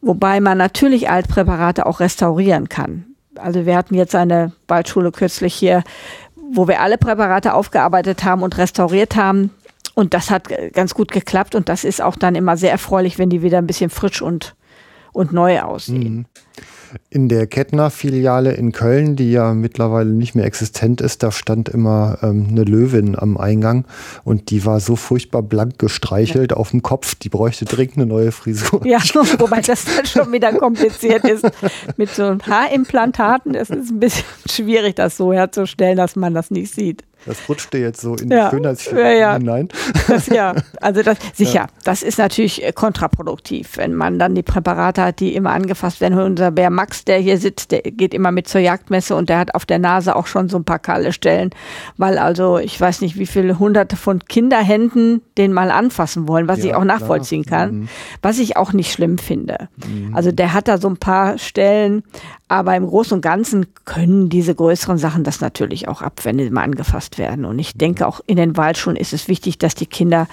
Wobei 0.00 0.38
man 0.38 0.56
natürlich 0.56 1.10
Altpräparate 1.10 1.84
auch 1.84 1.98
restaurieren 1.98 2.68
kann. 2.68 3.06
Also 3.34 3.66
wir 3.66 3.76
hatten 3.76 3.94
jetzt 3.94 4.14
eine 4.14 4.52
Waldschule 4.68 5.10
kürzlich 5.10 5.52
hier, 5.52 5.82
wo 6.52 6.68
wir 6.68 6.80
alle 6.80 6.96
Präparate 6.96 7.54
aufgearbeitet 7.54 8.22
haben 8.22 8.44
und 8.44 8.56
restauriert 8.56 9.16
haben. 9.16 9.50
Und 9.98 10.12
das 10.12 10.30
hat 10.30 10.48
ganz 10.74 10.92
gut 10.92 11.10
geklappt 11.10 11.54
und 11.54 11.70
das 11.70 11.82
ist 11.82 12.02
auch 12.02 12.16
dann 12.16 12.34
immer 12.34 12.58
sehr 12.58 12.70
erfreulich, 12.70 13.18
wenn 13.18 13.30
die 13.30 13.40
wieder 13.40 13.56
ein 13.56 13.66
bisschen 13.66 13.88
frisch 13.88 14.20
und, 14.20 14.54
und 15.14 15.32
neu 15.32 15.62
aussehen. 15.62 16.28
In 17.10 17.28
der 17.28 17.46
Kettner-Filiale 17.46 18.52
in 18.52 18.72
Köln, 18.72 19.16
die 19.16 19.30
ja 19.32 19.52
mittlerweile 19.52 20.10
nicht 20.10 20.34
mehr 20.34 20.44
existent 20.46 21.00
ist, 21.00 21.22
da 21.22 21.30
stand 21.32 21.68
immer 21.68 22.18
ähm, 22.22 22.46
eine 22.50 22.62
Löwin 22.62 23.18
am 23.18 23.36
Eingang 23.36 23.84
und 24.24 24.50
die 24.50 24.64
war 24.64 24.80
so 24.80 24.96
furchtbar 24.96 25.42
blank 25.42 25.78
gestreichelt 25.78 26.52
auf 26.54 26.70
dem 26.70 26.82
Kopf, 26.82 27.14
die 27.16 27.28
bräuchte 27.28 27.64
dringend 27.64 27.96
eine 27.98 28.06
neue 28.06 28.32
Frisur. 28.32 28.86
Ja, 28.86 28.98
wobei 29.38 29.60
das 29.60 29.84
dann 29.84 30.06
schon 30.06 30.32
wieder 30.32 30.52
kompliziert 30.54 31.24
ist 31.24 31.44
mit 31.96 32.08
so 32.10 32.38
Haarimplantaten. 32.48 33.54
Es 33.54 33.68
ist 33.70 33.90
ein 33.90 34.00
bisschen 34.00 34.24
schwierig, 34.48 34.96
das 34.96 35.16
so 35.16 35.32
herzustellen, 35.32 35.96
dass 35.96 36.16
man 36.16 36.34
das 36.34 36.50
nicht 36.50 36.72
sieht. 36.74 37.02
Das 37.24 37.38
rutschte 37.48 37.78
jetzt 37.78 38.00
so 38.00 38.14
in 38.14 38.30
Ja. 38.30 38.48
die 38.50 38.56
Schönheitsfilme 38.56 39.00
Ja, 39.02 39.10
ja. 39.18 39.36
hinein. 39.36 39.68
Das, 40.06 40.28
ja, 40.28 40.54
also 40.80 41.02
das 41.02 41.18
sicher, 41.34 41.66
das 41.82 42.04
ist 42.04 42.18
natürlich 42.18 42.62
äh, 42.64 42.70
kontraproduktiv, 42.72 43.78
wenn 43.78 43.94
man 43.94 44.20
dann 44.20 44.36
die 44.36 44.44
Präparate 44.44 45.02
hat, 45.02 45.18
die 45.18 45.34
immer 45.34 45.50
angefasst 45.50 46.00
werden. 46.00 46.14
Unser 46.46 46.54
Bär 46.54 46.70
Max, 46.70 47.04
der 47.04 47.18
hier 47.18 47.38
sitzt, 47.38 47.72
der 47.72 47.82
geht 47.82 48.14
immer 48.14 48.30
mit 48.30 48.46
zur 48.46 48.60
Jagdmesse 48.60 49.16
und 49.16 49.28
der 49.28 49.40
hat 49.40 49.56
auf 49.56 49.66
der 49.66 49.80
Nase 49.80 50.14
auch 50.14 50.28
schon 50.28 50.48
so 50.48 50.56
ein 50.56 50.62
paar 50.64 50.78
kahle 50.78 51.12
Stellen, 51.12 51.50
weil 51.96 52.18
also 52.18 52.58
ich 52.58 52.80
weiß 52.80 53.00
nicht, 53.00 53.18
wie 53.18 53.26
viele 53.26 53.58
hunderte 53.58 53.96
von 53.96 54.20
Kinderhänden 54.20 55.22
den 55.38 55.52
mal 55.52 55.72
anfassen 55.72 56.28
wollen, 56.28 56.46
was 56.46 56.60
Ja, 56.60 56.66
ich 56.66 56.70
auch 56.76 56.82
klar. 56.84 56.98
nachvollziehen 57.00 57.44
kann, 57.44 57.80
Mhm. 57.80 57.88
was 58.22 58.38
ich 58.38 58.56
auch 58.56 58.72
nicht 58.72 58.92
schlimm 58.92 59.18
finde. 59.18 59.68
Also 60.12 60.30
der 60.30 60.52
hat 60.52 60.68
da 60.68 60.78
so 60.78 60.88
ein 60.88 60.98
paar 60.98 61.36
Stellen, 61.38 62.04
aber 62.46 62.76
im 62.76 62.86
Großen 62.86 63.14
und 63.16 63.22
Ganzen 63.22 63.66
können 63.84 64.28
diese 64.28 64.54
größeren 64.54 64.98
Sachen 64.98 65.24
das 65.24 65.40
natürlich 65.40 65.88
auch 65.88 66.00
ab, 66.00 66.20
wenn 66.22 66.38
die 66.38 66.48
mal 66.50 66.62
angefasst 66.62 67.18
werden. 67.18 67.44
Und 67.44 67.58
ich 67.58 67.74
denke 67.76 68.06
auch 68.06 68.20
in 68.28 68.36
den 68.36 68.56
Waldschulen 68.56 68.96
ist 68.96 69.12
es 69.12 69.26
wichtig, 69.26 69.58
dass 69.58 69.74
die 69.74 69.86
Kinder 69.86 70.28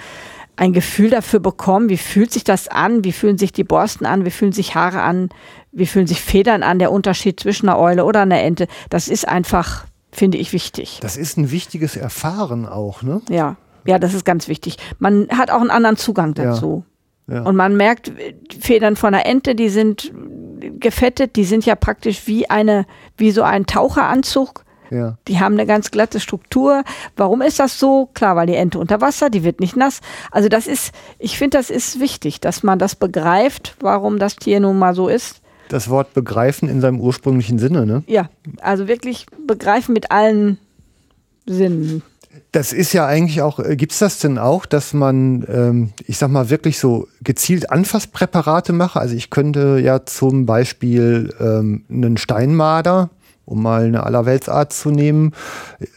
ein 0.56 0.72
Gefühl 0.72 1.10
dafür 1.10 1.40
bekommen, 1.40 1.88
wie 1.88 1.96
fühlt 1.96 2.32
sich 2.32 2.44
das 2.44 2.68
an, 2.68 3.04
wie 3.04 3.12
fühlen 3.12 3.38
sich 3.38 3.52
die 3.52 3.64
Borsten 3.64 4.06
an, 4.06 4.24
wie 4.24 4.30
fühlen 4.30 4.52
sich 4.52 4.74
Haare 4.74 5.02
an, 5.02 5.30
wie 5.72 5.86
fühlen 5.86 6.06
sich 6.06 6.20
Federn 6.20 6.62
an, 6.62 6.78
der 6.78 6.92
Unterschied 6.92 7.40
zwischen 7.40 7.68
einer 7.68 7.78
Eule 7.78 8.04
oder 8.04 8.22
einer 8.22 8.40
Ente. 8.40 8.68
Das 8.90 9.08
ist 9.08 9.26
einfach, 9.26 9.84
finde 10.12 10.38
ich, 10.38 10.52
wichtig. 10.52 10.98
Das 11.02 11.16
ist 11.16 11.36
ein 11.36 11.50
wichtiges 11.50 11.96
Erfahren 11.96 12.66
auch, 12.66 13.02
ne? 13.02 13.20
Ja, 13.28 13.56
ja, 13.84 13.98
das 13.98 14.14
ist 14.14 14.24
ganz 14.24 14.48
wichtig. 14.48 14.76
Man 14.98 15.28
hat 15.30 15.50
auch 15.50 15.60
einen 15.60 15.70
anderen 15.70 15.96
Zugang 15.96 16.34
Ja. 16.38 16.44
dazu. 16.44 16.84
Ja. 17.26 17.42
Und 17.42 17.56
man 17.56 17.76
merkt, 17.76 18.12
die 18.52 18.60
Federn 18.60 18.96
von 18.96 19.14
einer 19.14 19.26
Ente, 19.26 19.54
die 19.54 19.68
sind 19.70 20.12
gefettet, 20.78 21.36
die 21.36 21.44
sind 21.44 21.66
ja 21.66 21.74
praktisch 21.74 22.26
wie 22.26 22.48
eine, 22.48 22.86
wie 23.16 23.30
so 23.30 23.42
ein 23.42 23.66
Taucheranzug. 23.66 24.64
Ja. 24.94 25.18
Die 25.28 25.40
haben 25.40 25.54
eine 25.54 25.66
ganz 25.66 25.90
glatte 25.90 26.20
Struktur. 26.20 26.84
Warum 27.16 27.42
ist 27.42 27.58
das 27.58 27.78
so? 27.78 28.08
Klar, 28.14 28.36
weil 28.36 28.46
die 28.46 28.54
Ente 28.54 28.78
unter 28.78 29.00
Wasser, 29.00 29.30
die 29.30 29.44
wird 29.44 29.60
nicht 29.60 29.76
nass. 29.76 30.00
Also 30.30 30.48
das 30.48 30.66
ist, 30.66 30.92
ich 31.18 31.36
finde, 31.36 31.58
das 31.58 31.70
ist 31.70 32.00
wichtig, 32.00 32.40
dass 32.40 32.62
man 32.62 32.78
das 32.78 32.94
begreift, 32.94 33.76
warum 33.80 34.18
das 34.18 34.36
Tier 34.36 34.60
nun 34.60 34.78
mal 34.78 34.94
so 34.94 35.08
ist. 35.08 35.40
Das 35.68 35.88
Wort 35.88 36.14
begreifen 36.14 36.68
in 36.68 36.80
seinem 36.80 37.00
ursprünglichen 37.00 37.58
Sinne, 37.58 37.86
ne? 37.86 38.04
Ja, 38.06 38.28
also 38.60 38.86
wirklich 38.86 39.26
begreifen 39.46 39.92
mit 39.92 40.10
allen 40.10 40.58
Sinnen. 41.46 42.02
Das 42.52 42.72
ist 42.72 42.92
ja 42.92 43.06
eigentlich 43.06 43.42
auch, 43.42 43.58
äh, 43.58 43.76
gibt's 43.76 43.98
das 43.98 44.18
denn 44.18 44.38
auch, 44.38 44.66
dass 44.66 44.92
man, 44.92 45.44
ähm, 45.48 45.92
ich 46.06 46.18
sag 46.18 46.30
mal, 46.30 46.50
wirklich 46.50 46.78
so 46.78 47.08
gezielt 47.22 47.70
Anfasspräparate 47.70 48.72
mache? 48.72 49.00
Also 49.00 49.14
ich 49.14 49.30
könnte 49.30 49.78
ja 49.82 50.04
zum 50.04 50.46
Beispiel 50.46 51.32
ähm, 51.40 51.84
einen 51.88 52.16
Steinmarder, 52.16 53.10
um 53.46 53.62
mal 53.62 53.84
eine 53.84 54.04
Allerweltsart 54.04 54.72
zu 54.72 54.90
nehmen, 54.90 55.32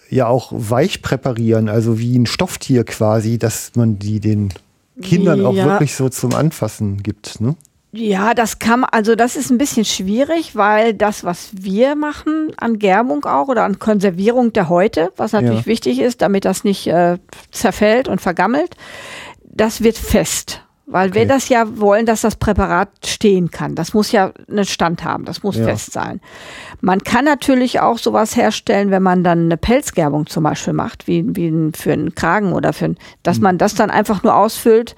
ja 0.10 0.28
auch 0.28 0.52
weich 0.54 1.02
präparieren, 1.02 1.70
also 1.70 2.00
wie 2.00 2.18
ein 2.18 2.26
Stofftier 2.26 2.84
quasi, 2.84 3.38
dass 3.38 3.72
man 3.76 4.00
die 4.00 4.20
den 4.20 4.54
Kindern 5.02 5.46
auch 5.46 5.54
Ja. 5.54 5.66
wirklich 5.66 5.96
so 5.96 6.10
zum 6.10 6.34
Anfassen 6.34 7.04
gibt. 7.04 7.40
Ne? 7.40 7.56
Ja, 7.94 8.34
das 8.34 8.60
kann, 8.60 8.84
also 8.84 9.16
das 9.16 9.36
ist 9.36 9.50
ein 9.50 9.58
bisschen 9.58 9.86
schwierig, 9.86 10.56
weil 10.56 10.94
das, 10.94 11.24
was 11.24 11.50
wir 11.54 11.96
machen 11.96 12.52
an 12.58 12.80
Gerbung 12.80 13.24
auch 13.26 13.48
oder 13.48 13.64
an 13.64 13.80
Konservierung 13.80 14.52
der 14.54 14.70
Häute, 14.70 15.12
was 15.16 15.32
natürlich 15.32 15.62
Ja. 15.62 15.66
wichtig 15.68 16.00
ist, 16.00 16.22
damit 16.22 16.46
das 16.46 16.64
nicht 16.64 16.88
äh, 16.88 17.18
zerfällt 17.52 18.08
und 18.08 18.20
vergammelt, 18.22 18.76
das 19.46 19.82
wird 19.82 19.98
fest. 19.98 20.62
Weil 20.90 21.14
wir 21.14 21.24
Okay. 21.24 21.28
das 21.28 21.50
ja 21.50 21.66
wollen, 21.80 22.06
dass 22.06 22.22
das 22.22 22.38
Präparat 22.38 22.88
stehen 23.06 23.52
kann. 23.52 23.76
Das 23.76 23.94
muss 23.94 24.14
ja 24.14 24.32
einen 24.50 24.64
Stand 24.64 25.04
haben, 25.04 25.26
das 25.26 25.44
muss 25.44 25.58
Ja. 25.58 25.66
fest 25.66 25.92
sein. 25.92 26.22
Man 26.80 27.04
kann 27.04 27.26
natürlich 27.26 27.82
auch 27.82 27.98
sowas 27.98 28.38
herstellen, 28.38 28.90
wenn 28.90 29.04
man 29.04 29.22
dann 29.22 29.46
eine 29.46 29.58
Pelzgerbung 29.58 30.28
zum 30.28 30.44
Beispiel 30.44 30.72
macht, 30.74 31.06
wie, 31.06 31.26
wie 31.36 31.72
für 31.76 31.92
einen 31.92 32.16
Kragen 32.16 32.54
oder 32.54 32.72
für 32.72 32.86
ein, 32.86 32.98
dass 33.24 33.38
Mhm. 33.38 33.44
man 33.44 33.58
das 33.58 33.76
dann 33.76 33.90
einfach 33.90 34.24
nur 34.24 34.34
ausfüllt, 34.38 34.96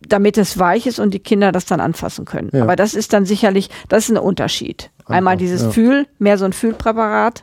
damit 0.00 0.38
es 0.38 0.60
weich 0.60 0.86
ist 0.86 1.00
und 1.00 1.12
die 1.12 1.18
Kinder 1.18 1.50
das 1.50 1.64
dann 1.66 1.80
anfassen 1.80 2.24
können. 2.24 2.50
Ja. 2.52 2.62
Aber 2.62 2.76
das 2.76 2.94
ist 2.94 3.12
dann 3.12 3.26
sicherlich, 3.26 3.68
das 3.88 4.04
ist 4.04 4.10
ein 4.10 4.18
Unterschied. 4.18 4.90
Einmal 5.06 5.36
dieses 5.36 5.62
ja. 5.62 5.70
Fühl, 5.70 6.06
mehr 6.20 6.38
so 6.38 6.44
ein 6.44 6.52
Fühlpräparat, 6.52 7.42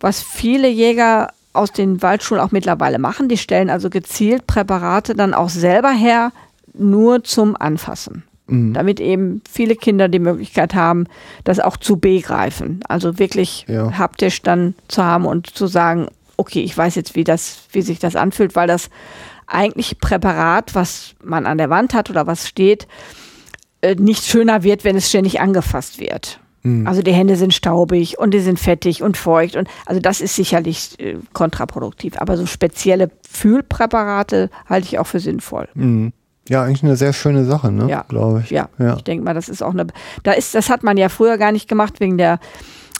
was 0.00 0.20
viele 0.22 0.68
Jäger 0.68 1.28
aus 1.54 1.72
den 1.72 2.02
Waldschulen 2.02 2.42
auch 2.42 2.52
mittlerweile 2.52 2.98
machen. 2.98 3.28
Die 3.28 3.38
stellen 3.38 3.70
also 3.70 3.88
gezielt 3.88 4.46
Präparate 4.46 5.14
dann 5.14 5.32
auch 5.32 5.48
selber 5.48 5.90
her, 5.90 6.32
nur 6.74 7.24
zum 7.24 7.56
Anfassen. 7.56 8.24
Mhm. 8.46 8.72
Damit 8.74 9.00
eben 9.00 9.42
viele 9.50 9.76
Kinder 9.76 10.08
die 10.08 10.18
Möglichkeit 10.18 10.74
haben, 10.74 11.06
das 11.44 11.60
auch 11.60 11.76
zu 11.76 11.98
begreifen. 11.98 12.80
Also 12.88 13.18
wirklich 13.18 13.64
Ja. 13.68 13.96
haptisch 13.98 14.42
dann 14.42 14.74
zu 14.88 15.04
haben 15.04 15.24
und 15.26 15.46
zu 15.48 15.66
sagen, 15.66 16.08
okay, 16.36 16.62
ich 16.62 16.76
weiß 16.76 16.94
jetzt, 16.94 17.14
wie 17.14 17.24
das, 17.24 17.64
wie 17.72 17.82
sich 17.82 17.98
das 17.98 18.16
anfühlt, 18.16 18.56
weil 18.56 18.66
das 18.66 18.90
eigentliche 19.46 19.96
Präparat, 19.96 20.74
was 20.74 21.14
man 21.22 21.44
an 21.46 21.58
der 21.58 21.70
Wand 21.70 21.92
hat 21.94 22.08
oder 22.10 22.26
was 22.26 22.48
steht, 22.48 22.86
äh, 23.82 23.94
nicht 23.94 24.24
schöner 24.24 24.62
wird, 24.62 24.84
wenn 24.84 24.96
es 24.96 25.08
ständig 25.08 25.40
angefasst 25.40 25.98
wird. 26.00 26.40
Also 26.84 27.00
die 27.00 27.14
Hände 27.14 27.36
sind 27.36 27.54
staubig 27.54 28.18
und 28.18 28.32
die 28.34 28.40
sind 28.40 28.60
fettig 28.60 29.02
und 29.02 29.16
feucht 29.16 29.56
und 29.56 29.66
also 29.86 29.98
das 29.98 30.20
ist 30.20 30.34
sicherlich 30.36 30.90
äh, 31.00 31.16
kontraproduktiv. 31.32 32.18
Aber 32.18 32.36
so 32.36 32.44
spezielle 32.44 33.10
Fühlpräparate 33.26 34.50
halte 34.68 34.86
ich 34.86 34.98
auch 34.98 35.06
für 35.06 35.20
sinnvoll. 35.20 35.68
Mhm. 35.72 36.12
Ja, 36.48 36.64
eigentlich 36.64 36.82
eine 36.82 36.96
sehr 36.96 37.12
schöne 37.12 37.44
Sache, 37.44 37.70
ne? 37.70 37.88
Ja. 37.88 38.04
Glaube 38.08 38.42
ich. 38.44 38.50
Ja, 38.50 38.68
ja. 38.78 38.96
ich 38.96 39.04
denke 39.04 39.24
mal, 39.24 39.34
das 39.34 39.48
ist 39.48 39.62
auch 39.62 39.72
eine. 39.72 39.86
Da 40.22 40.32
ist, 40.32 40.54
das 40.54 40.68
hat 40.68 40.82
man 40.82 40.96
ja 40.96 41.08
früher 41.08 41.38
gar 41.38 41.52
nicht 41.52 41.68
gemacht 41.68 42.00
wegen 42.00 42.18
der 42.18 42.40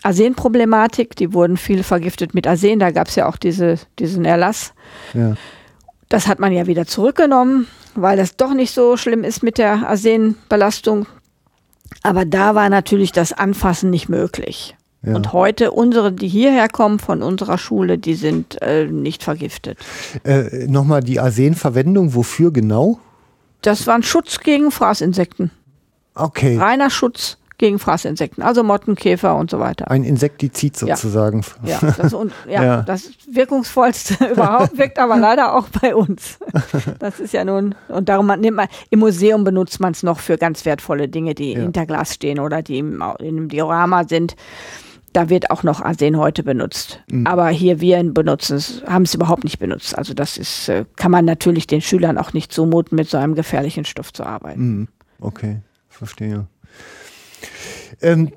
Arsenproblematik. 0.02 1.16
Die 1.16 1.32
wurden 1.32 1.56
viele 1.56 1.82
vergiftet 1.82 2.34
mit 2.34 2.46
Arsen. 2.46 2.78
Da 2.78 2.90
gab 2.90 3.08
es 3.08 3.16
ja 3.16 3.28
auch 3.28 3.36
diese, 3.36 3.76
diesen 3.98 4.24
Erlass. 4.24 4.72
ja. 5.14 5.34
Das 6.08 6.26
hat 6.26 6.40
man 6.40 6.52
ja 6.52 6.66
wieder 6.66 6.86
zurückgenommen, 6.86 7.68
weil 7.94 8.16
das 8.16 8.36
doch 8.36 8.52
nicht 8.52 8.74
so 8.74 8.96
schlimm 8.96 9.22
ist 9.22 9.44
mit 9.44 9.58
der 9.58 9.88
Arsenbelastung. 9.88 11.06
Aber 12.02 12.24
da 12.24 12.56
war 12.56 12.68
natürlich 12.68 13.12
das 13.12 13.32
Anfassen 13.32 13.90
nicht 13.90 14.08
möglich. 14.08 14.76
Ja. 15.02 15.14
Und 15.14 15.32
heute, 15.32 15.70
unsere, 15.70 16.12
die 16.12 16.26
hierher 16.26 16.68
kommen 16.68 16.98
von 16.98 17.22
unserer 17.22 17.58
Schule, 17.58 17.96
die 17.96 18.14
sind 18.14 18.60
äh, 18.60 18.86
nicht 18.86 19.22
vergiftet. 19.22 19.78
Äh, 20.24 20.66
Nochmal 20.66 21.02
die 21.02 21.20
Arsenverwendung, 21.20 22.14
wofür 22.14 22.52
genau? 22.52 22.98
Das 23.62 23.86
war 23.86 23.94
ein 23.94 24.02
Schutz 24.02 24.40
gegen 24.40 24.70
Fraßinsekten. 24.70 25.50
Okay. 26.14 26.56
Reiner 26.58 26.90
Schutz 26.90 27.36
gegen 27.58 27.78
Fraßinsekten, 27.78 28.42
also 28.42 28.62
Mottenkäfer 28.62 29.36
und 29.36 29.50
so 29.50 29.58
weiter. 29.60 29.90
Ein 29.90 30.02
Insektizid 30.02 30.80
Ja. 30.80 30.96
sozusagen. 30.96 31.44
Ja, 31.62 31.78
das, 31.98 32.14
und, 32.14 32.32
ja, 32.48 32.64
Ja. 32.64 32.82
das 32.82 33.10
wirkungsvollste 33.30 34.14
überhaupt 34.32 34.78
wirkt 34.78 34.98
aber 34.98 35.18
leider 35.18 35.54
auch 35.54 35.68
bei 35.68 35.94
uns. 35.94 36.38
Das 37.00 37.20
ist 37.20 37.34
ja 37.34 37.44
nun, 37.44 37.74
und 37.88 38.08
darum 38.08 38.28
nimmt 38.28 38.56
man, 38.56 38.68
im 38.88 39.00
Museum 39.00 39.44
benutzt 39.44 39.78
man 39.78 39.92
es 39.92 40.02
noch 40.02 40.20
für 40.20 40.38
ganz 40.38 40.64
wertvolle 40.64 41.08
Dinge, 41.08 41.34
die 41.34 41.52
Ja. 41.52 41.60
hinter 41.60 41.84
Glas 41.84 42.14
stehen 42.14 42.38
oder 42.40 42.62
die 42.62 42.78
im, 42.78 43.02
in 43.18 43.26
einem 43.28 43.48
Diorama 43.50 44.04
sind. 44.08 44.36
Da 45.12 45.28
wird 45.28 45.50
auch 45.50 45.62
noch 45.62 45.80
Arsen 45.80 46.16
heute 46.16 46.42
benutzt. 46.42 47.00
Mhm. 47.10 47.26
Aber 47.26 47.48
hier 47.48 47.80
wir 47.80 48.02
benutzen 48.04 48.56
es, 48.56 48.82
haben 48.86 49.02
es 49.02 49.14
überhaupt 49.14 49.44
nicht 49.44 49.58
benutzt. 49.58 49.96
Also 49.96 50.14
das 50.14 50.36
ist, 50.36 50.68
äh, 50.68 50.84
kann 50.96 51.10
man 51.10 51.24
natürlich 51.24 51.66
den 51.66 51.80
Schülern 51.80 52.18
auch 52.18 52.32
nicht 52.32 52.52
zumuten, 52.52 52.96
mit 52.96 53.08
so 53.08 53.16
einem 53.16 53.34
gefährlichen 53.34 53.84
Stoff 53.84 54.12
zu 54.12 54.24
arbeiten. 54.24 54.62
Mhm. 54.62 54.88
Okay, 55.20 55.58
verstehe. 55.88 56.46
Ähm, 58.00 58.32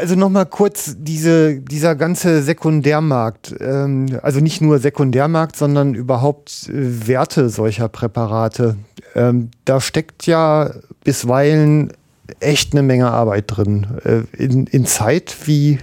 also 0.00 0.14
nochmal 0.14 0.46
kurz 0.46 0.94
diese, 0.98 1.60
dieser 1.60 1.96
ganze 1.96 2.42
Sekundärmarkt, 2.42 3.54
ähm, 3.60 4.18
also 4.22 4.40
nicht 4.40 4.60
nur 4.60 4.78
Sekundärmarkt, 4.78 5.56
sondern 5.56 5.94
überhaupt 5.94 6.68
äh, 6.68 7.08
Werte 7.08 7.48
solcher 7.48 7.88
Präparate. 7.88 8.76
Ähm, 9.14 9.50
da 9.64 9.80
steckt 9.80 10.26
ja 10.26 10.72
bisweilen 11.04 11.92
echt 12.40 12.72
eine 12.72 12.82
Menge 12.82 13.10
Arbeit 13.10 13.44
drin. 13.48 13.86
Äh, 14.04 14.22
in, 14.36 14.66
in 14.66 14.84
Zeit 14.86 15.36
wie, 15.44 15.78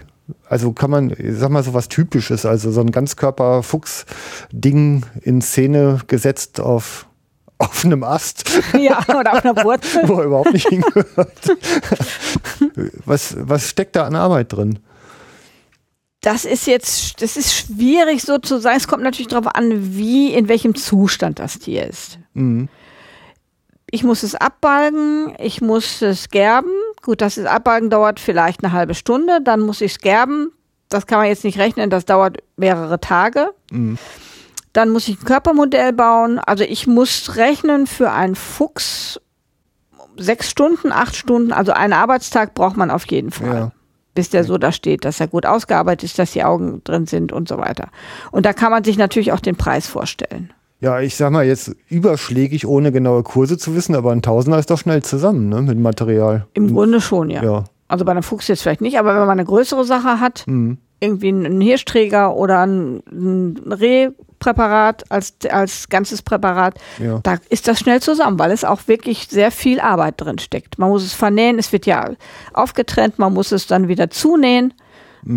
also 0.47 0.73
kann 0.73 0.91
man, 0.91 1.15
sag 1.17 1.49
mal 1.49 1.63
so 1.63 1.73
was 1.73 1.88
Typisches, 1.89 2.45
also 2.45 2.71
so 2.71 2.81
ein 2.81 2.91
Ganzkörper-Fuchs-Ding 2.91 5.05
in 5.21 5.41
Szene 5.41 6.01
gesetzt 6.07 6.59
auf, 6.59 7.07
auf 7.57 7.85
einem 7.85 8.03
Ast. 8.03 8.43
Ja, 8.80 8.99
oder 9.07 9.34
auf 9.34 9.45
einer 9.45 9.63
Wurzel. 9.63 10.01
wo 10.07 10.19
er 10.19 10.26
überhaupt 10.26 10.53
nicht 10.53 10.69
hingehört. 10.69 11.57
was, 13.05 13.35
was 13.39 13.69
steckt 13.69 13.95
da 13.95 14.05
an 14.05 14.15
Arbeit 14.15 14.53
drin? 14.53 14.77
Das 16.21 16.43
ist 16.43 16.67
jetzt, 16.67 17.21
das 17.21 17.38
ist 17.38 17.53
schwierig 17.53 18.23
so 18.23 18.39
zu 18.39 18.59
sagen. 18.59 18.76
Es 18.76 18.89
kommt 18.89 19.03
natürlich 19.03 19.30
darauf 19.30 19.55
an, 19.55 19.95
wie, 19.95 20.34
in 20.34 20.49
welchem 20.49 20.76
Zustand 20.76 21.39
das 21.39 21.59
Tier 21.59 21.88
ist. 21.88 22.19
Mhm. 22.34 22.67
Ich 23.91 24.03
muss 24.03 24.23
es 24.23 24.35
abbalgen, 24.35 25.33
ich 25.39 25.61
muss 25.61 26.01
es 26.01 26.29
gerben. 26.29 26.71
Gut, 27.01 27.21
das 27.21 27.37
ist 27.37 27.45
Abbalgen 27.45 27.89
dauert 27.89 28.19
vielleicht 28.19 28.63
eine 28.63 28.73
halbe 28.73 28.93
Stunde, 28.93 29.39
dann 29.43 29.61
muss 29.61 29.81
ich 29.81 29.93
es 29.93 29.99
gerben. 29.99 30.51
Das 30.89 31.07
kann 31.07 31.19
man 31.19 31.27
jetzt 31.27 31.43
nicht 31.43 31.59
rechnen, 31.59 31.89
das 31.89 32.05
dauert 32.05 32.37
mehrere 32.57 32.99
Tage. 32.99 33.51
Mhm. 33.71 33.97
Dann 34.73 34.89
muss 34.89 35.07
ich 35.07 35.19
ein 35.19 35.25
Körpermodell 35.25 35.93
bauen. 35.93 36.39
Also 36.39 36.63
ich 36.63 36.87
muss 36.87 37.35
rechnen 37.35 37.87
für 37.87 38.11
einen 38.11 38.35
Fuchs 38.35 39.19
sechs 40.17 40.49
Stunden, 40.49 40.91
acht 40.91 41.15
Stunden, 41.15 41.51
also 41.51 41.71
einen 41.71 41.93
Arbeitstag 41.93 42.53
braucht 42.53 42.77
man 42.77 42.91
auf 42.91 43.09
jeden 43.09 43.31
Fall. 43.31 43.55
Ja. 43.55 43.71
Bis 44.15 44.29
der 44.29 44.43
so 44.43 44.57
da 44.57 44.71
steht, 44.71 45.05
dass 45.05 45.19
er 45.19 45.27
gut 45.27 45.45
ausgearbeitet 45.45 46.03
ist, 46.03 46.19
dass 46.19 46.31
die 46.31 46.43
Augen 46.43 46.83
drin 46.83 47.05
sind 47.05 47.31
und 47.31 47.47
so 47.47 47.57
weiter. 47.57 47.89
Und 48.31 48.45
da 48.45 48.53
kann 48.53 48.71
man 48.71 48.83
sich 48.83 48.97
natürlich 48.97 49.31
auch 49.31 49.39
den 49.39 49.55
Preis 49.55 49.87
vorstellen. 49.87 50.51
Ja, 50.81 51.01
ich 51.01 51.15
sag 51.15 51.31
mal 51.31 51.45
jetzt 51.45 51.76
überschlägig, 51.89 52.65
ohne 52.65 52.91
genaue 52.91 53.23
Kurse 53.23 53.57
zu 53.57 53.76
wissen, 53.76 53.95
aber 53.95 54.11
ein 54.11 54.22
Tausender 54.22 54.57
ist 54.60 54.69
doch 54.69 54.77
schnell 54.80 55.03
zusammen, 55.03 55.49
ne, 55.49 55.61
mit 55.61 55.77
Material. 55.77 56.45
Im 56.53 56.73
Grunde 56.73 57.01
schon, 57.01 57.30
ja. 57.30 57.43
Ja. 57.43 57.64
Also 57.89 58.06
bei 58.06 58.11
einem 58.11 58.23
Fuchs 58.23 58.47
jetzt 58.47 58.61
vielleicht 58.61 58.81
nicht, 58.81 58.97
aber 58.97 59.11
wenn 59.14 59.22
man 59.22 59.31
eine 59.31 59.45
größere 59.45 59.84
Sache 59.84 60.19
hat, 60.22 60.43
Mhm. 60.47 60.77
irgendwie 61.01 61.30
einen 61.30 61.60
Hirschträger 61.60 62.34
oder 62.35 62.60
ein, 62.65 63.01
ein 63.11 63.57
Rehpräparat 63.72 65.11
als, 65.11 65.34
als 65.49 65.89
ganzes 65.89 66.22
Präparat, 66.22 66.76
Ja. 66.99 67.19
da 67.23 67.38
ist 67.49 67.68
das 67.68 67.80
schnell 67.80 68.01
zusammen, 68.01 68.39
weil 68.39 68.51
es 68.51 68.64
auch 68.64 68.88
wirklich 68.88 69.27
sehr 69.30 69.51
viel 69.51 69.80
Arbeit 69.80 70.15
drin 70.18 70.39
steckt. 70.39 70.77
Man 70.80 70.89
muss 70.89 71.03
es 71.03 71.14
vernähen, 71.14 71.60
es 71.60 71.72
wird 71.73 71.85
ja 71.85 72.11
aufgetrennt, 72.53 73.19
man 73.19 73.34
muss 73.34 73.51
es 73.51 73.68
dann 73.68 73.88
wieder 73.88 74.10
zunähen. 74.10 74.73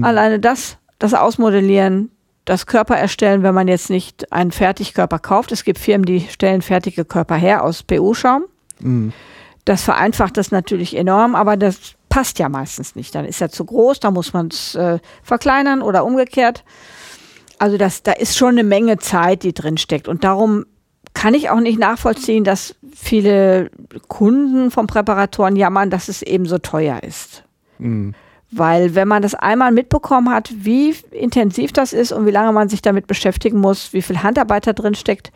Alleine 0.02 0.38
das, 0.38 0.76
das 1.00 1.12
Ausmodellieren, 1.12 2.10
das 2.44 2.66
Körper 2.66 2.96
erstellen, 2.96 3.42
wenn 3.42 3.54
man 3.54 3.68
jetzt 3.68 3.90
nicht 3.90 4.32
einen 4.32 4.50
Fertigkörper 4.50 5.18
kauft. 5.18 5.52
Es 5.52 5.64
gibt 5.64 5.78
Firmen, 5.78 6.04
die 6.04 6.20
stellen 6.20 6.62
fertige 6.62 7.04
Körper 7.04 7.36
her 7.36 7.64
aus 7.64 7.82
PU-Schaum. 7.82 8.44
Mhm. 8.80 9.12
Das 9.64 9.82
vereinfacht 9.82 10.36
das 10.36 10.50
natürlich 10.50 10.96
enorm, 10.96 11.36
aber 11.36 11.56
das 11.56 11.94
passt 12.08 12.38
ja 12.40 12.48
meistens 12.48 12.96
nicht. 12.96 13.14
Dann 13.14 13.24
ist 13.24 13.40
er 13.40 13.50
zu 13.50 13.64
groß, 13.64 14.00
da 14.00 14.10
muss 14.10 14.32
man 14.32 14.48
es 14.48 14.74
äh, 14.74 14.98
verkleinern 15.22 15.82
oder 15.82 16.04
umgekehrt. 16.04 16.64
Also 17.58 17.78
das, 17.78 18.02
da 18.02 18.12
ist 18.12 18.36
schon 18.36 18.50
eine 18.50 18.64
Menge 18.64 18.98
Zeit, 18.98 19.44
die 19.44 19.54
drin 19.54 19.78
steckt. 19.78 20.08
Und 20.08 20.24
darum 20.24 20.66
kann 21.14 21.34
ich 21.34 21.48
auch 21.48 21.60
nicht 21.60 21.78
nachvollziehen, 21.78 22.42
dass 22.42 22.74
viele 22.92 23.70
Kunden 24.08 24.72
von 24.72 24.88
Präparatoren 24.88 25.54
jammern, 25.54 25.90
dass 25.90 26.08
es 26.08 26.22
eben 26.22 26.46
so 26.46 26.58
teuer 26.58 27.02
ist. 27.04 27.44
Mhm. 27.78 28.14
Weil 28.54 28.94
wenn 28.94 29.08
man 29.08 29.22
das 29.22 29.34
einmal 29.34 29.72
mitbekommen 29.72 30.28
hat, 30.30 30.50
wie 30.54 30.94
intensiv 31.10 31.72
das 31.72 31.92
ist 31.94 32.12
und 32.12 32.26
wie 32.26 32.30
lange 32.30 32.52
man 32.52 32.68
sich 32.68 32.82
damit 32.82 33.06
beschäftigen 33.06 33.58
muss, 33.58 33.92
wie 33.94 34.02
viel 34.02 34.22
Handarbeit 34.22 34.66
da 34.66 34.74
drin 34.74 34.94
steckt, 34.94 35.32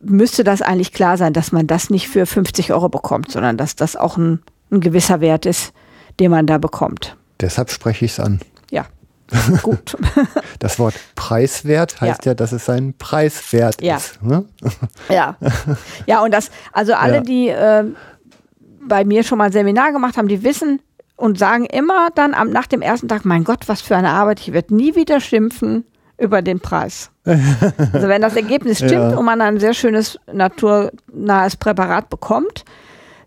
müsste 0.00 0.42
das 0.42 0.62
eigentlich 0.62 0.92
klar 0.94 1.18
sein, 1.18 1.34
dass 1.34 1.52
man 1.52 1.66
das 1.66 1.90
nicht 1.90 2.08
für 2.08 2.24
50 2.24 2.72
Euro 2.72 2.88
bekommt, 2.88 3.30
sondern 3.30 3.58
dass 3.58 3.76
das 3.76 3.94
auch 3.94 4.16
ein, 4.16 4.40
ein 4.70 4.80
gewisser 4.80 5.20
Wert 5.20 5.44
ist, 5.44 5.74
den 6.18 6.30
man 6.30 6.46
da 6.46 6.56
bekommt. 6.56 7.16
Deshalb 7.40 7.70
spreche 7.70 8.06
ich 8.06 8.12
es 8.12 8.20
an. 8.20 8.40
Ja, 8.70 8.86
gut. 9.62 9.96
Das 10.58 10.78
Wort 10.78 10.94
preiswert 11.16 12.00
heißt 12.00 12.24
ja, 12.24 12.32
dass 12.32 12.52
es 12.52 12.70
ein 12.70 12.94
Preiswert 12.96 13.82
Ja. 13.82 13.96
ist. 13.96 14.22
Ne? 14.22 14.46
Ja. 15.10 15.36
Ja, 16.06 16.22
und 16.22 16.32
das, 16.32 16.50
also 16.72 16.94
alle, 16.94 17.16
Ja. 17.16 17.20
die 17.20 17.48
äh, 17.48 17.84
bei 18.82 19.04
mir 19.04 19.24
schon 19.24 19.36
mal 19.36 19.44
ein 19.44 19.52
Seminar 19.52 19.92
gemacht 19.92 20.16
haben, 20.16 20.28
die 20.28 20.42
wissen 20.42 20.80
und 21.20 21.38
sagen 21.38 21.66
immer 21.66 22.08
dann 22.14 22.34
am, 22.34 22.50
nach 22.50 22.66
dem 22.66 22.82
ersten 22.82 23.08
Tag, 23.08 23.24
mein 23.24 23.44
Gott, 23.44 23.68
was 23.68 23.80
für 23.80 23.96
eine 23.96 24.10
Arbeit, 24.10 24.40
ich 24.40 24.52
werde 24.52 24.74
nie 24.74 24.94
wieder 24.96 25.20
schimpfen 25.20 25.84
über 26.18 26.42
den 26.42 26.60
Preis. 26.60 27.10
also 27.24 28.08
wenn 28.08 28.22
das 28.22 28.36
Ergebnis 28.36 28.78
stimmt 28.78 29.12
Ja. 29.12 29.16
und 29.16 29.24
man 29.24 29.40
ein 29.40 29.58
sehr 29.60 29.74
schönes 29.74 30.18
naturnahes 30.32 31.56
Präparat 31.56 32.10
bekommt, 32.10 32.64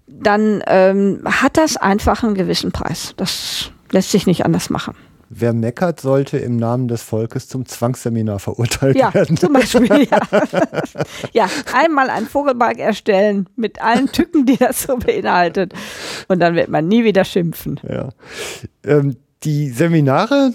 dann 0.08 0.64
ähm, 0.68 1.22
hat 1.26 1.58
das 1.58 1.78
einfach 1.78 2.24
einen 2.24 2.36
gewissen 2.36 2.72
Preis. 2.72 3.14
Das 3.18 3.72
lässt 3.92 4.12
sich 4.12 4.28
nicht 4.28 4.46
anders 4.46 4.70
machen. 4.70 4.96
Wer 5.36 5.54
meckert, 5.54 6.00
sollte 6.00 6.38
im 6.38 6.58
Namen 6.58 6.88
des 6.88 7.02
Volkes 7.02 7.48
zum 7.48 7.66
Zwangsseminar 7.66 8.40
verurteilt 8.40 8.96
Ja, 8.98 9.14
werden. 9.14 9.36
zum 9.38 9.54
Beispiel, 9.54 10.08
ja. 10.12 10.20
ja, 11.32 11.48
einmal 11.74 12.10
einen 12.10 12.28
Vogelbalg 12.28 12.78
erstellen 12.80 13.48
mit 13.56 13.82
allen 13.82 14.12
Tücken, 14.12 14.46
die 14.46 14.58
das 14.58 14.84
so 14.84 14.98
beinhaltet. 14.98 15.74
Und 16.28 16.40
dann 16.40 16.56
wird 16.56 16.70
man 16.70 16.88
nie 16.88 17.04
wieder 17.04 17.26
schimpfen. 17.26 17.80
Ja. 17.88 18.10
Ähm, 18.86 19.16
die 19.44 19.70
Seminare, 19.70 20.54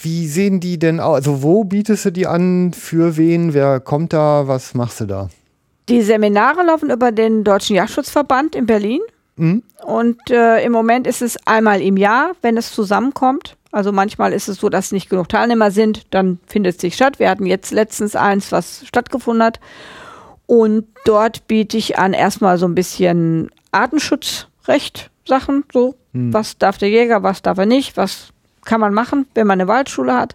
wie 0.00 0.26
sehen 0.28 0.60
die 0.60 0.78
denn 0.78 1.00
aus? 1.00 1.16
Also 1.16 1.42
wo 1.42 1.64
bietest 1.64 2.04
du 2.04 2.10
die 2.12 2.26
an? 2.26 2.72
Für 2.72 3.16
wen? 3.16 3.54
Wer 3.54 3.80
kommt 3.80 4.12
da? 4.12 4.46
Was 4.46 4.74
machst 4.74 5.00
du 5.00 5.06
da? 5.06 5.28
Die 5.88 6.02
Seminare 6.02 6.64
laufen 6.66 6.90
über 6.90 7.12
den 7.12 7.44
Deutschen 7.44 7.76
Jagdschutzverband 7.76 8.54
in 8.56 8.66
Berlin. 8.66 9.00
Mhm. 9.36 9.62
Und 9.84 10.30
äh, 10.30 10.64
im 10.64 10.72
Moment 10.72 11.06
ist 11.06 11.22
es 11.22 11.36
einmal 11.46 11.80
im 11.80 11.96
Jahr, 11.96 12.32
wenn 12.42 12.56
es 12.56 12.72
zusammenkommt. 12.72 13.56
Also 13.76 13.92
manchmal 13.92 14.32
ist 14.32 14.48
es 14.48 14.56
so, 14.56 14.70
dass 14.70 14.90
nicht 14.90 15.10
genug 15.10 15.28
Teilnehmer 15.28 15.70
sind, 15.70 16.06
dann 16.14 16.38
findet 16.46 16.76
es 16.76 16.80
sich 16.80 16.94
statt. 16.94 17.18
Wir 17.18 17.28
hatten 17.28 17.44
jetzt 17.44 17.72
letztens 17.72 18.16
eins, 18.16 18.50
was 18.50 18.86
stattgefunden 18.86 19.42
hat. 19.42 19.60
Und 20.46 20.86
dort 21.04 21.46
biete 21.46 21.76
ich 21.76 21.98
an 21.98 22.14
erstmal 22.14 22.56
so 22.56 22.66
ein 22.66 22.74
bisschen 22.74 23.50
Artenschutzrecht 23.72 25.10
Sachen, 25.26 25.64
so 25.74 25.94
was 26.14 26.56
darf 26.56 26.78
der 26.78 26.88
Jäger, 26.88 27.22
was 27.22 27.42
darf 27.42 27.58
er 27.58 27.66
nicht, 27.66 27.98
was 27.98 28.28
kann 28.64 28.80
man 28.80 28.94
machen, 28.94 29.26
wenn 29.34 29.46
man 29.46 29.60
eine 29.60 29.68
Waldschule 29.68 30.14
hat. 30.14 30.34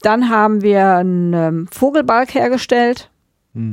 Dann 0.00 0.28
haben 0.28 0.62
wir 0.62 0.96
einen 0.96 1.34
ähm, 1.34 1.68
Vogelbalg 1.70 2.34
hergestellt, 2.34 3.10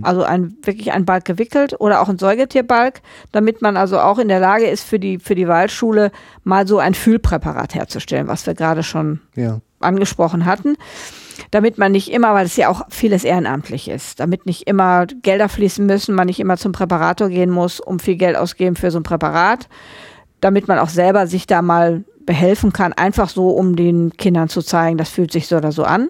also 0.01 0.23
ein, 0.23 0.57
wirklich 0.63 0.91
ein 0.91 1.05
Balg 1.05 1.23
gewickelt 1.23 1.73
oder 1.79 2.01
auch 2.01 2.09
ein 2.09 2.17
Säugetierbalg, 2.17 3.01
damit 3.31 3.61
man 3.61 3.77
also 3.77 3.99
auch 3.99 4.19
in 4.19 4.27
der 4.27 4.41
Lage 4.41 4.65
ist, 4.67 4.83
für 4.83 4.99
die, 4.99 5.19
für 5.19 5.35
die 5.35 5.47
Waldschule 5.47 6.11
mal 6.43 6.67
so 6.67 6.79
ein 6.79 6.93
Fühlpräparat 6.93 7.75
herzustellen, 7.75 8.27
was 8.27 8.45
wir 8.45 8.55
gerade 8.55 8.83
schon 8.83 9.21
Ja. 9.35 9.61
angesprochen 9.79 10.43
hatten, 10.45 10.75
damit 11.51 11.77
man 11.77 11.93
nicht 11.93 12.11
immer, 12.11 12.33
weil 12.33 12.45
es 12.45 12.57
ja 12.57 12.67
auch 12.67 12.81
vieles 12.89 13.23
ehrenamtlich 13.23 13.87
ist, 13.87 14.19
damit 14.19 14.45
nicht 14.45 14.67
immer 14.67 15.05
Gelder 15.05 15.47
fließen 15.47 15.85
müssen, 15.85 16.13
man 16.13 16.27
nicht 16.27 16.41
immer 16.41 16.57
zum 16.57 16.73
Präparator 16.73 17.29
gehen 17.29 17.49
muss, 17.49 17.79
um 17.79 17.99
viel 17.99 18.17
Geld 18.17 18.35
ausgeben 18.35 18.75
für 18.75 18.91
so 18.91 18.99
ein 18.99 19.03
Präparat, 19.03 19.69
damit 20.41 20.67
man 20.67 20.77
auch 20.79 20.89
selber 20.89 21.25
sich 21.25 21.47
da 21.47 21.61
mal 21.61 22.03
behelfen 22.25 22.73
kann, 22.73 22.91
einfach 22.91 23.29
so, 23.29 23.51
um 23.51 23.77
den 23.77 24.11
Kindern 24.17 24.49
zu 24.49 24.61
zeigen, 24.61 24.97
das 24.97 25.09
fühlt 25.09 25.31
sich 25.31 25.47
so 25.47 25.55
oder 25.55 25.71
so 25.71 25.85
an. 25.85 26.09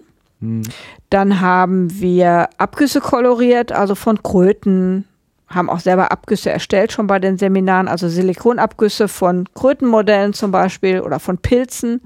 Dann 1.10 1.40
haben 1.40 2.00
wir 2.00 2.48
Abgüsse 2.58 3.00
koloriert, 3.00 3.72
also 3.72 3.94
von 3.94 4.22
Kröten, 4.22 5.04
haben 5.48 5.68
auch 5.68 5.80
selber 5.80 6.12
Abgüsse 6.12 6.50
erstellt 6.50 6.92
schon 6.92 7.06
bei 7.08 7.18
den 7.18 7.36
Seminaren, 7.36 7.88
also 7.88 8.08
Silikonabgüsse 8.08 9.08
von 9.08 9.48
Krötenmodellen 9.54 10.32
zum 10.32 10.50
Beispiel 10.52 11.00
oder 11.00 11.18
von 11.18 11.38
Pilzen, 11.38 12.00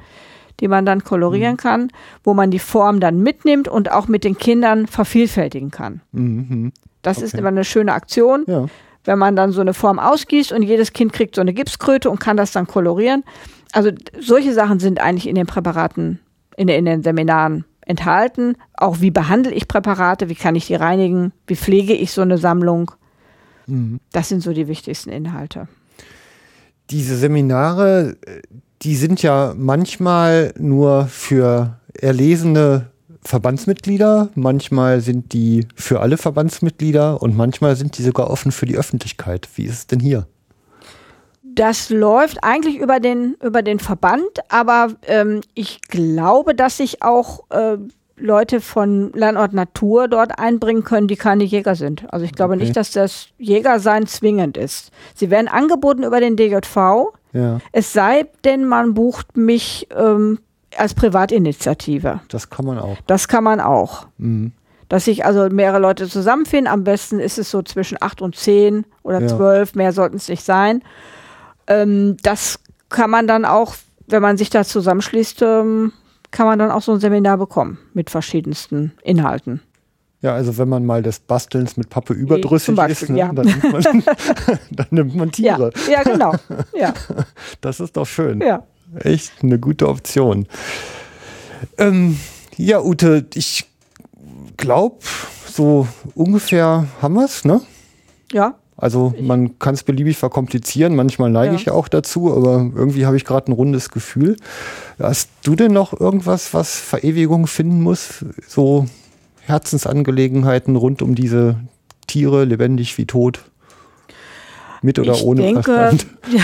die 0.61 0.69
man 0.69 0.86
dann 0.86 1.05
kolorieren 1.05 1.56
kann, 1.56 1.90
wo 2.23 2.32
man 2.32 2.51
die 2.51 2.59
Form 2.59 3.01
dann 3.01 3.19
mitnimmt 3.23 3.69
und 3.69 3.90
auch 3.93 4.09
mit 4.09 4.24
den 4.24 4.39
Kindern 4.39 4.86
vervielfältigen 4.86 5.70
kann. 5.70 6.01
Mhm. 6.12 6.73
Das 7.02 7.19
ist 7.20 7.35
Okay. 7.35 7.40
immer 7.40 7.48
eine 7.48 7.65
schöne 7.65 7.93
Aktion, 7.93 8.44
Ja. 8.47 8.66
wenn 9.05 9.19
man 9.19 9.36
dann 9.36 9.52
so 9.52 9.61
eine 9.61 9.74
Form 9.74 9.98
ausgießt 9.98 10.52
und 10.52 10.62
jedes 10.62 10.93
Kind 10.94 11.12
kriegt 11.12 11.35
so 11.35 11.40
eine 11.43 11.52
Gipskröte 11.52 12.09
und 12.11 12.19
kann 12.20 12.36
das 12.39 12.52
dann 12.52 12.66
kolorieren. 12.66 13.24
Also 13.73 13.90
solche 14.19 14.55
Sachen 14.55 14.78
sind 14.81 15.01
eigentlich 15.01 15.28
in 15.28 15.35
den 15.35 15.47
Präparaten, 15.47 16.19
in, 16.56 16.69
in 16.69 16.85
den 16.86 17.02
Seminaren 17.02 17.65
enthalten. 17.86 18.56
Auch 18.74 19.01
wie 19.01 19.11
behandle 19.11 19.52
ich 19.52 19.69
Präparate, 19.69 20.28
wie 20.28 20.35
kann 20.35 20.56
ich 20.56 20.66
die 20.66 20.74
reinigen, 20.74 21.32
wie 21.47 21.56
pflege 21.56 21.94
ich 21.94 22.12
so 22.12 22.23
eine 22.23 22.39
Sammlung. 22.39 22.90
Das 24.12 24.28
sind 24.28 24.43
so 24.43 24.52
die 24.52 24.69
wichtigsten 24.69 25.11
Inhalte. 25.11 25.69
Diese 26.90 27.16
Seminare, 27.16 28.16
die 28.82 28.97
sind 28.97 29.23
ja 29.23 29.55
manchmal 29.56 30.52
nur 30.59 31.06
für 31.06 31.81
erlesene 31.98 32.90
Verbandsmitglieder, 33.23 34.28
manchmal 34.35 35.01
sind 35.01 35.32
die 35.32 35.66
für 35.74 36.01
alle 36.01 36.19
Verbandsmitglieder 36.19 37.23
und 37.23 37.35
manchmal 37.36 37.74
sind 37.77 37.97
die 37.97 38.02
sogar 38.02 38.28
offen 38.28 38.52
für 38.52 38.66
die 38.66 38.77
Öffentlichkeit. 38.77 39.48
Wie 39.55 39.65
ist 39.65 39.73
es 39.73 39.86
denn 39.86 40.01
hier? 40.01 40.27
Das 41.55 41.90
läuft 41.90 42.43
eigentlich 42.43 42.78
über 42.78 43.01
den, 43.01 43.36
über 43.43 43.62
den 43.62 43.78
Verband, 43.78 44.28
aber 44.48 44.89
ähm, 45.06 45.40
ich 45.55 45.81
glaube, 45.82 46.55
dass 46.55 46.78
sich 46.78 47.02
auch 47.02 47.44
äh, 47.51 47.76
Leute 48.16 48.60
von 48.60 49.12
Landort 49.12 49.52
Natur 49.52 50.09
dort 50.09 50.39
einbringen 50.39 50.85
können, 50.85 51.09
die 51.09 51.16
keine 51.16 51.44
Jäger 51.44 51.74
sind. 51.74 52.05
Also 52.12 52.24
ich 52.24 52.32
glaube 52.32 52.55
Okay. 52.55 52.62
nicht, 52.64 52.76
dass 52.76 52.93
das 52.93 53.28
Jägersein 53.39 54.06
zwingend 54.06 54.56
ist. 54.56 54.90
Sie 55.14 55.31
werden 55.31 55.48
angeboten 55.48 56.02
über 56.05 56.20
den 56.20 56.36
DJV, 56.36 57.12
Ja, 57.32 57.59
es 57.72 57.93
sei 57.93 58.26
denn, 58.44 58.64
man 58.66 58.94
bucht 58.94 59.36
mich 59.36 59.89
ähm, 59.94 60.39
als 60.76 60.94
Privatinitiative. 60.94 62.20
das 62.28 62.51
kann 62.51 62.64
man 62.66 62.78
auch. 62.78 62.97
Das 63.06 63.28
kann 63.28 63.44
man 63.44 63.60
auch. 63.60 64.06
Mhm. 64.18 64.52
Dass 64.89 65.06
sich 65.06 65.24
also 65.24 65.48
mehrere 65.48 65.78
Leute 65.81 66.09
zusammenfinden. 66.09 66.68
Am 66.68 66.85
besten 66.85 67.18
ist 67.18 67.39
es 67.39 67.51
so 67.51 67.62
zwischen 67.62 67.98
acht 68.01 68.22
und 68.22 68.36
zehn 68.36 68.85
oder 69.02 69.20
Ja. 69.22 69.26
zwölf, 69.28 69.74
mehr 69.74 69.93
sollten 69.93 70.16
es 70.16 70.28
nicht 70.28 70.44
sein. 70.44 70.82
Ähm, 71.66 72.16
das 72.23 72.59
kann 72.89 73.11
man 73.11 73.27
dann 73.27 73.45
auch, 73.45 73.74
wenn 74.07 74.23
man 74.23 74.36
sich 74.36 74.51
da 74.51 74.65
zusammenschließt, 74.65 75.43
ähm, 75.43 75.93
kann 76.31 76.47
man 76.47 76.59
dann 76.59 76.70
auch 76.70 76.82
so 76.82 76.93
ein 76.93 77.01
Seminar 77.01 77.39
bekommen 77.39 77.78
mit 77.95 78.11
verschiedensten 78.11 78.93
Inhalten. 79.03 79.61
Ja, 80.20 80.35
also 80.35 80.57
wenn 80.57 80.69
man 80.70 80.86
mal 80.86 81.03
des 81.03 81.20
Bastelns 81.20 81.77
mit 81.77 81.91
Pappe 81.91 82.15
überdrüssig 82.15 82.74
Beispiel, 82.74 83.09
ist, 83.09 83.11
ne, 83.11 83.19
ja. 83.19 83.32
dann, 83.32 83.47
nimmt 83.47 83.73
man, 83.73 83.82
dann 84.70 84.86
nimmt 84.91 85.15
man 85.15 85.31
Ja, 85.36 85.57
Tiere. 85.57 85.73
ja, 85.91 86.03
genau. 86.03 86.35
Ja, 86.74 86.95
Das 87.61 87.78
ist 87.81 87.97
doch 87.97 88.07
schön. 88.07 88.41
ja. 88.41 88.62
Echt 89.01 89.32
eine 89.43 89.59
gute 89.59 89.89
Option. 89.89 90.47
Ähm, 91.78 92.19
ja, 92.57 92.81
Ute, 92.81 93.27
ich 93.35 93.66
glaube, 94.57 94.99
so 95.47 95.86
ungefähr 96.15 96.86
haben 97.03 97.15
wir 97.15 97.24
es, 97.24 97.45
ne? 97.45 97.61
Ja, 98.32 98.55
Also 98.76 99.14
man 99.20 99.59
kann 99.60 99.74
es 99.74 99.84
beliebig 99.84 100.16
verkomplizieren, 100.18 100.96
manchmal 100.96 101.30
neige 101.30 101.55
Ja. 101.55 101.59
ich 101.60 101.64
ja 101.66 101.72
auch 101.74 101.86
dazu, 101.88 102.34
aber 102.34 102.70
irgendwie 102.74 103.06
habe 103.06 103.16
ich 103.16 103.24
gerade 103.24 103.51
ein 103.51 103.55
rundes 103.55 103.90
Gefühl. 103.90 104.36
Hast 104.98 105.30
du 105.44 105.55
denn 105.55 105.72
noch 105.72 105.98
irgendwas, 105.98 106.52
was 106.55 106.74
Verewigung 106.76 107.46
finden 107.46 107.80
muss? 107.82 108.24
So 108.48 108.86
Herzensangelegenheiten 109.42 110.76
rund 110.76 111.02
um 111.02 111.14
diese 111.14 111.56
Tiere, 112.06 112.44
lebendig 112.44 112.98
wie 112.98 113.06
tot? 113.06 113.40
Mit 114.82 114.98
oder 114.98 115.12
ich 115.12 115.22
ohne 115.22 115.42
denke, 115.42 115.62
Verstand? 115.62 116.06
ja, 116.30 116.42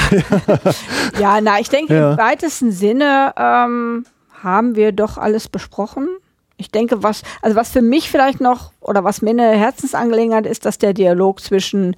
ja, 1.20 1.40
na, 1.42 1.60
ich 1.60 1.68
denke, 1.68 1.94
Ja. 1.94 2.12
im 2.12 2.18
weitesten 2.18 2.72
Sinne 2.72 3.34
ähm, 3.36 4.06
haben 4.42 4.76
wir 4.76 4.92
doch 4.92 5.18
alles 5.18 5.48
besprochen. 5.48 6.08
Ich 6.60 6.70
denke, 6.70 7.02
was, 7.02 7.22
also 7.42 7.56
was 7.56 7.70
für 7.70 7.82
mich 7.82 8.10
vielleicht 8.10 8.40
noch 8.40 8.72
oder 8.80 9.02
was 9.02 9.22
mir 9.22 9.30
eine 9.30 9.50
Herzensangelegenheit 9.52 10.46
ist, 10.46 10.66
dass 10.66 10.78
der 10.78 10.92
Dialog 10.92 11.40
zwischen 11.40 11.96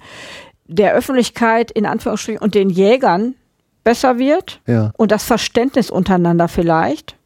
der 0.65 0.93
Öffentlichkeit 0.93 1.69
in 1.71 1.85
Anführungsstrichen 1.85 2.41
und 2.41 2.55
den 2.55 2.69
Jägern 2.69 3.35
besser 3.83 4.17
wird 4.17 4.61
Ja. 4.65 4.91
und 4.97 5.11
das 5.11 5.25
Verständnis 5.25 5.89
untereinander 5.91 6.47
vielleicht. 6.47 7.17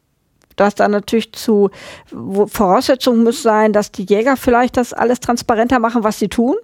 Dass 0.56 0.74
da 0.74 0.88
natürlich 0.88 1.32
zu 1.32 1.70
wo, 2.10 2.48
Voraussetzung 2.48 3.22
muss 3.22 3.42
sein, 3.44 3.72
dass 3.72 3.92
die 3.92 4.02
Jäger 4.02 4.36
vielleicht 4.36 4.76
das 4.76 4.92
alles 4.92 5.20
transparenter 5.20 5.78
machen, 5.78 6.02
was 6.02 6.18
sie 6.18 6.28
tun 6.28 6.56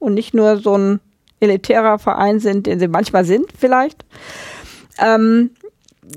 und 0.00 0.14
nicht 0.14 0.34
nur 0.34 0.56
so 0.56 0.76
ein 0.76 1.00
elitärer 1.38 2.00
Verein 2.00 2.40
sind, 2.40 2.66
den 2.66 2.80
sie 2.80 2.88
manchmal 2.88 3.24
sind 3.24 3.46
vielleicht. 3.56 4.04
Ähm, 4.98 5.50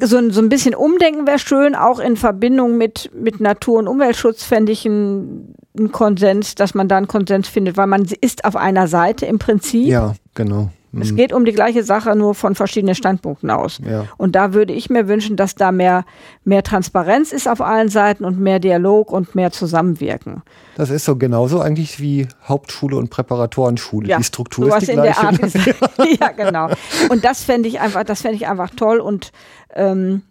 so, 0.02 0.18
ein- 0.18 0.32
so 0.32 0.42
ein 0.42 0.50
bisschen 0.50 0.76
Umdenken 0.76 1.26
wäre 1.28 1.40
schön, 1.40 1.76
auch 1.76 2.00
in 2.00 2.16
Verbindung 2.16 2.78
mit, 2.78 3.10
mit 3.14 3.40
Natur- 3.40 3.80
und 3.80 3.88
Umweltschutz 3.88 4.44
fände 4.44 4.72
ich 4.72 4.86
einen 4.86 5.56
Konsens, 5.92 6.56
dass 6.56 6.74
man 6.74 6.88
da 6.88 6.98
einen 6.98 7.08
Konsens 7.08 7.48
findet, 7.48 7.78
weil 7.78 7.88
man 7.88 8.08
ist 8.22 8.46
auf 8.46 8.56
einer 8.56 8.88
Seite 8.88 9.26
im 9.26 9.40
Prinzip. 9.40 9.86
Ja, 9.88 10.14
genau. 10.36 10.70
Es 10.98 11.12
Mhm. 11.12 11.16
geht 11.18 11.34
um 11.34 11.46
die 11.46 11.52
gleiche 11.52 11.84
Sache, 11.84 12.16
nur 12.16 12.34
von 12.34 12.56
verschiedenen 12.56 12.96
Standpunkten 12.96 13.52
aus. 13.52 13.80
Ja. 13.88 14.06
Und 14.18 14.36
da 14.36 14.54
würde 14.54 14.74
ich 14.74 14.90
mir 14.90 15.08
wünschen, 15.08 15.36
dass 15.36 15.54
da 15.56 15.72
mehr, 15.72 16.04
mehr 16.46 16.64
Transparenz 16.64 17.32
ist 17.32 17.48
auf 17.48 17.62
allen 17.62 17.90
Seiten 17.90 18.26
und 18.26 18.40
mehr 18.40 18.60
Dialog 18.60 19.12
und 19.12 19.36
mehr 19.36 19.52
Zusammenwirken. 19.52 20.42
Das 20.76 20.90
ist 20.90 21.06
so 21.06 21.16
genauso 21.16 21.62
eigentlich 21.62 22.00
wie 22.00 22.28
Hauptschule 22.48 22.96
und 22.98 23.10
Präparatorenschule. 23.10 24.16
die 24.18 24.24
Struktur 24.24 24.66
sowas 24.66 24.84
ist 24.84 24.88
die 24.88 24.94
in 24.94 25.02
gleiche. 25.02 25.20
der 25.22 25.30
Art. 25.30 25.40
Ist, 25.40 25.56
ja, 26.20 26.30
genau. 26.32 26.70
Und 27.10 27.24
das 27.24 27.44
fände 27.44 27.68
ich 27.70 27.80
einfach, 27.80 28.04
das 28.04 28.22
fände 28.22 28.38
ich 28.38 28.48
einfach 28.48 28.72
toll. 28.72 29.00
Und 29.00 29.32
ähm, 29.76 30.24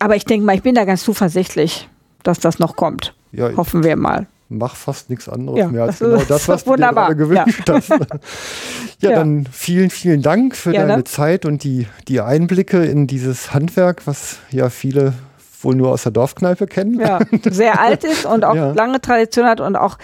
aber 0.00 0.16
ich 0.16 0.24
denke 0.24 0.44
mal, 0.44 0.56
ich 0.56 0.62
bin 0.62 0.74
da 0.74 0.84
ganz 0.84 1.04
zuversichtlich, 1.04 1.88
dass 2.24 2.40
das 2.40 2.58
noch 2.58 2.74
kommt. 2.76 3.14
Ja, 3.32 3.56
Hoffen 3.56 3.84
wir 3.84 3.96
mal. 3.96 4.26
Mach 4.48 4.76
fast 4.76 5.10
nichts 5.10 5.28
anderes 5.28 5.58
Ja, 5.58 5.68
mehr 5.68 5.82
als 5.84 5.98
das 5.98 6.08
genau 6.08 6.20
ist 6.20 6.30
das, 6.30 6.48
was 6.48 6.66
wunderbar. 6.66 7.14
du 7.14 7.24
dir 7.26 7.26
gerade 7.34 7.44
gewünscht 7.44 7.70
hast. 7.70 7.90
Ja, 9.00 9.10
Ja. 9.10 9.16
dann 9.16 9.46
vielen, 9.50 9.90
vielen 9.90 10.22
Dank 10.22 10.56
für 10.56 10.70
Gerne. 10.72 10.88
deine 10.88 11.04
Zeit 11.04 11.44
und 11.44 11.62
die, 11.64 11.86
die 12.08 12.20
Einblicke 12.20 12.84
in 12.84 13.06
dieses 13.06 13.52
Handwerk, 13.52 14.06
was 14.06 14.38
ja 14.50 14.70
viele 14.70 15.12
wohl 15.60 15.74
nur 15.74 15.90
aus 15.90 16.04
der 16.04 16.12
Dorfkneipe 16.12 16.66
kennen. 16.66 16.98
Ja, 17.00 17.18
sehr 17.50 17.80
alt 17.82 18.04
ist 18.04 18.24
und 18.26 18.44
auch 18.44 18.54
Ja. 18.54 18.72
lange 18.72 19.00
Tradition 19.00 19.46
hat 19.46 19.60
und 19.60 19.76
auch 19.76 19.98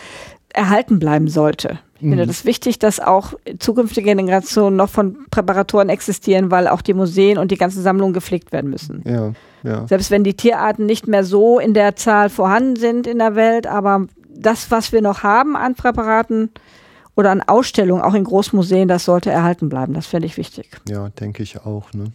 erhalten 0.53 0.99
bleiben 0.99 1.29
sollte. 1.29 1.79
Ich 1.95 2.01
finde 2.01 2.25
Mhm. 2.25 2.29
das 2.29 2.45
wichtig, 2.47 2.79
dass 2.79 2.99
auch 2.99 3.35
zukünftige 3.59 4.15
Generationen 4.15 4.77
noch 4.77 4.89
von 4.89 5.19
Präparatoren 5.31 5.89
existieren, 5.91 6.51
weil 6.51 6.67
auch 6.67 6.81
die 6.83 6.95
Museen 6.95 7.37
und 7.39 7.51
die 7.51 7.57
ganzen 7.59 7.83
Sammlungen 7.83 8.15
gepflegt 8.15 8.53
werden 8.53 8.71
müssen. 8.71 9.03
Ja, 9.07 9.33
ja. 9.63 9.87
Selbst 9.87 10.11
wenn 10.11 10.25
die 10.25 10.35
Tierarten 10.35 10.87
nicht 10.87 11.07
mehr 11.07 11.25
so 11.25 11.59
in 11.59 11.75
der 11.75 11.97
Zahl 11.97 12.31
vorhanden 12.31 12.77
sind 12.77 13.07
in 13.07 13.19
der 13.19 13.35
Welt, 13.35 13.67
aber 13.67 14.07
das, 14.41 14.71
was 14.71 14.93
wir 14.93 15.03
noch 15.03 15.23
haben 15.23 15.57
an 15.57 15.75
Präparaten 15.75 16.51
oder 17.15 17.31
an 17.31 17.43
Ausstellungen, 17.43 18.03
auch 18.03 18.15
in 18.15 18.25
Großmuseen, 18.25 18.89
das 18.89 19.05
sollte 19.05 19.31
erhalten 19.31 19.69
bleiben. 19.69 19.95
Das 19.95 20.07
finde 20.07 20.27
ich 20.27 20.37
wichtig. 20.37 20.71
Ja, 20.89 21.09
denke 21.09 21.43
ich 21.43 21.61
auch. 21.61 21.93
Ne? 21.93 22.13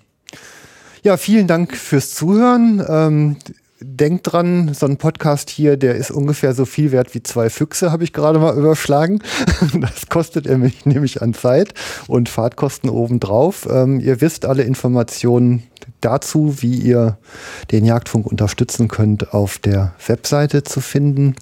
Ja, 1.03 1.17
vielen 1.17 1.47
Dank 1.47 1.75
fürs 1.75 2.15
Zuhören. 2.15 2.83
Ähm, 2.87 3.37
denkt 3.79 4.31
dran, 4.31 4.73
so 4.73 4.85
ein 4.85 4.97
Podcast 4.97 5.49
hier, 5.49 5.77
der 5.77 5.95
ist 5.95 6.09
ungefähr 6.09 6.53
so 6.53 6.65
viel 6.65 6.91
wert 6.91 7.13
wie 7.13 7.21
zwei 7.21 7.49
Füchse, 7.49 7.91
habe 7.91 8.03
ich 8.03 8.13
gerade 8.13 8.39
mal 8.39 8.57
überschlagen. 8.57 9.19
Das 9.79 10.07
kostet 10.09 10.45
mich 10.57 10.85
nämlich 10.85 11.21
an 11.21 11.33
Zeit 11.33 11.73
und 12.07 12.29
Fahrtkosten 12.29 12.89
obendrauf. 12.89 13.67
Ähm, 13.69 13.99
ihr 13.99 14.21
wisst 14.21 14.45
alle 14.45 14.63
Informationen 14.63 15.63
dazu, 16.01 16.61
wie 16.61 16.75
ihr 16.75 17.17
den 17.71 17.85
Jagdfunk 17.85 18.25
unterstützen 18.25 18.87
könnt, 18.87 19.33
auf 19.33 19.57
der 19.57 19.93
Webseite 20.07 20.63
zu 20.63 20.81
finden. 20.81 21.35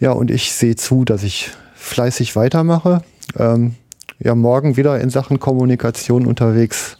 Ja, 0.00 0.12
und 0.12 0.30
ich 0.30 0.52
sehe 0.52 0.76
zu, 0.76 1.04
dass 1.04 1.22
ich 1.22 1.50
fleißig 1.74 2.36
weitermache. 2.36 3.02
Ähm, 3.38 3.74
ja, 4.18 4.34
morgen 4.34 4.76
wieder 4.76 5.00
in 5.00 5.10
Sachen 5.10 5.40
Kommunikation 5.40 6.26
unterwegs 6.26 6.98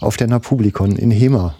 auf 0.00 0.16
der 0.16 0.26
Napublikon 0.26 0.96
in 0.96 1.10
HEMA. 1.10 1.54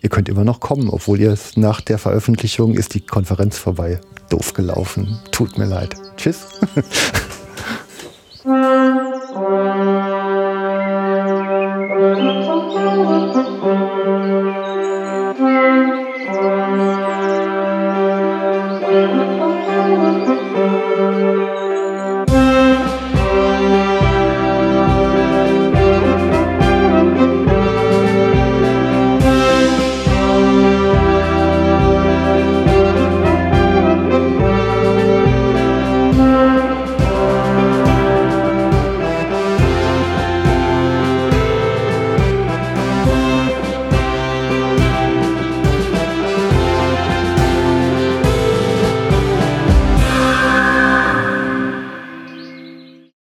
Ihr 0.00 0.10
könnt 0.10 0.28
immer 0.28 0.44
noch 0.44 0.60
kommen, 0.60 0.88
obwohl 0.88 1.20
ihr 1.20 1.36
nach 1.56 1.80
der 1.80 1.98
Veröffentlichung 1.98 2.74
ist 2.74 2.94
die 2.94 3.00
Konferenz 3.00 3.58
vorbei. 3.58 4.00
Doof 4.30 4.54
gelaufen. 4.54 5.18
Tut 5.32 5.58
mir 5.58 5.66
leid. 5.66 5.96
Tschüss. 6.16 6.46